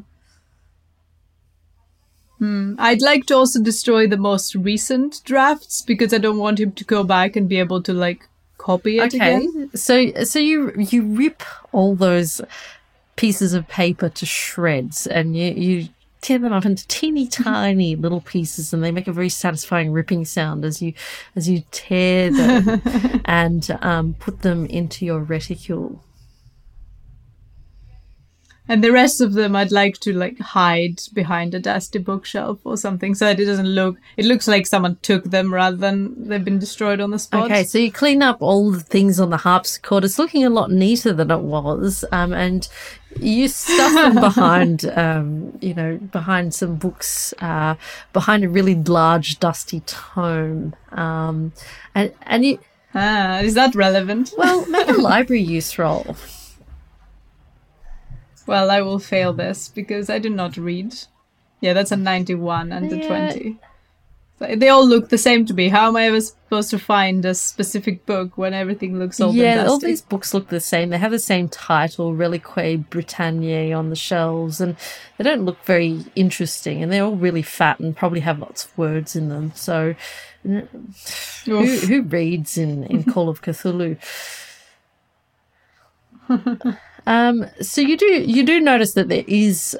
Hmm. 2.39 2.75
I'd 2.79 3.03
like 3.03 3.27
to 3.27 3.37
also 3.37 3.63
destroy 3.63 4.07
the 4.07 4.17
most 4.17 4.55
recent 4.55 5.23
drafts 5.25 5.83
because 5.83 6.15
I 6.15 6.19
don't 6.19 6.39
want 6.39 6.59
him 6.59 6.73
to 6.73 6.85
go 6.85 7.05
back 7.05 7.37
and 7.37 7.49
be 7.49 7.59
able 7.59 7.83
to 7.83 7.93
like 7.93 8.27
copy 8.57 8.99
it 8.99 9.15
Okay, 9.15 9.37
again. 9.37 9.71
so 9.75 10.25
so 10.25 10.39
you 10.39 10.73
you 10.77 11.03
rip 11.03 11.43
all 11.73 11.95
those 11.95 12.41
pieces 13.17 13.53
of 13.53 13.69
paper 13.69 14.09
to 14.09 14.25
shreds, 14.25 15.07
and 15.07 15.37
you 15.37 15.53
you 15.53 15.89
tear 16.23 16.39
them 16.39 16.53
up 16.53 16.65
into 16.65 16.87
teeny 16.89 17.27
mm-hmm. 17.27 17.43
tiny 17.43 17.97
little 17.97 18.21
pieces 18.21 18.73
and 18.73 18.83
they 18.83 18.91
make 18.91 19.09
a 19.09 19.13
very 19.13 19.29
satisfying 19.29 19.91
ripping 19.91 20.25
sound 20.25 20.65
as 20.65 20.83
you 20.83 20.93
as 21.37 21.49
you 21.49 21.63
tear 21.71 22.31
them 22.31 22.83
and 23.25 23.71
um, 23.81 24.15
put 24.15 24.43
them 24.43 24.67
into 24.67 25.05
your 25.05 25.21
reticule 25.21 26.03
and 28.71 28.83
the 28.85 28.93
rest 28.93 29.21
of 29.21 29.33
them 29.35 29.55
I'd 29.57 29.73
like 29.73 29.99
to 30.01 30.13
like 30.13 30.39
hide 30.39 31.01
behind 31.13 31.55
a 31.55 31.61
dusty 31.61 31.99
bookshelf 31.99 32.61
or 32.65 32.77
something 32.77 33.15
so 33.15 33.25
that 33.27 33.41
it 33.41 33.45
doesn't 33.45 33.67
look 33.67 33.97
it 34.17 34.25
looks 34.25 34.47
like 34.49 34.67
someone 34.67 34.97
took 35.03 35.25
them 35.25 35.53
rather 35.53 35.77
than 35.77 36.29
they've 36.29 36.45
been 36.45 36.59
destroyed 36.61 37.01
on 37.01 37.11
the 37.11 37.19
spot. 37.19 37.47
Okay, 37.47 37.65
so 37.65 37.79
you 37.79 37.91
clean 37.91 38.23
up 38.23 38.41
all 38.41 38.71
the 38.71 38.81
things 38.81 39.19
on 39.19 39.31
the 39.31 39.39
harpsichord. 39.39 40.05
It's 40.05 40.19
looking 40.19 40.45
a 40.45 40.51
lot 40.51 40.71
neater 40.71 41.13
than 41.13 41.31
it 41.31 41.41
was. 41.41 42.05
Um, 42.13 42.33
and 42.33 42.69
you 43.19 43.49
stuff 43.49 43.93
them 43.95 44.15
behind 44.29 44.85
um, 44.97 45.59
you 45.61 45.75
know, 45.75 45.97
behind 45.99 46.55
some 46.55 46.77
books, 46.77 47.35
uh, 47.41 47.75
behind 48.13 48.45
a 48.45 48.49
really 48.49 48.77
large 48.77 49.41
dusty 49.41 49.81
tome. 49.81 50.75
Um 50.93 51.53
and 51.95 52.13
and 52.23 52.45
you 52.47 52.59
Ah, 52.95 53.41
is 53.41 53.55
that 53.55 53.75
relevant? 53.75 54.33
well, 54.37 54.67
make 54.67 54.89
a 54.89 54.93
library 55.11 55.43
use 55.43 55.79
roll. 55.79 56.17
Well, 58.47 58.71
I 58.71 58.81
will 58.81 58.99
fail 58.99 59.33
this 59.33 59.69
because 59.69 60.11
I 60.11 60.19
do 60.19 60.31
not 60.31 60.57
read. 60.57 60.95
Yeah, 61.61 61.73
that's 61.75 61.93
a 61.93 61.97
91 61.97 62.73
and 62.73 62.93
a 62.93 62.97
Yeah. 62.97 63.07
20. 63.07 63.59
They 64.57 64.71
all 64.71 64.87
look 64.87 65.11
the 65.11 65.19
same 65.19 65.45
to 65.47 65.55
me. 65.55 65.69
How 65.69 65.89
am 65.89 65.97
I 65.97 66.05
ever 66.05 66.19
supposed 66.19 66.71
to 66.71 66.79
find 66.79 67.23
a 67.27 67.35
specific 67.35 68.07
book 68.07 68.39
when 68.39 68.55
everything 68.55 68.99
looks 68.99 69.21
old 69.21 69.35
yeah, 69.35 69.67
all 69.67 69.79
these 69.79 70.01
books 70.01 70.33
look 70.33 70.49
the 70.49 70.61
same. 70.61 70.89
They 70.89 70.97
have 70.97 71.11
the 71.11 71.19
same 71.19 71.51
title, 71.51 72.15
Relique 72.15 72.89
Britannique, 72.89 73.75
on 73.75 73.91
the 73.91 73.97
shelves, 73.97 74.59
and 74.59 74.77
they 75.19 75.25
don't 75.25 75.45
look 75.45 75.63
very 75.67 76.07
interesting. 76.17 76.83
And 76.83 76.91
they're 76.91 77.05
all 77.05 77.17
really 77.17 77.43
fat 77.43 77.81
and 77.81 77.95
probably 77.95 78.21
have 78.21 78.39
lots 78.39 78.65
of 78.65 78.79
words 78.79 79.15
in 79.15 79.29
them. 79.29 79.53
So, 79.55 79.95
who, 80.43 80.63
who 81.45 82.01
reads 82.01 82.57
in, 82.57 82.85
in 82.85 83.05
Call 83.13 83.29
of 83.29 83.43
Cthulhu? 83.43 83.99
um, 87.07 87.47
so 87.61 87.81
you 87.81 87.97
do 87.97 88.07
you 88.07 88.45
do 88.45 88.61
notice 88.61 88.93
that 88.95 89.09
there 89.09 89.25
is 89.27 89.77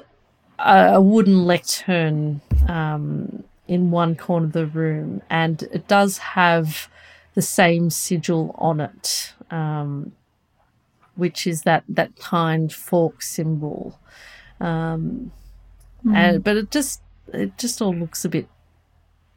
a, 0.59 0.95
a 0.95 1.01
wooden 1.01 1.45
lectern 1.45 2.41
um, 2.69 3.45
in 3.67 3.91
one 3.91 4.17
corner 4.17 4.47
of 4.47 4.53
the 4.53 4.67
room, 4.67 5.23
and 5.31 5.63
it 5.65 5.89
does 5.89 6.19
have 6.19 6.89
the 7.35 7.43
same 7.43 7.91
sigil 7.91 8.55
on 8.59 8.81
it, 8.81 9.33
um, 9.51 10.13
which 11.17 11.47
is 11.47 11.63
that 11.63 11.85
that 11.89 12.17
kind 12.17 12.73
fork 12.73 13.23
symbol. 13.23 13.99
Um, 14.61 15.33
and, 16.15 16.45
but 16.45 16.57
it 16.57 16.71
just 16.71 17.03
it 17.33 17.57
just 17.59 17.81
all 17.81 17.95
looks 17.95 18.25
a 18.25 18.29
bit 18.29 18.49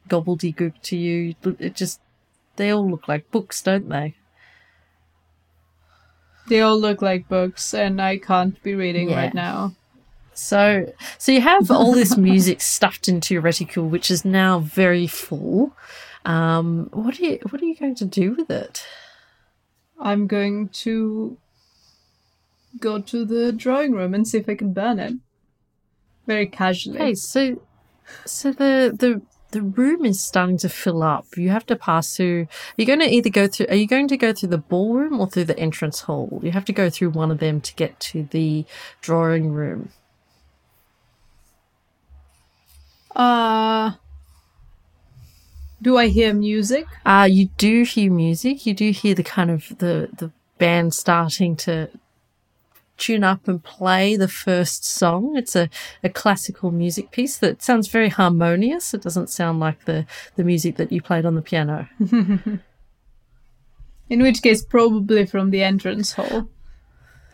gobbledygook 0.08 0.80
to 0.82 0.96
you. 0.96 1.34
It 1.58 1.74
just 1.74 2.00
they 2.56 2.70
all 2.70 2.88
look 2.88 3.08
like 3.08 3.30
books, 3.30 3.62
don't 3.62 3.88
they? 3.88 4.14
They 6.48 6.60
all 6.60 6.78
look 6.78 7.00
like 7.02 7.28
books, 7.28 7.72
and 7.74 8.00
I 8.00 8.18
can't 8.18 8.60
be 8.62 8.74
reading 8.74 9.10
Yeah. 9.10 9.16
right 9.16 9.34
now. 9.34 9.74
So, 10.34 10.92
so 11.18 11.32
you 11.32 11.40
have 11.40 11.70
all 11.70 11.92
this 11.94 12.16
music 12.30 12.60
stuffed 12.60 13.08
into 13.08 13.34
your 13.34 13.40
reticule, 13.42 13.88
which 13.88 14.10
is 14.10 14.24
now 14.24 14.58
very 14.58 15.06
full. 15.06 15.74
Um, 16.24 16.88
what 16.92 17.18
are 17.20 17.22
you 17.24 17.38
What 17.50 17.62
are 17.62 17.66
you 17.66 17.76
going 17.76 17.94
to 17.96 18.04
do 18.04 18.32
with 18.34 18.50
it? 18.50 18.84
I'm 20.00 20.26
going 20.26 20.68
to 20.70 21.38
go 22.80 23.00
to 23.00 23.24
the 23.24 23.52
drawing 23.52 23.92
room 23.92 24.12
and 24.14 24.26
see 24.26 24.38
if 24.38 24.48
I 24.48 24.54
can 24.56 24.72
burn 24.72 24.98
it. 24.98 25.14
Very 26.26 26.46
casually. 26.46 26.98
Okay, 26.98 27.14
so, 27.14 27.62
so 28.26 28.50
the 28.52 28.94
the 28.98 29.22
the 29.54 29.62
room 29.62 30.04
is 30.04 30.20
starting 30.20 30.58
to 30.58 30.68
fill 30.68 31.04
up. 31.04 31.36
You 31.36 31.50
have 31.50 31.64
to 31.66 31.76
pass 31.76 32.16
through. 32.16 32.48
You're 32.76 32.88
going 32.88 32.98
to 32.98 33.08
either 33.08 33.30
go 33.30 33.46
through. 33.46 33.66
Are 33.68 33.76
you 33.76 33.86
going 33.86 34.08
to 34.08 34.16
go 34.16 34.32
through 34.32 34.48
the 34.48 34.58
ballroom 34.58 35.20
or 35.20 35.28
through 35.28 35.44
the 35.44 35.56
entrance 35.56 36.00
hall? 36.00 36.40
You 36.42 36.50
have 36.50 36.64
to 36.64 36.72
go 36.72 36.90
through 36.90 37.10
one 37.10 37.30
of 37.30 37.38
them 37.38 37.60
to 37.60 37.74
get 37.76 38.00
to 38.00 38.24
the 38.24 38.64
drawing 39.00 39.52
room. 39.52 39.90
Uh, 43.14 43.92
do 45.80 45.96
I 45.96 46.08
hear 46.08 46.34
music? 46.34 46.86
Uh, 47.06 47.28
you 47.30 47.46
do 47.56 47.84
hear 47.84 48.10
music. 48.10 48.66
You 48.66 48.74
do 48.74 48.90
hear 48.90 49.14
the 49.14 49.22
kind 49.22 49.52
of 49.52 49.68
the 49.78 50.08
the 50.18 50.32
band 50.58 50.94
starting 50.94 51.54
to 51.56 51.90
tune 52.96 53.24
up 53.24 53.48
and 53.48 53.62
play 53.62 54.16
the 54.16 54.28
first 54.28 54.84
song. 54.84 55.36
It's 55.36 55.56
a, 55.56 55.68
a 56.02 56.08
classical 56.08 56.70
music 56.70 57.10
piece 57.10 57.36
that 57.38 57.62
sounds 57.62 57.88
very 57.88 58.08
harmonious. 58.08 58.94
It 58.94 59.02
doesn't 59.02 59.30
sound 59.30 59.60
like 59.60 59.84
the, 59.84 60.06
the 60.36 60.44
music 60.44 60.76
that 60.76 60.92
you 60.92 61.02
played 61.02 61.26
on 61.26 61.34
the 61.34 61.42
piano. 61.42 61.88
In 64.10 64.22
which 64.22 64.42
case, 64.42 64.62
probably 64.64 65.26
from 65.26 65.50
the 65.50 65.62
entrance 65.62 66.12
hall. 66.12 66.48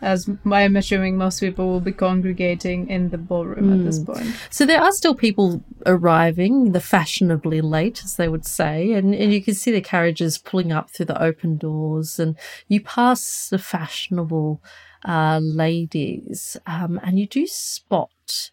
As 0.01 0.27
I'm 0.51 0.75
assuming 0.75 1.15
most 1.15 1.39
people 1.39 1.67
will 1.67 1.79
be 1.79 1.91
congregating 1.91 2.89
in 2.89 3.09
the 3.09 3.19
ballroom 3.19 3.71
at 3.71 3.85
this 3.85 3.99
hmm. 3.99 4.05
point. 4.05 4.35
So 4.49 4.65
there 4.65 4.81
are 4.81 4.91
still 4.91 5.13
people 5.13 5.63
arriving, 5.85 6.71
the 6.71 6.79
fashionably 6.79 7.61
late, 7.61 8.03
as 8.03 8.15
they 8.15 8.27
would 8.27 8.47
say, 8.47 8.93
and, 8.93 9.13
and 9.13 9.31
you 9.31 9.43
can 9.43 9.53
see 9.53 9.71
the 9.71 9.79
carriages 9.79 10.39
pulling 10.39 10.71
up 10.71 10.89
through 10.89 11.05
the 11.05 11.21
open 11.21 11.57
doors, 11.57 12.17
and 12.17 12.35
you 12.67 12.81
pass 12.81 13.49
the 13.49 13.59
fashionable 13.59 14.59
uh, 15.05 15.39
ladies, 15.41 16.57
um, 16.65 16.99
and 17.03 17.19
you 17.19 17.27
do 17.27 17.47
spot 17.47 18.51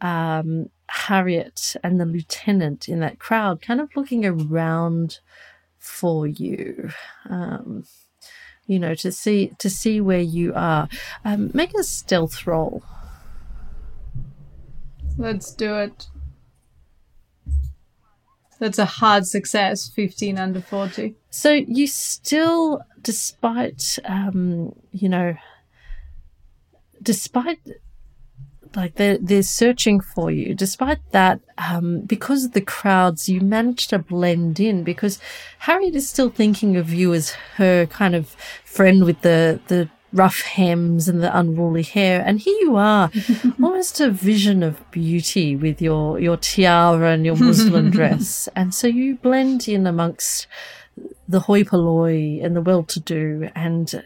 um, 0.00 0.70
Harriet 0.88 1.76
and 1.82 2.00
the 2.00 2.06
lieutenant 2.06 2.88
in 2.88 3.00
that 3.00 3.18
crowd, 3.18 3.62
kind 3.62 3.80
of 3.80 3.94
looking 3.94 4.24
around 4.24 5.20
for 5.78 6.26
you. 6.26 6.90
Um, 7.28 7.84
you 8.66 8.78
know, 8.78 8.94
to 8.94 9.10
see 9.10 9.52
to 9.58 9.68
see 9.68 10.00
where 10.00 10.20
you 10.20 10.52
are. 10.54 10.88
Um, 11.24 11.50
make 11.54 11.74
a 11.74 11.82
stealth 11.82 12.46
roll. 12.46 12.82
Let's 15.18 15.52
do 15.52 15.74
it. 15.74 16.06
That's 18.60 18.78
a 18.78 18.84
hard 18.84 19.26
success, 19.26 19.88
15 19.88 20.38
under 20.38 20.60
40. 20.60 21.16
So 21.30 21.50
you 21.50 21.86
still, 21.86 22.82
despite, 23.00 23.98
um, 24.04 24.74
you 24.92 25.08
know, 25.08 25.34
despite 27.02 27.58
like 28.76 28.94
they're, 28.94 29.18
they're 29.18 29.42
searching 29.42 30.00
for 30.00 30.30
you, 30.30 30.54
despite 30.54 31.00
that, 31.12 31.40
um, 31.58 32.02
because 32.02 32.44
of 32.44 32.52
the 32.52 32.60
crowds, 32.60 33.28
you 33.28 33.40
manage 33.40 33.88
to 33.88 33.98
blend 33.98 34.60
in 34.60 34.84
because 34.84 35.18
Harriet 35.60 35.96
is 35.96 36.08
still 36.08 36.30
thinking 36.30 36.76
of 36.76 36.92
you 36.92 37.12
as 37.12 37.30
her 37.56 37.86
kind 37.86 38.14
of 38.14 38.36
friend 38.64 39.04
with 39.04 39.22
the, 39.22 39.60
the 39.68 39.88
rough 40.12 40.42
hems 40.42 41.08
and 41.08 41.22
the 41.22 41.36
unruly 41.36 41.82
hair. 41.82 42.22
And 42.24 42.38
here 42.40 42.58
you 42.60 42.76
are, 42.76 43.10
almost 43.62 44.00
a 44.00 44.10
vision 44.10 44.62
of 44.62 44.88
beauty 44.90 45.56
with 45.56 45.80
your, 45.82 46.18
your 46.20 46.36
tiara 46.36 47.12
and 47.12 47.24
your 47.24 47.36
muslin 47.36 47.90
dress. 47.90 48.48
And 48.54 48.74
so 48.74 48.86
you 48.86 49.16
blend 49.16 49.68
in 49.68 49.86
amongst 49.86 50.46
the 51.28 51.40
hoi 51.40 51.64
polloi 51.64 52.40
and 52.42 52.54
the 52.54 52.60
well-to-do 52.60 53.48
and 53.54 54.02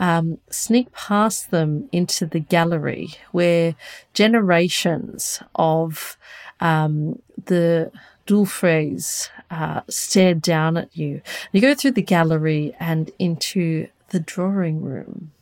um, 0.00 0.38
sneak 0.50 0.92
past 0.92 1.50
them 1.50 1.88
into 1.92 2.24
the 2.26 2.40
gallery 2.40 3.10
where 3.32 3.76
generations 4.14 5.42
of 5.54 6.16
um, 6.58 7.20
the 7.44 7.92
d'Ulfreys 8.26 9.28
uh, 9.50 9.82
stare 9.88 10.34
down 10.34 10.78
at 10.78 10.96
you. 10.96 11.20
You 11.52 11.60
go 11.60 11.74
through 11.74 11.92
the 11.92 12.02
gallery 12.02 12.74
and 12.80 13.10
into 13.18 13.88
the 14.08 14.20
drawing 14.20 14.82
room. 14.82 15.32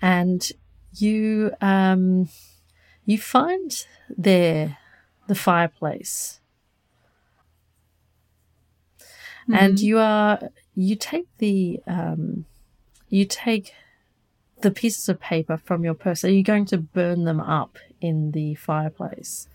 And 0.00 0.50
you 0.94 1.52
um, 1.60 2.30
you 3.04 3.18
find 3.18 3.86
there 4.08 4.78
the 5.26 5.34
fireplace 5.34 6.40
and 9.52 9.80
you 9.80 9.98
are 9.98 10.50
you 10.74 10.96
take 10.96 11.26
the 11.38 11.80
um, 11.86 12.44
you 13.08 13.24
take 13.24 13.74
the 14.62 14.70
pieces 14.70 15.08
of 15.08 15.20
paper 15.20 15.56
from 15.56 15.84
your 15.84 15.94
purse. 15.94 16.24
Are 16.24 16.30
you 16.30 16.42
going 16.42 16.66
to 16.66 16.78
burn 16.78 17.24
them 17.24 17.40
up 17.40 17.78
in 18.00 18.32
the 18.32 18.54
fireplace? 18.54 19.48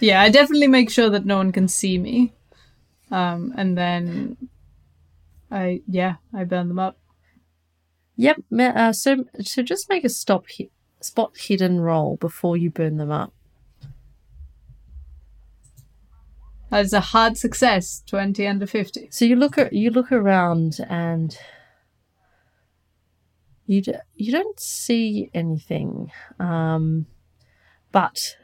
Yeah, 0.00 0.20
I 0.20 0.30
definitely 0.30 0.68
make 0.68 0.90
sure 0.90 1.10
that 1.10 1.26
no 1.26 1.36
one 1.36 1.52
can 1.52 1.68
see 1.68 1.98
me. 1.98 2.32
Um, 3.10 3.52
and 3.56 3.76
then 3.76 4.36
I, 5.50 5.82
yeah, 5.86 6.16
I 6.32 6.44
burn 6.44 6.68
them 6.68 6.78
up. 6.78 6.98
Yep. 8.16 8.42
Uh, 8.58 8.92
so 8.92 9.24
so 9.40 9.62
just 9.62 9.88
make 9.88 10.04
a 10.04 10.08
stop 10.08 10.46
hi- 10.56 10.70
spot 11.00 11.36
hidden 11.36 11.80
roll 11.80 12.16
before 12.16 12.56
you 12.56 12.70
burn 12.70 12.96
them 12.96 13.10
up. 13.10 13.32
That's 16.72 16.94
a 16.94 17.00
hard 17.00 17.36
success, 17.36 18.02
20 18.06 18.46
under 18.46 18.66
50. 18.66 19.08
So 19.10 19.26
you 19.26 19.36
look 19.36 19.58
at 19.58 19.74
you 19.74 19.90
look 19.90 20.10
around 20.10 20.78
and 20.88 21.36
you 23.66 23.82
d- 23.82 23.92
you 24.14 24.32
don't 24.32 24.58
see 24.58 25.28
anything, 25.34 26.10
um, 26.40 27.04
but 27.92 28.38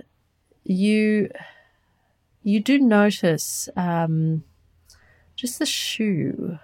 you 0.63 1.31
you 2.43 2.61
do 2.61 2.79
notice 2.79 3.71
um, 3.77 4.45
just 5.35 5.59
the 5.59 5.65
shoe 5.65 6.59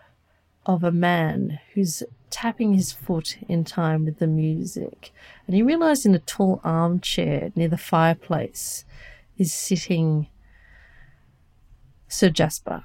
of 0.66 0.84
a 0.84 0.92
man 0.92 1.60
who's 1.72 2.02
tapping 2.28 2.74
his 2.74 2.92
foot 2.92 3.38
in 3.48 3.64
time 3.64 4.04
with 4.04 4.18
the 4.18 4.26
music. 4.26 5.12
And 5.46 5.56
you 5.56 5.64
realize 5.64 6.04
in 6.04 6.14
a 6.14 6.18
tall 6.18 6.60
armchair 6.62 7.52
near 7.56 7.68
the 7.68 7.78
fireplace 7.78 8.84
is 9.38 9.50
sitting 9.50 10.26
Sir 12.14 12.30
Jasper. 12.30 12.84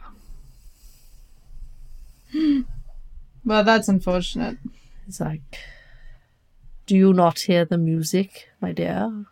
Well, 3.45 3.63
that's 3.63 3.87
unfortunate. 3.87 4.57
He's 5.05 5.21
like, 5.21 5.59
Do 6.85 6.95
you 6.97 7.13
not 7.13 7.39
hear 7.41 7.63
the 7.63 7.77
music, 7.77 8.49
my 8.59 8.71
dear? 8.73 9.25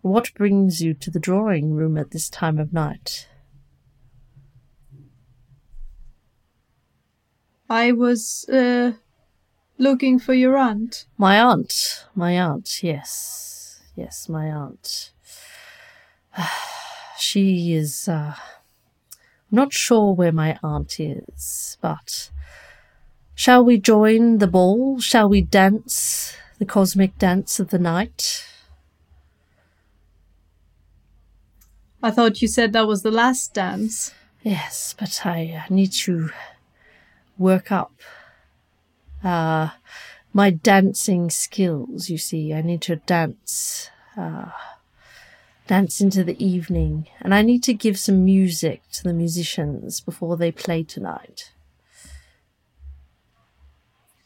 What 0.00 0.32
brings 0.34 0.80
you 0.80 0.94
to 0.94 1.10
the 1.10 1.20
drawing 1.20 1.74
room 1.74 1.98
at 1.98 2.12
this 2.12 2.30
time 2.30 2.58
of 2.58 2.72
night? 2.72 3.28
I 7.68 7.92
was 7.92 8.48
uh, 8.48 8.92
looking 9.76 10.18
for 10.18 10.34
your 10.34 10.56
aunt. 10.56 11.06
My 11.18 11.40
aunt, 11.40 12.06
my 12.14 12.38
aunt, 12.38 12.82
yes, 12.82 13.82
yes, 13.96 14.28
my 14.28 14.46
aunt. 14.46 15.13
She 17.16 17.72
is, 17.72 18.08
uh, 18.08 18.34
I'm 18.36 19.56
not 19.56 19.72
sure 19.72 20.12
where 20.12 20.32
my 20.32 20.58
aunt 20.62 20.98
is, 20.98 21.78
but 21.80 22.30
shall 23.34 23.64
we 23.64 23.78
join 23.78 24.38
the 24.38 24.48
ball? 24.48 25.00
Shall 25.00 25.28
we 25.28 25.40
dance 25.40 26.36
the 26.58 26.64
cosmic 26.64 27.16
dance 27.18 27.60
of 27.60 27.70
the 27.70 27.78
night? 27.78 28.46
I 32.02 32.10
thought 32.10 32.42
you 32.42 32.48
said 32.48 32.72
that 32.72 32.86
was 32.86 33.02
the 33.02 33.10
last 33.10 33.54
dance. 33.54 34.12
Yes, 34.42 34.94
but 34.98 35.24
I 35.24 35.64
need 35.70 35.92
to 36.04 36.30
work 37.38 37.72
up 37.72 37.92
uh, 39.22 39.70
my 40.32 40.50
dancing 40.50 41.30
skills. 41.30 42.10
You 42.10 42.18
see, 42.18 42.52
I 42.52 42.60
need 42.60 42.82
to 42.82 42.96
dance, 42.96 43.88
uh, 44.16 44.50
dance 45.66 46.00
into 46.00 46.22
the 46.22 46.42
evening, 46.44 47.06
and 47.20 47.34
I 47.34 47.42
need 47.42 47.62
to 47.64 47.74
give 47.74 47.98
some 47.98 48.24
music 48.24 48.82
to 48.92 49.02
the 49.02 49.12
musicians 49.12 50.00
before 50.00 50.36
they 50.36 50.52
play 50.52 50.82
tonight. 50.82 51.52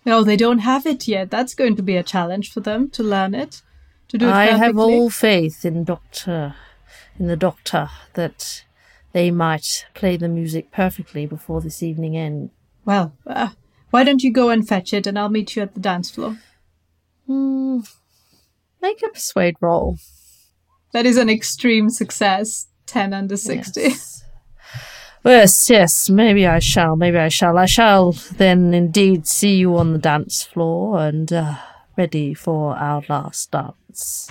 No, 0.04 0.24
they 0.24 0.36
don't 0.36 0.60
have 0.60 0.86
it 0.86 1.06
yet. 1.06 1.30
That's 1.30 1.54
going 1.54 1.76
to 1.76 1.82
be 1.82 1.96
a 1.96 2.02
challenge 2.02 2.52
for 2.52 2.60
them 2.60 2.88
to 2.90 3.02
learn 3.02 3.34
it, 3.34 3.62
to 4.08 4.18
do 4.18 4.28
it 4.28 4.32
I 4.32 4.46
have 4.46 4.78
all 4.78 5.10
faith 5.10 5.64
in 5.64 5.84
Doctor, 5.84 6.54
in 7.18 7.26
the 7.26 7.36
Doctor, 7.36 7.90
that 8.14 8.64
they 9.12 9.30
might 9.30 9.86
play 9.94 10.16
the 10.16 10.28
music 10.28 10.72
perfectly 10.72 11.26
before 11.26 11.60
this 11.60 11.82
evening 11.82 12.16
ends. 12.16 12.50
Well, 12.84 13.12
uh, 13.26 13.50
why 13.90 14.02
don't 14.02 14.22
you 14.22 14.32
go 14.32 14.48
and 14.48 14.66
fetch 14.66 14.92
it, 14.92 15.06
and 15.06 15.18
I'll 15.18 15.28
meet 15.28 15.54
you 15.54 15.62
at 15.62 15.74
the 15.74 15.80
dance 15.80 16.10
floor. 16.10 16.38
Hmm. 17.26 17.80
Make 18.80 19.02
a 19.02 19.08
persuade 19.08 19.56
roll. 19.60 19.98
That 20.92 21.06
is 21.06 21.16
an 21.16 21.28
extreme 21.28 21.90
success. 21.90 22.66
Ten 22.86 23.12
under 23.12 23.36
sixty. 23.36 23.82
Yes. 23.82 24.24
Yes, 25.24 25.68
yes, 25.68 26.08
maybe 26.08 26.46
I 26.46 26.58
shall, 26.58 26.96
maybe 26.96 27.18
I 27.18 27.28
shall. 27.28 27.58
I 27.58 27.66
shall 27.66 28.12
then 28.12 28.72
indeed 28.72 29.26
see 29.26 29.56
you 29.56 29.76
on 29.76 29.92
the 29.92 29.98
dance 29.98 30.42
floor 30.42 31.00
and 31.00 31.30
uh, 31.30 31.56
ready 31.98 32.32
for 32.32 32.76
our 32.76 33.02
last 33.08 33.50
dance. 33.50 34.30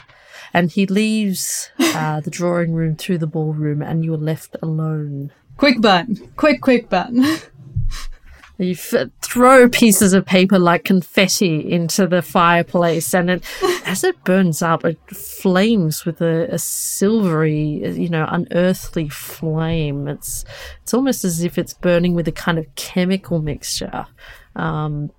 And 0.53 0.71
he 0.71 0.87
leaves 0.87 1.69
uh, 1.77 2.19
the 2.21 2.31
drawing 2.31 2.73
room 2.73 2.95
through 2.95 3.19
the 3.19 3.27
ballroom, 3.27 3.81
and 3.81 4.03
you 4.03 4.13
are 4.13 4.17
left 4.17 4.55
alone. 4.61 5.31
Quick 5.57 5.81
burn! 5.81 6.31
Quick, 6.35 6.61
quick 6.61 6.89
burn! 6.89 7.23
You 8.59 8.71
f- 8.71 9.09
throw 9.21 9.69
pieces 9.69 10.13
of 10.13 10.25
paper 10.25 10.57
like 10.57 10.83
confetti 10.83 11.71
into 11.71 12.07
the 12.07 12.23
fireplace, 12.23 13.13
and 13.13 13.29
it, 13.29 13.43
as 13.85 14.03
it 14.03 14.23
burns 14.23 14.61
up, 14.63 14.83
it 14.83 14.97
flames 15.09 16.05
with 16.05 16.21
a, 16.21 16.47
a 16.51 16.57
silvery, 16.57 17.59
you 17.95 18.09
know, 18.09 18.25
unearthly 18.29 19.09
flame. 19.09 20.07
It's 20.07 20.43
it's 20.81 20.93
almost 20.93 21.23
as 21.23 21.43
if 21.43 21.57
it's 21.59 21.73
burning 21.73 22.15
with 22.15 22.27
a 22.27 22.31
kind 22.31 22.57
of 22.57 22.73
chemical 22.75 23.41
mixture. 23.41 24.07
Um, 24.55 25.11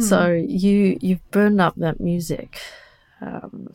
So 0.00 0.32
you 0.32 0.98
you've 1.00 1.28
burned 1.30 1.60
up 1.60 1.74
that 1.76 2.00
music. 2.00 2.60
Um, 3.20 3.68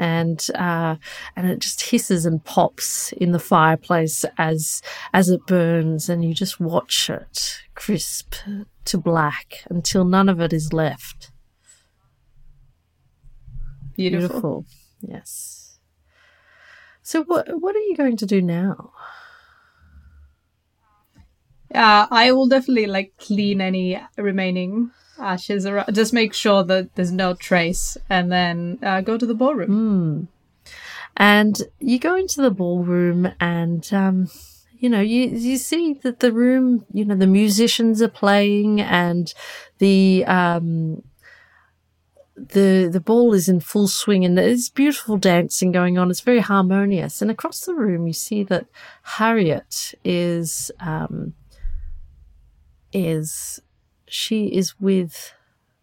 and 0.00 0.46
uh, 0.54 0.96
and 1.36 1.46
it 1.46 1.58
just 1.58 1.82
hisses 1.82 2.24
and 2.24 2.42
pops 2.42 3.12
in 3.12 3.32
the 3.32 3.38
fireplace 3.38 4.24
as 4.38 4.80
as 5.12 5.28
it 5.28 5.46
burns, 5.46 6.08
and 6.08 6.24
you 6.24 6.32
just 6.32 6.58
watch 6.58 7.10
it 7.10 7.60
crisp 7.74 8.34
to 8.86 8.98
black 8.98 9.62
until 9.68 10.06
none 10.06 10.30
of 10.30 10.40
it 10.40 10.54
is 10.54 10.72
left. 10.72 11.30
Beautiful. 13.94 14.28
Beautiful, 14.28 14.64
yes. 15.02 15.78
So 17.02 17.22
what 17.24 17.46
what 17.60 17.76
are 17.76 17.80
you 17.80 17.94
going 17.94 18.16
to 18.16 18.26
do 18.26 18.40
now? 18.40 18.92
Yeah, 21.70 22.06
I 22.10 22.32
will 22.32 22.48
definitely 22.48 22.86
like 22.86 23.12
clean 23.18 23.60
any 23.60 24.00
remaining 24.16 24.92
ashes 25.20 25.66
around. 25.66 25.94
Just 25.94 26.12
make 26.12 26.34
sure 26.34 26.62
that 26.64 26.94
there's 26.94 27.12
no 27.12 27.34
trace, 27.34 27.96
and 28.08 28.30
then 28.32 28.78
uh, 28.82 29.00
go 29.00 29.16
to 29.18 29.26
the 29.26 29.34
ballroom. 29.34 29.68
and 31.16 31.62
you 31.80 31.98
go 31.98 32.14
into 32.16 32.40
the 32.40 32.50
ballroom 32.50 33.28
and 33.40 33.92
um 33.92 34.28
you 34.78 34.88
know 34.88 35.00
you 35.00 35.26
you 35.26 35.56
see 35.58 35.94
that 36.02 36.20
the 36.20 36.32
room 36.32 36.84
you 36.92 37.04
know 37.04 37.16
the 37.16 37.26
musicians 37.26 38.00
are 38.00 38.08
playing 38.08 38.80
and 38.80 39.34
the 39.78 40.24
um 40.26 41.02
the 42.36 42.88
the 42.90 43.00
ball 43.00 43.34
is 43.34 43.48
in 43.48 43.60
full 43.60 43.88
swing 43.88 44.24
and 44.24 44.38
there's 44.38 44.70
beautiful 44.70 45.18
dancing 45.18 45.72
going 45.72 45.98
on 45.98 46.10
it's 46.10 46.20
very 46.22 46.40
harmonious 46.40 47.20
and 47.20 47.30
across 47.30 47.60
the 47.66 47.74
room 47.74 48.06
you 48.06 48.12
see 48.14 48.42
that 48.42 48.66
harriet 49.02 49.94
is 50.04 50.70
um 50.80 51.34
is 52.92 53.60
she 54.10 54.46
is 54.46 54.78
with 54.80 55.32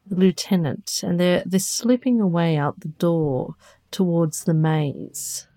the 0.06 0.16
lieutenant 0.16 1.02
and 1.04 1.20
they're 1.20 1.44
they're 1.46 1.60
slipping 1.60 2.22
away 2.22 2.56
out 2.56 2.80
the 2.80 2.88
door 2.88 3.56
towards 3.92 4.44
the 4.44 4.54
maze. 4.54 5.48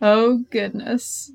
Oh 0.00 0.44
goodness. 0.50 1.32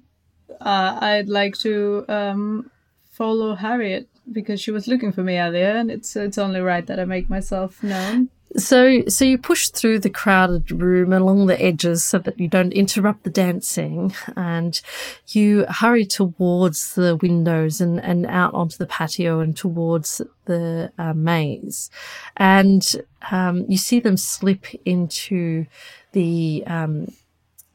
Uh, 0.60 0.98
I'd 1.00 1.30
like 1.30 1.58
to 1.60 2.06
um, 2.10 2.72
follow 3.12 3.56
Harriet 3.56 4.10
because 4.32 4.60
she 4.60 4.72
was 4.72 4.88
looking 4.88 5.12
for 5.12 5.24
me 5.24 5.38
earlier, 5.38 5.72
and 5.72 5.90
it's 5.90 6.16
it's 6.16 6.38
only 6.38 6.60
right 6.60 6.86
that 6.86 7.00
I 7.00 7.06
make 7.06 7.30
myself 7.30 7.82
known. 7.84 8.30
So 8.56 9.04
so 9.08 9.26
you 9.26 9.38
push 9.38 9.70
through 9.70 10.00
the 10.00 10.10
crowded 10.10 10.72
room 10.72 11.12
along 11.12 11.48
the 11.48 11.62
edges 11.62 12.04
so 12.04 12.18
that 12.20 12.40
you 12.40 12.48
don't 12.48 12.72
interrupt 12.72 13.24
the 13.24 13.30
dancing 13.30 14.14
and 14.38 14.80
you 15.28 15.66
hurry 15.68 16.06
towards 16.06 16.96
the 16.96 17.18
windows 17.18 17.82
and, 17.82 18.00
and 18.02 18.26
out 18.26 18.54
onto 18.54 18.78
the 18.78 18.86
patio 18.86 19.42
and 19.42 19.56
towards 19.56 20.22
the 20.46 20.92
uh, 20.98 21.14
maze. 21.14 21.92
And 22.38 23.04
um, 23.32 23.66
you 23.68 23.78
see 23.78 24.00
them 24.00 24.16
slip 24.16 24.66
into 24.86 25.66
the 26.14 26.64
um, 26.68 27.14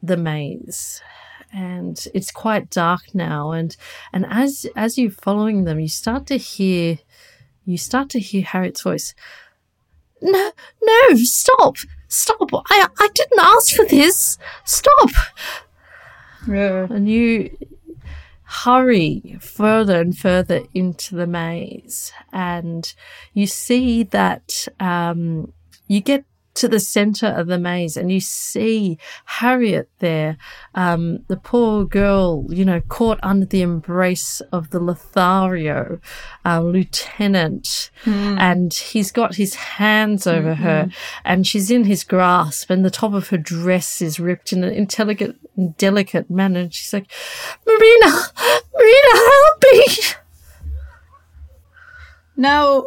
the 0.02 0.16
maze 0.16 1.02
and 1.52 2.08
it's 2.14 2.30
quite 2.30 2.70
dark 2.70 3.14
now 3.14 3.52
and 3.52 3.76
and 4.12 4.26
as 4.30 4.66
as 4.74 4.96
you're 4.96 5.10
following 5.10 5.64
them 5.64 5.78
you 5.78 5.88
start 5.88 6.26
to 6.26 6.38
hear 6.38 6.98
you 7.66 7.76
start 7.76 8.08
to 8.08 8.18
hear 8.18 8.42
Harriet's 8.42 8.82
voice 8.82 9.14
no 10.22 10.52
no 10.82 11.16
stop 11.16 11.76
stop. 12.08 12.50
I 12.70 12.86
I 12.98 13.08
didn't 13.14 13.40
ask 13.40 13.74
for 13.74 13.84
this. 13.86 14.38
Stop. 14.64 15.10
Yeah. 16.48 16.86
and 16.90 17.08
you 17.08 17.56
hurry 18.42 19.38
further 19.40 20.00
and 20.00 20.16
further 20.16 20.62
into 20.74 21.14
the 21.14 21.26
maze 21.26 22.12
and 22.32 22.92
you 23.32 23.46
see 23.46 24.02
that 24.02 24.66
um, 24.78 25.52
you 25.86 26.00
get 26.00 26.24
to 26.54 26.68
the 26.68 26.80
center 26.80 27.26
of 27.26 27.46
the 27.46 27.58
maze 27.58 27.96
and 27.96 28.12
you 28.12 28.20
see 28.20 28.98
Harriet 29.24 29.88
there, 30.00 30.36
um, 30.74 31.24
the 31.28 31.36
poor 31.36 31.84
girl, 31.84 32.46
you 32.50 32.64
know, 32.64 32.80
caught 32.80 33.18
under 33.22 33.46
the 33.46 33.62
embrace 33.62 34.40
of 34.52 34.70
the 34.70 34.80
Lothario 34.80 35.98
uh, 36.44 36.60
lieutenant. 36.60 37.90
And 38.38 38.74
he's 38.74 39.12
got 39.12 39.36
his 39.36 39.54
hands 39.54 40.26
over 40.26 40.54
her 40.54 40.90
and 41.24 41.46
she's 41.46 41.70
in 41.70 41.84
his 41.84 42.04
grasp 42.04 42.70
and 42.70 42.84
the 42.84 42.90
top 42.90 43.14
of 43.14 43.28
her 43.28 43.38
dress 43.38 44.02
is 44.02 44.20
ripped 44.20 44.52
in 44.52 44.64
an 44.64 44.72
intelligent 44.72 45.38
and 45.56 45.76
delicate 45.76 46.30
manner. 46.30 46.60
And 46.60 46.74
she's 46.74 46.92
like, 46.92 47.10
Marina, 47.66 48.06
Marina, 48.74 49.12
help 49.14 49.62
me. 49.62 49.86
Now, 52.36 52.86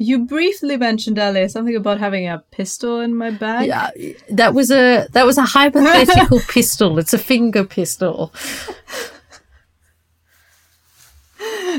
You 0.00 0.20
briefly 0.26 0.76
mentioned 0.76 1.18
earlier 1.18 1.48
something 1.48 1.74
about 1.74 1.98
having 1.98 2.28
a 2.28 2.38
pistol 2.52 3.00
in 3.00 3.16
my 3.16 3.30
bag. 3.30 3.66
Yeah, 3.66 3.90
that 4.30 4.54
was 4.54 4.70
a 4.70 5.08
that 5.12 5.26
was 5.26 5.38
a 5.38 5.42
hypothetical 5.42 6.38
pistol. 6.48 6.98
It's 7.00 7.12
a 7.12 7.18
finger 7.18 7.64
pistol. 7.64 8.32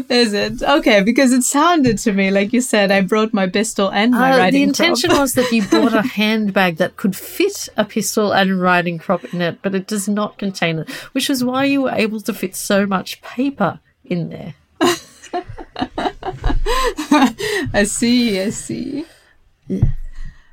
Is 0.09 0.33
it? 0.33 0.61
Okay, 0.63 1.01
because 1.03 1.33
it 1.33 1.43
sounded 1.43 1.97
to 1.99 2.13
me 2.13 2.31
like 2.31 2.53
you 2.53 2.61
said 2.61 2.91
I 2.91 3.01
brought 3.01 3.33
my 3.33 3.47
pistol 3.47 3.89
and 3.89 4.11
my 4.11 4.33
Uh, 4.33 4.37
riding 4.37 4.59
the 4.61 4.63
intention 4.63 5.09
crop. 5.09 5.21
was 5.21 5.33
that 5.33 5.51
you 5.51 5.63
bought 5.67 5.93
a 5.93 6.01
handbag 6.19 6.77
that 6.77 6.95
could 6.97 7.15
fit 7.15 7.67
a 7.75 7.83
pistol 7.85 8.31
and 8.33 8.61
riding 8.61 8.97
crop 8.97 9.25
in 9.33 9.41
it, 9.41 9.59
but 9.61 9.75
it 9.75 9.87
does 9.87 10.07
not 10.07 10.37
contain 10.37 10.79
it, 10.79 10.89
which 11.13 11.29
is 11.29 11.43
why 11.43 11.65
you 11.65 11.81
were 11.83 11.91
able 11.91 12.21
to 12.21 12.33
fit 12.33 12.55
so 12.55 12.85
much 12.85 13.21
paper 13.21 13.79
in 14.05 14.29
there. 14.29 14.55
I 17.73 17.85
see, 17.85 18.39
I 18.39 18.49
see. 18.49 19.05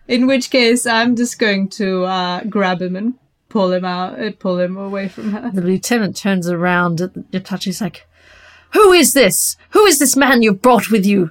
In 0.08 0.26
which 0.26 0.50
case, 0.50 0.86
I'm 0.86 1.16
just 1.16 1.38
going 1.38 1.68
to 1.70 2.04
uh, 2.04 2.44
grab 2.44 2.80
him 2.80 2.96
and 2.96 3.14
pull 3.48 3.72
him 3.72 3.84
out, 3.84 4.20
uh, 4.20 4.30
pull 4.38 4.58
him 4.58 4.76
away 4.76 5.08
from 5.08 5.32
her. 5.32 5.50
The 5.52 5.60
lieutenant 5.60 6.16
turns 6.16 6.48
around 6.48 7.00
at 7.00 7.14
Yatachi's 7.30 7.80
like, 7.80 8.06
Who 8.72 8.92
is 8.92 9.12
this? 9.12 9.56
Who 9.70 9.84
is 9.86 9.98
this 9.98 10.16
man 10.16 10.42
you've 10.42 10.62
brought 10.62 10.90
with 10.90 11.04
you? 11.04 11.30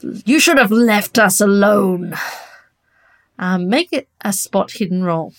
You 0.00 0.40
should 0.40 0.58
have 0.58 0.72
left 0.72 1.18
us 1.18 1.40
alone. 1.40 2.14
Um, 3.38 3.68
make 3.68 3.92
it 3.92 4.08
a 4.22 4.32
spot 4.32 4.72
hidden 4.72 5.04
roll. 5.04 5.32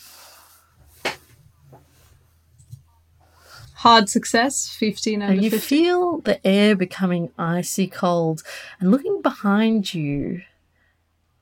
Hard 3.87 4.09
success, 4.09 4.67
15 4.67 5.21
out 5.21 5.29
And 5.29 5.41
you 5.41 5.49
50. 5.49 5.65
feel 5.65 6.19
the 6.19 6.45
air 6.45 6.75
becoming 6.75 7.31
icy 7.39 7.87
cold, 7.87 8.43
and 8.81 8.91
looking 8.91 9.21
behind 9.21 9.93
you, 9.93 10.41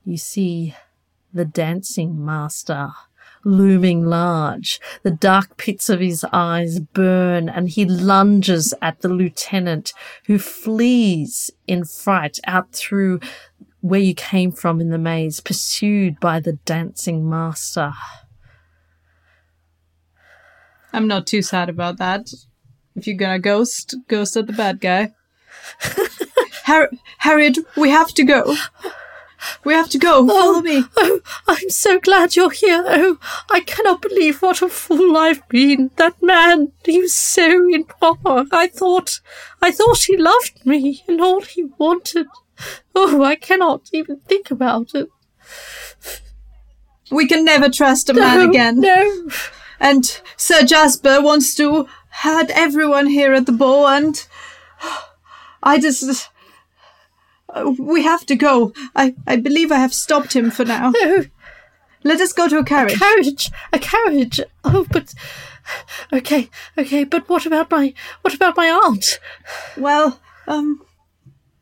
you 0.04 0.16
see 0.16 0.76
the 1.34 1.44
dancing 1.44 2.24
master 2.24 2.92
looming 3.42 4.04
large. 4.04 4.80
The 5.02 5.10
dark 5.10 5.56
pits 5.56 5.88
of 5.88 5.98
his 5.98 6.24
eyes 6.32 6.78
burn, 6.78 7.48
and 7.48 7.68
he 7.68 7.84
lunges 7.84 8.72
at 8.80 9.00
the 9.00 9.08
lieutenant, 9.08 9.92
who 10.26 10.38
flees 10.38 11.50
in 11.66 11.84
fright 11.84 12.38
out 12.46 12.70
through 12.72 13.18
where 13.80 13.98
you 13.98 14.14
came 14.14 14.52
from 14.52 14.80
in 14.80 14.90
the 14.90 14.98
maze, 14.98 15.40
pursued 15.40 16.20
by 16.20 16.38
the 16.38 16.52
dancing 16.64 17.28
master. 17.28 17.92
I'm 20.96 21.06
not 21.06 21.26
too 21.26 21.42
sad 21.42 21.68
about 21.68 21.98
that. 21.98 22.32
If 22.94 23.06
you're 23.06 23.18
gonna 23.18 23.38
ghost, 23.38 23.94
ghost 24.08 24.34
at 24.36 24.46
the 24.46 24.54
bad 24.54 24.80
guy. 24.80 25.12
Har- 26.64 26.90
Harriet, 27.18 27.58
we 27.76 27.90
have 27.90 28.14
to 28.14 28.24
go. 28.24 28.56
We 29.62 29.74
have 29.74 29.90
to 29.90 29.98
go. 29.98 30.26
Follow 30.26 30.62
me. 30.62 30.84
Oh, 30.96 31.20
oh, 31.20 31.20
I'm 31.46 31.68
so 31.68 32.00
glad 32.00 32.34
you're 32.34 32.50
here. 32.50 32.82
Oh, 32.86 33.18
I 33.50 33.60
cannot 33.60 34.00
believe 34.00 34.40
what 34.40 34.62
a 34.62 34.70
fool 34.70 35.18
I've 35.18 35.46
been. 35.50 35.90
That 35.96 36.20
man, 36.22 36.72
he 36.86 37.02
was 37.02 37.14
so 37.14 37.68
improper. 37.68 38.46
I 38.50 38.66
thought, 38.66 39.20
I 39.60 39.70
thought 39.72 40.04
he 40.04 40.16
loved 40.16 40.64
me 40.64 41.04
and 41.06 41.20
all 41.20 41.42
he 41.42 41.64
wanted. 41.76 42.26
Oh, 42.94 43.22
I 43.22 43.36
cannot 43.36 43.90
even 43.92 44.20
think 44.20 44.50
about 44.50 44.94
it. 44.94 45.08
We 47.10 47.28
can 47.28 47.44
never 47.44 47.68
trust 47.68 48.08
a 48.08 48.14
man 48.14 48.38
No, 48.38 48.48
again. 48.48 48.80
No. 48.80 49.28
And 49.80 50.20
Sir 50.36 50.62
Jasper 50.64 51.20
wants 51.20 51.54
to 51.56 51.86
had 52.10 52.50
everyone 52.52 53.06
here 53.08 53.34
at 53.34 53.46
the 53.46 53.52
ball, 53.52 53.86
and 53.86 54.26
I 55.62 55.78
just. 55.78 56.30
uh, 57.48 57.72
We 57.78 58.02
have 58.04 58.24
to 58.26 58.36
go. 58.36 58.72
I, 58.94 59.14
I 59.26 59.36
believe 59.36 59.70
I 59.72 59.78
have 59.78 59.94
stopped 59.94 60.34
him 60.34 60.50
for 60.50 60.64
now. 60.64 60.90
No. 60.90 61.24
Let 62.04 62.20
us 62.20 62.32
go 62.32 62.48
to 62.48 62.58
a 62.58 62.64
carriage. 62.64 62.98
Carriage, 62.98 63.50
a 63.72 63.78
carriage. 63.78 64.40
Oh, 64.64 64.86
but 64.90 65.12
okay, 66.12 66.48
okay. 66.78 67.04
But 67.04 67.28
what 67.28 67.46
about 67.46 67.70
my, 67.70 67.94
what 68.22 68.32
about 68.34 68.56
my 68.56 68.68
aunt? 68.70 69.18
well, 69.76 70.20
um, 70.46 70.82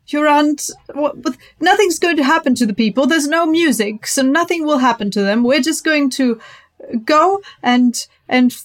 your 0.07 0.27
aunt. 0.27 0.69
What, 0.93 1.17
what, 1.17 1.35
nothing's 1.59 1.97
going 1.99 2.17
to 2.17 2.23
happen 2.23 2.53
to 2.55 2.65
the 2.67 2.75
people. 2.75 3.07
There's 3.07 3.27
no 3.27 3.45
music, 3.47 4.05
so 4.05 4.21
nothing 4.21 4.65
will 4.65 4.77
happen 4.79 5.09
to 5.11 5.21
them. 5.21 5.43
We're 5.43 5.61
just 5.61 5.83
going 5.83 6.11
to 6.11 6.39
go 7.03 7.41
and 7.61 8.07
and 8.27 8.55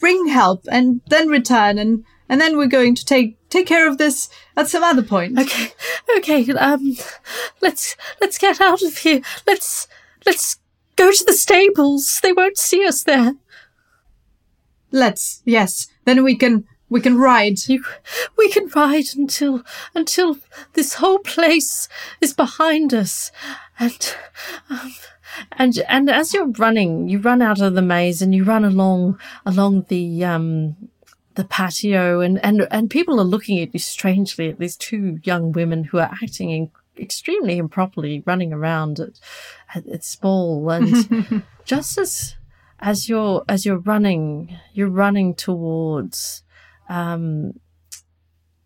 bring 0.00 0.28
help, 0.28 0.66
and 0.70 1.00
then 1.06 1.28
return, 1.28 1.78
and 1.78 2.04
and 2.28 2.40
then 2.40 2.56
we're 2.56 2.66
going 2.66 2.94
to 2.94 3.04
take 3.04 3.36
take 3.50 3.66
care 3.66 3.88
of 3.88 3.98
this 3.98 4.28
at 4.56 4.68
some 4.68 4.82
other 4.82 5.02
point. 5.02 5.38
Okay, 5.38 5.72
okay. 6.16 6.52
Um, 6.52 6.96
let's 7.60 7.96
let's 8.20 8.38
get 8.38 8.60
out 8.60 8.82
of 8.82 8.98
here. 8.98 9.20
Let's 9.46 9.88
let's 10.24 10.58
go 10.96 11.12
to 11.12 11.24
the 11.24 11.32
stables. 11.32 12.20
They 12.22 12.32
won't 12.32 12.58
see 12.58 12.86
us 12.86 13.02
there. 13.02 13.34
Let's. 14.90 15.42
Yes. 15.44 15.88
Then 16.04 16.24
we 16.24 16.36
can 16.36 16.66
we 16.88 17.00
can 17.00 17.16
ride. 17.16 17.66
You, 17.68 17.82
we 18.36 18.50
can 18.50 18.68
ride 18.68 19.06
until 19.16 19.62
until 19.94 20.38
this 20.74 20.94
whole 20.94 21.20
place 21.20 21.88
is 22.20 22.34
behind 22.34 22.92
us, 22.92 23.32
and 23.78 24.14
um, 24.68 24.92
and 25.52 25.78
and 25.88 26.10
as 26.10 26.34
you're 26.34 26.48
running, 26.58 27.08
you 27.08 27.18
run 27.18 27.42
out 27.42 27.60
of 27.60 27.74
the 27.74 27.82
maze 27.82 28.22
and 28.22 28.34
you 28.34 28.44
run 28.44 28.64
along 28.64 29.18
along 29.46 29.86
the 29.88 30.24
um 30.24 30.76
the 31.34 31.44
patio, 31.44 32.20
and 32.20 32.42
and 32.44 32.66
and 32.70 32.90
people 32.90 33.20
are 33.20 33.24
looking 33.24 33.60
at 33.60 33.72
you 33.72 33.80
strangely 33.80 34.50
at 34.50 34.58
these 34.58 34.76
two 34.76 35.18
young 35.24 35.52
women 35.52 35.84
who 35.84 35.98
are 35.98 36.10
acting 36.22 36.50
in, 36.50 36.70
extremely 36.98 37.58
improperly, 37.58 38.22
running 38.26 38.52
around 38.52 39.00
at 39.00 39.20
at, 39.74 39.86
at 39.86 40.04
Spall, 40.04 40.70
and 40.70 41.42
just 41.64 41.98
as 41.98 42.36
as 42.80 43.08
you're 43.08 43.44
as 43.48 43.64
you're 43.64 43.78
running, 43.78 44.58
you're 44.74 44.88
running 44.88 45.34
towards 45.34 46.42
um, 46.88 47.54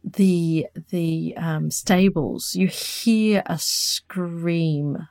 the 0.03 0.67
the 0.91 1.35
um, 1.37 1.71
stables, 1.71 2.55
you 2.55 2.69
hear 2.69 3.43
a 3.47 3.59
scream 3.59 5.09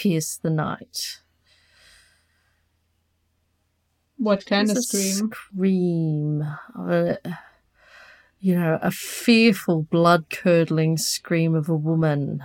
pierce 0.00 0.38
the 0.42 0.50
night. 0.50 1.20
What 4.16 4.46
kind 4.46 4.70
of 4.70 4.76
a 4.78 4.82
scream? 4.82 5.30
Scream. 5.32 6.42
Uh, 6.78 7.14
you 8.38 8.54
know, 8.54 8.78
a 8.80 8.90
fearful, 8.90 9.82
blood 9.82 10.30
curdling 10.30 10.96
scream 10.96 11.54
of 11.54 11.68
a 11.68 11.76
woman. 11.76 12.42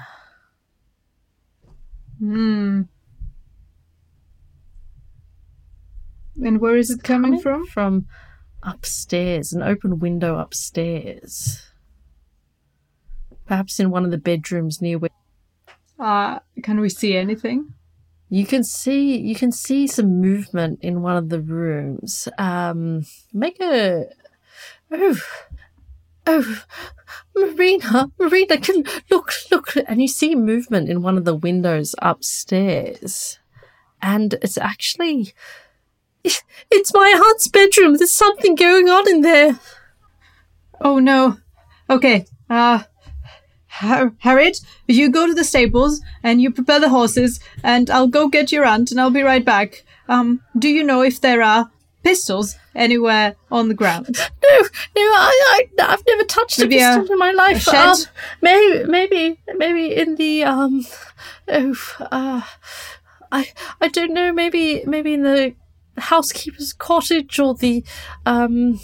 Hmm. 2.20 2.82
And 6.44 6.60
where 6.60 6.76
is 6.76 6.90
it 6.90 7.04
coming 7.04 7.40
from? 7.40 7.66
From 7.68 8.08
upstairs, 8.64 9.54
an 9.54 9.64
open 9.64 10.00
window 10.00 10.38
upstairs. 10.38 11.62
Perhaps 13.46 13.80
in 13.80 13.92
one 13.92 14.04
of 14.04 14.12
the 14.12 14.18
bedrooms 14.18 14.82
near 14.82 14.98
where 14.98 15.12
Uh, 16.00 16.40
can 16.62 16.80
we 16.80 16.90
see 16.90 17.16
anything? 17.16 17.74
You 18.30 18.46
can 18.46 18.64
see 18.64 19.18
you 19.18 19.36
can 19.36 19.52
see 19.52 19.88
some 19.88 20.20
movement 20.20 20.80
in 20.82 21.02
one 21.02 21.16
of 21.16 21.30
the 21.30 21.40
rooms. 21.40 22.28
Um, 22.38 23.06
make 23.32 23.60
a 23.62 24.08
oh 24.92 25.22
oh 26.28 26.64
Marina 27.36 28.12
Marina 28.20 28.58
can 28.58 28.84
look 29.10 29.32
look 29.52 29.74
and 29.88 30.02
you 30.02 30.08
see 30.08 30.36
movement 30.36 30.90
in 30.90 31.02
one 31.02 31.18
of 31.18 31.26
the 31.26 31.36
windows 31.36 31.96
upstairs, 32.00 33.40
and 34.02 34.34
it's 34.42 34.58
actually 34.58 35.34
it's 36.72 36.94
my 36.94 37.22
aunt's 37.26 37.48
bedroom. 37.48 37.96
There's 37.98 38.12
something 38.12 38.56
going 38.56 38.90
on 38.90 39.08
in 39.08 39.22
there. 39.22 39.60
Oh 40.82 41.00
no. 41.00 41.38
Okay. 41.90 42.26
Uh, 42.50 42.84
Harriet, 43.80 44.62
you 44.88 45.10
go 45.10 45.28
to 45.28 45.34
the 45.34 45.44
stables 45.44 46.02
and 46.24 46.42
you 46.42 46.52
prepare 46.52 46.80
the 46.80 46.90
horses, 46.90 47.40
and 47.64 47.90
I'll 47.90 48.08
go 48.08 48.28
get 48.30 48.52
your 48.52 48.66
aunt, 48.66 48.92
and 48.92 49.00
I'll 49.02 49.10
be 49.10 49.22
right 49.22 49.44
back. 49.44 49.84
Um, 50.08 50.42
do 50.58 50.68
you 50.70 50.84
know 50.84 51.02
if 51.02 51.20
there 51.22 51.42
are 51.42 51.70
pistols 52.04 52.56
anywhere 52.76 53.36
on 53.52 53.68
the 53.68 53.74
ground? 53.74 54.16
No, 54.48 54.62
no, 54.62 55.02
I, 55.02 55.34
I 55.78 55.92
I've 55.94 56.04
never 56.08 56.24
touched 56.24 56.60
Maybe 56.60 56.80
a 56.80 56.94
a- 56.94 56.98
pistol 57.00 57.14
in 57.14 57.20
my 57.20 57.32
life. 57.32 57.68
Um, 57.68 57.98
maybe, 58.42 58.84
maybe, 58.86 59.40
maybe 59.56 59.94
in 59.96 60.16
the 60.16 60.44
um, 60.46 60.86
oh, 61.50 61.76
uh, 62.00 62.42
I 63.32 63.52
I 63.82 63.88
don't 63.90 64.14
know. 64.14 64.32
Maybe, 64.32 64.84
maybe 64.86 65.14
in 65.14 65.24
the 65.24 65.56
housekeeper's 65.98 66.74
cottage 66.74 67.40
or 67.40 67.56
the 67.56 67.84
um, 68.26 68.80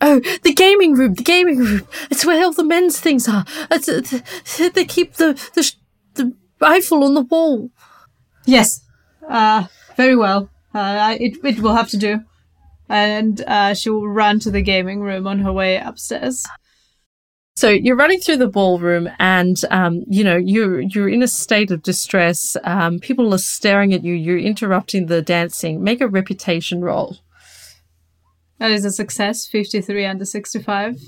oh, 0.00 0.20
the 0.42 0.52
gaming 0.52 0.94
room. 0.94 1.14
The 1.14 1.22
gaming 1.22 1.58
room. 1.58 1.86
It's 2.10 2.24
where 2.24 2.44
all 2.44 2.52
the 2.52 2.64
men's 2.64 3.00
things 3.00 3.28
are. 3.28 3.44
It's, 3.70 3.88
uh, 3.88 4.68
they 4.74 4.84
keep 4.84 5.14
the 5.14 5.34
the 5.54 5.72
the 6.14 6.32
rifle 6.60 7.04
on 7.04 7.14
the 7.14 7.22
wall. 7.22 7.70
Yes. 8.46 8.80
Uh, 9.28 9.64
very 9.96 10.16
well. 10.16 10.50
Uh, 10.74 11.16
it, 11.20 11.38
it 11.44 11.60
will 11.60 11.74
have 11.74 11.88
to 11.90 11.96
do. 11.96 12.20
And 12.88 13.40
uh, 13.42 13.74
she 13.74 13.88
will 13.90 14.08
run 14.08 14.40
to 14.40 14.50
the 14.50 14.60
gaming 14.60 15.00
room 15.00 15.26
on 15.26 15.38
her 15.38 15.52
way 15.52 15.76
upstairs. 15.76 16.44
So 17.56 17.68
you're 17.70 17.96
running 17.96 18.18
through 18.18 18.38
the 18.38 18.48
ballroom, 18.48 19.08
and 19.20 19.56
um, 19.70 20.02
you 20.08 20.24
know 20.24 20.36
you're 20.36 20.80
you're 20.80 21.08
in 21.08 21.22
a 21.22 21.28
state 21.28 21.70
of 21.70 21.82
distress. 21.82 22.56
Um, 22.64 22.98
people 22.98 23.32
are 23.32 23.38
staring 23.38 23.94
at 23.94 24.04
you. 24.04 24.12
You're 24.12 24.38
interrupting 24.38 25.06
the 25.06 25.22
dancing. 25.22 25.82
Make 25.82 26.00
a 26.00 26.08
reputation 26.08 26.80
roll. 26.82 27.18
That 28.58 28.72
is 28.72 28.84
a 28.84 28.90
success. 28.90 29.46
Fifty-three 29.46 30.04
under 30.04 30.24
sixty-five. 30.24 31.00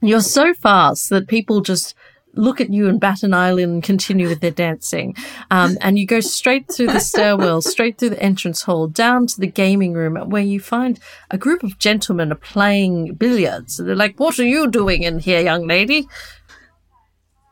You're 0.00 0.20
so 0.20 0.52
fast 0.52 1.10
that 1.10 1.28
people 1.28 1.60
just 1.60 1.94
look 2.36 2.60
at 2.60 2.72
you 2.72 2.88
and 2.88 3.00
bat 3.00 3.22
an 3.22 3.34
eyelid 3.34 3.68
and 3.68 3.82
continue 3.82 4.28
with 4.28 4.40
their 4.40 4.50
dancing. 4.50 5.14
Um, 5.50 5.76
and 5.80 5.98
you 5.98 6.06
go 6.06 6.20
straight 6.20 6.70
through 6.70 6.88
the 6.88 7.00
stairwell, 7.00 7.62
straight 7.62 7.98
through 7.98 8.10
the 8.10 8.22
entrance 8.22 8.62
hall, 8.62 8.86
down 8.86 9.26
to 9.28 9.40
the 9.40 9.46
gaming 9.46 9.94
room 9.94 10.16
where 10.30 10.42
you 10.42 10.60
find 10.60 10.98
a 11.30 11.38
group 11.38 11.62
of 11.62 11.78
gentlemen 11.78 12.32
are 12.32 12.36
playing 12.36 13.14
billiards. 13.14 13.78
They're 13.78 13.96
like, 13.96 14.20
What 14.20 14.38
are 14.38 14.44
you 14.44 14.70
doing 14.70 15.02
in 15.02 15.18
here, 15.18 15.40
young 15.40 15.66
lady? 15.66 16.08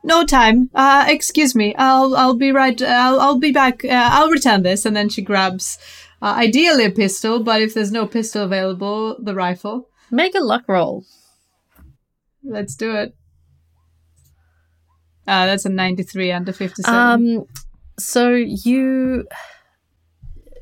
No 0.04 0.24
time. 0.24 0.68
Uh, 0.74 1.06
excuse 1.08 1.54
me. 1.54 1.74
I'll 1.76 2.14
I'll 2.14 2.36
be 2.36 2.52
right. 2.52 2.80
I'll 2.82 3.18
I'll 3.18 3.38
be 3.38 3.52
back. 3.52 3.84
Uh, 3.84 3.88
I'll 4.12 4.28
return 4.28 4.62
this. 4.62 4.84
And 4.84 4.94
then 4.94 5.08
she 5.08 5.22
grabs, 5.22 5.78
uh, 6.20 6.34
ideally 6.36 6.84
a 6.84 6.90
pistol, 6.90 7.42
but 7.42 7.62
if 7.62 7.72
there's 7.72 7.90
no 7.90 8.06
pistol 8.06 8.44
available, 8.44 9.16
the 9.18 9.34
rifle. 9.34 9.88
Make 10.10 10.34
a 10.34 10.40
luck 10.40 10.64
roll. 10.68 11.04
Let's 12.42 12.74
do 12.74 12.94
it. 12.94 13.16
Uh, 15.26 15.46
that's 15.46 15.64
a 15.64 15.70
93 15.70 16.32
under 16.32 16.52
57. 16.52 16.94
Um, 16.94 17.46
so 17.98 18.30
you 18.34 19.26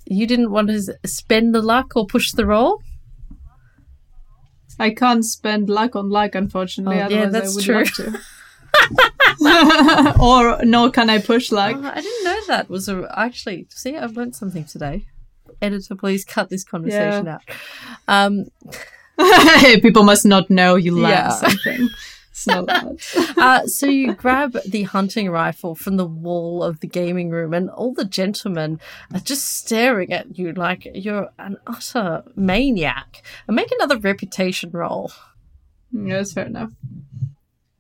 you 0.07 0.27
didn't 0.27 0.51
want 0.51 0.69
to 0.69 0.81
spend 1.07 1.55
the 1.55 1.63
luck 1.63 1.93
or 1.97 2.07
push 2.07 2.33
the 2.33 2.47
roll? 2.47 2.83
I 4.79 4.91
can't 4.91 5.25
spend 5.25 5.69
luck 5.69 5.97
on 5.97 6.11
luck, 6.11 6.35
unfortunately. 6.35 7.01
Oh, 7.01 7.09
yeah, 7.09 7.27
that's 7.27 7.63
true. 7.63 7.85
or 10.21 10.59
nor 10.65 10.91
can 10.91 11.11
I 11.11 11.21
push 11.21 11.53
luck. 11.53 11.77
Oh, 11.79 11.91
I 11.95 12.01
didn't 12.01 12.25
know 12.25 12.41
that 12.49 12.69
was 12.69 12.89
a 12.89 13.09
actually. 13.17 13.67
See, 13.71 13.97
I've 13.97 14.17
learned 14.17 14.35
something 14.37 14.65
today. 14.65 15.07
Editor, 15.61 15.95
please 15.95 16.25
cut 16.25 16.49
this 16.49 16.65
conversation 16.65 17.29
out. 17.29 17.43
Um, 18.09 18.47
People 19.83 20.03
must 20.03 20.25
not 20.25 20.51
know 20.51 20.75
you 20.77 20.93
learned 20.93 21.09
Yeah. 21.09 21.29
something. 21.31 21.89
It's 22.33 22.47
not 22.47 22.67
that. 22.67 23.35
uh, 23.37 23.67
so 23.67 23.87
you 23.87 24.15
grab 24.15 24.57
the 24.67 24.85
hunting 24.85 25.29
rifle 25.29 25.75
from 25.75 25.99
the 25.99 26.07
wall 26.07 26.63
of 26.65 26.81
the 26.81 26.87
gaming 26.87 27.29
room, 27.29 27.53
and 27.53 27.69
all 27.69 27.93
the 27.93 28.07
gentlemen 28.07 28.81
are 29.13 29.21
just 29.21 29.45
staring 29.45 30.13
at 30.15 30.39
you 30.39 30.53
like 30.53 30.89
you're 30.95 31.29
an 31.39 31.59
utter 31.67 32.25
maniac. 32.35 33.23
And 33.47 33.55
make 33.55 33.71
another 33.71 33.99
reputation 33.99 34.71
roll. 34.73 35.13
Yeah, 35.93 36.17
that's 36.17 36.33
fair 36.33 36.47
enough. 36.47 36.71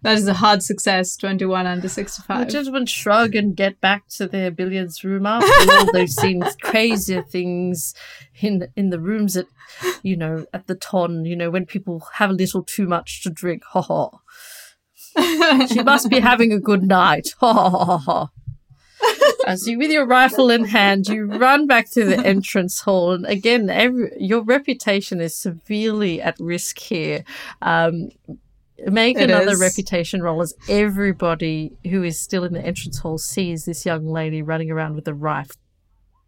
That 0.03 0.19
is 0.19 0.27
a 0.27 0.35
hard 0.35 0.65
success, 0.65 1.17
21 1.17 1.65
under 1.65 1.89
65. 1.89 2.27
The 2.27 2.43
65. 2.43 2.49
gentlemen 2.49 2.87
shrug 2.87 3.37
and 3.37 3.57
get 3.57 3.81
back 3.81 4.09
to 4.17 4.27
their 4.27 4.51
billiards 4.51 5.05
room 5.05 5.27
after 5.27 5.49
all. 5.73 5.93
They've 5.93 6.11
seen 6.11 6.43
crazier 6.63 7.23
things 7.23 7.95
in 8.41 8.67
in 8.75 8.91
the 8.91 8.99
rooms 8.99 9.37
at, 9.37 9.47
you 10.03 10.17
know, 10.17 10.45
at 10.53 10.67
the 10.67 10.75
ton. 10.75 11.25
You 11.25 11.37
know, 11.37 11.51
when 11.51 11.67
people 11.67 12.05
have 12.15 12.31
a 12.31 12.35
little 12.35 12.65
too 12.65 12.89
much 12.89 13.23
to 13.23 13.31
drink. 13.31 13.63
Ha 13.67 13.81
ha. 13.81 14.11
She 15.69 15.83
must 15.83 16.09
be 16.11 16.21
having 16.21 16.53
a 16.53 16.61
good 16.61 16.83
night. 16.85 17.29
As 19.47 19.67
you, 19.67 19.77
with 19.79 19.91
your 19.91 20.07
rifle 20.07 20.51
in 20.51 20.65
hand, 20.67 21.09
you 21.09 21.25
run 21.25 21.67
back 21.67 21.91
to 21.93 22.05
the 22.05 22.25
entrance 22.25 22.81
hall, 22.83 23.11
and 23.13 23.27
again, 23.27 23.69
every, 23.69 24.13
your 24.17 24.43
reputation 24.43 25.21
is 25.21 25.35
severely 25.35 26.23
at 26.23 26.37
risk 26.39 26.79
here. 26.79 27.25
Um, 27.61 28.11
make 28.87 29.17
It 29.19 29.25
another 29.31 29.53
is. 29.53 29.61
reputation 29.61 30.23
roll 30.23 30.41
as 30.43 30.55
everybody 30.69 31.73
who 31.91 32.05
is 32.05 32.21
still 32.21 32.45
in 32.45 32.53
the 32.53 32.61
entrance 32.65 32.99
hall 32.99 33.19
sees 33.19 33.65
this 33.65 33.85
young 33.85 34.07
lady 34.07 34.41
running 34.43 34.71
around 34.71 34.95
with 34.95 35.09
a 35.09 35.15
rifle. 35.15 35.57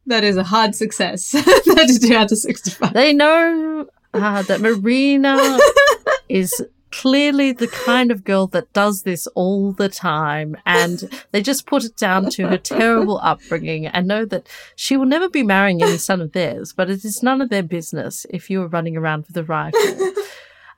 That 0.06 0.24
is 0.24 0.36
a 0.36 0.44
hard 0.44 0.74
success. 0.74 1.31
32 1.32 2.15
out 2.15 2.32
of 2.32 2.39
65. 2.39 2.93
They 2.93 3.12
know 3.12 3.86
uh, 4.12 4.43
that 4.43 4.61
Marina 4.61 5.59
is 6.28 6.52
clearly 7.00 7.52
the 7.52 7.68
kind 7.68 8.10
of 8.10 8.24
girl 8.24 8.46
that 8.48 8.72
does 8.72 9.02
this 9.02 9.26
all 9.28 9.72
the 9.72 9.88
time, 9.88 10.56
and 10.64 11.10
they 11.32 11.42
just 11.42 11.66
put 11.66 11.84
it 11.84 11.96
down 11.96 12.30
to 12.30 12.48
her 12.48 12.58
terrible 12.58 13.18
upbringing 13.22 13.86
and 13.86 14.06
know 14.06 14.24
that 14.24 14.48
she 14.76 14.96
will 14.96 15.06
never 15.06 15.28
be 15.28 15.42
marrying 15.42 15.82
any 15.82 15.98
son 15.98 16.20
of 16.20 16.32
theirs, 16.32 16.72
but 16.72 16.90
it 16.90 17.04
is 17.04 17.22
none 17.22 17.40
of 17.40 17.50
their 17.50 17.62
business 17.62 18.26
if 18.30 18.50
you 18.50 18.62
are 18.62 18.68
running 18.68 18.96
around 18.96 19.26
with 19.26 19.36
a 19.36 19.44
rifle. 19.44 20.12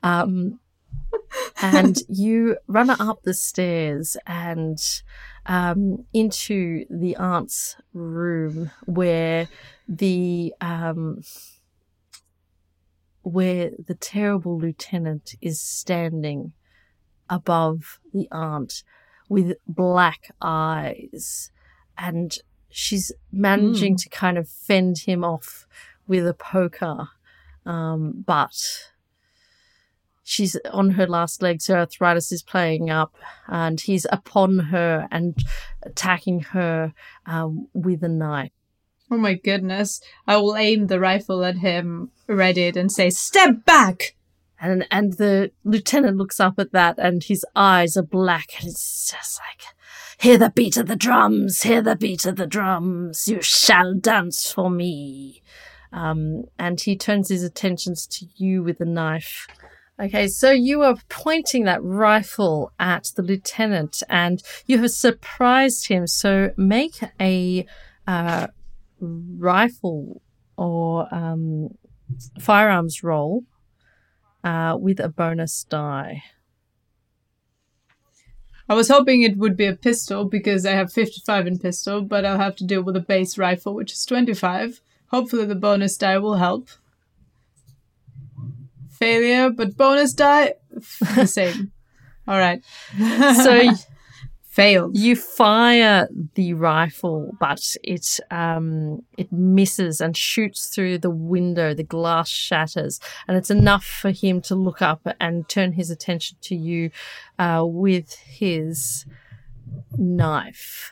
Um, 0.03 0.61
and 1.61 1.99
you 2.09 2.57
run 2.67 2.91
up 2.91 3.23
the 3.23 3.35
stairs 3.35 4.17
and 4.27 4.79
um, 5.47 6.05
into 6.13 6.85
the 6.91 7.17
aunt's 7.17 7.77
room 7.93 8.71
where 8.85 9.49
the 9.89 10.55
um, 10.61 11.23
where 13.27 13.73
the 13.89 13.95
terrible 13.95 14.57
lieutenant 14.57 15.35
is 15.41 15.61
standing 15.61 16.53
above 17.29 17.99
the 18.13 18.29
aunt 18.31 18.85
with 19.29 19.57
black 19.67 20.31
eyes 20.41 21.51
and 21.99 22.39
she's 22.69 23.11
managing 23.33 23.97
to 23.97 24.09
kind 24.11 24.39
of 24.39 24.49
fend 24.49 24.99
him 24.99 25.25
off 25.25 25.67
with 26.07 26.25
a 26.25 26.35
poker 26.35 27.09
um, 27.65 28.23
but 28.25 28.93
she's 30.23 30.57
on 30.73 30.91
her 30.91 31.09
last 31.09 31.43
legs. 31.43 31.67
Her 31.67 31.79
arthritis 31.79 32.31
is 32.31 32.45
playing 32.45 32.91
up 32.91 33.17
and 33.49 33.81
he's 33.81 34.07
upon 34.13 34.59
her 34.59 35.09
and 35.11 35.37
attacking 35.83 36.41
her 36.41 36.93
um, 37.27 37.67
with 37.75 38.05
a 38.05 38.09
knife 38.09 38.53
Oh 39.11 39.17
my 39.17 39.35
goodness. 39.35 40.01
I 40.27 40.37
will 40.37 40.57
aim 40.57 40.87
the 40.87 41.01
rifle 41.01 41.45
at 41.45 41.59
him, 41.59 42.11
ready 42.27 42.63
it, 42.63 42.77
and 42.77 42.91
say, 42.91 43.11
Step 43.11 43.65
back! 43.65 44.17
And 44.59 44.87
and 44.91 45.15
the 45.15 45.53
lieutenant 45.65 46.17
looks 46.17 46.41
up 46.41 46.59
at 46.59 46.73
that, 46.73 46.99
and 46.99 47.23
his 47.23 47.45
eyes 47.55 47.97
are 47.97 48.03
black, 48.03 48.49
and 48.59 48.71
it's 48.71 49.13
just 49.13 49.39
like, 49.41 49.75
"Hear 50.19 50.39
the 50.39 50.51
beat 50.51 50.79
of 50.79 50.87
the 50.87 50.97
drums! 50.97 51.63
Hear 51.63 51.83
the 51.83 51.95
beat 51.95 52.25
of 52.25 52.37
the 52.37 52.47
drums! 52.47 53.29
You 53.29 53.43
shall 53.43 53.95
dance 53.95 54.51
for 54.51 54.71
me!" 54.71 55.43
Um, 55.93 56.45
and 56.59 56.81
he 56.81 56.97
turns 56.97 57.29
his 57.29 57.43
attentions 57.43 58.07
to 58.07 58.27
you 58.37 58.63
with 58.63 58.81
a 58.81 58.87
knife. 58.87 59.47
Okay, 60.01 60.29
so 60.29 60.51
you 60.51 60.83
are 60.83 60.97
pointing 61.09 61.65
that 61.65 61.83
rifle 61.83 62.73
at 62.79 63.13
the 63.15 63.23
lieutenant, 63.23 64.03
and 64.09 64.43
you 64.67 64.79
have 64.79 64.91
surprised 64.91 65.89
him. 65.89 66.07
So 66.07 66.53
make 66.57 67.01
a 67.21 67.67
uh, 68.07 68.47
rifle 69.01 70.23
or 70.57 71.13
um, 71.15 71.71
firearms 72.41 73.03
roll 73.03 73.45
uh, 74.45 74.77
with 74.79 75.01
a 75.01 75.09
bonus 75.09 75.65
die. 75.65 76.23
I 78.69 78.75
was 78.75 78.89
hoping 78.89 79.23
it 79.23 79.37
would 79.37 79.57
be 79.57 79.67
a 79.67 79.77
pistol 79.77 80.25
because 80.25 80.67
I 80.67 80.73
have 80.73 80.93
55 80.93 81.47
in 81.47 81.59
pistol, 81.59 82.03
but 82.03 82.25
I'll 82.25 82.39
have 82.39 82.57
to 82.57 82.65
deal 82.65 82.83
with 82.83 82.97
a 82.97 83.01
base 83.01 83.39
rifle, 83.39 83.75
which 83.75 83.93
is 83.93 84.05
25. 84.05 84.81
Hopefully, 85.09 85.45
the 85.45 85.55
bonus 85.55 85.97
die 85.97 86.19
will 86.19 86.37
help. 86.37 86.69
Failure, 88.91 89.51
but 89.51 89.77
bonus 89.77 90.15
die, 90.15 90.55
the 91.15 91.27
same. 91.27 91.71
All 92.29 92.39
right. 92.39 92.63
So 92.97 93.73
Failed. 94.57 94.97
you 94.97 95.17
fire 95.17 96.09
the 96.35 96.55
rifle, 96.55 97.37
but 97.39 97.77
it 97.85 98.19
um, 98.31 99.03
it 99.19 99.31
misses 99.31 100.01
and 100.01 100.17
shoots 100.17 100.69
through 100.69 100.97
the 100.97 101.11
window. 101.11 101.75
The 101.75 101.83
glass 101.85 102.31
shatters, 102.31 102.99
and 103.29 103.37
it's 103.37 103.51
enough 103.51 103.85
for 103.85 104.11
him 104.11 104.41
to 104.43 104.55
look 104.55 104.81
up 104.81 105.07
and 105.21 105.47
turn 105.47 105.73
his 105.73 105.91
attention 105.91 106.39
to 106.41 106.57
you 106.57 106.91
uh, 107.39 107.65
with 107.67 108.15
his 108.15 109.05
knife. 109.99 110.91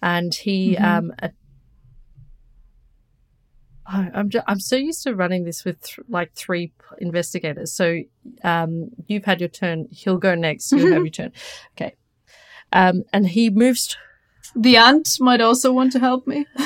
And 0.00 0.32
he 0.32 0.76
um, 0.76 1.12
a- 1.18 1.32
I- 3.88 4.10
I'm 4.14 4.28
ju- 4.30 4.42
I'm 4.46 4.58
so 4.60 4.76
used 4.76 5.02
to 5.04 5.14
running 5.14 5.44
this 5.44 5.64
with 5.64 5.80
th- 5.82 6.00
like 6.08 6.32
three 6.34 6.68
p- 6.68 6.72
investigators. 6.98 7.72
So 7.72 8.00
um, 8.42 8.90
you've 9.06 9.24
had 9.24 9.40
your 9.40 9.48
turn. 9.48 9.86
He'll 9.90 10.18
go 10.18 10.34
next. 10.34 10.72
You'll 10.72 10.92
have 10.92 11.02
your 11.02 11.08
turn. 11.10 11.32
Okay. 11.76 11.94
Um, 12.72 13.04
and 13.12 13.28
he 13.28 13.48
moves. 13.50 13.86
t- 13.88 13.94
The 14.56 14.76
aunt 14.76 15.16
might 15.20 15.40
also 15.40 15.72
want 15.72 15.92
to 15.92 15.98
help 16.00 16.26
me. 16.26 16.46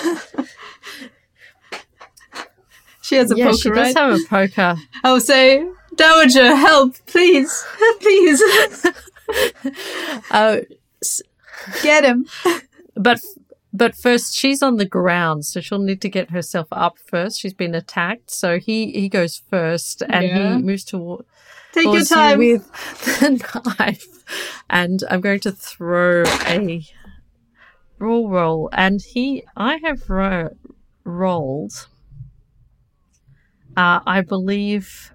she 3.02 3.16
has 3.16 3.30
a 3.30 3.36
yeah, 3.36 3.46
poker, 3.46 3.56
she 3.58 3.70
right? 3.70 3.94
does 3.94 3.94
have 3.94 4.14
a 4.14 4.18
poker. 4.28 4.76
I'll 5.04 5.20
say, 5.20 5.66
Dowager, 5.96 6.54
help, 6.54 6.94
please, 7.06 7.64
please, 8.00 8.42
Uh, 10.30 10.58
get 11.82 12.04
him. 12.04 12.26
but 12.94 13.20
but 13.72 13.94
first 13.96 14.34
she's 14.36 14.62
on 14.62 14.76
the 14.76 14.84
ground, 14.84 15.44
so 15.44 15.60
she'll 15.60 15.78
need 15.78 16.00
to 16.02 16.08
get 16.08 16.30
herself 16.30 16.68
up 16.72 16.98
first. 16.98 17.40
She's 17.40 17.54
been 17.54 17.74
attacked, 17.74 18.30
so 18.30 18.58
he 18.58 18.90
he 18.92 19.08
goes 19.08 19.42
first, 19.50 20.02
and 20.08 20.24
Yeah. 20.26 20.56
he 20.56 20.62
moves 20.62 20.84
toward. 20.84 21.24
Take 21.72 21.84
your 21.86 22.02
time. 22.04 22.38
with 22.40 22.66
the 23.20 23.74
knife, 23.78 24.06
and 24.68 25.02
I'm 25.08 25.20
going 25.20 25.40
to 25.40 25.52
throw 25.52 26.24
a 26.46 26.84
roll 27.98 28.28
roll. 28.28 28.70
And 28.72 29.00
he, 29.00 29.44
I 29.56 29.78
have 29.84 30.10
ro- 30.10 30.56
rolled. 31.04 31.86
Uh, 33.76 34.00
I 34.04 34.20
believe 34.22 35.12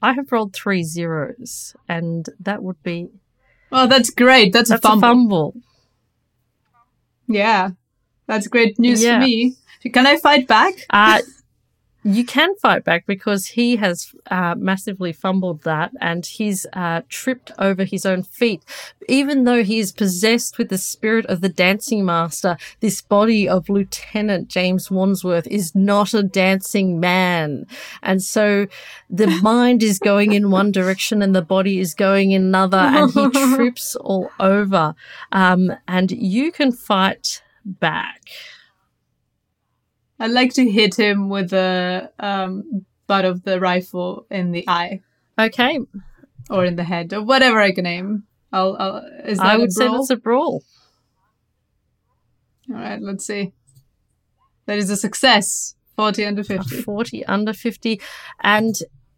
I 0.00 0.12
have 0.12 0.30
rolled 0.30 0.54
three 0.54 0.84
zeros, 0.84 1.74
and 1.88 2.26
that 2.38 2.62
would 2.62 2.80
be 2.84 3.08
Oh, 3.70 3.86
that's 3.86 4.10
great. 4.10 4.52
That's, 4.52 4.70
that's 4.70 4.84
a 4.84 4.88
fumble. 4.88 4.98
a 4.98 5.10
fumble. 5.10 5.54
Yeah, 7.26 7.70
that's 8.26 8.46
great 8.48 8.78
news 8.78 9.02
Yeah. 9.02 9.20
for 9.20 9.26
me. 9.26 9.54
Can 9.92 10.06
I 10.06 10.16
fight 10.16 10.46
back? 10.48 10.74
Uh, 10.90 11.20
you 12.04 12.24
can 12.24 12.54
fight 12.56 12.84
back 12.84 13.06
because 13.06 13.48
he 13.48 13.76
has 13.76 14.14
uh, 14.30 14.54
massively 14.56 15.12
fumbled 15.12 15.62
that 15.62 15.90
and 16.00 16.24
he's 16.24 16.64
uh, 16.72 17.02
tripped 17.08 17.50
over 17.58 17.84
his 17.84 18.06
own 18.06 18.22
feet. 18.22 18.62
Even 19.08 19.44
though 19.44 19.64
he 19.64 19.80
is 19.80 19.90
possessed 19.90 20.58
with 20.58 20.68
the 20.68 20.78
spirit 20.78 21.26
of 21.26 21.40
the 21.40 21.48
dancing 21.48 22.04
master, 22.04 22.56
this 22.80 23.02
body 23.02 23.48
of 23.48 23.68
Lieutenant 23.68 24.48
James 24.48 24.90
Wandsworth 24.90 25.48
is 25.48 25.74
not 25.74 26.14
a 26.14 26.22
dancing 26.22 27.00
man. 27.00 27.66
And 28.02 28.22
so 28.22 28.68
the 29.10 29.26
mind 29.42 29.82
is 29.82 29.98
going 29.98 30.32
in 30.32 30.50
one 30.50 30.70
direction 30.70 31.20
and 31.20 31.34
the 31.34 31.42
body 31.42 31.80
is 31.80 31.94
going 31.94 32.30
in 32.30 32.42
another 32.42 32.78
and 32.78 33.10
he 33.10 33.28
trips 33.56 33.96
all 33.96 34.30
over. 34.38 34.94
Um, 35.32 35.72
and 35.88 36.12
you 36.12 36.52
can 36.52 36.70
fight 36.70 37.42
back. 37.64 38.22
I'd 40.18 40.32
like 40.32 40.52
to 40.54 40.70
hit 40.70 40.98
him 40.98 41.28
with 41.28 41.50
the 41.50 42.10
um, 42.18 42.84
butt 43.06 43.24
of 43.24 43.44
the 43.44 43.60
rifle 43.60 44.26
in 44.30 44.50
the 44.50 44.68
eye 44.68 45.02
Okay, 45.38 45.78
or 46.50 46.64
in 46.64 46.76
the 46.76 46.84
head 46.84 47.12
or 47.12 47.22
whatever 47.22 47.60
I 47.60 47.72
can 47.72 47.86
aim. 47.86 48.24
I'll. 48.52 48.76
I'll 48.78 48.96
is 49.24 49.38
that 49.38 49.46
I 49.46 49.54
a 49.54 49.58
would 49.60 49.72
say 49.72 49.86
that's 49.86 50.10
a 50.10 50.16
brawl. 50.16 50.64
All 52.68 52.76
right, 52.76 53.00
let's 53.00 53.26
see. 53.26 53.52
That 54.66 54.78
is 54.78 54.90
a 54.90 54.96
success. 54.96 55.76
Forty 55.96 56.24
under 56.24 56.42
A 56.42 56.44
fifty. 56.44 56.82
40 56.82 57.24
under 57.26 57.52
50 57.52 58.00
and 58.40 58.74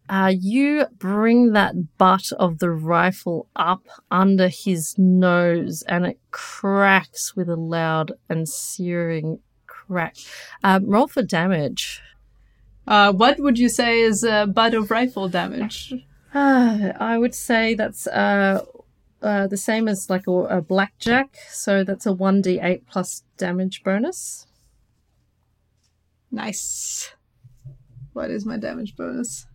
uh, 0.09 0.33
you 0.35 0.87
bring 0.97 1.53
that 1.53 1.97
butt 1.97 2.31
of 2.39 2.57
the 2.57 2.71
rifle 2.71 3.47
up 3.55 3.83
under 4.09 4.47
his 4.47 4.95
nose 4.97 5.83
and 5.87 6.05
it 6.07 6.19
cracks 6.31 7.35
with 7.35 7.47
a 7.49 7.55
loud 7.55 8.13
and 8.27 8.49
searing 8.49 9.39
crack 9.91 10.15
um, 10.63 10.85
roll 10.93 11.07
for 11.07 11.23
damage 11.23 12.01
Uh, 12.87 13.11
what 13.21 13.35
would 13.43 13.57
you 13.63 13.69
say 13.69 13.91
is 14.09 14.23
a 14.23 14.47
butt 14.57 14.73
of 14.73 14.89
rifle 14.89 15.27
damage? 15.29 15.93
Ah, 16.33 16.91
i 17.11 17.17
would 17.21 17.35
say 17.35 17.75
that's 17.81 18.07
uh, 18.07 18.57
uh, 19.29 19.45
the 19.53 19.57
same 19.57 19.87
as 19.93 20.09
like 20.09 20.25
a, 20.27 20.37
a 20.57 20.61
blackjack 20.61 21.29
so 21.63 21.83
that's 21.83 22.05
a 22.11 22.13
1d8 22.13 22.81
plus 22.91 23.23
damage 23.37 23.83
bonus 23.83 24.47
Nice. 26.31 27.11
What 28.13 28.31
is 28.31 28.45
my 28.45 28.57
damage 28.57 28.95
bonus? 28.95 29.45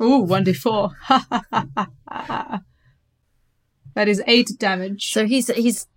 Ooh, 0.00 0.24
1d4. 0.24 0.94
that 3.94 4.08
is 4.08 4.22
8 4.26 4.50
damage. 4.58 5.12
so 5.12 5.26
he's 5.26 5.48
he's 5.48 5.88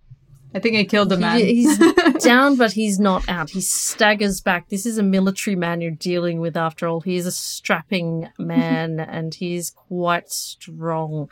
I 0.54 0.60
think 0.60 0.76
I 0.76 0.84
killed 0.84 1.08
the 1.08 1.16
man. 1.16 1.38
He- 1.38 1.54
he's 1.64 1.78
down, 2.24 2.56
but 2.56 2.72
he's 2.72 3.00
not 3.00 3.28
out. 3.28 3.50
He 3.50 3.60
staggers 3.60 4.40
back. 4.40 4.68
This 4.68 4.86
is 4.86 4.98
a 4.98 5.02
military 5.02 5.56
man 5.56 5.80
you're 5.80 5.90
dealing 5.90 6.38
with, 6.40 6.56
after 6.56 6.86
all. 6.86 7.00
He 7.00 7.16
is 7.16 7.26
a 7.26 7.32
strapping 7.32 8.28
man 8.38 9.00
and 9.16 9.34
he's 9.34 9.70
quite 9.70 10.30
strong. 10.30 11.28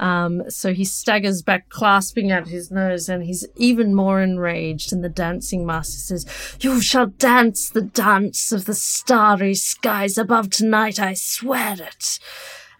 Um, 0.00 0.48
so 0.48 0.72
he 0.72 0.84
staggers 0.84 1.42
back, 1.42 1.68
clasping 1.68 2.30
at 2.30 2.48
his 2.48 2.70
nose, 2.70 3.08
and 3.08 3.22
he's 3.24 3.46
even 3.56 3.94
more 3.94 4.22
enraged. 4.22 4.92
And 4.92 5.04
the 5.04 5.08
dancing 5.08 5.66
master 5.66 5.98
says, 5.98 6.56
You 6.60 6.80
shall 6.80 7.06
dance 7.06 7.68
the 7.68 7.82
dance 7.82 8.52
of 8.52 8.64
the 8.64 8.74
starry 8.74 9.54
skies 9.54 10.16
above 10.16 10.50
tonight, 10.50 10.98
I 10.98 11.14
swear 11.14 11.76
it. 11.78 12.18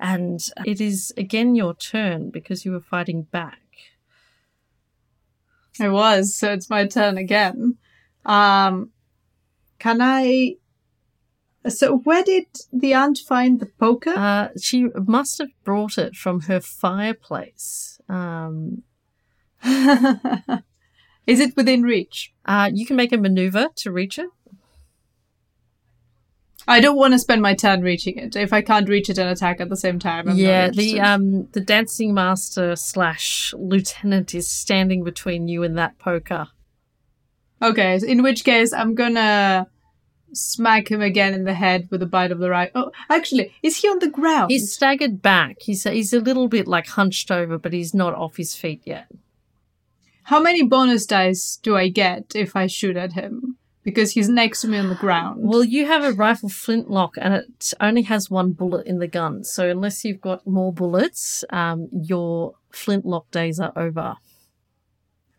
And 0.00 0.40
it 0.64 0.80
is 0.80 1.12
again 1.16 1.54
your 1.54 1.74
turn 1.74 2.30
because 2.30 2.64
you 2.64 2.72
were 2.72 2.80
fighting 2.80 3.22
back. 3.30 3.58
I 5.80 5.88
was, 5.88 6.36
so 6.36 6.52
it's 6.52 6.68
my 6.70 6.86
turn 6.86 7.16
again. 7.16 7.78
Um, 8.24 8.90
can 9.78 10.00
I? 10.00 10.56
So 11.68 11.98
where 11.98 12.24
did 12.24 12.46
the 12.72 12.94
aunt 12.94 13.18
find 13.18 13.60
the 13.60 13.66
poker? 13.66 14.10
Uh, 14.16 14.48
she 14.60 14.88
must 15.06 15.38
have 15.38 15.50
brought 15.64 15.96
it 15.96 16.14
from 16.14 16.42
her 16.42 16.60
fireplace. 16.60 18.00
Um, 18.08 18.82
is 19.64 21.40
it 21.40 21.56
within 21.56 21.82
reach? 21.82 22.32
uh, 22.44 22.70
you 22.72 22.84
can 22.84 22.96
make 22.96 23.12
a 23.12 23.16
maneuver 23.16 23.68
to 23.76 23.92
reach 23.92 24.18
it. 24.18 24.28
I 26.68 26.80
don't 26.80 26.96
want 26.96 27.12
to 27.12 27.18
spend 27.18 27.42
my 27.42 27.54
turn 27.54 27.82
reaching 27.82 28.18
it. 28.18 28.36
If 28.36 28.52
I 28.52 28.62
can't 28.62 28.88
reach 28.88 29.10
it 29.10 29.18
and 29.18 29.28
attack 29.28 29.60
at 29.60 29.68
the 29.68 29.76
same 29.76 29.98
time, 29.98 30.28
I'm 30.28 30.36
yeah, 30.36 30.70
the 30.70 31.00
um 31.00 31.48
the 31.52 31.60
dancing 31.60 32.14
master 32.14 32.76
slash 32.76 33.52
lieutenant 33.56 34.34
is 34.34 34.48
standing 34.48 35.02
between 35.04 35.48
you 35.48 35.62
and 35.62 35.76
that 35.78 35.98
poker. 35.98 36.48
Okay, 37.60 37.98
in 38.06 38.22
which 38.22 38.44
case 38.44 38.72
I'm 38.72 38.94
gonna 38.94 39.66
smack 40.32 40.90
him 40.90 41.02
again 41.02 41.34
in 41.34 41.44
the 41.44 41.54
head 41.54 41.88
with 41.90 42.02
a 42.02 42.06
bite 42.06 42.32
of 42.32 42.38
the 42.38 42.50
right. 42.50 42.70
Oh, 42.74 42.90
actually, 43.10 43.52
is 43.62 43.78
he 43.78 43.88
on 43.88 43.98
the 43.98 44.08
ground? 44.08 44.50
He's 44.50 44.72
staggered 44.72 45.22
back. 45.22 45.56
He's 45.60 45.84
he's 45.84 46.12
a 46.12 46.20
little 46.20 46.48
bit 46.48 46.66
like 46.66 46.86
hunched 46.86 47.30
over, 47.30 47.58
but 47.58 47.72
he's 47.72 47.94
not 47.94 48.14
off 48.14 48.36
his 48.36 48.54
feet 48.54 48.82
yet. 48.84 49.06
How 50.24 50.40
many 50.40 50.62
bonus 50.62 51.06
dice 51.06 51.58
do 51.62 51.76
I 51.76 51.88
get 51.88 52.34
if 52.34 52.54
I 52.54 52.66
shoot 52.66 52.96
at 52.96 53.14
him? 53.14 53.58
Because 53.84 54.12
he's 54.12 54.28
next 54.28 54.60
to 54.60 54.68
me 54.68 54.78
on 54.78 54.88
the 54.88 54.94
ground. 54.94 55.40
Well, 55.42 55.64
you 55.64 55.86
have 55.86 56.04
a 56.04 56.12
rifle 56.12 56.48
flintlock, 56.48 57.14
and 57.18 57.34
it 57.34 57.72
only 57.80 58.02
has 58.02 58.30
one 58.30 58.52
bullet 58.52 58.86
in 58.86 58.98
the 59.00 59.08
gun. 59.08 59.42
So 59.42 59.68
unless 59.68 60.04
you've 60.04 60.20
got 60.20 60.46
more 60.46 60.72
bullets, 60.72 61.42
um, 61.50 61.88
your 61.92 62.54
flintlock 62.70 63.28
days 63.32 63.58
are 63.58 63.72
over. 63.74 64.14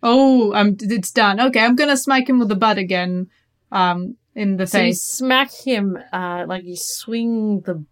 oh, 0.01 0.53
I'm, 0.53 0.75
it's 0.81 1.11
done. 1.11 1.39
Okay, 1.39 1.61
I'm 1.61 1.75
gonna 1.77 1.95
smack 1.95 2.27
him 2.27 2.39
with 2.39 2.49
the 2.49 2.55
butt 2.55 2.77
again, 2.77 3.27
um, 3.71 4.17
in 4.35 4.57
the 4.57 4.67
So 4.67 4.79
you 4.79 4.83
face. 4.91 5.01
smack 5.01 5.51
him, 5.65 5.97
uh, 6.11 6.43
like 6.47 6.65
you 6.65 6.75
swing 6.75 7.61
the 7.61 7.85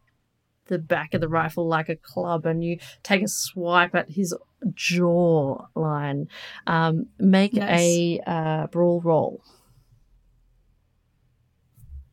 the 0.67 0.77
back 0.79 1.13
of 1.13 1.19
the 1.21 1.27
rifle 1.29 1.67
like 1.67 1.87
a 1.89 1.95
club, 1.95 2.45
and 2.45 2.63
you 2.63 2.77
take 3.03 3.21
a 3.23 3.27
swipe 3.27 3.95
at 3.95 4.09
his 4.11 4.35
jaw 4.73 5.65
line. 5.75 6.27
Um, 6.67 7.07
make 7.19 7.53
Nice. 7.53 7.79
a 7.79 8.19
uh, 8.25 8.67
brawl 8.67 8.99
roll. 9.01 9.41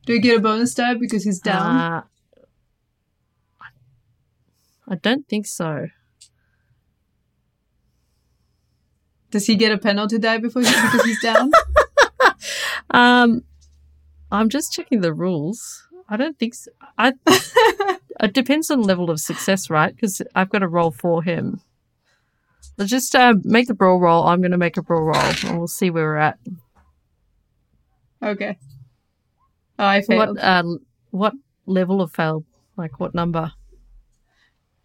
Do 0.09 0.15
we 0.15 0.19
get 0.21 0.37
a 0.37 0.41
bonus 0.41 0.73
die 0.73 0.95
because 0.95 1.23
he's 1.23 1.37
down? 1.39 1.75
Uh, 1.75 2.01
I 4.87 4.95
don't 4.95 5.27
think 5.27 5.45
so. 5.45 5.89
Does 9.29 9.45
he 9.45 9.55
get 9.55 9.71
a 9.71 9.77
penalty 9.77 10.17
die 10.17 10.39
before 10.39 10.63
he, 10.63 10.67
because 10.67 11.03
he's 11.05 11.21
down? 11.21 11.51
Um, 12.91 13.43
I'm 14.31 14.49
just 14.49 14.73
checking 14.73 15.01
the 15.01 15.13
rules. 15.13 15.87
I 16.09 16.17
don't 16.17 16.39
think 16.39 16.55
so. 16.55 16.71
I. 16.97 17.13
it 18.19 18.33
depends 18.33 18.71
on 18.71 18.81
level 18.81 19.11
of 19.11 19.19
success, 19.19 19.69
right? 19.69 19.95
Because 19.95 20.23
I've 20.33 20.49
got 20.49 20.59
to 20.59 20.67
roll 20.67 20.89
for 20.89 21.21
him. 21.21 21.61
Let's 22.79 22.89
just 22.89 23.13
uh, 23.13 23.35
make 23.43 23.67
the 23.67 23.75
brawl 23.75 23.99
roll. 23.99 24.23
I'm 24.23 24.41
going 24.41 24.53
to 24.53 24.57
make 24.57 24.75
a 24.75 24.81
brawl 24.81 25.03
roll, 25.03 25.21
and 25.45 25.59
we'll 25.59 25.67
see 25.67 25.91
where 25.91 26.05
we're 26.05 26.17
at. 26.17 26.39
okay. 28.23 28.57
Oh, 29.79 29.85
I 29.85 30.01
failed. 30.01 30.35
What 30.35 30.43
uh, 30.43 30.63
what 31.11 31.33
level 31.65 32.01
of 32.01 32.11
fail? 32.11 32.43
Like 32.75 32.99
what 32.99 33.15
number? 33.15 33.53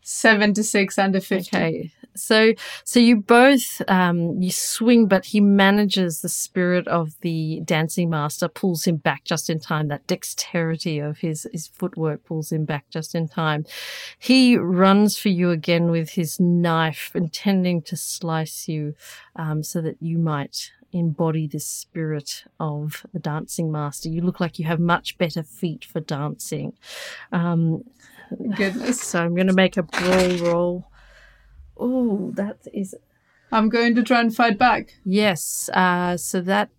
76 0.03 0.99
under 0.99 1.21
50. 1.21 1.57
Okay. 1.57 1.91
So 2.15 2.53
so 2.85 3.01
you 3.01 3.16
both 3.16 3.83
um 3.89 4.41
you 4.41 4.53
swing 4.53 5.07
but 5.07 5.25
he 5.25 5.41
manages 5.41 6.21
the 6.21 6.29
spirit 6.29 6.87
of 6.87 7.19
the 7.23 7.61
dancing 7.65 8.09
master 8.11 8.47
pulls 8.47 8.85
him 8.85 8.99
back 8.99 9.25
just 9.25 9.51
in 9.51 9.59
time 9.59 9.89
that 9.89 10.07
dexterity 10.07 11.01
of 11.01 11.19
his 11.19 11.49
his 11.51 11.66
footwork 11.66 12.23
pulls 12.25 12.53
him 12.53 12.66
back 12.66 12.85
just 12.91 13.16
in 13.16 13.27
time. 13.27 13.65
He 14.19 14.57
runs 14.57 15.19
for 15.19 15.31
you 15.31 15.51
again 15.51 15.91
with 15.91 16.11
his 16.11 16.39
knife 16.39 17.11
intending 17.15 17.83
to 17.83 17.97
slice 17.97 18.69
you 18.69 18.95
um 19.35 19.65
so 19.65 19.81
that 19.81 19.97
you 20.01 20.19
might 20.19 20.71
embody 20.95 21.47
the 21.47 21.61
spirit 21.61 22.45
of 22.59 23.05
the 23.12 23.19
dancing 23.19 23.71
master. 23.71 24.09
You 24.09 24.23
look 24.23 24.41
like 24.41 24.59
you 24.59 24.65
have 24.65 24.81
much 24.81 25.19
better 25.19 25.43
feet 25.43 25.85
for 25.85 26.01
dancing. 26.01 26.73
Um 27.33 27.85
Goodness. 28.57 29.01
so 29.03 29.23
I'm 29.23 29.35
going 29.35 29.49
to 29.49 29.53
make 29.53 29.77
a 29.77 29.83
brawl 29.83 30.37
roll. 30.39 30.91
Oh, 31.77 32.31
that 32.37 32.59
is 32.73 32.95
I'm 33.53 33.69
going 33.69 33.95
to 33.97 34.03
try 34.03 34.21
and 34.21 34.35
fight 34.35 34.59
back. 34.59 34.95
yes. 35.05 35.69
Uh, 35.73 36.16
so 36.16 36.41
that 36.41 36.71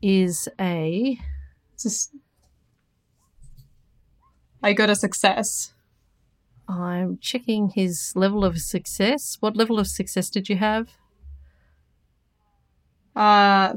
is 0.00 0.48
a 0.60 1.18
Just 1.80 2.14
I 4.62 4.72
got 4.74 4.90
a 4.90 4.94
success. 4.94 5.74
I'm 6.68 7.18
checking 7.20 7.70
his 7.70 8.12
level 8.14 8.44
of 8.44 8.58
success. 8.60 9.36
What 9.40 9.56
level 9.56 9.78
of 9.78 9.88
success 9.88 10.30
did 10.30 10.48
you 10.48 10.56
have? 10.56 10.88
Uh, 13.14 13.74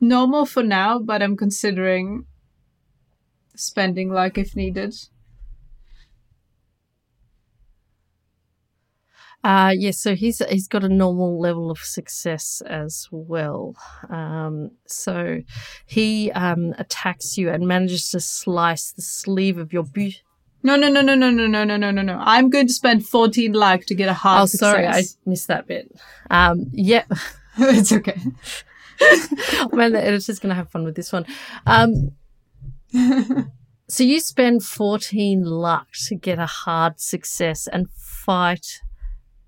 normal 0.00 0.46
for 0.46 0.62
now, 0.62 0.98
but 0.98 1.22
I'm 1.22 1.36
considering 1.36 2.26
spending 3.54 4.10
luck 4.10 4.38
if 4.38 4.54
needed. 4.54 4.94
Uh, 9.44 9.72
yes, 9.76 9.98
so 9.98 10.16
he's 10.16 10.38
he's 10.48 10.66
got 10.66 10.82
a 10.82 10.88
normal 10.88 11.38
level 11.38 11.70
of 11.70 11.78
success 11.78 12.62
as 12.66 13.06
well. 13.12 13.76
Um, 14.08 14.72
so 14.86 15.40
he 15.86 16.32
um, 16.32 16.74
attacks 16.78 17.38
you 17.38 17.50
and 17.50 17.66
manages 17.68 18.10
to 18.10 18.20
slice 18.20 18.90
the 18.92 19.02
sleeve 19.02 19.58
of 19.58 19.72
your 19.72 19.84
boot. 19.84 20.22
No, 20.64 20.74
no, 20.74 20.88
no, 20.88 21.00
no, 21.00 21.14
no, 21.14 21.30
no, 21.30 21.46
no, 21.46 21.64
no, 21.64 21.76
no, 21.76 21.90
no, 21.92 22.02
no. 22.02 22.18
I'm 22.20 22.50
going 22.50 22.66
to 22.66 22.72
spend 22.72 23.06
14 23.06 23.52
luck 23.52 23.82
to 23.84 23.94
get 23.94 24.08
a 24.08 24.14
hard 24.14 24.42
Oh, 24.42 24.46
success. 24.46 24.58
sorry, 24.72 24.86
I 24.88 25.04
missed 25.24 25.46
that 25.46 25.68
bit. 25.68 25.92
Um, 26.28 26.66
yeah, 26.72 27.04
it's 27.58 27.92
okay. 27.92 28.20
man, 29.72 29.92
the 29.92 30.02
editor's 30.02 30.38
gonna 30.38 30.54
have 30.54 30.70
fun 30.70 30.84
with 30.84 30.94
this 30.94 31.12
one. 31.12 31.26
Um, 31.66 32.12
so 33.88 34.02
you 34.02 34.20
spend 34.20 34.62
14 34.62 35.44
luck 35.44 35.88
to 36.06 36.14
get 36.14 36.38
a 36.38 36.46
hard 36.46 37.00
success 37.00 37.66
and 37.66 37.90
fight 37.90 38.80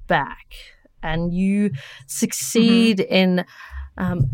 back, 0.07 0.55
and 1.03 1.35
you 1.35 1.71
succeed 2.07 3.01
in 3.01 3.45
um, 3.97 4.31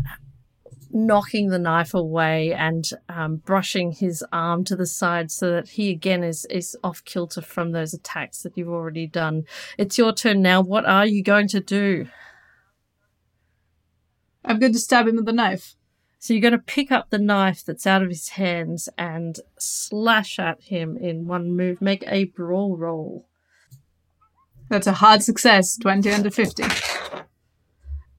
knocking 0.91 1.49
the 1.49 1.59
knife 1.59 1.93
away 1.93 2.53
and 2.53 2.89
um, 3.09 3.35
brushing 3.37 3.91
his 3.91 4.23
arm 4.31 4.63
to 4.63 4.77
the 4.77 4.85
side 4.85 5.29
so 5.29 5.51
that 5.51 5.69
he 5.69 5.89
again 5.89 6.23
is 6.23 6.45
is 6.45 6.77
off 6.83 7.03
kilter 7.03 7.41
from 7.41 7.71
those 7.71 7.93
attacks 7.93 8.41
that 8.43 8.57
you've 8.57 8.69
already 8.69 9.05
done. 9.05 9.43
It's 9.77 9.97
your 9.97 10.13
turn 10.13 10.41
now. 10.41 10.61
What 10.61 10.85
are 10.85 11.05
you 11.05 11.21
going 11.21 11.49
to 11.49 11.59
do? 11.59 12.07
I'm 14.45 14.59
going 14.59 14.73
to 14.73 14.79
stab 14.79 15.07
him 15.07 15.15
with 15.15 15.25
the 15.25 15.33
knife. 15.33 15.75
So 16.19 16.33
you're 16.33 16.41
going 16.41 16.53
to 16.53 16.57
pick 16.57 16.91
up 16.91 17.09
the 17.09 17.19
knife 17.19 17.63
that's 17.63 17.85
out 17.85 18.01
of 18.01 18.09
his 18.09 18.29
hands 18.29 18.89
and 18.97 19.39
slash 19.59 20.39
at 20.39 20.63
him 20.63 20.97
in 20.97 21.27
one 21.27 21.55
move. 21.55 21.81
Make 21.81 22.03
a 22.07 22.25
brawl 22.25 22.77
roll. 22.77 23.27
That's 24.69 24.87
a 24.87 24.93
hard 24.93 25.21
success. 25.21 25.77
20 25.77 26.11
under 26.11 26.31
50. 26.31 26.63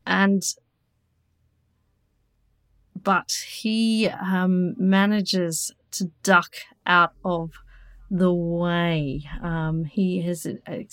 And 0.06 0.42
but 3.02 3.32
he 3.48 4.08
um, 4.08 4.74
manages 4.78 5.72
to 5.92 6.10
duck 6.22 6.56
out 6.86 7.12
of 7.24 7.52
the 8.10 8.32
way. 8.32 9.22
Um, 9.42 9.84
he 9.84 10.22
has 10.22 10.46
a, 10.46 10.58
a 10.68 10.86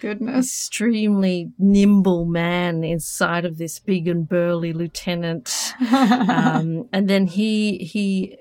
Goodness. 0.00 0.46
extremely 0.46 1.52
nimble 1.58 2.24
man 2.24 2.84
inside 2.84 3.44
of 3.44 3.58
this 3.58 3.78
big 3.78 4.08
and 4.08 4.28
burly 4.28 4.72
lieutenant. 4.72 5.74
um, 5.92 6.88
and 6.92 7.08
then 7.08 7.26
he 7.26 7.78
he 7.78 8.38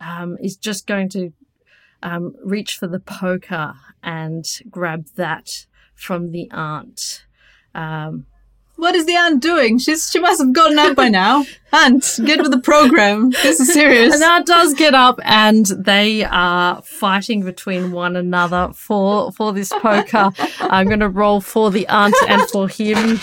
um, 0.00 0.36
is 0.40 0.56
just 0.56 0.86
going 0.86 1.08
to 1.10 1.32
um, 2.02 2.34
reach 2.44 2.76
for 2.76 2.86
the 2.86 3.00
poker 3.00 3.74
and 4.02 4.44
grab 4.70 5.06
that 5.16 5.66
from 5.94 6.30
the 6.30 6.50
aunt. 6.50 7.24
What 8.78 8.94
is 8.94 9.06
the 9.06 9.16
aunt 9.16 9.42
doing? 9.42 9.78
She's 9.78 10.08
she 10.08 10.20
must 10.20 10.40
have 10.40 10.52
gotten 10.52 10.78
up 10.78 10.94
by 10.94 11.08
now. 11.08 11.44
Aunt, 11.72 12.20
get 12.24 12.40
with 12.40 12.52
the 12.52 12.60
program. 12.60 13.30
This 13.30 13.58
is 13.58 13.72
serious. 13.72 14.14
and 14.14 14.22
that 14.22 14.46
does 14.46 14.72
get 14.74 14.94
up, 14.94 15.18
and 15.24 15.66
they 15.66 16.22
are 16.22 16.80
fighting 16.82 17.44
between 17.44 17.90
one 17.90 18.14
another 18.14 18.70
for 18.72 19.32
for 19.32 19.52
this 19.52 19.70
poker. 19.70 20.30
I'm 20.60 20.86
going 20.86 21.00
to 21.00 21.08
roll 21.08 21.40
for 21.40 21.72
the 21.72 21.88
aunt 21.88 22.14
and 22.28 22.48
for 22.48 22.68
him. 22.68 23.18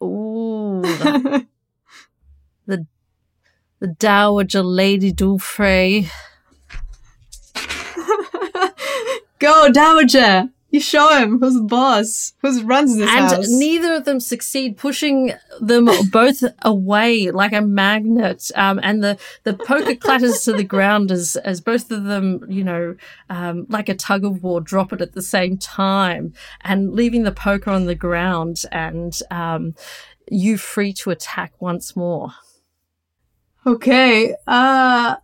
Ooh, 0.02 0.82
the 0.82 1.46
the, 2.66 2.86
the 3.80 3.88
Dowager 3.88 4.62
Lady 4.62 5.10
d'Ulfrey. 5.10 6.08
Go, 9.40 9.68
Dowager. 9.72 10.50
You 10.70 10.80
show 10.80 11.16
him 11.16 11.38
who's 11.38 11.54
the 11.54 11.62
boss, 11.62 12.34
who 12.42 12.62
runs 12.64 12.96
this 12.96 13.08
and 13.08 13.24
house. 13.24 13.48
neither 13.48 13.94
of 13.94 14.04
them 14.04 14.18
succeed, 14.18 14.76
pushing 14.76 15.32
them 15.60 15.88
both 16.10 16.42
away 16.62 17.30
like 17.30 17.52
a 17.52 17.62
magnet. 17.62 18.50
Um, 18.54 18.80
and 18.82 19.02
the, 19.02 19.18
the 19.44 19.54
poker 19.54 19.94
clatters 20.00 20.40
to 20.42 20.52
the 20.52 20.64
ground 20.64 21.10
as, 21.12 21.36
as 21.36 21.60
both 21.60 21.90
of 21.90 22.04
them, 22.04 22.44
you 22.48 22.64
know, 22.64 22.96
um, 23.30 23.66
like 23.68 23.88
a 23.88 23.94
tug 23.94 24.24
of 24.24 24.42
war, 24.42 24.60
drop 24.60 24.92
it 24.92 25.00
at 25.00 25.12
the 25.12 25.22
same 25.22 25.56
time 25.56 26.34
and 26.62 26.92
leaving 26.92 27.22
the 27.22 27.32
poker 27.32 27.70
on 27.70 27.86
the 27.86 27.94
ground 27.94 28.62
and 28.72 29.20
um, 29.30 29.74
you 30.28 30.58
free 30.58 30.92
to 30.94 31.10
attack 31.10 31.52
once 31.60 31.94
more. 31.94 32.32
Okay. 33.64 34.34
Uh 34.46 35.16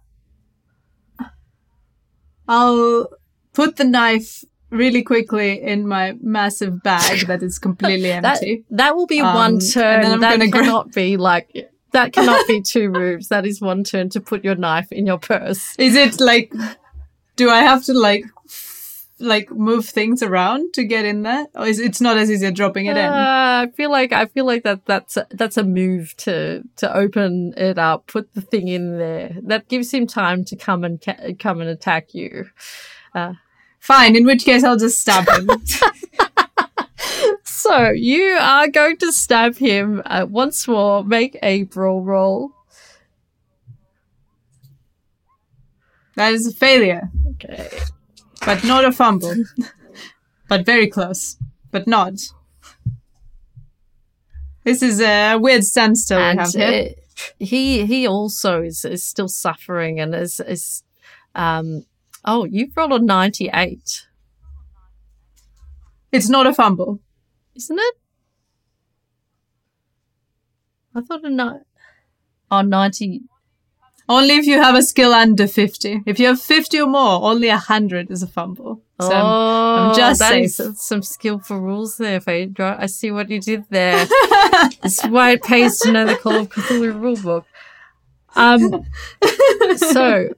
I'll 2.49 3.09
put 3.53 3.77
the 3.77 3.85
knife 3.85 4.45
really 4.73 5.03
quickly 5.03 5.61
in 5.63 5.87
my 5.87 6.15
massive 6.21 6.83
bag 6.83 7.27
that 7.29 7.43
is 7.43 7.59
completely 7.59 8.11
empty. 8.19 8.65
that 8.71 8.97
will 8.97 9.07
be 9.07 9.21
Um, 9.21 9.35
one 9.35 9.59
turn. 9.61 10.21
That 10.21 10.39
gra- 10.39 10.49
cannot 10.63 10.93
be 10.93 11.17
like. 11.17 11.69
That 11.93 12.13
cannot 12.15 12.47
be 12.49 12.63
two 12.75 12.89
moves. 12.89 13.29
That 13.29 13.45
is 13.47 13.61
one 13.61 13.85
turn 13.85 14.09
to 14.11 14.21
put 14.21 14.43
your 14.45 14.55
knife 14.57 14.91
in 14.91 15.07
your 15.07 15.19
purse. 15.19 15.75
Is 15.79 15.95
it 15.95 16.21
like 16.21 16.53
do 17.37 17.51
I 17.51 17.61
have 17.61 17.85
to 17.85 17.93
like 17.93 18.25
f- 18.47 19.07
like 19.19 19.51
move 19.51 19.85
things 19.87 20.23
around 20.23 20.73
to 20.75 20.85
get 20.85 21.05
in 21.05 21.23
there? 21.23 21.47
Or 21.55 21.67
is 21.67 21.79
it's 21.79 22.01
not 22.01 22.17
as 22.17 22.31
easy 22.31 22.47
as 22.47 22.55
dropping 22.55 22.87
it 22.87 22.97
in? 22.97 23.05
Uh, 23.05 23.67
I 23.69 23.71
feel 23.77 23.91
like 23.91 24.11
I 24.13 24.25
feel 24.25 24.47
like 24.47 24.63
that 24.65 24.87
that's 24.87 25.19
a, 25.19 25.27
that's 25.33 25.59
a 25.59 25.63
move 25.65 26.17
to 26.25 26.63
to 26.77 26.97
open 26.97 27.53
it 27.59 27.79
up, 27.79 28.07
put 28.07 28.33
the 28.33 28.41
thing 28.41 28.69
in 28.69 28.97
there. 28.99 29.37
That 29.43 29.69
gives 29.69 29.93
him 29.93 30.07
time 30.07 30.45
to 30.47 30.57
come 30.57 30.85
and 30.85 30.99
ca- 30.99 31.35
come 31.39 31.61
and 31.61 31.69
attack 31.69 32.15
you. 32.15 32.47
Fine, 33.83 34.15
in 34.17 34.25
which 34.25 34.45
case 34.45 34.63
I'll 34.65 34.77
just 34.79 35.01
stab 35.01 35.29
him. 35.29 35.51
So 37.45 37.91
you 37.91 38.37
are 38.41 38.67
going 38.69 38.97
to 38.99 39.13
stab 39.13 39.57
him 39.57 40.03
uh, 40.07 40.27
once 40.29 40.67
more. 40.67 41.05
Make 41.05 41.39
a 41.43 41.63
brawl 41.65 42.03
roll. 42.03 42.51
that 46.17 46.33
is 46.33 46.47
a 46.47 46.53
failure, 46.53 47.09
Okay. 47.33 47.69
but 48.45 48.65
not 48.65 48.85
a 48.85 48.93
fumble. 48.93 49.35
but 50.49 50.67
very 50.67 50.89
close, 50.89 51.37
but 51.71 51.87
not. 51.87 52.15
This 54.65 54.83
is 54.83 55.01
a 55.01 55.37
weird 55.37 55.65
standstill 55.65 56.19
we 56.19 56.37
have 56.39 56.51
here. 56.53 56.91
uh, 56.91 57.25
he 57.39 57.87
he 57.87 58.07
also 58.09 58.63
is, 58.63 58.85
is 58.85 59.03
still 59.05 59.29
suffering 59.29 60.01
and 60.01 60.15
is 60.15 60.41
is 60.41 60.83
um 61.35 61.85
oh 62.25 62.45
you've 62.45 62.77
rolled 62.77 62.93
a 62.93 62.99
ninety 62.99 63.51
eight, 63.53 64.07
It's 66.11 66.29
not 66.29 66.47
a 66.47 66.53
fumble. 66.55 67.01
isn't 67.55 67.79
it? 67.79 67.95
I 70.95 71.01
thought 71.01 71.25
a 71.25 71.31
ni- 71.31 71.61
oh, 72.51 72.61
90 72.61 73.23
Only 74.09 74.35
if 74.37 74.47
you 74.47 74.61
have 74.61 74.75
a 74.75 74.83
skill 74.83 75.15
under 75.15 75.47
50. 75.47 76.03
If 76.05 76.19
you 76.21 76.27
have 76.27 76.39
50 76.41 76.81
or 76.81 76.87
more, 76.87 77.23
only 77.31 77.49
100 77.49 78.11
is 78.11 78.23
a 78.23 78.27
fumble. 78.27 78.83
So 79.01 79.11
oh, 79.11 79.89
I'm 79.89 79.97
just 79.97 80.21
that 80.21 80.29
safe. 80.29 80.61
is 80.61 80.81
some 80.83 81.03
skillful 81.03 81.59
rules 81.61 81.97
there, 81.97 82.21
Phaedra. 82.21 82.77
I 82.79 82.87
see 82.87 83.11
what 83.11 83.31
you 83.31 83.41
did 83.41 83.65
there. 83.71 84.05
this 84.83 85.03
is 85.03 85.11
why 85.11 85.31
it 85.33 85.43
pays 85.43 85.79
to 85.81 85.93
know 85.93 86.05
the 86.05 86.17
Call 86.17 86.35
of 86.35 86.51
Cthulhu 86.51 86.93
rulebook. 87.01 87.45
Um, 88.37 88.85
so 89.77 90.29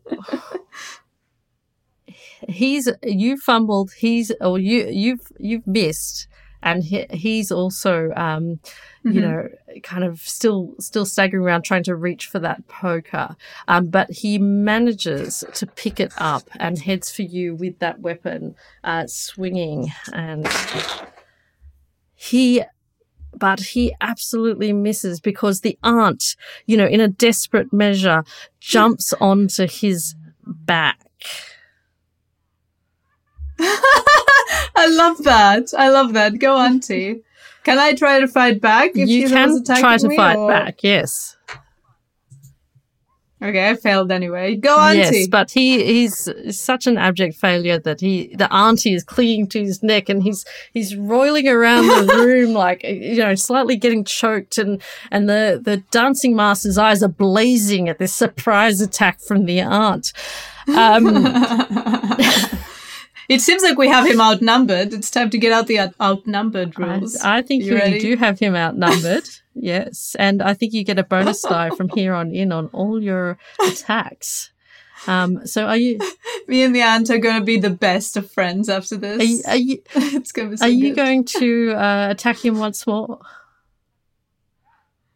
he's 2.49 2.89
you 3.03 3.37
fumbled. 3.39 3.93
He's 3.99 4.33
or 4.41 4.59
you 4.59 4.87
you've 4.91 5.27
you've 5.39 5.67
missed, 5.67 6.27
and 6.63 6.83
he, 6.85 7.07
he's 7.11 7.51
also 7.53 8.13
um, 8.17 8.61
you 9.05 9.21
Mhm. 9.21 9.23
know 9.23 9.49
kind 9.83 10.05
of 10.05 10.21
still 10.21 10.75
still 10.81 11.05
staggering 11.05 11.45
around 11.45 11.63
trying 11.63 11.83
to 11.85 11.95
reach 11.95 12.27
for 12.27 12.39
that 12.41 12.67
poker. 12.69 13.37
Um, 13.69 13.89
but 13.89 14.11
he 14.11 14.39
manages 14.39 15.45
to 15.55 15.67
pick 15.67 16.01
it 16.01 16.13
up 16.19 16.45
and 16.59 16.79
heads 16.79 17.11
for 17.11 17.23
you 17.23 17.55
with 17.55 17.79
that 17.81 18.01
weapon, 18.01 18.55
uh, 18.83 19.07
swinging 19.07 19.93
and 20.13 20.49
he 22.15 22.63
but 23.37 23.61
he 23.61 23.93
absolutely 24.01 24.73
misses 24.73 25.21
because 25.21 25.61
the 25.63 25.77
aunt, 25.83 26.37
you 26.67 26.77
know, 26.77 26.87
in 26.87 27.01
a 27.01 27.09
desperate 27.09 27.73
measure, 27.73 28.23
jumps 28.61 29.13
onto 29.21 29.67
his 29.67 30.15
back. 30.47 31.01
I 34.77 34.89
love 34.91 35.23
that. 35.25 35.69
I 35.77 35.89
love 35.91 36.13
that. 36.15 36.39
Go, 36.39 36.57
Auntie. 36.57 37.23
Can 37.65 37.79
I 37.79 37.95
try 37.95 38.21
to 38.21 38.29
fight 38.29 38.61
back 38.61 38.91
if 38.95 39.09
you 39.09 39.29
can 39.29 39.65
try 39.65 39.97
to 39.97 40.09
me, 40.09 40.17
fight 40.17 40.37
or- 40.37 40.49
back, 40.49 40.83
yes. 40.83 41.37
Okay, 43.43 43.69
I 43.69 43.75
failed 43.75 44.11
anyway. 44.11 44.57
Go 44.57 44.75
on. 44.75 44.97
Yes, 44.97 45.29
but 45.29 45.51
he 45.51 45.85
he's 45.85 46.31
such 46.59 46.87
an 46.87 46.97
abject 46.97 47.37
failure 47.37 47.79
that 47.79 48.01
he 48.01 48.35
the 48.37 48.51
auntie 48.51 48.95
is 48.95 49.05
clinging 49.05 49.49
to 49.49 49.61
his 49.61 49.83
neck 49.83 50.09
and 50.09 50.23
he's 50.23 50.47
he's 50.73 50.97
roiling 50.97 51.47
around 51.47 51.87
the 51.87 52.15
room 52.27 52.55
like 52.55 52.83
you 52.85 53.17
know 53.17 53.35
slightly 53.35 53.77
getting 53.77 54.03
choked 54.03 54.57
and 54.57 54.81
and 55.11 55.29
the 55.29 55.61
the 55.63 55.79
dancing 55.91 56.35
master's 56.35 56.79
eyes 56.79 57.03
are 57.03 57.09
blazing 57.09 57.87
at 57.87 57.99
this 57.99 58.15
surprise 58.15 58.81
attack 58.81 59.21
from 59.21 59.45
the 59.45 59.61
aunt. 59.61 60.15
Um, 60.69 61.05
it 63.29 63.41
seems 63.41 63.63
like 63.63 63.79
we 63.79 63.89
have 63.89 64.07
him 64.07 64.21
outnumbered. 64.21 64.93
It's 64.93 65.11
time 65.11 65.31
to 65.31 65.39
get 65.39 65.53
out 65.53 65.67
the 65.67 65.79
out- 65.79 65.95
outnumbered 66.01 66.79
rules. 66.79 67.17
I, 67.21 67.39
I 67.39 67.43
think 67.43 67.65
You 67.65 67.77
you, 67.83 68.01
do 68.01 68.17
have 68.17 68.39
him 68.39 68.55
outnumbered. 68.55 69.29
yes, 69.55 70.15
and 70.19 70.43
I 70.43 70.55
think 70.55 70.73
you 70.73 70.85
get 70.85 70.99
a 70.99 71.05
bonus 71.05 71.43
die 71.49 71.71
from 71.71 71.89
here 71.91 72.15
on 72.15 72.33
in 72.35 72.53
on 72.53 72.67
all 72.73 73.03
your 73.03 73.39
attacks. 73.67 74.51
Um, 75.07 75.47
so 75.47 75.67
are 75.67 75.77
you 75.77 75.99
Me 76.49 76.63
and 76.63 76.75
the 76.75 76.81
aunt 76.83 77.11
are 77.11 77.19
going 77.19 77.39
to 77.39 77.45
be 77.45 77.59
the 77.59 77.69
best 77.71 78.17
of 78.17 78.31
friends 78.31 78.69
after 78.71 78.97
this. 78.97 79.47
are 79.47 79.57
you, 79.57 79.83
are 79.95 80.01
you 80.01 80.17
it's 80.19 80.33
going 80.33 80.49
to 80.49 80.51
be 80.53 80.57
so 80.57 80.65
Are 80.65 80.69
you 80.69 80.95
good. 80.95 80.97
going 80.97 81.25
to 81.25 81.73
uh, 81.73 82.09
attack 82.11 82.43
him 82.45 82.59
once 82.59 82.87
more? 82.87 83.19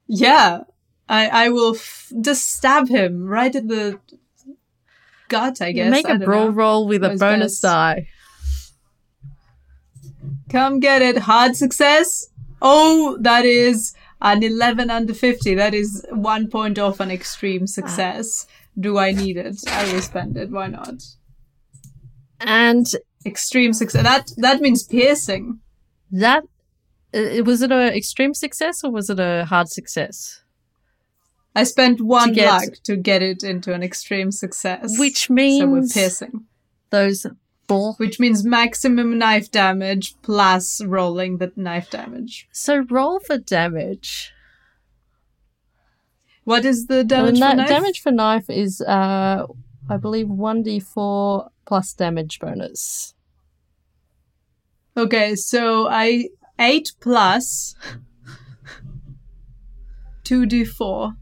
Yeah, 0.06 0.60
I 1.08 1.28
I 1.28 1.48
will 1.50 1.74
f- 1.74 2.12
just 2.20 2.50
stab 2.52 2.88
him 2.88 3.24
right 3.26 3.54
in 3.54 3.68
the 3.68 3.98
gut. 5.28 5.60
I 5.60 5.72
guess. 5.72 5.90
Make 5.90 6.08
a 6.08 6.18
brawl 6.18 6.46
know. 6.46 6.52
roll 6.52 6.88
with 6.88 7.04
a 7.04 7.16
bonus 7.16 7.60
die. 7.60 8.08
Come 10.50 10.80
get 10.80 11.02
it. 11.02 11.18
Hard 11.18 11.56
success. 11.56 12.28
Oh, 12.60 13.18
that 13.20 13.44
is 13.44 13.94
an 14.20 14.42
11 14.42 14.90
under 14.90 15.14
50. 15.14 15.54
That 15.54 15.74
is 15.74 16.04
one 16.10 16.48
point 16.48 16.78
off 16.78 17.00
an 17.00 17.10
extreme 17.10 17.66
success. 17.66 18.46
Do 18.78 18.98
I 18.98 19.12
need 19.12 19.36
it? 19.36 19.62
I 19.68 19.92
will 19.92 20.00
spend 20.00 20.36
it. 20.36 20.50
Why 20.50 20.68
not? 20.68 21.02
And 22.40 22.86
Extreme 23.26 23.72
success. 23.72 24.02
That 24.04 24.32
that 24.36 24.60
means 24.60 24.82
piercing. 24.84 25.58
that 26.10 26.44
uh, 27.12 27.42
was 27.44 27.62
it 27.62 27.72
a 27.72 27.94
extreme 27.96 28.32
success 28.34 28.84
or 28.84 28.90
was 28.90 29.10
it 29.10 29.18
a 29.18 29.44
hard 29.44 29.68
success? 29.68 30.42
I 31.58 31.64
spent 31.64 32.00
one 32.00 32.34
to 32.34 32.44
luck 32.44 32.74
to 32.84 32.96
get 32.96 33.20
it 33.20 33.42
into 33.42 33.72
an 33.72 33.82
extreme 33.82 34.30
success. 34.30 34.96
Which 34.96 35.28
means 35.28 35.60
so 35.60 35.66
we're 35.66 35.88
piercing. 35.88 36.46
Those 36.90 37.26
balls. 37.66 37.98
Which 37.98 38.20
means 38.20 38.44
maximum 38.44 39.18
knife 39.18 39.50
damage 39.50 40.14
plus 40.22 40.80
rolling 40.84 41.38
the 41.38 41.50
knife 41.56 41.90
damage. 41.90 42.46
So 42.52 42.86
roll 42.88 43.18
for 43.18 43.38
damage. 43.38 44.32
What 46.44 46.64
is 46.64 46.86
the 46.86 47.02
damage 47.02 47.40
Well, 47.40 47.56
na- 47.56 47.64
for 47.64 47.68
Damage 47.68 48.00
for 48.02 48.12
knife 48.12 48.48
is 48.48 48.80
uh 48.80 49.46
I 49.90 49.96
believe 49.96 50.28
one 50.28 50.62
D 50.62 50.78
four 50.78 51.50
plus 51.66 51.92
damage 51.92 52.38
bonus. 52.38 53.14
Okay, 54.96 55.34
so 55.34 55.88
I 55.88 56.28
eight 56.60 56.92
plus 57.00 57.74
2d4 60.24 61.16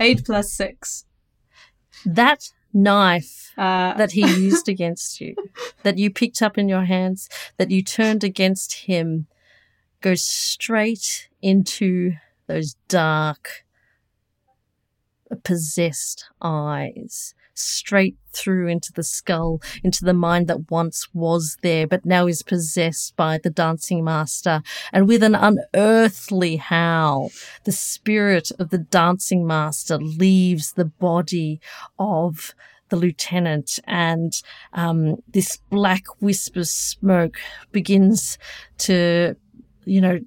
Eight 0.00 0.24
plus 0.24 0.52
six. 0.52 1.04
That 2.04 2.52
knife 2.72 3.52
Uh, 3.56 3.94
that 3.94 4.12
he 4.12 4.20
used 4.48 4.68
against 4.68 5.20
you, 5.20 5.34
that 5.82 5.98
you 5.98 6.10
picked 6.10 6.42
up 6.42 6.56
in 6.56 6.68
your 6.68 6.84
hands, 6.84 7.28
that 7.56 7.70
you 7.70 7.82
turned 7.82 8.22
against 8.22 8.72
him, 8.86 9.26
goes 10.00 10.22
straight 10.22 11.28
into 11.42 12.12
those 12.46 12.76
dark, 12.86 13.64
possessed 15.42 16.26
eyes, 16.40 17.34
straight 17.58 18.16
through 18.32 18.68
into 18.68 18.92
the 18.92 19.02
skull, 19.02 19.60
into 19.82 20.04
the 20.04 20.14
mind 20.14 20.46
that 20.48 20.70
once 20.70 21.08
was 21.12 21.56
there, 21.62 21.86
but 21.86 22.04
now 22.04 22.26
is 22.26 22.42
possessed 22.42 23.16
by 23.16 23.38
the 23.38 23.50
dancing 23.50 24.04
master. 24.04 24.62
And 24.92 25.08
with 25.08 25.22
an 25.22 25.34
unearthly 25.34 26.56
howl, 26.56 27.30
the 27.64 27.72
spirit 27.72 28.50
of 28.58 28.70
the 28.70 28.78
dancing 28.78 29.46
master 29.46 29.98
leaves 29.98 30.72
the 30.72 30.84
body 30.84 31.60
of 31.98 32.54
the 32.88 32.96
lieutenant 32.96 33.78
and 33.86 34.32
um, 34.72 35.16
this 35.28 35.58
black 35.70 36.04
wisp 36.20 36.56
of 36.56 36.66
smoke 36.66 37.36
begins 37.72 38.38
to, 38.78 39.36
you 39.84 40.00
know, 40.00 40.18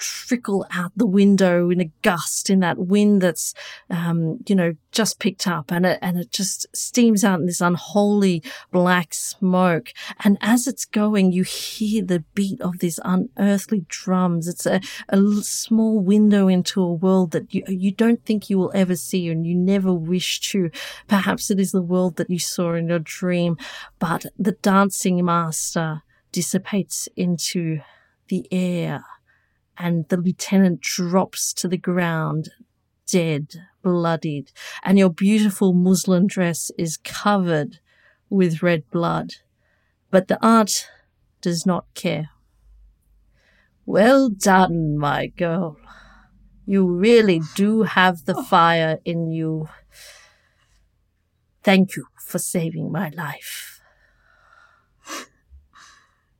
trickle 0.00 0.66
out 0.74 0.90
the 0.96 1.06
window 1.06 1.70
in 1.70 1.80
a 1.80 1.90
gust 2.02 2.48
in 2.50 2.60
that 2.60 2.78
wind 2.78 3.20
that's, 3.20 3.54
um, 3.90 4.38
you 4.48 4.54
know, 4.54 4.74
just 4.92 5.20
picked 5.20 5.46
up 5.46 5.70
and 5.70 5.84
it, 5.84 5.98
and 6.00 6.18
it 6.18 6.30
just 6.30 6.66
steams 6.74 7.22
out 7.22 7.38
in 7.38 7.46
this 7.46 7.60
unholy 7.60 8.42
black 8.72 9.12
smoke. 9.12 9.92
And 10.24 10.38
as 10.40 10.66
it's 10.66 10.86
going, 10.86 11.32
you 11.32 11.44
hear 11.44 12.02
the 12.02 12.24
beat 12.34 12.60
of 12.62 12.78
these 12.78 12.98
unearthly 13.04 13.84
drums. 13.88 14.48
It's 14.48 14.66
a, 14.66 14.80
a 15.10 15.20
small 15.42 16.00
window 16.00 16.48
into 16.48 16.80
a 16.82 16.92
world 16.92 17.30
that 17.32 17.54
you, 17.54 17.62
you 17.68 17.92
don't 17.92 18.24
think 18.24 18.48
you 18.48 18.58
will 18.58 18.72
ever 18.74 18.96
see 18.96 19.28
and 19.28 19.46
you 19.46 19.54
never 19.54 19.92
wish 19.92 20.40
to. 20.50 20.70
Perhaps 21.08 21.50
it 21.50 21.60
is 21.60 21.72
the 21.72 21.82
world 21.82 22.16
that 22.16 22.30
you 22.30 22.38
saw 22.38 22.72
in 22.72 22.88
your 22.88 22.98
dream, 22.98 23.58
but 23.98 24.24
the 24.38 24.52
dancing 24.52 25.22
master 25.24 26.02
dissipates 26.32 27.08
into 27.16 27.80
the 28.28 28.46
air 28.50 29.04
and 29.80 30.06
the 30.10 30.18
lieutenant 30.18 30.82
drops 30.82 31.54
to 31.54 31.66
the 31.66 31.78
ground, 31.78 32.50
dead, 33.06 33.54
bloodied, 33.82 34.52
and 34.84 34.98
your 34.98 35.08
beautiful 35.08 35.72
muslin 35.72 36.26
dress 36.26 36.70
is 36.76 36.98
covered 36.98 37.78
with 38.28 38.62
red 38.62 38.88
blood. 38.90 39.36
But 40.10 40.28
the 40.28 40.38
aunt 40.44 40.86
does 41.40 41.64
not 41.64 41.86
care. 41.94 42.28
Well 43.86 44.28
done, 44.28 44.98
my 44.98 45.28
girl. 45.28 45.78
You 46.66 46.86
really 46.86 47.40
do 47.54 47.84
have 47.84 48.26
the 48.26 48.36
oh. 48.36 48.42
fire 48.42 48.98
in 49.06 49.30
you. 49.30 49.70
Thank 51.62 51.96
you 51.96 52.04
for 52.18 52.38
saving 52.38 52.92
my 52.92 53.08
life. 53.08 53.80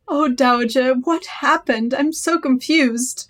oh, 0.07 0.29
Dowager, 0.29 0.93
what 0.95 1.25
happened? 1.41 1.95
I'm 1.95 2.13
so 2.13 2.39
confused. 2.39 3.30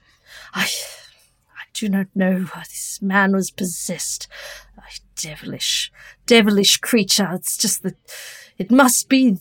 I, 0.53 0.65
I 0.65 1.65
do 1.73 1.89
not 1.89 2.09
know. 2.15 2.45
How 2.45 2.61
this 2.61 3.01
man 3.03 3.33
was 3.33 3.51
possessed. 3.51 4.29
A 4.77 4.83
devilish, 5.17 5.93
devilish 6.27 6.79
creature. 6.79 7.31
It's 7.33 7.57
just 7.57 7.83
that 7.83 7.97
it 8.59 8.71
must 8.71 9.09
be. 9.09 9.39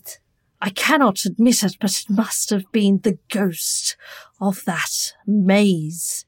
I 0.60 0.70
cannot 0.70 1.24
admit 1.24 1.62
it, 1.62 1.76
but 1.80 1.98
it 1.98 2.10
must 2.10 2.50
have 2.50 2.70
been 2.70 2.98
the 2.98 3.18
ghost 3.30 3.96
of 4.40 4.64
that 4.66 5.14
maze. 5.26 6.26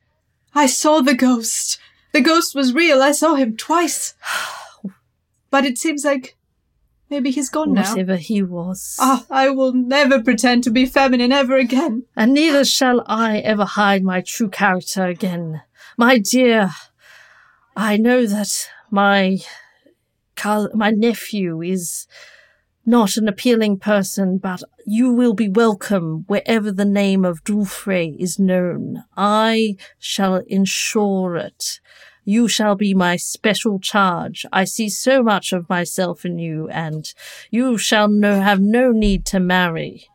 I 0.55 0.67
saw 0.67 1.01
the 1.01 1.15
ghost. 1.15 1.78
The 2.12 2.20
ghost 2.20 2.55
was 2.55 2.75
real. 2.75 3.02
I 3.02 3.12
saw 3.12 3.35
him 3.35 3.57
twice. 3.57 4.15
But 5.51 5.67
it 5.67 5.77
seems 5.77 6.02
like 6.02 6.35
maybe 7.13 7.31
he's 7.31 7.51
gone 7.51 7.75
now. 7.75 7.91
Whatever 7.91 8.17
he 8.17 8.43
was. 8.43 8.97
Ah, 8.99 9.27
I 9.31 9.51
will 9.51 9.75
never 9.75 10.23
pretend 10.23 10.65
to 10.65 10.71
be 10.71 10.87
feminine 10.87 11.31
ever 11.31 11.57
again. 11.59 12.05
And 12.17 12.33
neither 12.33 12.65
shall 12.65 13.05
I 13.07 13.39
ever 13.41 13.67
hide 13.67 14.03
my 14.03 14.23
true 14.23 14.49
character 14.49 15.07
again. 15.07 15.61
My 15.99 16.19
dear, 16.19 16.71
I 17.77 17.99
know 17.99 18.27
that 18.27 18.71
my 18.91 19.39
my 20.75 20.91
nephew 20.91 21.61
is 21.61 22.07
not 22.85 23.17
an 23.17 23.29
appealing 23.29 23.79
person, 23.79 24.39
but 24.39 24.63
you 24.87 25.13
will 25.13 25.35
be 25.35 25.49
welcome 25.49 26.25
wherever 26.27 26.73
the 26.73 26.87
name 26.87 27.25
of 27.27 27.45
d'Ulfrey 27.45 28.17
is 28.19 28.39
known. 28.39 29.05
I 29.17 29.77
shall 29.99 30.37
ensure 30.47 31.37
it. 31.37 31.79
You 32.25 32.49
shall 32.49 32.76
be 32.76 32.94
my 32.94 33.17
special 33.17 33.78
charge. 33.78 34.47
I 34.52 34.65
see 34.65 34.89
so 34.89 35.23
much 35.23 35.52
of 35.52 35.68
myself 35.68 36.25
in 36.25 36.39
you, 36.39 36.68
and 36.68 37.12
you 37.51 37.78
shall 37.78 38.09
no, 38.09 38.41
have 38.41 38.60
no 38.60 38.92
need 38.92 39.26
to 39.26 39.41
marry 39.41 40.07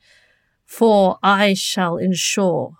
for 0.67 1.17
I 1.23 1.53
shall 1.53 1.97
ensure 1.97 2.75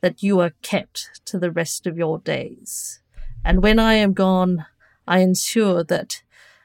that 0.00 0.22
you 0.22 0.40
are 0.40 0.54
kept 0.62 1.20
to 1.26 1.38
the 1.38 1.50
rest 1.50 1.86
of 1.86 1.98
your 1.98 2.18
days. 2.20 3.00
And 3.44 3.62
when 3.62 3.78
I 3.78 3.94
am 3.94 4.14
gone, 4.14 4.64
I 5.06 5.18
ensure 5.18 5.82
that 5.84 6.22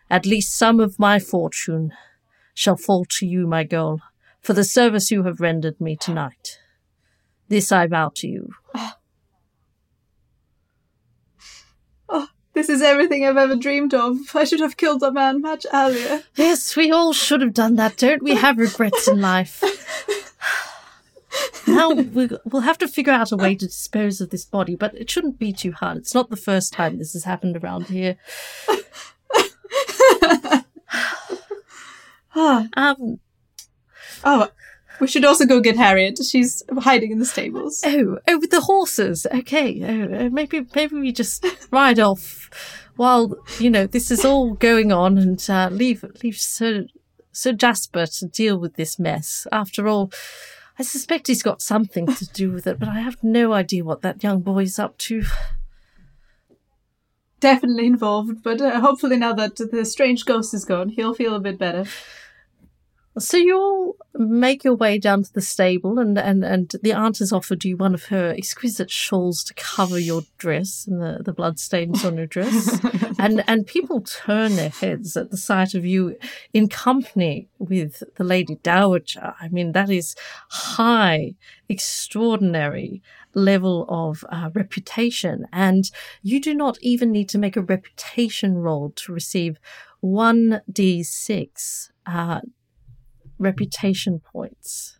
at 0.09 0.25
least 0.25 0.55
some 0.55 0.79
of 0.79 0.99
my 0.99 1.19
fortune 1.19 1.91
shall 2.53 2.77
fall 2.77 3.05
to 3.05 3.25
you, 3.25 3.47
my 3.47 3.63
girl, 3.63 4.01
for 4.39 4.53
the 4.53 4.63
service 4.63 5.11
you 5.11 5.23
have 5.23 5.41
rendered 5.41 5.81
me 5.81 5.97
tonight. 5.97 6.59
This 7.49 7.71
I 7.71 7.87
vow 7.87 8.11
to 8.15 8.27
you. 8.27 8.51
Ah, 8.75 8.96
This 12.57 12.69
is 12.69 12.81
everything 12.81 13.23
I've 13.23 13.37
ever 13.37 13.55
dreamed 13.55 13.93
of. 13.93 14.17
I 14.35 14.43
should 14.43 14.61
have 14.61 14.77
killed 14.77 15.01
that 15.01 15.11
man 15.13 15.41
much 15.41 15.67
earlier. 15.71 16.23
Yes, 16.35 16.75
we 16.75 16.91
all 16.91 17.13
should 17.13 17.41
have 17.41 17.53
done 17.53 17.75
that. 17.75 17.97
Don't 17.97 18.23
we 18.23 18.33
have 18.33 18.57
regrets 18.57 19.07
in 19.07 19.21
life? 19.21 19.63
now 21.67 21.91
we- 21.91 22.31
we'll 22.45 22.63
have 22.63 22.79
to 22.79 22.87
figure 22.87 23.13
out 23.13 23.31
a 23.31 23.37
way 23.37 23.53
to 23.53 23.67
dispose 23.67 24.21
of 24.21 24.31
this 24.31 24.43
body, 24.43 24.75
but 24.75 24.95
it 24.95 25.07
shouldn't 25.07 25.37
be 25.37 25.53
too 25.53 25.71
hard. 25.71 25.97
It's 25.97 26.15
not 26.15 26.31
the 26.31 26.35
first 26.35 26.73
time 26.73 26.97
this 26.97 27.13
has 27.13 27.25
happened 27.25 27.57
around 27.57 27.89
here. 27.89 28.17
Um, 32.75 33.19
oh, 34.23 34.49
we 34.99 35.07
should 35.07 35.25
also 35.25 35.45
go 35.45 35.59
get 35.59 35.77
Harriet. 35.77 36.19
She's 36.23 36.63
hiding 36.79 37.11
in 37.11 37.19
the 37.19 37.25
stables. 37.25 37.83
oh, 37.85 38.19
oh, 38.27 38.39
with 38.39 38.51
the 38.51 38.61
horses. 38.61 39.27
Okay, 39.33 39.83
oh, 39.83 40.25
uh, 40.25 40.29
maybe 40.29 40.65
maybe 40.75 40.95
we 40.95 41.11
just 41.11 41.45
ride 41.71 41.99
off 41.99 42.49
while 42.95 43.35
you 43.59 43.69
know 43.69 43.85
this 43.87 44.11
is 44.11 44.25
all 44.25 44.53
going 44.53 44.91
on, 44.91 45.17
and 45.17 45.49
uh, 45.49 45.69
leave 45.71 46.03
leave 46.23 46.37
Sir 46.37 46.85
Sir 47.31 47.53
Jasper 47.53 48.05
to 48.05 48.27
deal 48.27 48.57
with 48.57 48.75
this 48.75 48.99
mess. 48.99 49.47
After 49.51 49.87
all. 49.87 50.11
I 50.79 50.83
suspect 50.83 51.25
he's 51.25 51.41
got 51.41 51.59
something 51.59 52.05
to 52.05 52.25
do 52.25 52.51
with 52.51 52.67
it, 52.67 52.77
but 52.77 52.87
I 52.87 52.99
have 52.99 53.23
no 53.23 53.51
idea 53.51 53.83
what 53.83 54.03
that 54.03 54.23
young 54.23 54.41
boy's 54.41 54.77
up 54.77 54.95
to. 54.99 55.23
Definitely 57.39 57.87
involved, 57.87 58.43
but 58.43 58.61
uh, 58.61 58.79
hopefully 58.79 59.17
now 59.17 59.33
that 59.33 59.55
the 59.55 59.85
strange 59.85 60.25
ghost 60.25 60.53
is 60.53 60.65
gone, 60.65 60.89
he'll 60.89 61.15
feel 61.15 61.33
a 61.33 61.39
bit 61.39 61.57
better. 61.57 61.85
So 63.19 63.37
you 63.37 63.57
all 63.57 63.95
make 64.15 64.63
your 64.63 64.75
way 64.75 64.97
down 64.97 65.23
to 65.23 65.33
the 65.33 65.41
stable, 65.41 65.99
and, 65.99 66.17
and, 66.17 66.43
and 66.43 66.73
the 66.81 66.93
aunt 66.93 67.19
has 67.19 67.31
offered 67.31 67.63
you 67.63 67.77
one 67.77 67.93
of 67.93 68.05
her 68.05 68.29
exquisite 68.29 68.91
shawls 68.91 69.43
to 69.45 69.53
cover 69.53 69.99
your 69.99 70.23
dress 70.37 70.85
and 70.87 71.01
the, 71.01 71.23
the 71.23 71.33
blood 71.33 71.59
stains 71.59 72.03
on 72.03 72.17
your 72.17 72.25
dress. 72.25 72.79
and 73.19 73.43
and 73.47 73.65
people 73.65 74.01
turn 74.01 74.55
their 74.55 74.69
heads 74.69 75.15
at 75.17 75.31
the 75.31 75.37
sight 75.37 75.73
of 75.73 75.85
you 75.85 76.17
in 76.53 76.67
company 76.67 77.47
with 77.59 78.03
the 78.15 78.23
Lady 78.23 78.55
Dowager. 78.55 79.33
I 79.39 79.47
mean, 79.49 79.71
that 79.71 79.89
is 79.89 80.15
high, 80.49 81.35
extraordinary 81.69 83.01
level 83.33 83.85
of 83.89 84.23
uh, 84.29 84.49
reputation, 84.53 85.45
and 85.51 85.89
you 86.21 86.41
do 86.41 86.53
not 86.53 86.77
even 86.81 87.11
need 87.11 87.29
to 87.29 87.37
make 87.37 87.55
a 87.55 87.61
reputation 87.61 88.55
roll 88.55 88.91
to 88.95 89.13
receive 89.13 89.59
one 89.99 90.61
d6 90.71 91.89
uh, 92.05 92.41
reputation 93.39 94.19
points. 94.19 94.97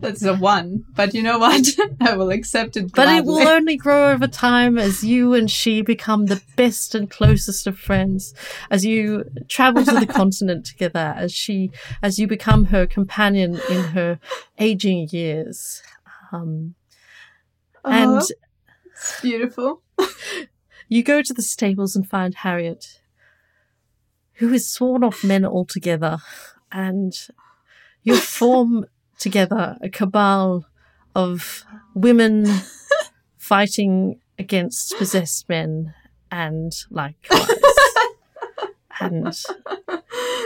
That's 0.00 0.22
a 0.22 0.34
one, 0.34 0.84
but 0.94 1.12
you 1.12 1.22
know 1.22 1.38
what? 1.38 1.66
I 2.00 2.14
will 2.14 2.30
accept 2.30 2.76
it. 2.76 2.92
But 2.94 3.08
it 3.08 3.24
will 3.24 3.48
only 3.48 3.76
grow 3.76 4.12
over 4.12 4.28
time 4.28 4.78
as 4.78 5.02
you 5.02 5.34
and 5.34 5.50
she 5.50 5.82
become 5.82 6.26
the 6.26 6.40
best 6.56 6.94
and 6.94 7.10
closest 7.10 7.66
of 7.66 7.78
friends, 7.78 8.32
as 8.70 8.84
you 8.84 9.24
travel 9.48 9.84
to 9.84 9.98
the 9.98 10.06
continent 10.20 10.66
together, 10.66 11.14
as 11.16 11.32
she, 11.32 11.72
as 12.00 12.18
you 12.18 12.28
become 12.28 12.66
her 12.66 12.86
companion 12.86 13.60
in 13.70 13.84
her 13.86 14.20
aging 14.58 15.08
years. 15.10 15.82
Um, 16.32 16.74
and 17.84 18.18
Uh-huh. 18.18 18.26
It's 19.00 19.20
beautiful. 19.20 19.82
you 20.88 21.02
go 21.02 21.22
to 21.22 21.32
the 21.32 21.42
stables 21.42 21.96
and 21.96 22.08
find 22.08 22.34
Harriet, 22.34 23.00
who 24.34 24.52
is 24.52 24.70
sworn 24.70 25.02
off 25.02 25.24
men 25.24 25.44
altogether, 25.44 26.18
and 26.72 27.12
you 28.02 28.16
form 28.16 28.86
together 29.18 29.76
a 29.80 29.88
cabal 29.88 30.64
of 31.14 31.64
women 31.94 32.46
fighting 33.36 34.20
against 34.38 34.96
possessed 34.96 35.48
men 35.48 35.94
and 36.30 36.72
likewise. 36.90 37.48
and 39.00 39.26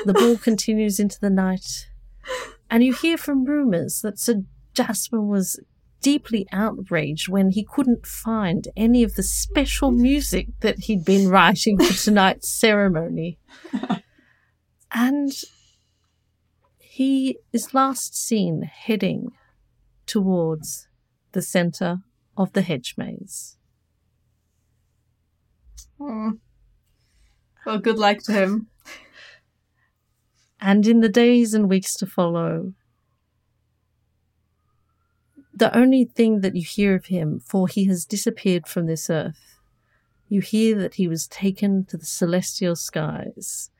the 0.05 0.15
ball 0.15 0.37
continues 0.37 0.99
into 0.99 1.21
the 1.21 1.31
night, 1.31 1.89
and 2.71 2.83
you 2.83 2.95
hear 2.95 3.19
from 3.19 3.45
rumours 3.45 4.01
that 4.03 4.19
Sir 4.19 4.43
Jasper 4.75 5.21
was 5.21 5.61
deeply 6.01 6.47
outraged 6.53 7.29
when 7.29 7.51
he 7.51 7.65
couldn't 7.65 8.07
find 8.07 8.69
any 8.77 9.03
of 9.03 9.15
the 9.15 9.23
special 9.23 9.91
music 9.91 10.49
that 10.61 10.81
he'd 10.81 11.05
been 11.05 11.29
writing 11.29 11.79
for 11.79 11.95
tonight's 11.95 12.49
ceremony. 12.49 13.39
And 14.91 15.33
he 16.95 17.39
is 17.55 17.73
last 17.73 18.15
seen 18.15 18.65
heading 18.65 19.31
towards 20.05 20.89
the 21.33 21.41
centre 21.41 22.03
of 22.37 22.53
the 22.53 22.61
hedge 22.61 22.97
maze. 22.99 23.57
Oh. 25.99 26.35
Well, 27.65 27.79
good 27.79 27.99
luck 27.99 28.19
to 28.25 28.33
him. 28.33 28.67
And 30.61 30.87
in 30.87 31.01
the 31.01 31.09
days 31.09 31.55
and 31.55 31.67
weeks 31.67 31.95
to 31.95 32.05
follow, 32.05 32.75
the 35.55 35.75
only 35.75 36.05
thing 36.05 36.43
that 36.43 36.55
you 36.55 36.63
hear 36.63 36.95
of 36.95 37.07
him, 37.07 37.41
for 37.41 37.69
he 37.69 37.87
has 37.87 38.05
disappeared 38.05 38.67
from 38.67 38.85
this 38.85 39.09
earth, 39.09 39.59
you 40.29 40.43
hear 40.43 40.77
that 40.77 40.97
he 40.97 41.09
was 41.09 41.27
taken 41.27 41.87
to 41.87 41.97
the 41.97 42.05
celestial 42.05 42.77
skies 42.77 43.71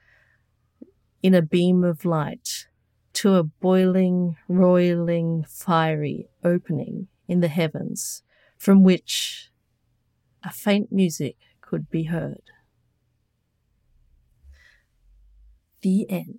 in 1.23 1.35
a 1.35 1.43
beam 1.43 1.85
of 1.85 2.07
light 2.07 2.69
to 3.15 3.35
a 3.35 3.45
boiling, 3.45 4.37
roiling, 4.49 5.45
fiery 5.49 6.29
opening 6.45 7.09
in 7.29 7.41
the 7.41 7.49
heavens 7.49 8.23
from 8.59 8.83
which 8.83 9.51
a 10.45 10.51
faint 10.51 10.91
music 10.91 11.37
could 11.61 11.91
be 11.91 12.05
heard. 12.05 12.43
The 15.83 16.09
end. 16.09 16.39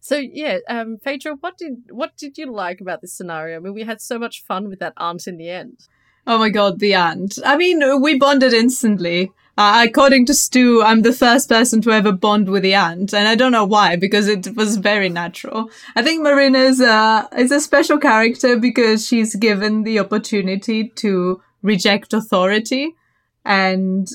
So 0.00 0.16
yeah, 0.16 0.58
um, 0.68 0.98
Phaedra, 1.02 1.36
what 1.40 1.56
did 1.56 1.84
what 1.90 2.16
did 2.16 2.36
you 2.36 2.52
like 2.52 2.80
about 2.80 3.00
this 3.00 3.16
scenario? 3.16 3.56
I 3.56 3.60
mean, 3.60 3.74
we 3.74 3.84
had 3.84 4.00
so 4.00 4.18
much 4.18 4.44
fun 4.44 4.68
with 4.68 4.78
that 4.80 4.92
aunt 4.96 5.26
in 5.26 5.38
the 5.38 5.48
end. 5.48 5.80
Oh 6.26 6.38
my 6.38 6.50
god, 6.50 6.78
the 6.78 6.94
aunt. 6.94 7.38
I 7.44 7.56
mean, 7.56 8.02
we 8.02 8.18
bonded 8.18 8.52
instantly. 8.52 9.30
Uh, 9.56 9.84
according 9.88 10.26
to 10.26 10.34
Stu, 10.34 10.82
I'm 10.82 11.02
the 11.02 11.12
first 11.12 11.48
person 11.48 11.80
to 11.82 11.92
ever 11.92 12.10
bond 12.10 12.48
with 12.48 12.64
the 12.64 12.74
aunt, 12.74 13.14
and 13.14 13.28
I 13.28 13.36
don't 13.36 13.52
know 13.52 13.64
why 13.64 13.94
because 13.94 14.26
it 14.26 14.56
was 14.56 14.78
very 14.78 15.08
natural. 15.08 15.70
I 15.94 16.02
think 16.02 16.22
Marina 16.22 16.58
is 16.58 16.80
a 16.80 17.28
is 17.38 17.52
a 17.52 17.60
special 17.60 17.98
character 17.98 18.56
because 18.56 19.06
she's 19.06 19.36
given 19.36 19.84
the 19.84 20.00
opportunity 20.00 20.88
to 20.96 21.40
reject 21.62 22.12
authority, 22.12 22.96
and 23.44 24.08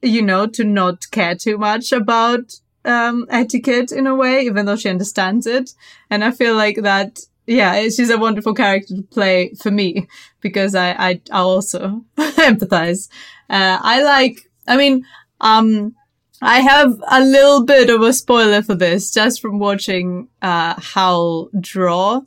you 0.00 0.22
know 0.22 0.46
to 0.46 0.64
not 0.64 1.10
care 1.10 1.34
too 1.34 1.58
much 1.58 1.92
about 1.92 2.54
um, 2.86 3.26
etiquette 3.28 3.92
in 3.92 4.06
a 4.06 4.14
way, 4.14 4.40
even 4.46 4.64
though 4.64 4.76
she 4.76 4.88
understands 4.88 5.46
it. 5.46 5.74
And 6.08 6.24
I 6.24 6.30
feel 6.30 6.54
like 6.54 6.76
that. 6.76 7.20
Yeah, 7.46 7.82
she's 7.88 8.08
a 8.08 8.16
wonderful 8.18 8.54
character 8.54 8.94
to 8.96 9.02
play 9.02 9.52
for 9.60 9.70
me 9.70 10.06
because 10.40 10.74
I 10.74 10.92
I, 10.92 11.20
I 11.30 11.40
also 11.40 12.04
empathize. 12.16 13.10
Uh, 13.50 13.78
I 13.82 14.02
like. 14.02 14.48
I 14.66 14.76
mean, 14.76 15.04
um, 15.40 15.94
I 16.40 16.60
have 16.60 17.00
a 17.08 17.20
little 17.20 17.64
bit 17.64 17.90
of 17.90 18.02
a 18.02 18.12
spoiler 18.12 18.62
for 18.62 18.74
this 18.74 19.12
just 19.12 19.40
from 19.40 19.58
watching 19.58 20.28
uh, 20.40 20.74
Hal 20.80 21.50
draw 21.60 22.22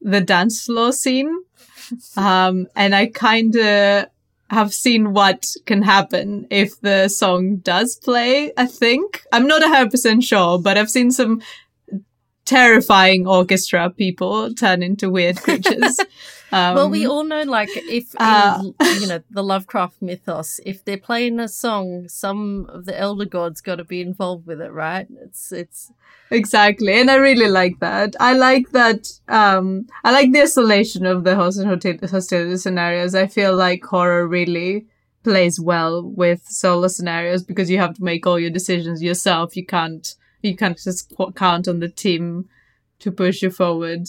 the 0.00 0.20
dance 0.20 0.64
floor 0.64 0.92
scene, 0.92 1.44
um, 2.16 2.66
and 2.74 2.94
I 2.94 3.06
kind 3.06 3.54
of 3.56 4.06
have 4.50 4.74
seen 4.74 5.12
what 5.12 5.54
can 5.66 5.82
happen 5.82 6.46
if 6.50 6.80
the 6.80 7.08
song 7.08 7.56
does 7.56 7.96
play. 7.96 8.52
I 8.56 8.66
think 8.66 9.22
I'm 9.32 9.46
not 9.46 9.62
hundred 9.62 9.90
percent 9.90 10.24
sure, 10.24 10.58
but 10.58 10.78
I've 10.78 10.90
seen 10.90 11.10
some 11.10 11.42
terrifying 12.46 13.28
orchestra 13.28 13.90
people 13.90 14.52
turn 14.54 14.82
into 14.82 15.10
weird 15.10 15.36
creatures. 15.36 16.00
Um, 16.52 16.74
well, 16.74 16.90
we 16.90 17.06
all 17.06 17.24
know, 17.24 17.42
like, 17.42 17.68
if 17.74 18.14
uh, 18.18 18.60
in, 18.60 19.00
you 19.00 19.06
know 19.06 19.22
the 19.30 19.42
Lovecraft 19.42 20.02
mythos, 20.02 20.60
if 20.66 20.84
they're 20.84 20.98
playing 20.98 21.38
a 21.38 21.48
song, 21.48 22.08
some 22.08 22.66
of 22.68 22.86
the 22.86 22.98
elder 22.98 23.24
gods 23.24 23.60
got 23.60 23.76
to 23.76 23.84
be 23.84 24.00
involved 24.00 24.46
with 24.46 24.60
it, 24.60 24.72
right? 24.72 25.06
It's 25.22 25.52
it's 25.52 25.92
Exactly. 26.30 26.92
And 26.94 27.10
I 27.10 27.16
really 27.16 27.48
like 27.48 27.80
that. 27.80 28.14
I 28.20 28.34
like 28.34 28.70
that, 28.70 29.08
um, 29.28 29.86
I 30.04 30.12
like 30.12 30.32
the 30.32 30.42
isolation 30.42 31.04
of 31.04 31.24
the 31.24 31.34
host 31.34 31.58
and 31.58 31.68
hostil- 31.68 32.08
hostility 32.08 32.56
scenarios. 32.56 33.14
I 33.14 33.26
feel 33.26 33.56
like 33.56 33.84
horror 33.84 34.26
really 34.26 34.86
plays 35.24 35.60
well 35.60 36.02
with 36.02 36.46
solo 36.46 36.86
scenarios 36.88 37.42
because 37.42 37.68
you 37.68 37.78
have 37.78 37.94
to 37.96 38.04
make 38.04 38.26
all 38.26 38.38
your 38.38 38.50
decisions 38.50 39.02
yourself. 39.02 39.56
You 39.56 39.66
can't, 39.66 40.14
you 40.40 40.56
can't 40.56 40.78
just 40.78 41.12
count 41.34 41.66
on 41.66 41.80
the 41.80 41.88
team 41.88 42.48
to 43.00 43.10
push 43.10 43.42
you 43.42 43.50
forward. 43.50 44.06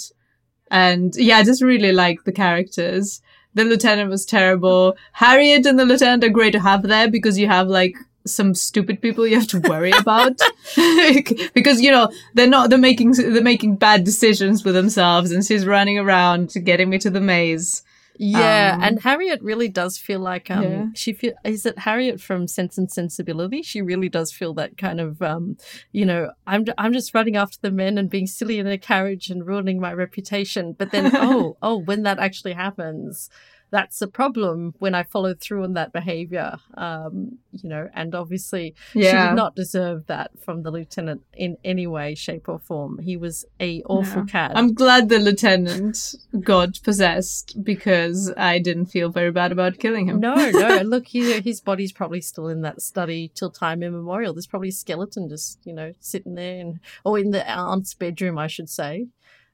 And 0.72 1.14
yeah, 1.18 1.38
I 1.38 1.44
just 1.44 1.62
really 1.62 1.92
like 1.92 2.24
the 2.24 2.32
characters. 2.32 3.22
The 3.54 3.66
lieutenant 3.66 4.10
was 4.10 4.26
terrible. 4.26 4.96
Harriet 5.12 5.66
and 5.66 5.78
the 5.78 5.86
lieutenant 5.86 6.24
are 6.24 6.30
great 6.30 6.54
to 6.54 6.60
have 6.60 6.84
there 6.84 7.10
because 7.10 7.38
you 7.38 7.48
have 7.48 7.68
like 7.68 7.96
some 8.26 8.54
stupid 8.54 9.02
people 9.02 9.26
you 9.26 9.36
have 9.36 9.48
to 9.48 9.60
worry 9.62 9.92
about 10.00 10.40
because 11.56 11.82
you 11.82 11.90
know 11.90 12.08
they're 12.36 12.48
not 12.48 12.70
they're 12.70 12.78
making 12.78 13.14
they're 13.14 13.42
making 13.42 13.76
bad 13.76 14.04
decisions 14.04 14.64
with 14.64 14.76
themselves 14.76 15.32
and 15.32 15.44
she's 15.44 15.66
running 15.66 15.98
around 15.98 16.54
getting 16.64 16.88
me 16.88 17.00
to 17.00 17.10
the 17.10 17.20
maze 17.20 17.82
Yeah, 18.24 18.76
Um, 18.76 18.84
and 18.84 19.00
Harriet 19.02 19.42
really 19.42 19.68
does 19.68 19.98
feel 19.98 20.20
like 20.20 20.52
um 20.52 20.64
Yeah. 20.64 20.86
she 20.94 21.12
feel 21.12 21.34
is 21.44 21.66
it 21.66 21.80
Harriet 21.80 22.22
from 22.22 22.48
Sense 22.48 22.78
and 22.78 22.92
Sensibility? 22.92 23.64
She 23.64 23.82
really 23.82 24.10
does 24.10 24.32
feel 24.32 24.54
that 24.54 24.78
kind 24.78 25.00
of 25.02 25.24
um 25.24 25.58
you 25.92 26.06
know 26.06 26.32
I'm 26.46 26.66
I'm 26.78 26.94
just 26.94 27.16
running 27.16 27.36
after 27.36 27.58
the 27.62 27.72
men 27.72 27.98
and 27.98 28.12
being 28.12 28.28
silly 28.28 28.60
in 28.60 28.68
a 28.68 28.78
carriage 28.78 29.32
and 29.32 29.48
ruining 29.48 29.80
my 29.82 29.92
reputation. 29.92 30.74
But 30.74 30.92
then 30.92 31.10
oh 31.16 31.58
oh 31.64 31.78
when 31.78 32.04
that 32.04 32.20
actually 32.20 32.54
happens, 32.54 33.28
that's 33.72 34.02
a 34.02 34.08
problem 34.08 34.76
when 34.80 34.94
I 34.94 35.04
follow 35.04 35.34
through 35.34 35.64
on 35.64 35.74
that 35.74 35.92
behavior. 35.94 36.58
Um 36.76 37.40
you 37.52 37.68
know, 37.70 37.90
and 37.94 38.14
obviously 38.16 38.76
she 38.94 39.02
did 39.02 39.36
not 39.36 39.56
deserve 39.56 40.06
that 40.08 40.32
from 40.44 40.64
the 40.64 40.72
lieutenant 40.72 41.22
in 41.34 41.58
any 41.64 41.88
way, 41.88 42.16
shape, 42.16 42.48
or 42.48 42.60
form. 42.60 43.00
He 43.00 43.18
was 43.18 43.46
a 43.60 43.82
awful 43.84 44.22
No. 44.22 44.28
cat. 44.28 44.52
I'm 44.56 44.74
glad 44.74 45.10
the 45.10 45.20
lieutenant 45.20 46.16
got 46.42 46.82
possessed 46.84 47.62
because 47.64 48.32
I 48.38 48.60
didn't 48.60 48.88
feel 48.88 49.10
very 49.10 49.32
bad 49.32 49.52
about 49.52 49.80
killing 49.80 50.08
him. 50.08 50.20
No, 50.20 50.36
no. 50.52 50.82
Look, 50.94 51.14
you 51.14 51.30
know, 51.30 51.42
his 51.42 51.60
body's 51.62 51.92
probably 51.92 52.22
still 52.22 52.48
in 52.48 52.62
that 52.62 52.82
study 52.82 53.32
till 53.36 53.50
time 53.52 53.84
immemorial. 53.84 54.34
There's 54.34 54.48
probably 54.48 54.70
a 54.70 54.74
skeleton 54.74 55.28
just, 55.30 55.60
you 55.66 55.74
know, 55.74 55.94
sitting 56.00 56.36
there, 56.36 56.60
and 56.62 56.80
or 57.04 57.20
in 57.20 57.32
the 57.32 57.48
aunt's 57.50 57.94
bedroom, 57.94 58.38
I 58.38 58.48
should 58.48 58.70
say. 58.70 59.08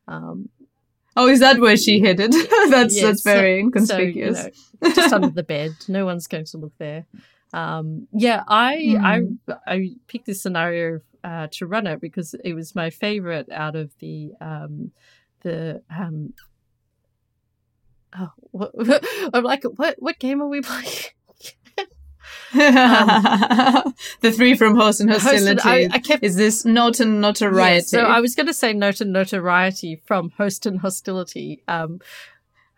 Um, 0.08 0.50
Oh, 1.18 1.28
is 1.28 1.40
that 1.42 1.60
where 1.60 1.76
she 1.78 2.00
hid 2.00 2.20
it? 2.20 2.32
that's 2.70 2.96
yes, 2.96 3.04
that's 3.04 3.24
very 3.24 3.62
so- 3.74 3.86
so, 3.86 3.98
you 3.98 4.04
inconspicuous. 4.08 4.44
know, 4.82 4.90
just 4.94 5.14
under 5.14 5.30
the 5.30 5.44
bed. 5.56 5.72
No 5.88 6.06
one's 6.06 6.28
going 6.28 6.46
to 6.46 6.58
look 6.58 6.74
there. 6.78 7.06
Um, 7.54 8.08
yeah, 8.14 8.44
I 8.48 8.96
Hmm. 9.00 9.06
I 9.48 9.56
I 9.76 9.90
picked 10.08 10.26
this 10.28 10.42
scenario 10.42 11.02
uh, 11.24 11.48
to 11.52 11.66
run 11.66 11.88
it 11.88 12.00
because 12.02 12.36
it 12.44 12.54
was 12.54 12.76
my 12.76 12.90
favorite 12.90 13.50
out 13.52 13.76
of 13.76 13.92
the 14.00 14.34
um, 14.42 14.92
the 15.42 15.82
um. 15.90 16.34
Oh, 18.18 18.32
what, 18.52 18.72
I'm 19.34 19.44
like, 19.44 19.64
what? 19.64 19.96
What 20.00 20.20
game 20.20 20.42
are 20.42 20.48
we 20.48 20.62
playing? 20.62 20.88
the 24.22 24.32
three 24.32 24.56
from 24.56 24.76
host 24.76 25.02
and 25.02 25.10
Host 25.12 25.26
and- 25.28 25.60
hostility. 25.60 25.88
I, 25.92 25.96
I 25.96 26.00
kept 26.00 26.24
is 26.24 26.36
this 26.36 26.66
not 26.66 27.00
and 27.00 27.22
notoriety? 27.22 27.76
Yes, 27.76 27.90
so 27.90 28.02
I 28.02 28.20
was 28.20 28.36
going 28.36 28.48
to 28.48 28.54
say 28.54 28.74
note 28.74 29.02
and 29.02 29.12
notoriety 29.14 30.02
from 30.06 30.32
host 30.38 30.66
and 30.66 30.80
hostility. 30.80 31.64
Um, 31.68 32.00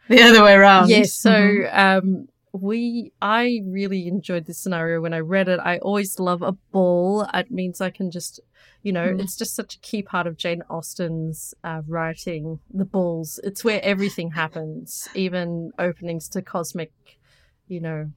the 0.08 0.22
other 0.24 0.44
way 0.44 0.54
around. 0.54 0.90
yes, 0.90 1.14
so 1.14 1.32
Mhm. 1.32 1.78
um, 1.78 2.28
we, 2.52 3.12
I 3.22 3.62
really 3.68 4.08
enjoyed 4.08 4.46
this 4.48 4.58
scenario 4.58 5.02
when 5.02 5.14
I 5.14 5.20
read 5.20 5.48
it. 5.48 5.60
I 5.64 5.78
always 5.78 6.20
love 6.20 6.42
a 6.42 6.54
ball. 6.72 7.28
It 7.32 7.52
means 7.52 7.80
I 7.80 7.92
can 7.92 8.10
just, 8.10 8.40
you 8.82 8.92
know, 8.92 9.10
Mm. 9.10 9.22
it's 9.22 9.38
just 9.38 9.56
such 9.56 9.76
a 9.76 9.80
key 9.80 10.02
part 10.02 10.26
of 10.26 10.36
Jane 10.36 10.64
Austen's 10.68 11.54
uh, 11.64 11.84
writing. 11.88 12.60
The 12.74 12.86
balls. 12.86 13.40
It's 13.44 13.64
where 13.64 13.80
everything 13.84 14.32
happens, 14.32 15.08
even 15.14 15.72
openings 15.78 16.28
to 16.30 16.42
cosmic, 16.42 16.92
you 17.68 17.80
know, 17.80 18.10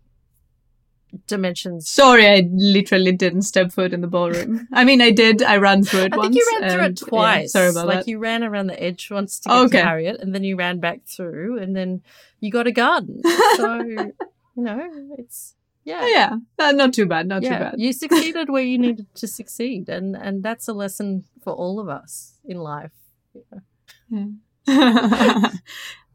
dimensions. 1.27 1.89
Sorry, 1.89 2.27
I 2.29 2.49
literally 2.53 3.13
didn't 3.13 3.43
step 3.43 3.73
foot 3.73 3.93
in 3.93 4.01
the 4.01 4.07
ballroom. 4.07 4.69
I 4.73 4.85
mean, 4.85 5.01
I 5.03 5.11
did. 5.11 5.43
I 5.43 5.57
ran 5.57 5.83
through 5.85 6.01
it 6.05 6.13
I 6.15 6.17
once. 6.17 6.35
think 6.35 6.37
you 6.37 6.59
ran 6.61 6.71
through 6.73 6.85
it 6.85 7.01
yeah, 7.03 7.09
twice. 7.09 7.53
sorry 7.53 7.71
about 7.71 7.87
like 7.87 7.99
that. 8.01 8.09
you 8.09 8.19
ran 8.19 8.43
around 8.45 8.67
the 8.69 8.83
edge 8.83 9.11
once 9.11 9.39
to 9.41 9.49
get 9.49 9.55
Okay. 9.57 9.79
to 9.79 9.85
Harriet, 9.85 10.21
and 10.21 10.35
then 10.35 10.45
you 10.45 10.57
ran 10.57 10.81
back 10.81 11.01
through, 11.07 11.59
and 11.59 11.75
then 11.77 12.03
you 12.41 12.51
got 12.51 12.67
a 12.67 12.73
garden. 12.73 13.23
So 13.57 13.77
you 13.83 14.13
know, 14.57 14.91
it's 15.19 15.55
yeah, 15.85 16.01
Oh, 16.03 16.07
yeah, 16.07 16.37
uh, 16.59 16.73
not 16.73 16.93
too 16.95 17.07
bad. 17.07 17.27
Not 17.27 17.43
yeah. 17.43 17.59
too 17.59 17.65
bad. 17.65 17.75
You 17.79 17.93
succeeded 17.93 18.49
where 18.51 18.63
you 18.63 18.79
needed 18.79 19.07
to 19.17 19.27
succeed, 19.27 19.89
and 19.89 20.15
and 20.17 20.43
that's 20.43 20.69
a 20.69 20.73
lesson 20.73 21.25
for 21.43 21.53
all 21.53 21.81
of 21.81 21.89
us 21.89 22.39
in 22.45 22.59
life. 22.59 22.93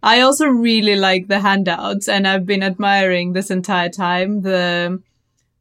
I 0.03 0.21
also 0.21 0.47
really 0.47 0.95
like 0.95 1.27
the 1.27 1.39
handouts, 1.39 2.07
and 2.07 2.27
I've 2.27 2.45
been 2.45 2.63
admiring 2.63 3.33
this 3.33 3.49
entire 3.51 3.89
time 3.89 4.41
the 4.41 5.01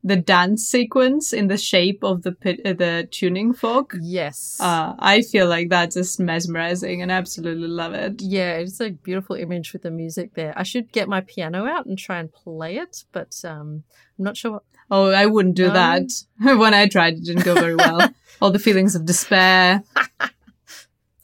the 0.05 0.15
dance 0.17 0.63
sequence 0.65 1.33
in 1.33 1.49
the 1.49 1.59
shape 1.59 2.05
of 2.05 2.23
the 2.23 2.31
pit, 2.31 2.61
uh, 2.65 2.73
the 2.75 3.09
tuning 3.11 3.53
fork. 3.53 3.97
Yes. 4.01 4.57
Uh, 4.61 4.95
I 5.01 5.23
feel 5.23 5.49
like 5.49 5.69
that's 5.69 5.97
just 5.97 6.21
mesmerizing, 6.21 7.03
and 7.03 7.11
I 7.11 7.17
absolutely 7.17 7.67
love 7.67 7.93
it. 7.93 8.23
yeah, 8.23 8.53
it's 8.53 8.81
a 8.81 8.91
beautiful 8.91 9.35
image 9.35 9.73
with 9.73 9.83
the 9.83 9.91
music 9.91 10.35
there. 10.35 10.53
I 10.57 10.63
should 10.63 10.93
get 10.93 11.09
my 11.09 11.23
piano 11.23 11.67
out 11.67 11.87
and 11.87 11.99
try 11.99 12.21
and 12.21 12.33
play 12.33 12.77
it, 12.77 13.05
but 13.11 13.35
um, 13.45 13.83
I'm 14.17 14.25
not 14.25 14.37
sure. 14.37 14.53
What... 14.53 14.63
Oh, 14.93 15.11
I 15.11 15.27
wouldn't 15.27 15.57
do 15.57 15.67
No. 15.69 15.73
that. 15.73 16.09
when 16.57 16.73
I 16.73 16.87
tried, 16.87 17.15
it 17.15 17.25
didn't 17.25 17.45
go 17.45 17.55
very 17.55 17.75
well. 17.75 18.09
All 18.41 18.53
the 18.53 18.61
feelings 18.61 18.95
of 18.95 19.07
despair. 19.07 19.83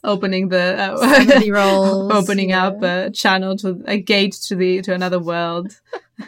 Opening 0.03 0.49
the 0.49 0.75
uh, 0.77 1.41
rolls, 1.49 2.11
opening 2.11 2.49
yeah. 2.49 2.67
up 2.67 2.83
a 2.83 3.09
channel 3.11 3.55
to 3.57 3.81
a 3.85 3.97
gate 3.97 4.33
to 4.47 4.55
the 4.55 4.81
to 4.81 4.93
another 4.93 5.19
world. 5.19 5.79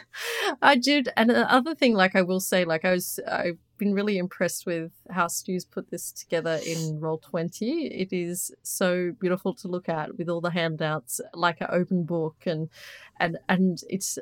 I 0.62 0.76
did, 0.76 1.10
and 1.16 1.30
the 1.30 1.52
other 1.52 1.74
thing, 1.74 1.94
like 1.94 2.16
I 2.16 2.22
will 2.22 2.40
say, 2.40 2.64
like 2.64 2.84
I 2.84 2.92
was, 2.92 3.20
I've 3.30 3.58
been 3.78 3.92
really 3.92 4.18
impressed 4.18 4.66
with 4.66 4.92
how 5.10 5.28
Stu's 5.28 5.64
put 5.64 5.90
this 5.90 6.10
together 6.10 6.58
in 6.66 7.00
Roll20. 7.00 7.90
It 7.90 8.12
is 8.12 8.50
so 8.62 9.12
beautiful 9.20 9.54
to 9.56 9.68
look 9.68 9.88
at 9.88 10.16
with 10.16 10.28
all 10.28 10.40
the 10.40 10.50
handouts, 10.50 11.20
like 11.34 11.60
an 11.60 11.68
open 11.70 12.04
book, 12.04 12.36
and 12.46 12.70
and 13.20 13.38
and 13.48 13.80
it's 13.88 14.18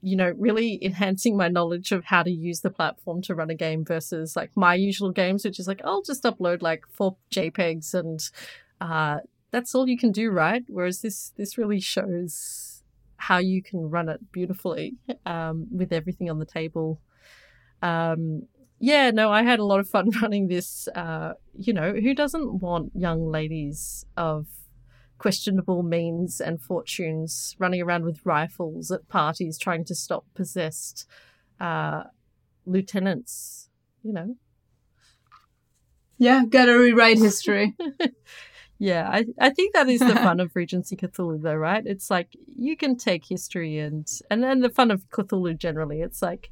you 0.00 0.16
know 0.16 0.32
really 0.38 0.78
enhancing 0.84 1.36
my 1.36 1.48
knowledge 1.48 1.92
of 1.92 2.04
how 2.04 2.22
to 2.22 2.30
use 2.30 2.60
the 2.60 2.70
platform 2.70 3.20
to 3.22 3.34
run 3.34 3.50
a 3.50 3.54
game 3.54 3.84
versus 3.84 4.36
like 4.36 4.50
my 4.54 4.74
usual 4.74 5.10
games, 5.10 5.44
which 5.44 5.58
is 5.58 5.66
like 5.66 5.80
I'll 5.84 6.02
just 6.02 6.22
upload 6.24 6.62
like 6.62 6.84
four 6.90 7.16
JPEGs 7.30 7.94
and 7.94 8.20
uh, 8.80 9.18
that's 9.50 9.74
all 9.74 9.88
you 9.88 9.98
can 9.98 10.12
do, 10.12 10.30
right? 10.30 10.62
Whereas 10.68 11.00
this 11.00 11.32
this 11.36 11.58
really 11.58 11.80
shows 11.80 12.82
how 13.16 13.38
you 13.38 13.62
can 13.62 13.90
run 13.90 14.08
it 14.08 14.32
beautifully 14.32 14.94
um, 15.26 15.66
with 15.70 15.92
everything 15.92 16.30
on 16.30 16.38
the 16.38 16.46
table. 16.46 17.00
Um, 17.82 18.44
yeah, 18.80 19.10
no, 19.10 19.30
I 19.30 19.42
had 19.42 19.58
a 19.58 19.64
lot 19.64 19.80
of 19.80 19.88
fun 19.88 20.10
running 20.22 20.48
this. 20.48 20.88
Uh, 20.94 21.32
you 21.58 21.72
know, 21.72 21.92
who 21.92 22.14
doesn't 22.14 22.60
want 22.60 22.92
young 22.94 23.30
ladies 23.30 24.06
of 24.16 24.46
questionable 25.18 25.82
means 25.82 26.40
and 26.40 26.60
fortunes 26.60 27.56
running 27.58 27.82
around 27.82 28.04
with 28.04 28.24
rifles 28.24 28.90
at 28.90 29.08
parties 29.08 29.58
trying 29.58 29.84
to 29.84 29.94
stop 29.94 30.24
possessed 30.34 31.06
uh, 31.60 32.04
lieutenants? 32.66 33.68
You 34.02 34.12
know, 34.12 34.36
Yeah, 36.18 36.44
gotta 36.48 36.78
rewrite 36.78 37.18
history. 37.18 37.74
Yeah, 38.78 39.08
I, 39.10 39.26
I 39.40 39.50
think 39.50 39.74
that 39.74 39.88
is 39.88 40.00
the 40.00 40.14
fun 40.14 40.38
of 40.38 40.54
Regency 40.54 40.96
Cthulhu, 40.96 41.42
though, 41.42 41.54
right? 41.54 41.84
It's 41.84 42.10
like 42.10 42.36
you 42.46 42.76
can 42.76 42.96
take 42.96 43.24
history 43.26 43.78
and 43.78 44.08
and 44.30 44.42
then 44.42 44.60
the 44.60 44.70
fun 44.70 44.90
of 44.90 45.08
Cthulhu 45.10 45.58
generally. 45.58 46.00
It's 46.00 46.22
like, 46.22 46.50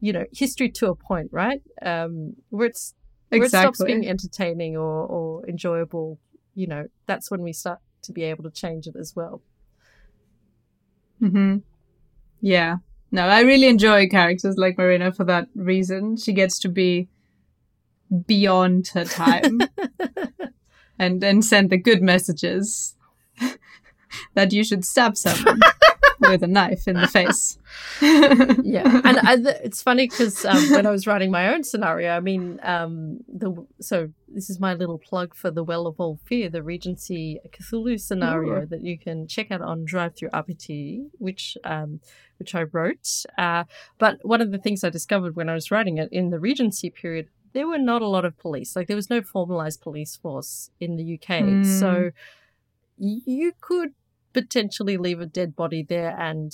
you 0.00 0.12
know, 0.12 0.24
history 0.32 0.70
to 0.70 0.88
a 0.88 0.94
point, 0.94 1.28
right? 1.30 1.62
Um, 1.82 2.36
where 2.48 2.68
it's 2.68 2.94
where 3.28 3.44
it 3.44 3.50
stops 3.50 3.84
being 3.84 4.08
entertaining 4.08 4.76
or 4.76 5.06
or 5.06 5.46
enjoyable. 5.46 6.18
You 6.54 6.68
know, 6.68 6.86
that's 7.06 7.30
when 7.30 7.42
we 7.42 7.52
start 7.52 7.80
to 8.08 8.12
be 8.12 8.24
able 8.24 8.44
to 8.44 8.50
change 8.50 8.86
it 8.88 8.96
as 8.96 9.14
well. 9.14 9.40
hmm 11.20 11.58
Yeah. 12.40 12.78
No, 13.10 13.26
I 13.26 13.40
really 13.40 13.68
enjoy 13.68 14.08
characters 14.08 14.58
like 14.58 14.76
Marina 14.76 15.12
for 15.12 15.24
that 15.24 15.48
reason. 15.54 16.16
She 16.16 16.32
gets 16.34 16.58
to 16.60 16.68
be 16.68 17.08
beyond 18.26 18.88
her 18.88 19.04
time 19.04 19.60
and 20.98 21.22
and 21.22 21.44
send 21.44 21.70
the 21.70 21.76
good 21.76 22.02
messages 22.02 22.96
that 24.34 24.52
you 24.52 24.64
should 24.64 24.84
stab 24.84 25.16
someone 25.16 25.60
with 26.20 26.42
a 26.42 26.46
knife 26.46 26.86
in 26.88 26.96
the 26.96 27.06
face. 27.08 27.58
yeah, 28.02 29.00
and 29.04 29.18
I, 29.18 29.36
th- 29.36 29.56
it's 29.62 29.82
funny 29.82 30.08
because 30.08 30.44
um, 30.44 30.70
when 30.70 30.86
I 30.86 30.90
was 30.90 31.06
writing 31.06 31.30
my 31.30 31.52
own 31.52 31.64
scenario, 31.64 32.10
I 32.16 32.20
mean, 32.20 32.60
um, 32.62 33.20
the 33.28 33.66
so 33.80 34.10
this 34.28 34.50
is 34.50 34.60
my 34.60 34.74
little 34.74 34.98
plug 34.98 35.34
for 35.34 35.50
the 35.50 35.64
Well 35.64 35.86
of 35.86 35.96
All 35.98 36.18
Fear, 36.24 36.50
the 36.50 36.62
Regency 36.62 37.40
Cthulhu 37.50 38.00
scenario 38.00 38.62
Ooh. 38.62 38.66
that 38.66 38.82
you 38.82 38.98
can 38.98 39.26
check 39.26 39.50
out 39.50 39.62
on 39.62 39.86
DriveThruRPG, 39.86 41.06
which 41.18 41.56
um, 41.64 42.00
which 42.38 42.54
I 42.54 42.62
wrote. 42.64 43.24
Uh, 43.36 43.64
but 43.98 44.18
one 44.22 44.40
of 44.40 44.50
the 44.52 44.58
things 44.58 44.84
I 44.84 44.90
discovered 44.90 45.36
when 45.36 45.48
I 45.48 45.54
was 45.54 45.70
writing 45.70 45.98
it 45.98 46.08
in 46.12 46.30
the 46.30 46.38
Regency 46.38 46.90
period, 46.90 47.28
there 47.52 47.66
were 47.66 47.78
not 47.78 48.02
a 48.02 48.08
lot 48.08 48.24
of 48.24 48.38
police. 48.38 48.76
Like 48.76 48.86
there 48.86 48.96
was 48.96 49.10
no 49.10 49.22
formalized 49.22 49.80
police 49.80 50.16
force 50.16 50.70
in 50.80 50.96
the 50.96 51.14
UK, 51.14 51.42
Mm. 51.42 51.78
so 51.80 52.10
you 53.00 53.52
could 53.60 53.90
potentially 54.40 54.96
leave 54.96 55.20
a 55.20 55.26
dead 55.26 55.56
body 55.56 55.82
there 55.82 56.14
and 56.18 56.52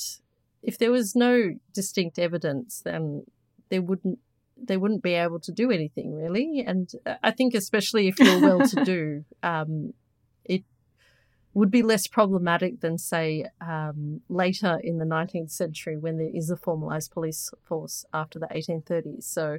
if 0.63 0.79
there 0.79 0.91
was 0.91 1.15
no 1.15 1.55
distinct 1.73 2.19
evidence 2.19 2.81
then 2.85 3.25
they 3.69 3.79
wouldn't 3.79 4.19
they 4.57 4.77
wouldn't 4.77 5.03
be 5.03 5.15
able 5.15 5.41
to 5.41 5.53
do 5.53 5.71
anything 5.71 6.15
really. 6.15 6.65
And 6.67 6.91
i 7.23 7.31
think 7.31 7.55
especially 7.55 8.09
if 8.09 8.19
you're 8.19 8.41
well 8.41 8.67
to 8.69 8.85
do 8.85 9.25
um 9.43 9.93
it 10.45 10.65
would 11.53 11.71
be 11.71 11.83
less 11.83 12.07
problematic 12.09 12.81
than 12.81 12.99
say 12.99 13.45
um, 13.61 14.21
later 14.29 14.81
in 14.83 14.99
the 14.99 15.05
19th 15.05 15.53
century 15.53 15.97
when 15.97 16.19
there 16.19 16.31
is 16.35 16.51
a 16.51 16.57
formalized 16.57 17.13
police 17.13 17.51
force 17.63 18.05
after 18.13 18.39
the 18.39 18.49
1830s 18.49 19.25
so 19.25 19.59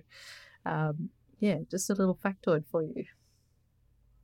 um, 0.65 1.09
yeah 1.39 1.59
just 1.69 1.89
a 1.89 1.93
little 1.93 2.19
factoid 2.23 2.65
for 2.69 2.81
you 2.83 3.05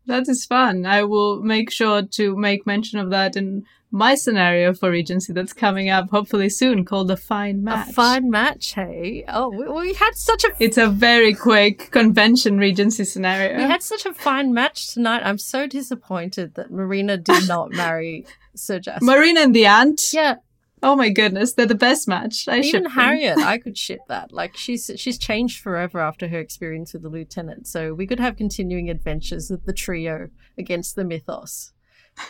That 0.06 0.28
is 0.28 0.46
fun. 0.46 0.86
I 0.86 1.04
will 1.04 1.42
make 1.42 1.72
sure 1.72 2.02
to 2.02 2.36
make 2.36 2.66
mention 2.66 3.00
of 3.00 3.10
that 3.12 3.36
in 3.36 3.66
my 3.92 4.16
scenario 4.16 4.74
for 4.74 4.90
Regency 4.90 5.34
that's 5.34 5.52
coming 5.54 5.90
up 5.90 6.10
hopefully 6.10 6.50
soon 6.50 6.86
called 6.86 7.12
a 7.12 7.18
fine 7.18 7.64
match. 7.64 7.90
A 7.90 7.94
fine 7.94 8.30
match, 8.30 8.74
hey? 8.74 9.26
Oh, 9.28 9.50
we, 9.50 9.68
we 9.68 9.94
had 9.94 10.16
such 10.16 10.46
a. 10.46 10.50
It's 10.60 10.78
a 10.78 10.88
very 10.88 11.34
quick 11.34 11.92
convention 11.92 12.58
Regency 12.58 13.04
scenario. 13.04 13.58
We 13.58 13.64
had 13.64 13.84
such 13.84 14.06
a 14.06 14.14
fine 14.14 14.54
match 14.54 14.94
tonight. 14.94 15.24
I'm 15.26 15.38
so 15.38 15.68
disappointed 15.68 16.56
that 16.56 16.72
Marina 16.72 17.18
did 17.18 17.48
not 17.48 17.72
marry 17.72 18.26
Sir 18.56 18.80
Jasper. 18.80 19.04
Marina 19.04 19.42
and 19.42 19.56
the 19.56 19.66
Aunt. 19.66 20.02
Yeah. 20.14 20.36
Oh 20.84 20.95
my 20.95 21.10
goodness, 21.10 21.53
they're 21.53 21.66
the 21.66 21.76
best 21.76 22.08
match. 22.08 22.48
I 22.48 22.60
Even. 22.60 22.85
Harriet, 22.85 23.38
I 23.38 23.60
could 23.60 23.77
ship 23.85 24.00
that. 24.08 24.32
Like 24.32 24.58
she's 24.58 24.90
she's 24.95 25.18
changed 25.18 25.61
forever 25.61 26.00
after 26.00 26.27
her 26.27 26.40
experience 26.40 26.93
with 26.93 27.03
the 27.03 27.10
lieutenant. 27.10 27.68
So 27.68 27.93
we 27.93 28.08
could 28.08 28.19
have 28.19 28.35
continuing 28.35 28.90
adventures 28.90 29.50
with 29.51 29.66
the 29.66 29.74
trio 29.74 30.30
against 30.58 30.95
the 30.95 31.03
mythos. 31.03 31.74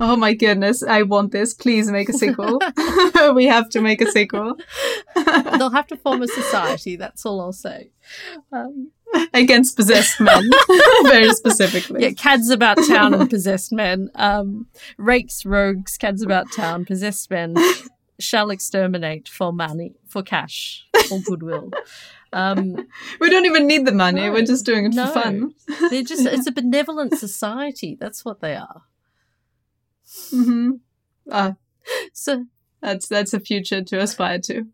Oh 0.00 0.14
my 0.14 0.32
goodness, 0.32 0.84
I 0.84 1.02
want 1.02 1.32
this. 1.32 1.54
Please 1.54 1.90
make 1.90 2.08
a 2.08 2.12
sequel. 2.12 2.60
we 3.34 3.46
have 3.46 3.68
to 3.70 3.80
make 3.80 4.00
a 4.00 4.08
sequel. 4.08 4.54
They'll 5.16 5.72
have 5.72 5.88
to 5.88 5.96
form 5.96 6.22
a 6.22 6.28
society. 6.28 6.94
That's 6.94 7.26
all 7.26 7.40
I'll 7.40 7.52
say. 7.52 7.90
Um, 8.52 8.92
Against 9.34 9.76
possessed 9.76 10.20
men, 10.20 10.50
very 11.04 11.32
specifically. 11.32 12.02
yeah, 12.02 12.10
cads 12.12 12.50
about 12.50 12.76
town 12.88 13.14
and 13.14 13.28
possessed 13.30 13.72
men. 13.72 14.10
Um, 14.14 14.66
rakes, 14.98 15.44
rogues, 15.46 15.96
cads 15.96 16.22
about 16.22 16.46
town, 16.54 16.84
possessed 16.84 17.30
men 17.30 17.54
shall 18.20 18.50
exterminate 18.50 19.28
for 19.28 19.52
money, 19.52 19.94
for 20.06 20.22
cash, 20.22 20.84
for 21.08 21.20
goodwill. 21.20 21.70
Um, 22.32 22.86
We 23.20 23.30
don't 23.30 23.46
even 23.46 23.66
need 23.66 23.86
the 23.86 23.92
money. 23.92 24.20
No, 24.22 24.32
We're 24.32 24.44
just 24.44 24.66
doing 24.66 24.84
it 24.86 24.94
no. 24.94 25.06
for 25.06 25.12
fun. 25.22 25.54
they're 25.90 26.02
just, 26.02 26.26
it's 26.26 26.46
a 26.46 26.52
benevolent 26.62 27.16
society. 27.18 27.96
That's 27.98 28.24
what 28.24 28.40
they 28.40 28.56
are. 28.56 28.82
hmm 30.30 30.72
Ah, 31.30 31.54
So, 32.12 32.44
that's 32.82 33.08
that's 33.08 33.32
a 33.34 33.40
future 33.40 33.82
to 33.82 34.00
aspire 34.00 34.38
to. 34.40 34.66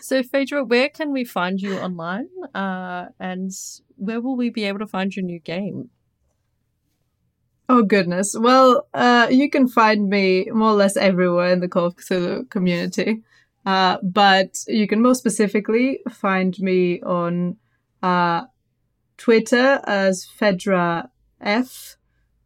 So 0.00 0.22
Phaedra, 0.22 0.64
where 0.64 0.88
can 0.88 1.12
we 1.12 1.24
find 1.24 1.60
you 1.60 1.78
online? 1.78 2.28
Uh, 2.54 3.06
and 3.18 3.50
where 3.96 4.20
will 4.20 4.36
we 4.36 4.50
be 4.50 4.64
able 4.64 4.78
to 4.80 4.86
find 4.86 5.14
your 5.14 5.24
new 5.24 5.38
game? 5.40 5.90
Oh 7.68 7.82
goodness. 7.82 8.36
Well, 8.38 8.88
uh, 8.92 9.28
you 9.30 9.48
can 9.48 9.68
find 9.68 10.08
me 10.10 10.46
more 10.52 10.70
or 10.70 10.74
less 10.74 10.96
everywhere 10.96 11.52
in 11.52 11.60
the 11.60 11.68
Call 11.68 11.86
of 11.86 11.96
Cthulhu 11.96 12.50
community. 12.50 13.22
Uh, 13.64 13.96
but 14.02 14.58
you 14.68 14.86
can 14.86 15.02
more 15.02 15.14
specifically 15.14 16.00
find 16.10 16.58
me 16.58 17.00
on 17.00 17.56
uh, 18.02 18.42
Twitter 19.16 19.80
as 19.86 20.26
Fedra 20.26 21.08
F, 21.40 21.96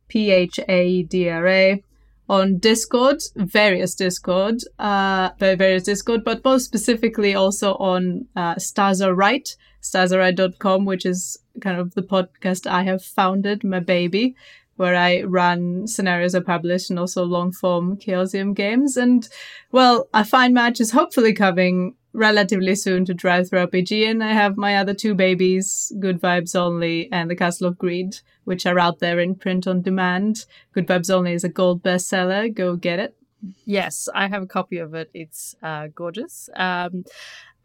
P 0.07 0.31
H 0.31 0.61
A 0.69 1.03
D 1.03 1.29
R 1.29 1.47
A, 1.49 1.83
on 2.29 2.59
Discord, 2.59 3.23
various 3.37 3.95
Discord, 3.95 4.57
uh, 4.79 5.31
various 5.39 5.85
Discord, 5.85 6.25
but 6.25 6.45
most 6.45 6.65
specifically 6.65 7.35
also 7.35 7.75
on 7.75 8.27
uh, 8.37 8.57
Stazarite, 8.57 9.57
stazarite.com, 9.83 10.85
which 10.85 11.07
is 11.07 11.39
kind 11.61 11.79
of 11.81 11.95
the 11.95 12.03
podcast 12.03 12.67
I 12.67 12.83
have 12.83 13.03
founded, 13.03 13.65
my 13.65 13.81
baby 13.81 14.37
where 14.79 14.95
I 14.95 15.23
run 15.23 15.87
scenarios 15.87 16.35
I 16.35 16.41
publish 16.41 16.89
and 16.89 16.99
also 16.99 17.25
long 17.25 17.53
form 17.53 17.97
Chaosium 17.97 18.55
games. 18.55 18.97
And 18.97 19.29
well, 19.73 20.09
a 20.15 20.25
fine 20.25 20.55
match 20.55 20.81
is 20.81 20.93
hopefully 20.93 21.35
coming 21.35 21.97
relatively 22.13 22.75
soon 22.75 23.05
to 23.05 23.15
DriveThruRPG. 23.15 24.09
And 24.09 24.23
I 24.23 24.33
have 24.33 24.57
my 24.57 24.77
other 24.77 24.95
two 24.95 25.15
babies, 25.15 25.93
Good 25.99 26.21
Vibes 26.21 26.55
Only 26.55 27.11
and 27.13 27.29
The 27.29 27.37
Castle 27.37 27.67
of 27.67 27.77
Greed, 27.77 28.17
which 28.45 28.67
are 28.67 28.79
out 28.79 29.01
there 29.01 29.19
in 29.19 29.35
print 29.35 29.67
on 29.67 29.83
demand. 29.83 30.47
Good 30.73 30.87
Vibes 30.87 31.11
Only 31.11 31.33
is 31.33 31.45
a 31.45 31.49
gold 31.49 31.83
bestseller. 31.83 32.55
Go 32.55 32.77
get 32.77 33.01
it. 33.01 33.15
Yes, 33.65 34.09
I 34.15 34.29
have 34.29 34.43
a 34.43 34.47
copy 34.47 34.79
of 34.79 34.95
it. 34.95 35.11
It's 35.15 35.55
uh, 35.63 35.89
gorgeous. 35.95 36.49
Um, 36.57 37.05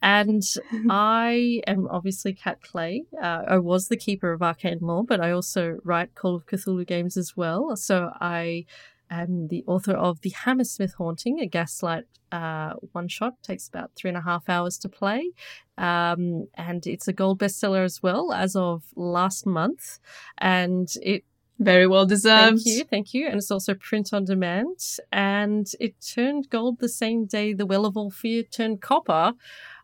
and 0.03 0.43
I 0.89 1.61
am 1.65 1.87
obviously 1.89 2.33
Kat 2.33 2.61
Clay. 2.61 3.05
Uh, 3.19 3.43
I 3.47 3.57
was 3.57 3.87
the 3.87 3.97
keeper 3.97 4.33
of 4.33 4.43
Arcane 4.43 4.79
Lore, 4.81 5.05
but 5.05 5.21
I 5.21 5.31
also 5.31 5.79
write 5.83 6.13
Call 6.13 6.35
of 6.35 6.45
Cthulhu 6.45 6.85
games 6.85 7.17
as 7.17 7.35
well. 7.35 7.75
So 7.77 8.11
I 8.19 8.65
am 9.09 9.47
the 9.47 9.63
author 9.65 9.93
of 9.93 10.21
The 10.21 10.31
Hammersmith 10.31 10.95
Haunting, 10.95 11.39
a 11.39 11.47
Gaslight 11.47 12.03
uh, 12.33 12.73
one 12.91 13.07
shot. 13.07 13.41
Takes 13.43 13.67
about 13.67 13.91
three 13.95 14.09
and 14.09 14.17
a 14.17 14.21
half 14.21 14.49
hours 14.49 14.77
to 14.79 14.89
play. 14.89 15.31
Um, 15.77 16.47
and 16.55 16.85
it's 16.85 17.07
a 17.07 17.13
gold 17.13 17.39
bestseller 17.39 17.83
as 17.85 18.03
well 18.03 18.33
as 18.33 18.55
of 18.55 18.83
last 18.95 19.45
month. 19.45 19.99
And 20.37 20.89
it 21.01 21.23
Very 21.59 21.87
well 21.87 22.05
deserved. 22.05 22.63
Thank 22.63 22.65
you, 22.65 22.83
thank 22.83 23.13
you. 23.13 23.27
And 23.27 23.35
it's 23.37 23.51
also 23.51 23.73
print 23.75 24.11
on 24.13 24.25
demand. 24.25 24.79
And 25.11 25.67
it 25.79 25.93
turned 26.01 26.49
gold 26.49 26.79
the 26.79 26.89
same 26.89 27.25
day 27.25 27.53
the 27.53 27.65
Well 27.67 27.85
of 27.85 27.95
All 27.95 28.11
Fear 28.11 28.43
turned 28.43 28.81
copper. 28.81 29.33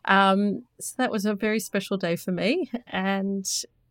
Um, 0.05 0.63
so 0.79 0.95
that 0.97 1.11
was 1.11 1.25
a 1.25 1.33
very 1.33 1.59
special 1.59 1.97
day 1.97 2.15
for 2.15 2.31
me. 2.31 2.71
And 2.87 3.45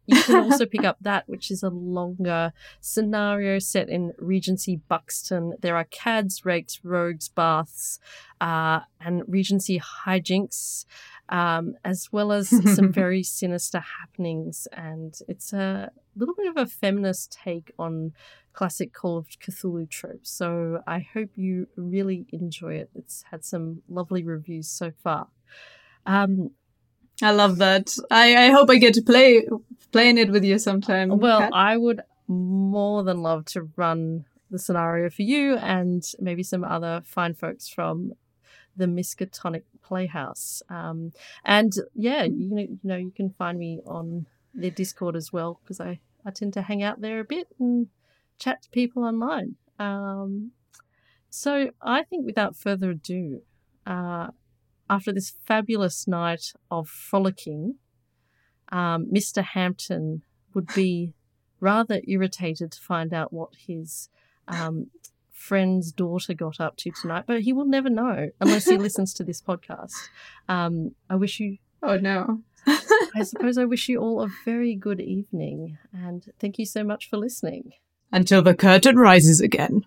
you 0.08 0.22
can 0.22 0.36
also 0.36 0.64
pick 0.64 0.84
up 0.84 0.96
that, 1.02 1.28
which 1.28 1.50
is 1.50 1.62
a 1.62 1.68
longer 1.68 2.52
scenario 2.80 3.58
set 3.58 3.90
in 3.90 4.14
Regency 4.18 4.76
Buxton. 4.88 5.52
There 5.60 5.76
are 5.76 5.84
cads, 5.84 6.46
rakes, 6.46 6.80
rogues, 6.82 7.28
baths, 7.28 8.00
uh, 8.40 8.80
and 9.02 9.22
Regency 9.26 9.78
hijinks, 9.78 10.86
um, 11.28 11.74
as 11.84 12.08
well 12.10 12.32
as 12.32 12.48
some 12.74 12.90
very 12.92 13.22
sinister 13.22 13.80
happenings. 14.00 14.66
And 14.72 15.14
it's 15.28 15.52
a 15.52 15.90
little 16.16 16.34
bit 16.34 16.48
of 16.48 16.56
a 16.56 16.66
feminist 16.66 17.38
take 17.44 17.72
on 17.78 18.12
classic 18.54 18.94
Call 18.94 19.18
of 19.18 19.28
Cthulhu 19.28 19.90
tropes. 19.90 20.30
So 20.30 20.82
I 20.86 21.06
hope 21.12 21.30
you 21.36 21.68
really 21.76 22.26
enjoy 22.32 22.76
it. 22.76 22.88
It's 22.94 23.24
had 23.30 23.44
some 23.44 23.82
lovely 23.90 24.24
reviews 24.24 24.68
so 24.70 24.90
far. 24.90 25.28
Um, 26.08 26.50
I 27.22 27.32
love 27.32 27.58
that. 27.58 27.96
I, 28.10 28.46
I 28.46 28.50
hope 28.50 28.70
I 28.70 28.76
get 28.76 28.94
to 28.94 29.02
play 29.02 29.46
playing 29.92 30.18
it 30.18 30.30
with 30.30 30.44
you 30.44 30.58
sometime. 30.58 31.18
well, 31.18 31.40
Kat. 31.40 31.50
I 31.52 31.76
would 31.76 32.00
more 32.26 33.02
than 33.02 33.22
love 33.22 33.44
to 33.46 33.68
run 33.76 34.24
the 34.50 34.58
scenario 34.58 35.10
for 35.10 35.22
you 35.22 35.56
and 35.56 36.02
maybe 36.18 36.42
some 36.42 36.64
other 36.64 37.02
fine 37.04 37.34
folks 37.34 37.68
from 37.68 38.12
the 38.76 38.86
Miskatonic 38.86 39.62
Playhouse. 39.82 40.62
Um, 40.70 41.12
and 41.44 41.72
yeah, 41.94 42.24
you 42.24 42.54
know, 42.54 42.62
you 42.62 42.78
know, 42.82 42.96
you 42.96 43.10
can 43.10 43.30
find 43.30 43.58
me 43.58 43.80
on 43.86 44.26
their 44.54 44.70
Discord 44.70 45.16
as 45.16 45.32
well 45.32 45.60
because 45.62 45.80
I, 45.80 46.00
I 46.24 46.30
tend 46.30 46.54
to 46.54 46.62
hang 46.62 46.82
out 46.82 47.00
there 47.00 47.20
a 47.20 47.24
bit 47.24 47.48
and 47.58 47.88
chat 48.38 48.62
to 48.62 48.70
people 48.70 49.04
online. 49.04 49.56
Um, 49.78 50.52
so 51.28 51.70
I 51.82 52.04
think 52.04 52.24
without 52.24 52.56
further 52.56 52.90
ado, 52.90 53.42
uh, 53.86 54.28
after 54.90 55.12
this 55.12 55.34
fabulous 55.44 56.06
night 56.06 56.52
of 56.70 56.88
frolicking, 56.88 57.76
um, 58.70 59.06
Mr. 59.12 59.42
Hampton 59.42 60.22
would 60.54 60.68
be 60.74 61.12
rather 61.60 62.00
irritated 62.06 62.72
to 62.72 62.80
find 62.80 63.12
out 63.12 63.32
what 63.32 63.50
his 63.66 64.08
um, 64.46 64.88
friend's 65.32 65.92
daughter 65.92 66.34
got 66.34 66.60
up 66.60 66.76
to 66.76 66.90
tonight, 66.90 67.24
but 67.26 67.42
he 67.42 67.52
will 67.52 67.66
never 67.66 67.90
know 67.90 68.30
unless 68.40 68.66
he 68.66 68.76
listens 68.76 69.14
to 69.14 69.24
this 69.24 69.40
podcast. 69.40 69.94
Um, 70.48 70.94
I 71.08 71.16
wish 71.16 71.40
you, 71.40 71.58
oh 71.82 71.96
no. 71.96 72.42
I 72.66 73.22
suppose 73.22 73.56
I 73.56 73.64
wish 73.64 73.88
you 73.88 74.00
all 74.00 74.22
a 74.22 74.28
very 74.44 74.74
good 74.74 75.00
evening 75.00 75.78
and 75.92 76.30
thank 76.38 76.58
you 76.58 76.66
so 76.66 76.84
much 76.84 77.08
for 77.08 77.16
listening. 77.16 77.72
Until 78.12 78.42
the 78.42 78.54
curtain 78.54 78.96
rises 78.96 79.40
again. 79.40 79.84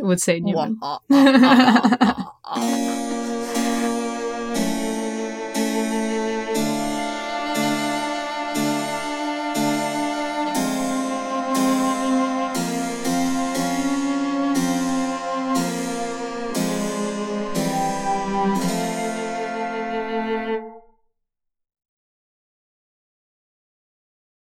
I 0.00 0.06
would 0.06 0.20
say 0.20 0.40
Newman. 0.40 0.78